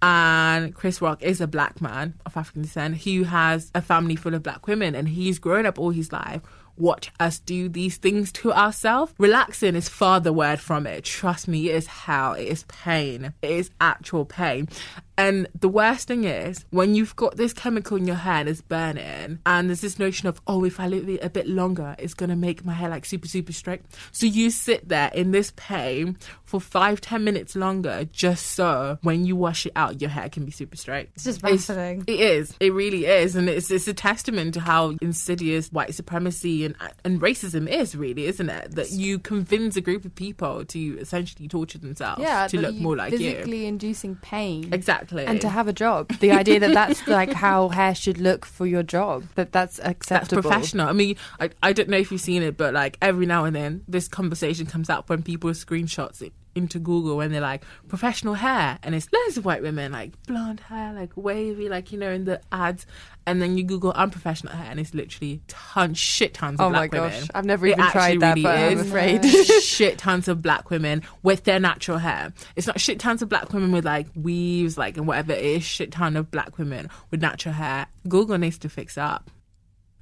And 0.00 0.74
Chris 0.74 1.02
Rock 1.02 1.22
is 1.22 1.40
a 1.40 1.48
black 1.48 1.80
man 1.80 2.14
of 2.24 2.36
African 2.36 2.62
descent 2.62 2.98
who 2.98 3.24
has 3.24 3.70
a 3.74 3.82
family 3.82 4.14
full 4.14 4.34
of 4.34 4.44
black 4.44 4.68
women, 4.68 4.94
and 4.94 5.08
he's 5.08 5.40
grown 5.40 5.66
up 5.66 5.76
all 5.76 5.90
his 5.90 6.12
life. 6.12 6.40
Watch 6.78 7.10
us 7.18 7.38
do 7.40 7.68
these 7.68 7.96
things 7.96 8.32
to 8.32 8.52
ourselves. 8.52 9.12
Relaxing 9.18 9.74
is 9.74 9.88
far 9.88 10.20
the 10.20 10.32
word 10.32 10.60
from 10.60 10.86
it. 10.86 11.04
Trust 11.04 11.48
me, 11.48 11.68
it 11.70 11.74
is 11.74 11.86
hell. 11.86 12.34
It 12.34 12.46
is 12.46 12.64
pain. 12.68 13.34
It 13.42 13.50
is 13.50 13.70
actual 13.80 14.24
pain. 14.24 14.68
And 15.16 15.48
the 15.58 15.68
worst 15.68 16.06
thing 16.06 16.22
is 16.22 16.64
when 16.70 16.94
you've 16.94 17.16
got 17.16 17.36
this 17.36 17.52
chemical 17.52 17.96
in 17.96 18.06
your 18.06 18.14
hair 18.14 18.34
and 18.34 18.48
it's 18.48 18.60
burning, 18.60 19.40
and 19.44 19.68
there's 19.68 19.80
this 19.80 19.98
notion 19.98 20.28
of, 20.28 20.40
oh, 20.46 20.64
if 20.64 20.78
I 20.78 20.86
leave 20.86 21.08
it 21.08 21.24
a 21.24 21.28
bit 21.28 21.48
longer, 21.48 21.96
it's 21.98 22.14
gonna 22.14 22.36
make 22.36 22.64
my 22.64 22.72
hair 22.72 22.88
like 22.88 23.04
super, 23.04 23.26
super 23.26 23.52
straight. 23.52 23.82
So 24.12 24.26
you 24.26 24.50
sit 24.50 24.88
there 24.88 25.10
in 25.12 25.32
this 25.32 25.52
pain 25.56 26.16
for 26.48 26.60
five, 26.60 27.00
ten 27.00 27.24
minutes 27.24 27.54
longer 27.54 28.08
just 28.10 28.46
so 28.46 28.98
when 29.02 29.24
you 29.24 29.36
wash 29.36 29.66
it 29.66 29.72
out, 29.76 30.00
your 30.00 30.10
hair 30.10 30.28
can 30.28 30.44
be 30.44 30.50
super 30.50 30.76
straight. 30.76 31.10
It's 31.14 31.24
just 31.24 31.42
baffling. 31.42 32.04
it 32.06 32.20
is. 32.20 32.54
It 32.58 32.72
really 32.72 33.06
is, 33.06 33.36
and 33.36 33.48
it's 33.48 33.70
it's 33.70 33.86
a 33.86 33.94
testament 33.94 34.54
to 34.54 34.60
how 34.60 34.96
insidious 35.00 35.70
white 35.70 35.94
supremacy 35.94 36.64
and 36.64 36.74
and 37.04 37.20
racism 37.20 37.68
is, 37.68 37.94
really, 37.94 38.26
isn't 38.26 38.48
it? 38.48 38.74
That 38.74 38.90
you 38.90 39.18
convince 39.18 39.76
a 39.76 39.80
group 39.80 40.04
of 40.04 40.14
people 40.14 40.64
to 40.64 40.98
essentially 40.98 41.48
torture 41.48 41.78
themselves 41.78 42.22
yeah, 42.22 42.46
to 42.48 42.60
look 42.60 42.74
more 42.76 42.96
like 42.96 43.12
you. 43.12 43.18
physically 43.18 43.66
inducing 43.66 44.16
pain. 44.16 44.72
Exactly. 44.72 45.24
and 45.26 45.40
to 45.40 45.48
have 45.48 45.68
a 45.68 45.72
job. 45.72 46.08
The 46.18 46.32
idea 46.32 46.60
that 46.60 46.72
that's 46.72 47.06
like 47.06 47.32
how 47.32 47.68
hair 47.68 47.94
should 47.94 48.18
look 48.18 48.44
for 48.44 48.66
your 48.66 48.82
job. 48.82 49.24
That 49.34 49.52
that's 49.52 49.68
that's 49.76 49.78
acceptable. 49.78 50.42
professional. 50.42 50.88
I 50.88 50.92
mean, 50.92 51.16
I, 51.38 51.50
I 51.62 51.72
don't 51.72 51.88
know 51.88 51.98
if 51.98 52.10
you've 52.10 52.20
seen 52.20 52.42
it, 52.42 52.56
but 52.56 52.74
like 52.74 52.96
every 53.02 53.26
now 53.26 53.44
and 53.44 53.54
then, 53.54 53.84
this 53.86 54.08
conversation 54.08 54.66
comes 54.66 54.88
up 54.88 55.10
when 55.10 55.22
people 55.22 55.50
screenshots 55.50 56.22
it 56.22 56.32
into 56.58 56.78
Google 56.78 57.16
when 57.16 57.32
they're 57.32 57.40
like 57.40 57.64
professional 57.88 58.34
hair, 58.34 58.78
and 58.82 58.94
it's 58.94 59.08
loads 59.12 59.38
of 59.38 59.44
white 59.44 59.62
women 59.62 59.92
like 59.92 60.12
blonde 60.26 60.60
hair, 60.60 60.92
like 60.92 61.10
wavy, 61.16 61.68
like 61.68 61.90
you 61.92 61.98
know 61.98 62.10
in 62.10 62.24
the 62.24 62.40
ads, 62.52 62.84
and 63.26 63.40
then 63.40 63.56
you 63.56 63.64
Google 63.64 63.92
unprofessional 63.92 64.52
hair, 64.54 64.70
and 64.70 64.78
it's 64.78 64.94
literally 64.94 65.40
tons, 65.48 65.98
shit 65.98 66.34
tons 66.34 66.60
of 66.60 66.66
Oh 66.66 66.70
my 66.70 66.88
black 66.88 66.90
gosh, 66.90 67.12
women. 67.14 67.28
I've 67.34 67.44
never 67.44 67.66
It 67.66 67.72
even 67.72 67.86
tried 67.86 68.20
that, 68.20 68.36
really 68.36 68.42
but 68.42 68.58
I'm 68.58 68.78
afraid. 68.80 69.24
shit 69.62 69.98
tons 69.98 70.28
of 70.28 70.42
black 70.42 70.70
women 70.70 71.02
with 71.22 71.44
their 71.44 71.60
natural 71.60 71.98
hair. 71.98 72.32
It's 72.56 72.66
not 72.66 72.80
shit 72.80 72.98
tons 72.98 73.22
of 73.22 73.28
black 73.28 73.52
women 73.52 73.72
with 73.72 73.84
like 73.84 74.08
weaves, 74.14 74.76
like 74.76 74.96
and 74.96 75.06
whatever 75.06 75.32
it 75.32 75.44
is. 75.44 75.64
Shit 75.64 75.92
ton 75.92 76.16
of 76.16 76.30
black 76.30 76.58
women 76.58 76.90
with 77.10 77.22
natural 77.22 77.54
hair. 77.54 77.86
Google 78.08 78.38
needs 78.38 78.58
to 78.58 78.68
fix 78.68 78.98
up. 78.98 79.30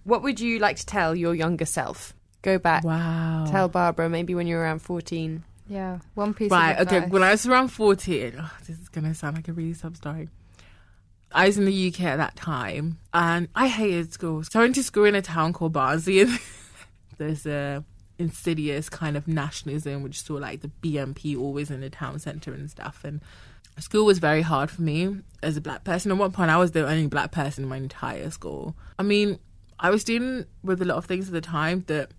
What 0.04 0.22
would 0.22 0.38
you 0.38 0.58
like 0.60 0.76
to 0.76 0.86
tell 0.86 1.14
your 1.16 1.34
younger 1.34 1.64
self? 1.64 2.14
Go 2.42 2.58
back. 2.58 2.84
Wow. 2.84 3.46
Tell 3.50 3.68
Barbara 3.68 4.08
maybe 4.08 4.34
when 4.34 4.46
you 4.46 4.54
were 4.54 4.62
around 4.62 4.80
14. 4.80 5.42
Yeah, 5.68 5.98
one 6.14 6.34
piece 6.34 6.50
Right, 6.50 6.78
okay. 6.80 7.06
When 7.08 7.22
I 7.22 7.32
was 7.32 7.46
around 7.46 7.68
14, 7.68 8.36
oh, 8.38 8.52
this 8.66 8.78
is 8.78 8.88
going 8.88 9.04
to 9.04 9.14
sound 9.14 9.36
like 9.36 9.48
a 9.48 9.52
really 9.52 9.74
sub 9.74 9.96
story. 9.96 10.28
I 11.32 11.46
was 11.46 11.58
in 11.58 11.64
the 11.64 11.88
UK 11.88 12.02
at 12.02 12.16
that 12.16 12.36
time 12.36 12.98
and 13.12 13.48
I 13.54 13.66
hated 13.66 14.12
school. 14.12 14.44
So 14.44 14.60
I 14.60 14.62
went 14.62 14.76
to 14.76 14.82
school 14.82 15.04
in 15.04 15.14
a 15.14 15.22
town 15.22 15.52
called 15.52 15.72
Barnsley 15.72 16.20
and 16.20 16.38
there's 17.18 17.46
a 17.46 17.84
insidious 18.18 18.88
kind 18.88 19.16
of 19.16 19.28
nationalism 19.28 20.02
which 20.02 20.22
saw 20.22 20.34
like 20.34 20.62
the 20.62 20.70
BNP 20.82 21.38
always 21.38 21.70
in 21.70 21.80
the 21.80 21.90
town 21.90 22.18
centre 22.18 22.54
and 22.54 22.70
stuff. 22.70 23.02
And 23.04 23.20
school 23.78 24.06
was 24.06 24.18
very 24.18 24.42
hard 24.42 24.70
for 24.70 24.82
me 24.82 25.16
as 25.42 25.56
a 25.56 25.60
black 25.60 25.84
person. 25.84 26.10
At 26.10 26.16
one 26.16 26.32
point, 26.32 26.50
I 26.50 26.56
was 26.56 26.72
the 26.72 26.86
only 26.86 27.08
black 27.08 27.32
person 27.32 27.64
in 27.64 27.70
my 27.70 27.76
entire 27.76 28.30
school. 28.30 28.76
I 28.98 29.02
mean, 29.02 29.38
I 29.78 29.90
was 29.90 30.04
dealing 30.04 30.46
with 30.62 30.80
a 30.80 30.84
lot 30.84 30.96
of 30.96 31.04
things 31.04 31.26
at 31.26 31.34
the 31.34 31.40
time 31.40 31.84
that 31.88 32.12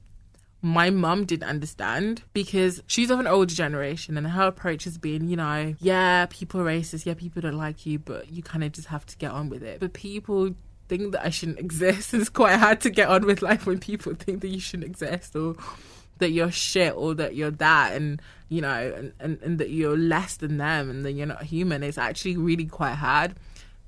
my 0.67 0.89
mum 0.89 1.25
didn't 1.25 1.47
understand 1.47 2.23
because 2.33 2.83
she's 2.87 3.09
of 3.09 3.19
an 3.19 3.27
older 3.27 3.53
generation 3.53 4.17
and 4.17 4.27
her 4.27 4.47
approach 4.47 4.83
has 4.83 4.97
been, 4.97 5.29
you 5.29 5.37
know, 5.37 5.73
yeah, 5.79 6.25
people 6.29 6.59
are 6.61 6.65
racist, 6.65 7.05
yeah, 7.05 7.13
people 7.13 7.41
don't 7.41 7.57
like 7.57 7.85
you, 7.85 7.99
but 7.99 8.31
you 8.31 8.43
kind 8.43 8.63
of 8.63 8.71
just 8.73 8.87
have 8.89 9.05
to 9.05 9.17
get 9.17 9.31
on 9.31 9.49
with 9.49 9.63
it. 9.63 9.79
But 9.79 9.93
people 9.93 10.51
think 10.89 11.13
that 11.13 11.25
I 11.25 11.29
shouldn't 11.29 11.59
exist. 11.67 12.13
It's 12.13 12.29
quite 12.29 12.57
hard 12.57 12.81
to 12.81 12.89
get 12.89 13.07
on 13.07 13.25
with 13.25 13.41
life 13.41 13.65
when 13.65 13.79
people 13.79 14.13
think 14.13 14.41
that 14.41 14.49
you 14.49 14.59
shouldn't 14.59 14.89
exist 14.89 15.35
or 15.35 15.55
that 16.19 16.31
you're 16.31 16.51
shit 16.51 16.93
or 16.95 17.13
that 17.15 17.35
you're 17.35 17.51
that 17.51 17.93
and 17.93 18.19
you 18.49 18.59
know 18.59 18.91
and, 18.97 19.13
and, 19.19 19.39
and 19.43 19.59
that 19.59 19.69
you're 19.69 19.95
less 19.95 20.37
than 20.37 20.57
them 20.57 20.89
and 20.89 21.05
that 21.05 21.13
you're 21.13 21.27
not 21.27 21.43
human. 21.43 21.83
It's 21.83 21.97
actually 21.97 22.37
really 22.37 22.65
quite 22.65 22.95
hard 22.95 23.35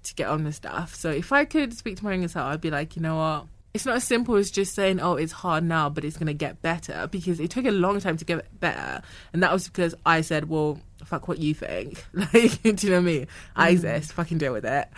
to 0.03 0.13
get 0.15 0.27
on 0.27 0.45
with 0.45 0.55
stuff. 0.55 0.95
So 0.95 1.09
if 1.09 1.33
I 1.33 1.45
could 1.45 1.73
speak 1.73 1.97
to 1.97 2.05
my 2.05 2.11
younger 2.11 2.27
self, 2.27 2.45
I'd 2.45 2.61
be 2.61 2.71
like, 2.71 2.95
you 2.95 3.01
know 3.01 3.17
what? 3.17 3.47
It's 3.73 3.85
not 3.85 3.97
as 3.97 4.03
simple 4.03 4.35
as 4.35 4.49
just 4.49 4.73
saying, 4.73 4.99
oh, 4.99 5.13
it's 5.13 5.31
hard 5.31 5.63
now, 5.63 5.89
but 5.89 6.03
it's 6.03 6.17
going 6.17 6.27
to 6.27 6.33
get 6.33 6.61
better 6.61 7.07
because 7.11 7.39
it 7.39 7.51
took 7.51 7.65
a 7.65 7.71
long 7.71 7.99
time 7.99 8.17
to 8.17 8.25
get 8.25 8.59
better. 8.59 9.01
And 9.31 9.43
that 9.43 9.53
was 9.53 9.67
because 9.67 9.93
I 10.05 10.21
said, 10.21 10.49
well, 10.49 10.79
fuck 11.05 11.27
what 11.27 11.39
you 11.39 11.53
think. 11.53 12.03
Like, 12.13 12.61
do 12.63 12.69
you 12.69 12.89
know 12.89 12.95
what 12.95 12.97
I 12.97 12.99
mean? 13.01 13.27
I 13.55 13.69
mm. 13.69 13.73
exist, 13.73 14.13
fucking 14.13 14.39
deal 14.39 14.53
with 14.53 14.65
it. 14.65 14.89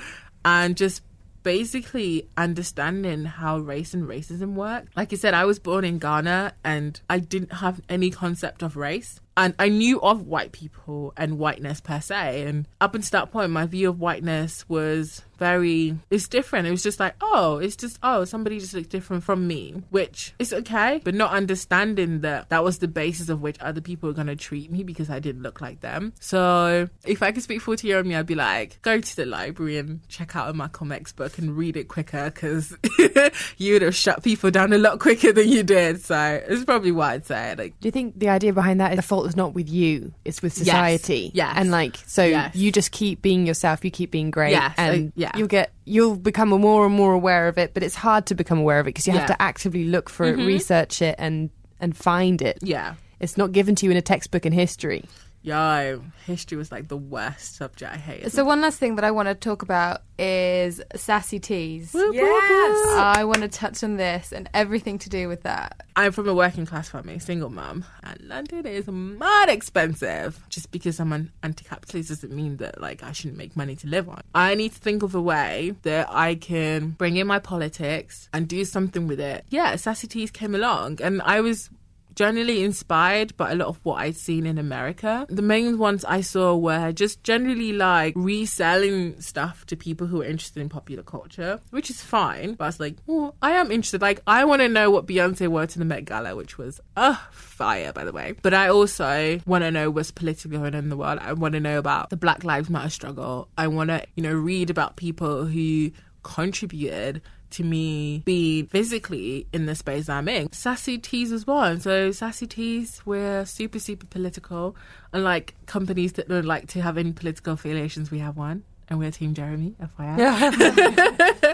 And 0.46 0.78
just 0.78 1.04
basically 1.44 2.28
understanding 2.38 3.26
how 3.26 3.58
race 3.58 3.94
and 3.94 4.08
racism 4.08 4.54
work. 4.54 4.86
Like 4.96 5.12
I 5.14 5.16
said, 5.16 5.34
I 5.34 5.46
was 5.46 5.60
born 5.60 5.84
in 5.84 6.00
Ghana 6.00 6.54
and 6.64 7.00
I 7.10 7.20
didn't 7.20 7.54
have 7.54 7.82
any 7.90 8.10
concept 8.10 8.62
of 8.62 8.78
race. 8.78 9.20
And 9.38 9.56
I 9.58 9.70
knew 9.70 10.02
of 10.02 10.28
white 10.28 10.52
people 10.52 11.14
and 11.16 11.40
whiteness 11.40 11.80
per 11.82 12.02
se. 12.02 12.44
And 12.44 12.68
up 12.80 12.96
until 12.96 13.22
that 13.22 13.32
point, 13.32 13.52
my 13.52 13.66
view 13.66 13.90
of 13.90 14.00
whiteness 14.00 14.68
was 14.68 15.24
very, 15.42 15.98
it's 16.12 16.28
different. 16.28 16.68
It 16.68 16.72
was 16.72 16.84
just 16.84 17.00
like, 17.00 17.16
oh, 17.20 17.58
it's 17.58 17.76
just, 17.76 17.98
oh, 18.04 18.26
somebody 18.26 18.60
just 18.60 18.76
looks 18.76 18.88
different 18.88 19.24
from 19.24 19.48
me, 19.48 19.82
which 19.90 20.36
is 20.38 20.54
okay. 20.54 21.02
But 21.04 21.16
not 21.16 21.32
understanding 21.32 22.22
that 22.22 22.50
that 22.50 22.64
was 22.64 22.78
the 22.78 22.88
basis 22.88 23.28
of 23.28 23.42
which 23.42 23.58
other 23.60 23.82
people 23.82 24.08
were 24.08 24.14
going 24.14 24.28
to 24.28 24.36
treat 24.36 24.72
me 24.72 24.84
because 24.84 25.10
I 25.10 25.18
didn't 25.18 25.42
look 25.42 25.60
like 25.60 25.80
them. 25.80 26.14
So 26.20 26.90
if 27.06 27.24
I 27.24 27.32
could 27.32 27.42
speak 27.42 27.62
40 27.62 27.88
year 27.88 27.98
old 27.98 28.06
me, 28.06 28.16
I'd 28.16 28.28
be 28.28 28.36
like, 28.36 28.80
go 28.84 29.00
to 29.02 29.16
the 29.16 29.26
library 29.26 29.80
and 29.80 30.08
check 30.10 30.36
out 30.36 30.48
a 30.48 30.54
Malcolm 30.54 30.92
X 30.92 31.12
book 31.12 31.40
and 31.40 31.58
read 31.58 31.76
it 31.76 31.88
quicker 31.88 32.26
because 32.26 32.78
you 33.58 33.74
would 33.74 33.82
have 33.82 33.96
shut 33.96 34.22
people 34.24 34.52
down 34.52 34.74
a 34.74 34.78
lot 34.78 35.00
quicker 35.00 35.32
than 35.34 35.50
you 35.50 35.64
did. 35.64 36.04
So 36.04 36.44
it's 36.48 36.66
probably 36.66 36.92
what 36.92 37.10
I'd 37.10 37.26
say. 37.26 37.56
Like, 37.58 37.80
Do 37.80 37.88
you 37.88 37.92
think 37.92 38.20
the 38.20 38.30
idea 38.30 38.54
behind 38.54 38.80
that 38.80 38.92
is 38.92 38.98
the 38.98 39.02
fault 39.02 39.21
is 39.26 39.36
not 39.36 39.54
with 39.54 39.70
you, 39.70 40.14
it's 40.26 40.42
with 40.42 40.54
society? 40.54 41.32
Yes. 41.34 41.54
And 41.58 41.72
like, 41.72 41.98
so 42.08 42.24
Yes. 42.24 42.56
you 42.56 42.72
just 42.72 42.92
keep 42.92 43.22
being 43.22 43.46
yourself, 43.46 43.84
you 43.86 43.92
keep 43.92 44.12
being 44.12 44.32
great, 44.32 44.52
Yes, 44.52 44.74
and 44.78 45.12
yeah. 45.16 45.32
you'll 45.36 45.48
get, 45.48 45.72
you'll 45.86 46.16
become 46.16 46.50
more 46.50 46.86
and 46.86 46.96
more 46.96 47.14
aware 47.14 47.48
of 47.48 47.58
it, 47.58 47.74
but 47.74 47.84
it's 47.84 47.96
hard 47.96 48.26
to 48.28 48.36
become 48.36 48.60
aware 48.60 48.80
of 48.80 48.86
it 48.88 48.90
because 48.90 49.08
you 49.08 49.14
have 49.14 49.28
to 49.28 49.42
actively 49.42 49.86
look 49.86 50.10
for 50.10 50.26
Mhm. 50.26 50.40
it, 50.42 50.46
research 50.46 51.02
it, 51.02 51.16
and, 51.18 51.50
and 51.80 51.96
find 51.96 52.42
it. 52.42 52.60
Yeah. 52.62 52.96
It's 53.20 53.38
not 53.38 53.52
given 53.52 53.76
to 53.76 53.86
you 53.86 53.92
in 53.92 53.98
a 53.98 54.02
textbook 54.02 54.46
in 54.46 54.52
history. 54.54 55.06
Yo, 55.44 56.04
history 56.28 56.56
was 56.56 56.72
like 56.72 56.88
the 56.88 56.98
worst 56.98 57.56
subject 57.56 57.92
I 57.92 57.98
hated. 57.98 58.32
So 58.32 58.46
one 58.46 58.62
last 58.62 58.78
thing 58.78 58.96
that 58.98 59.04
I 59.04 59.10
want 59.10 59.28
to 59.28 59.34
talk 59.34 59.64
about 59.64 60.02
is 60.20 60.80
sassy 60.96 61.40
tees. 61.40 61.96
Yes. 61.96 62.88
I 62.96 63.24
want 63.26 63.42
to 63.42 63.48
touch 63.48 63.84
on 63.84 63.98
this 63.98 64.32
and 64.32 64.48
everything 64.54 65.00
to 65.00 65.10
do 65.10 65.28
with 65.28 65.42
that. 65.42 65.82
I'm 65.96 66.12
from 66.12 66.30
a 66.30 66.34
working 66.36 66.68
class 66.68 66.90
family, 66.90 67.18
single 67.18 67.50
mum, 67.50 67.86
and 68.04 68.22
London 68.22 68.68
is 68.68 68.88
mad 68.88 69.50
expensive. 69.50 70.46
Just 70.50 70.70
because 70.72 71.00
I'm 71.00 71.12
an 71.12 71.32
anti-capitalist 71.42 72.10
doesn't 72.10 72.32
mean 72.32 72.58
that 72.58 72.80
like 72.80 73.02
I 73.02 73.12
shouldn't 73.12 73.38
make 73.38 73.56
money 73.58 73.76
to 73.78 73.88
live 73.88 74.10
on. 74.10 74.22
I 74.36 74.54
need 74.54 74.74
to 74.74 74.80
think 74.80 75.02
of 75.02 75.16
a 75.16 75.22
way 75.22 75.74
that 75.82 76.08
I 76.12 76.36
can 76.36 76.92
bring 76.92 77.18
in 77.18 77.26
my 77.26 77.40
politics 77.40 78.30
and 78.32 78.48
do 78.48 78.64
something 78.64 79.08
with 79.08 79.20
it. 79.20 79.44
Yeah, 79.50 79.76
Sassy 79.76 80.06
Tees 80.06 80.30
came 80.30 80.54
along, 80.54 81.02
and 81.02 81.20
I 81.24 81.42
was 81.42 81.72
generally 82.16 82.64
inspired 82.64 83.36
by 83.38 83.52
a 83.52 83.56
lot 83.56 83.68
of 83.68 83.80
what 83.84 83.96
I'd 83.96 84.16
seen 84.16 84.46
in 84.46 84.58
America. 84.58 85.26
The 85.30 85.42
main 85.42 85.78
ones 85.78 86.06
I 86.06 86.22
saw 86.22 86.56
were 86.56 86.92
just 86.92 87.24
generally 87.24 87.74
like 87.74 88.14
reselling 88.16 89.20
stuff 89.22 89.66
to 89.68 89.76
people 89.76 90.08
who 90.08 90.22
are 90.22 90.26
interested 90.26 90.62
in 90.62 90.70
popular 90.70 91.04
culture, 91.04 91.60
which 91.70 91.90
is 91.90 92.02
fine. 92.02 92.56
But 92.56 92.66
I 92.66 92.68
was 92.68 92.80
like, 92.80 92.96
I 93.42 93.52
am 93.52 93.72
interested. 93.72 94.02
Like, 94.02 94.22
I 94.28 94.46
want 94.46 94.62
to 94.62 94.70
know 94.70 94.92
what 94.92 95.08
Beyonce 95.08 95.48
wore 95.48 95.66
to 95.66 95.80
the 95.80 95.86
Met 95.86 96.06
Gala, 96.06 96.36
which 96.36 96.58
was 96.58 96.80
uh 96.96 97.16
fire, 97.32 97.94
by 97.94 98.04
the 98.04 98.12
way. 98.12 98.36
But 98.42 98.54
I 98.54 98.70
also 98.70 99.40
want 99.46 99.64
to 99.64 99.72
know 99.72 99.90
what's 99.90 100.12
politically 100.12 100.58
going 100.58 100.76
on 100.76 100.84
in 100.84 100.90
the 100.90 100.98
world. 100.98 101.20
I 101.22 101.34
want 101.34 101.54
to 101.54 101.60
know 101.60 101.78
about 101.78 102.10
the 102.10 102.18
Black 102.18 102.44
Lives 102.44 102.70
Matter 102.70 102.90
struggle. 102.90 103.48
I 103.58 103.68
want 103.68 103.90
to, 103.90 104.04
you 104.16 104.24
know, 104.24 104.34
read 104.34 104.70
about 104.70 104.96
people 104.96 105.46
who 105.46 105.92
contributed 106.24 107.22
to 107.52 107.64
me 107.64 108.24
be 108.26 108.64
physically 108.64 109.48
in 109.54 109.66
the 109.66 109.76
space 109.76 110.10
I'm 110.10 110.28
in. 110.28 110.52
Sassy 110.52 110.98
Tees 110.98 111.32
was 111.32 111.46
one. 111.48 111.80
So 111.80 112.12
Sassy 112.12 112.48
Tees, 112.48 113.02
we're 113.06 113.46
super, 113.46 113.80
super 113.80 114.06
political. 114.06 114.76
Unlike 115.14 115.56
companies 115.66 116.14
that 116.14 116.28
don't 116.30 116.46
like 116.46 116.68
to 116.70 116.82
have 116.82 116.98
any 116.98 117.12
political 117.12 117.54
affiliations, 117.54 118.12
we 118.12 118.20
have 118.20 118.38
one. 118.38 118.64
And 118.90 119.00
we're 119.00 119.12
Team 119.12 119.34
Jeremy, 119.34 119.76
FYI. 119.82 120.18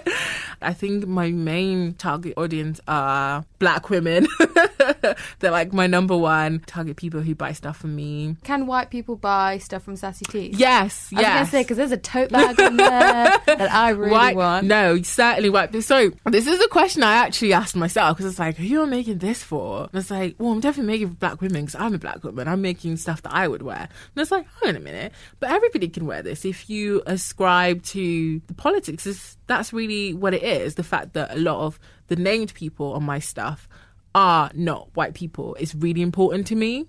I 0.61 0.73
think 0.73 1.07
my 1.07 1.31
main 1.31 1.93
target 1.93 2.34
audience 2.38 2.79
are 2.88 3.45
black 3.59 3.89
women. 3.89 4.27
They're 5.39 5.51
like 5.51 5.73
my 5.73 5.88
number 5.88 6.17
one 6.17 6.61
target 6.65 6.97
people 6.97 7.21
who 7.21 7.35
buy 7.35 7.53
stuff 7.53 7.77
from 7.77 7.95
me. 7.95 8.35
Can 8.43 8.67
white 8.67 8.89
people 8.89 9.15
buy 9.15 9.57
stuff 9.59 9.84
from 9.84 9.95
Sassy 9.95 10.25
Tees? 10.25 10.57
Yes, 10.57 11.09
I 11.11 11.15
was 11.15 11.23
going 11.23 11.35
yes. 11.35 11.47
to 11.47 11.51
say, 11.51 11.61
because 11.63 11.77
there's 11.77 11.91
a 11.91 11.97
tote 11.97 12.31
bag 12.31 12.59
on 12.59 12.77
there 12.77 12.88
that 13.45 13.71
I 13.71 13.89
really 13.89 14.11
white, 14.11 14.35
want. 14.35 14.67
No, 14.67 15.01
certainly 15.01 15.49
white. 15.49 15.73
So 15.84 16.11
this 16.25 16.47
is 16.47 16.59
a 16.63 16.67
question 16.67 17.03
I 17.03 17.15
actually 17.15 17.53
asked 17.53 17.75
myself 17.75 18.17
because 18.17 18.31
it's 18.31 18.39
like, 18.39 18.57
who 18.57 18.81
am 18.81 18.88
I 18.88 18.97
making 18.97 19.19
this 19.19 19.43
for? 19.43 19.84
And 19.84 19.95
it's 19.95 20.11
like, 20.11 20.35
well, 20.39 20.51
I'm 20.51 20.59
definitely 20.59 20.91
making 20.91 21.09
for 21.09 21.15
black 21.15 21.41
women 21.41 21.65
because 21.65 21.79
I'm 21.79 21.93
a 21.93 21.99
black 21.99 22.23
woman. 22.23 22.47
I'm 22.47 22.61
making 22.61 22.97
stuff 22.97 23.21
that 23.23 23.34
I 23.34 23.47
would 23.47 23.61
wear. 23.61 23.77
And 23.77 24.21
it's 24.21 24.31
like, 24.31 24.47
hang 24.61 24.69
on 24.69 24.75
a 24.75 24.79
minute, 24.79 25.13
but 25.39 25.51
everybody 25.51 25.88
can 25.89 26.05
wear 26.05 26.21
this 26.21 26.45
if 26.45 26.69
you 26.69 27.03
ascribe 27.05 27.84
to 27.84 28.41
the 28.47 28.53
politics. 28.53 29.05
It's, 29.05 29.36
that's 29.47 29.73
really 29.73 30.13
what 30.13 30.33
it 30.33 30.43
is. 30.43 30.75
The 30.75 30.83
fact 30.83 31.13
that 31.13 31.35
a 31.35 31.39
lot 31.39 31.65
of 31.65 31.79
the 32.07 32.15
named 32.15 32.53
people 32.53 32.93
on 32.93 33.03
my 33.03 33.19
stuff 33.19 33.67
are 34.13 34.51
not 34.53 34.89
white 34.95 35.13
people 35.13 35.55
is 35.55 35.75
really 35.75 36.01
important 36.01 36.47
to 36.47 36.55
me. 36.55 36.85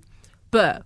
But 0.50 0.84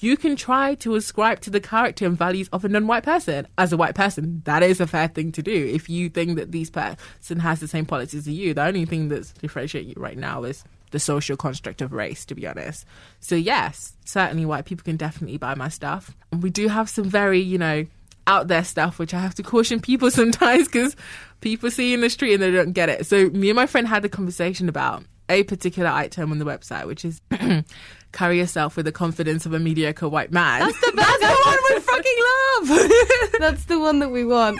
you 0.00 0.16
can 0.16 0.36
try 0.36 0.74
to 0.76 0.94
ascribe 0.94 1.40
to 1.40 1.50
the 1.50 1.60
character 1.60 2.06
and 2.06 2.16
values 2.16 2.48
of 2.52 2.64
a 2.64 2.68
non-white 2.68 3.02
person 3.02 3.48
as 3.56 3.72
a 3.72 3.76
white 3.76 3.94
person. 3.94 4.42
That 4.44 4.62
is 4.62 4.80
a 4.80 4.86
fair 4.86 5.08
thing 5.08 5.32
to 5.32 5.42
do. 5.42 5.70
If 5.74 5.88
you 5.88 6.08
think 6.08 6.36
that 6.36 6.52
this 6.52 6.70
person 6.70 7.40
has 7.40 7.60
the 7.60 7.68
same 7.68 7.84
politics 7.84 8.14
as 8.14 8.28
you, 8.28 8.54
the 8.54 8.64
only 8.64 8.84
thing 8.84 9.08
that's 9.08 9.32
differentiating 9.32 9.90
you 9.90 9.96
right 9.96 10.16
now 10.16 10.44
is 10.44 10.62
the 10.90 11.00
social 11.00 11.36
construct 11.36 11.82
of 11.82 11.92
race, 11.92 12.24
to 12.26 12.34
be 12.34 12.46
honest. 12.46 12.86
So 13.20 13.34
yes, 13.34 13.94
certainly 14.04 14.46
white 14.46 14.66
people 14.66 14.84
can 14.84 14.96
definitely 14.96 15.36
buy 15.36 15.54
my 15.54 15.68
stuff. 15.68 16.16
And 16.32 16.42
we 16.42 16.50
do 16.50 16.68
have 16.68 16.88
some 16.88 17.04
very, 17.04 17.40
you 17.40 17.58
know, 17.58 17.86
out 18.28 18.46
there 18.46 18.62
stuff, 18.62 18.98
which 18.98 19.14
I 19.14 19.18
have 19.20 19.34
to 19.36 19.42
caution 19.42 19.80
people 19.80 20.10
sometimes 20.12 20.68
because 20.68 20.94
people 21.40 21.70
see 21.70 21.94
in 21.94 22.00
the 22.00 22.10
street 22.10 22.34
and 22.34 22.42
they 22.42 22.52
don't 22.52 22.72
get 22.72 22.88
it. 22.88 23.06
So 23.06 23.30
me 23.30 23.50
and 23.50 23.56
my 23.56 23.66
friend 23.66 23.88
had 23.88 24.04
a 24.04 24.08
conversation 24.08 24.68
about 24.68 25.02
a 25.30 25.42
particular 25.42 25.90
item 25.90 26.30
on 26.30 26.38
the 26.38 26.44
website, 26.44 26.86
which 26.86 27.04
is 27.04 27.20
carry 28.12 28.38
yourself 28.38 28.76
with 28.76 28.86
the 28.86 28.92
confidence 28.92 29.44
of 29.44 29.52
a 29.52 29.58
mediocre 29.58 30.08
white 30.08 30.32
man. 30.32 30.60
That's 30.60 30.80
the, 30.80 30.92
That's 30.96 31.18
the 31.20 31.36
one 31.44 31.58
we 31.68 31.80
fucking 31.80 32.18
love. 32.30 33.32
That's 33.38 33.64
the 33.66 33.78
one 33.78 33.98
that 33.98 34.10
we 34.10 34.24
want. 34.24 34.58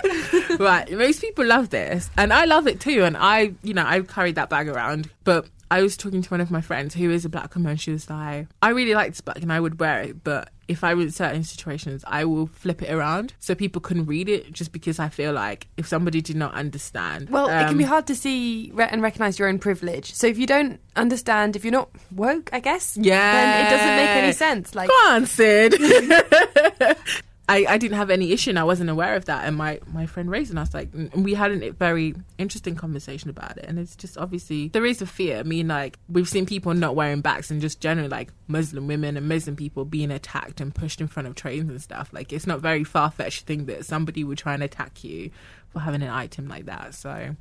right. 0.59 0.90
Most 0.90 1.20
people 1.20 1.47
love 1.47 1.70
this, 1.70 2.11
and 2.16 2.32
I 2.32 2.45
love 2.45 2.66
it 2.66 2.81
too. 2.81 3.05
And 3.05 3.16
I, 3.16 3.53
you 3.62 3.73
know, 3.73 3.85
I've 3.86 4.09
carried 4.09 4.35
that 4.35 4.51
bag 4.51 4.69
around. 4.69 5.09
But 5.24 5.47
I 5.70 5.82
was 5.82 5.97
talking 5.97 6.23
to 6.23 6.28
one 6.31 6.40
of 6.40 6.51
my 6.51 6.61
friends 6.61 6.95
who 6.95 7.11
is 7.11 7.24
a 7.24 7.28
black 7.28 7.55
woman. 7.55 7.77
She 7.77 7.90
was 7.90 8.09
like, 8.09 8.47
I 8.62 8.70
really 8.70 8.95
like 8.95 9.12
this 9.12 9.20
bag 9.20 9.43
and 9.43 9.53
I 9.53 9.61
would 9.61 9.81
wear 9.81 10.03
it, 10.03 10.23
but 10.24 10.51
if 10.69 10.85
I 10.85 10.93
in 10.93 11.11
certain 11.11 11.43
situations, 11.45 12.05
I 12.07 12.24
will 12.24 12.47
flip 12.47 12.82
it 12.82 12.90
around 12.93 13.32
so 13.40 13.55
people 13.55 13.81
can 13.81 14.05
read 14.07 14.28
it 14.28 14.53
just 14.53 14.70
because 14.73 14.99
I 14.99 15.09
feel 15.09 15.32
like 15.32 15.66
if 15.77 15.86
somebody 15.89 16.20
did 16.20 16.36
not 16.36 16.55
understand. 16.55 17.31
Well, 17.31 17.47
it 17.47 17.53
can 17.53 17.69
um, 17.70 17.78
be 17.78 17.85
hard 17.85 18.07
to 18.09 18.15
see 18.15 18.70
re- 18.74 18.89
and 18.90 19.03
recognize 19.03 19.39
your 19.39 19.49
own 19.49 19.59
privilege. 19.59 20.12
So 20.15 20.27
if 20.27 20.39
you 20.39 20.47
don't 20.47 20.78
understand, 20.95 21.57
if 21.57 21.65
you're 21.65 21.73
not 21.73 21.90
woke, 22.15 22.51
I 22.53 22.61
guess, 22.61 22.97
Yeah. 22.97 23.32
then 23.32 23.66
it 23.66 23.70
doesn't 23.70 23.97
make 23.97 24.11
any 24.24 24.32
sense. 24.32 24.74
Like, 24.74 24.89
Go 24.89 24.95
on, 24.95 25.27
Sid. 25.27 25.74
I, 27.49 27.65
I 27.66 27.79
didn't 27.79 27.97
have 27.97 28.11
any 28.11 28.33
issue 28.33 28.51
and 28.51 28.59
I 28.59 28.65
wasn't 28.65 28.91
aware 28.91 29.15
of 29.16 29.25
that. 29.25 29.47
And 29.47 29.57
my, 29.57 29.81
my 29.87 30.05
friend 30.05 30.31
raised 30.31 30.51
and 30.51 30.59
I 30.59 30.62
was 30.62 30.75
like, 30.75 30.93
and 30.93 31.25
we 31.25 31.33
had 31.33 31.51
a 31.51 31.70
very 31.70 32.15
interesting 32.37 32.75
conversation 32.75 33.31
about 33.31 33.57
it. 33.57 33.65
And 33.66 33.79
it's 33.79 33.97
just 33.97 34.19
obviously, 34.19 34.69
there 34.69 34.85
is 34.85 35.01
a 35.01 35.07
fear. 35.07 35.39
I 35.39 35.45
mean, 35.45 35.69
like, 35.69 35.99
we've 36.11 36.29
seen 36.29 36.45
people 36.45 36.75
not 36.75 36.95
wearing 36.95 37.23
backs 37.23 37.51
and 37.51 37.61
just 37.61 37.81
generally 37.81 38.11
like 38.11 38.33
Muslim 38.49 38.87
women 38.87 39.16
and 39.16 39.27
Muslim 39.27 39.57
people 39.57 39.87
being 39.87 40.11
attacked 40.11 40.61
and 40.61 40.75
pushed 40.75 41.01
in 41.01 41.07
front 41.07 41.27
of 41.27 41.35
trains 41.35 41.70
and 41.70 41.81
stuff. 41.81 42.11
Like, 42.12 42.35
it's 42.35 42.47
not 42.47 42.61
very 42.61 42.85
far 42.85 43.11
fetched 43.11 43.47
thing 43.47 43.65
that 43.65 43.87
somebody 43.87 44.25
would 44.25 44.37
try 44.39 44.53
and 44.53 44.62
attack 44.62 45.03
you 45.03 45.31
for 45.70 45.81
having 45.81 46.03
an 46.03 46.11
item 46.11 46.49
like 46.49 46.66
that. 46.66 46.95
So. 46.95 47.35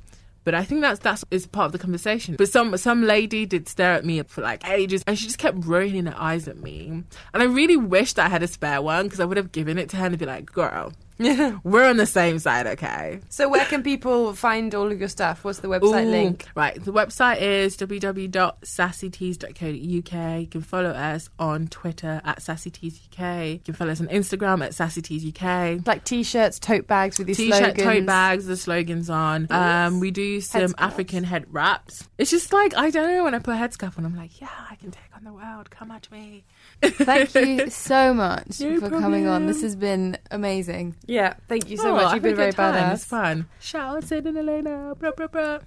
But 0.48 0.54
I 0.54 0.64
think 0.64 0.80
that's 0.80 1.00
that's 1.00 1.26
is 1.30 1.46
part 1.46 1.66
of 1.66 1.72
the 1.72 1.78
conversation. 1.78 2.36
But 2.36 2.48
some 2.48 2.74
some 2.78 3.02
lady 3.02 3.44
did 3.44 3.68
stare 3.68 3.92
at 3.92 4.06
me 4.06 4.22
for 4.22 4.40
like 4.40 4.66
ages, 4.66 5.04
and 5.06 5.18
she 5.18 5.26
just 5.26 5.36
kept 5.36 5.66
rolling 5.66 6.06
her 6.06 6.14
eyes 6.16 6.48
at 6.48 6.56
me. 6.56 7.04
And 7.34 7.42
I 7.42 7.44
really 7.44 7.76
wished 7.76 8.18
I 8.18 8.30
had 8.30 8.42
a 8.42 8.46
spare 8.46 8.80
one 8.80 9.04
because 9.04 9.20
I 9.20 9.26
would 9.26 9.36
have 9.36 9.52
given 9.52 9.76
it 9.76 9.90
to 9.90 9.98
her 9.98 10.06
and 10.06 10.16
be 10.16 10.24
like, 10.24 10.50
"Girl, 10.50 10.94
We're 11.64 11.88
on 11.88 11.96
the 11.96 12.06
same 12.06 12.38
side, 12.38 12.66
okay? 12.68 13.18
So 13.28 13.48
where 13.48 13.64
can 13.64 13.82
people 13.82 14.34
find 14.34 14.72
all 14.74 14.90
of 14.92 14.98
your 15.00 15.08
stuff? 15.08 15.44
What's 15.44 15.58
the 15.58 15.66
website 15.68 16.06
Ooh, 16.06 16.10
link? 16.10 16.46
Right, 16.54 16.82
the 16.82 16.92
website 16.92 17.40
is 17.40 17.76
www.sassytees.co.uk. 17.76 20.40
You 20.40 20.46
can 20.46 20.60
follow 20.62 20.90
us 20.90 21.28
on 21.38 21.66
Twitter 21.68 22.20
at 22.24 22.38
sassyteesuk. 22.38 23.52
You 23.52 23.58
can 23.58 23.74
follow 23.74 23.90
us 23.90 24.00
on 24.00 24.06
Instagram 24.08 24.64
at 24.64 24.72
sassyteesuk. 24.72 25.86
Like 25.86 26.04
t-shirts, 26.04 26.58
tote 26.60 26.86
bags 26.86 27.18
with 27.18 27.28
your 27.28 27.34
T-shirt, 27.34 27.58
slogans. 27.58 27.82
tote 27.82 28.06
bags, 28.06 28.46
the 28.46 28.56
slogans 28.56 29.10
on. 29.10 29.48
Um, 29.50 30.00
we 30.00 30.10
do 30.12 30.40
some 30.40 30.74
African 30.78 31.24
head 31.24 31.46
wraps. 31.50 32.08
It's 32.16 32.30
just 32.30 32.52
like 32.52 32.76
I 32.76 32.90
don't 32.90 33.08
know 33.08 33.24
when 33.24 33.34
I 33.34 33.40
put 33.40 33.54
a 33.54 33.58
headscarf 33.58 33.98
on, 33.98 34.04
I'm 34.04 34.16
like, 34.16 34.40
yeah, 34.40 34.48
I 34.70 34.76
can 34.76 34.92
take 34.92 35.02
on 35.16 35.24
the 35.24 35.32
world. 35.32 35.70
Come 35.70 35.90
at 35.90 36.08
me. 36.12 36.44
Thank 36.82 37.34
you 37.34 37.70
so 37.70 38.14
much 38.14 38.60
No 38.60 38.78
for 38.80 38.88
coming 38.90 39.26
on. 39.26 39.46
This 39.46 39.62
has 39.62 39.74
been 39.76 40.16
amazing. 40.30 40.94
Yeah, 41.06 41.34
thank 41.48 41.70
you 41.70 41.76
so 41.76 41.90
Oh, 41.90 41.94
much. 41.96 42.04
I've 42.06 42.14
You've 42.14 42.22
been 42.22 42.36
very 42.36 42.50
good 42.52 42.56
time. 42.56 42.92
It's 42.92 43.04
badass. 43.04 43.06
fun. 43.08 43.46
Shout 43.60 43.96
out 43.96 44.04
Sid 44.04 44.26
and 44.26 44.38
Elena. 44.38 44.94
Blah, 44.98 45.10
blah, 45.16 45.26
blah. 45.26 45.58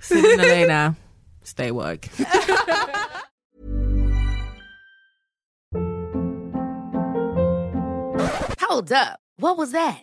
Sid 0.00 0.24
and 0.24 0.40
Elena. 0.40 0.96
Stay 1.44 1.70
woke. 1.70 2.06
Hold 8.60 8.92
up. 8.92 9.20
What 9.36 9.56
was 9.56 9.72
that? 9.72 10.02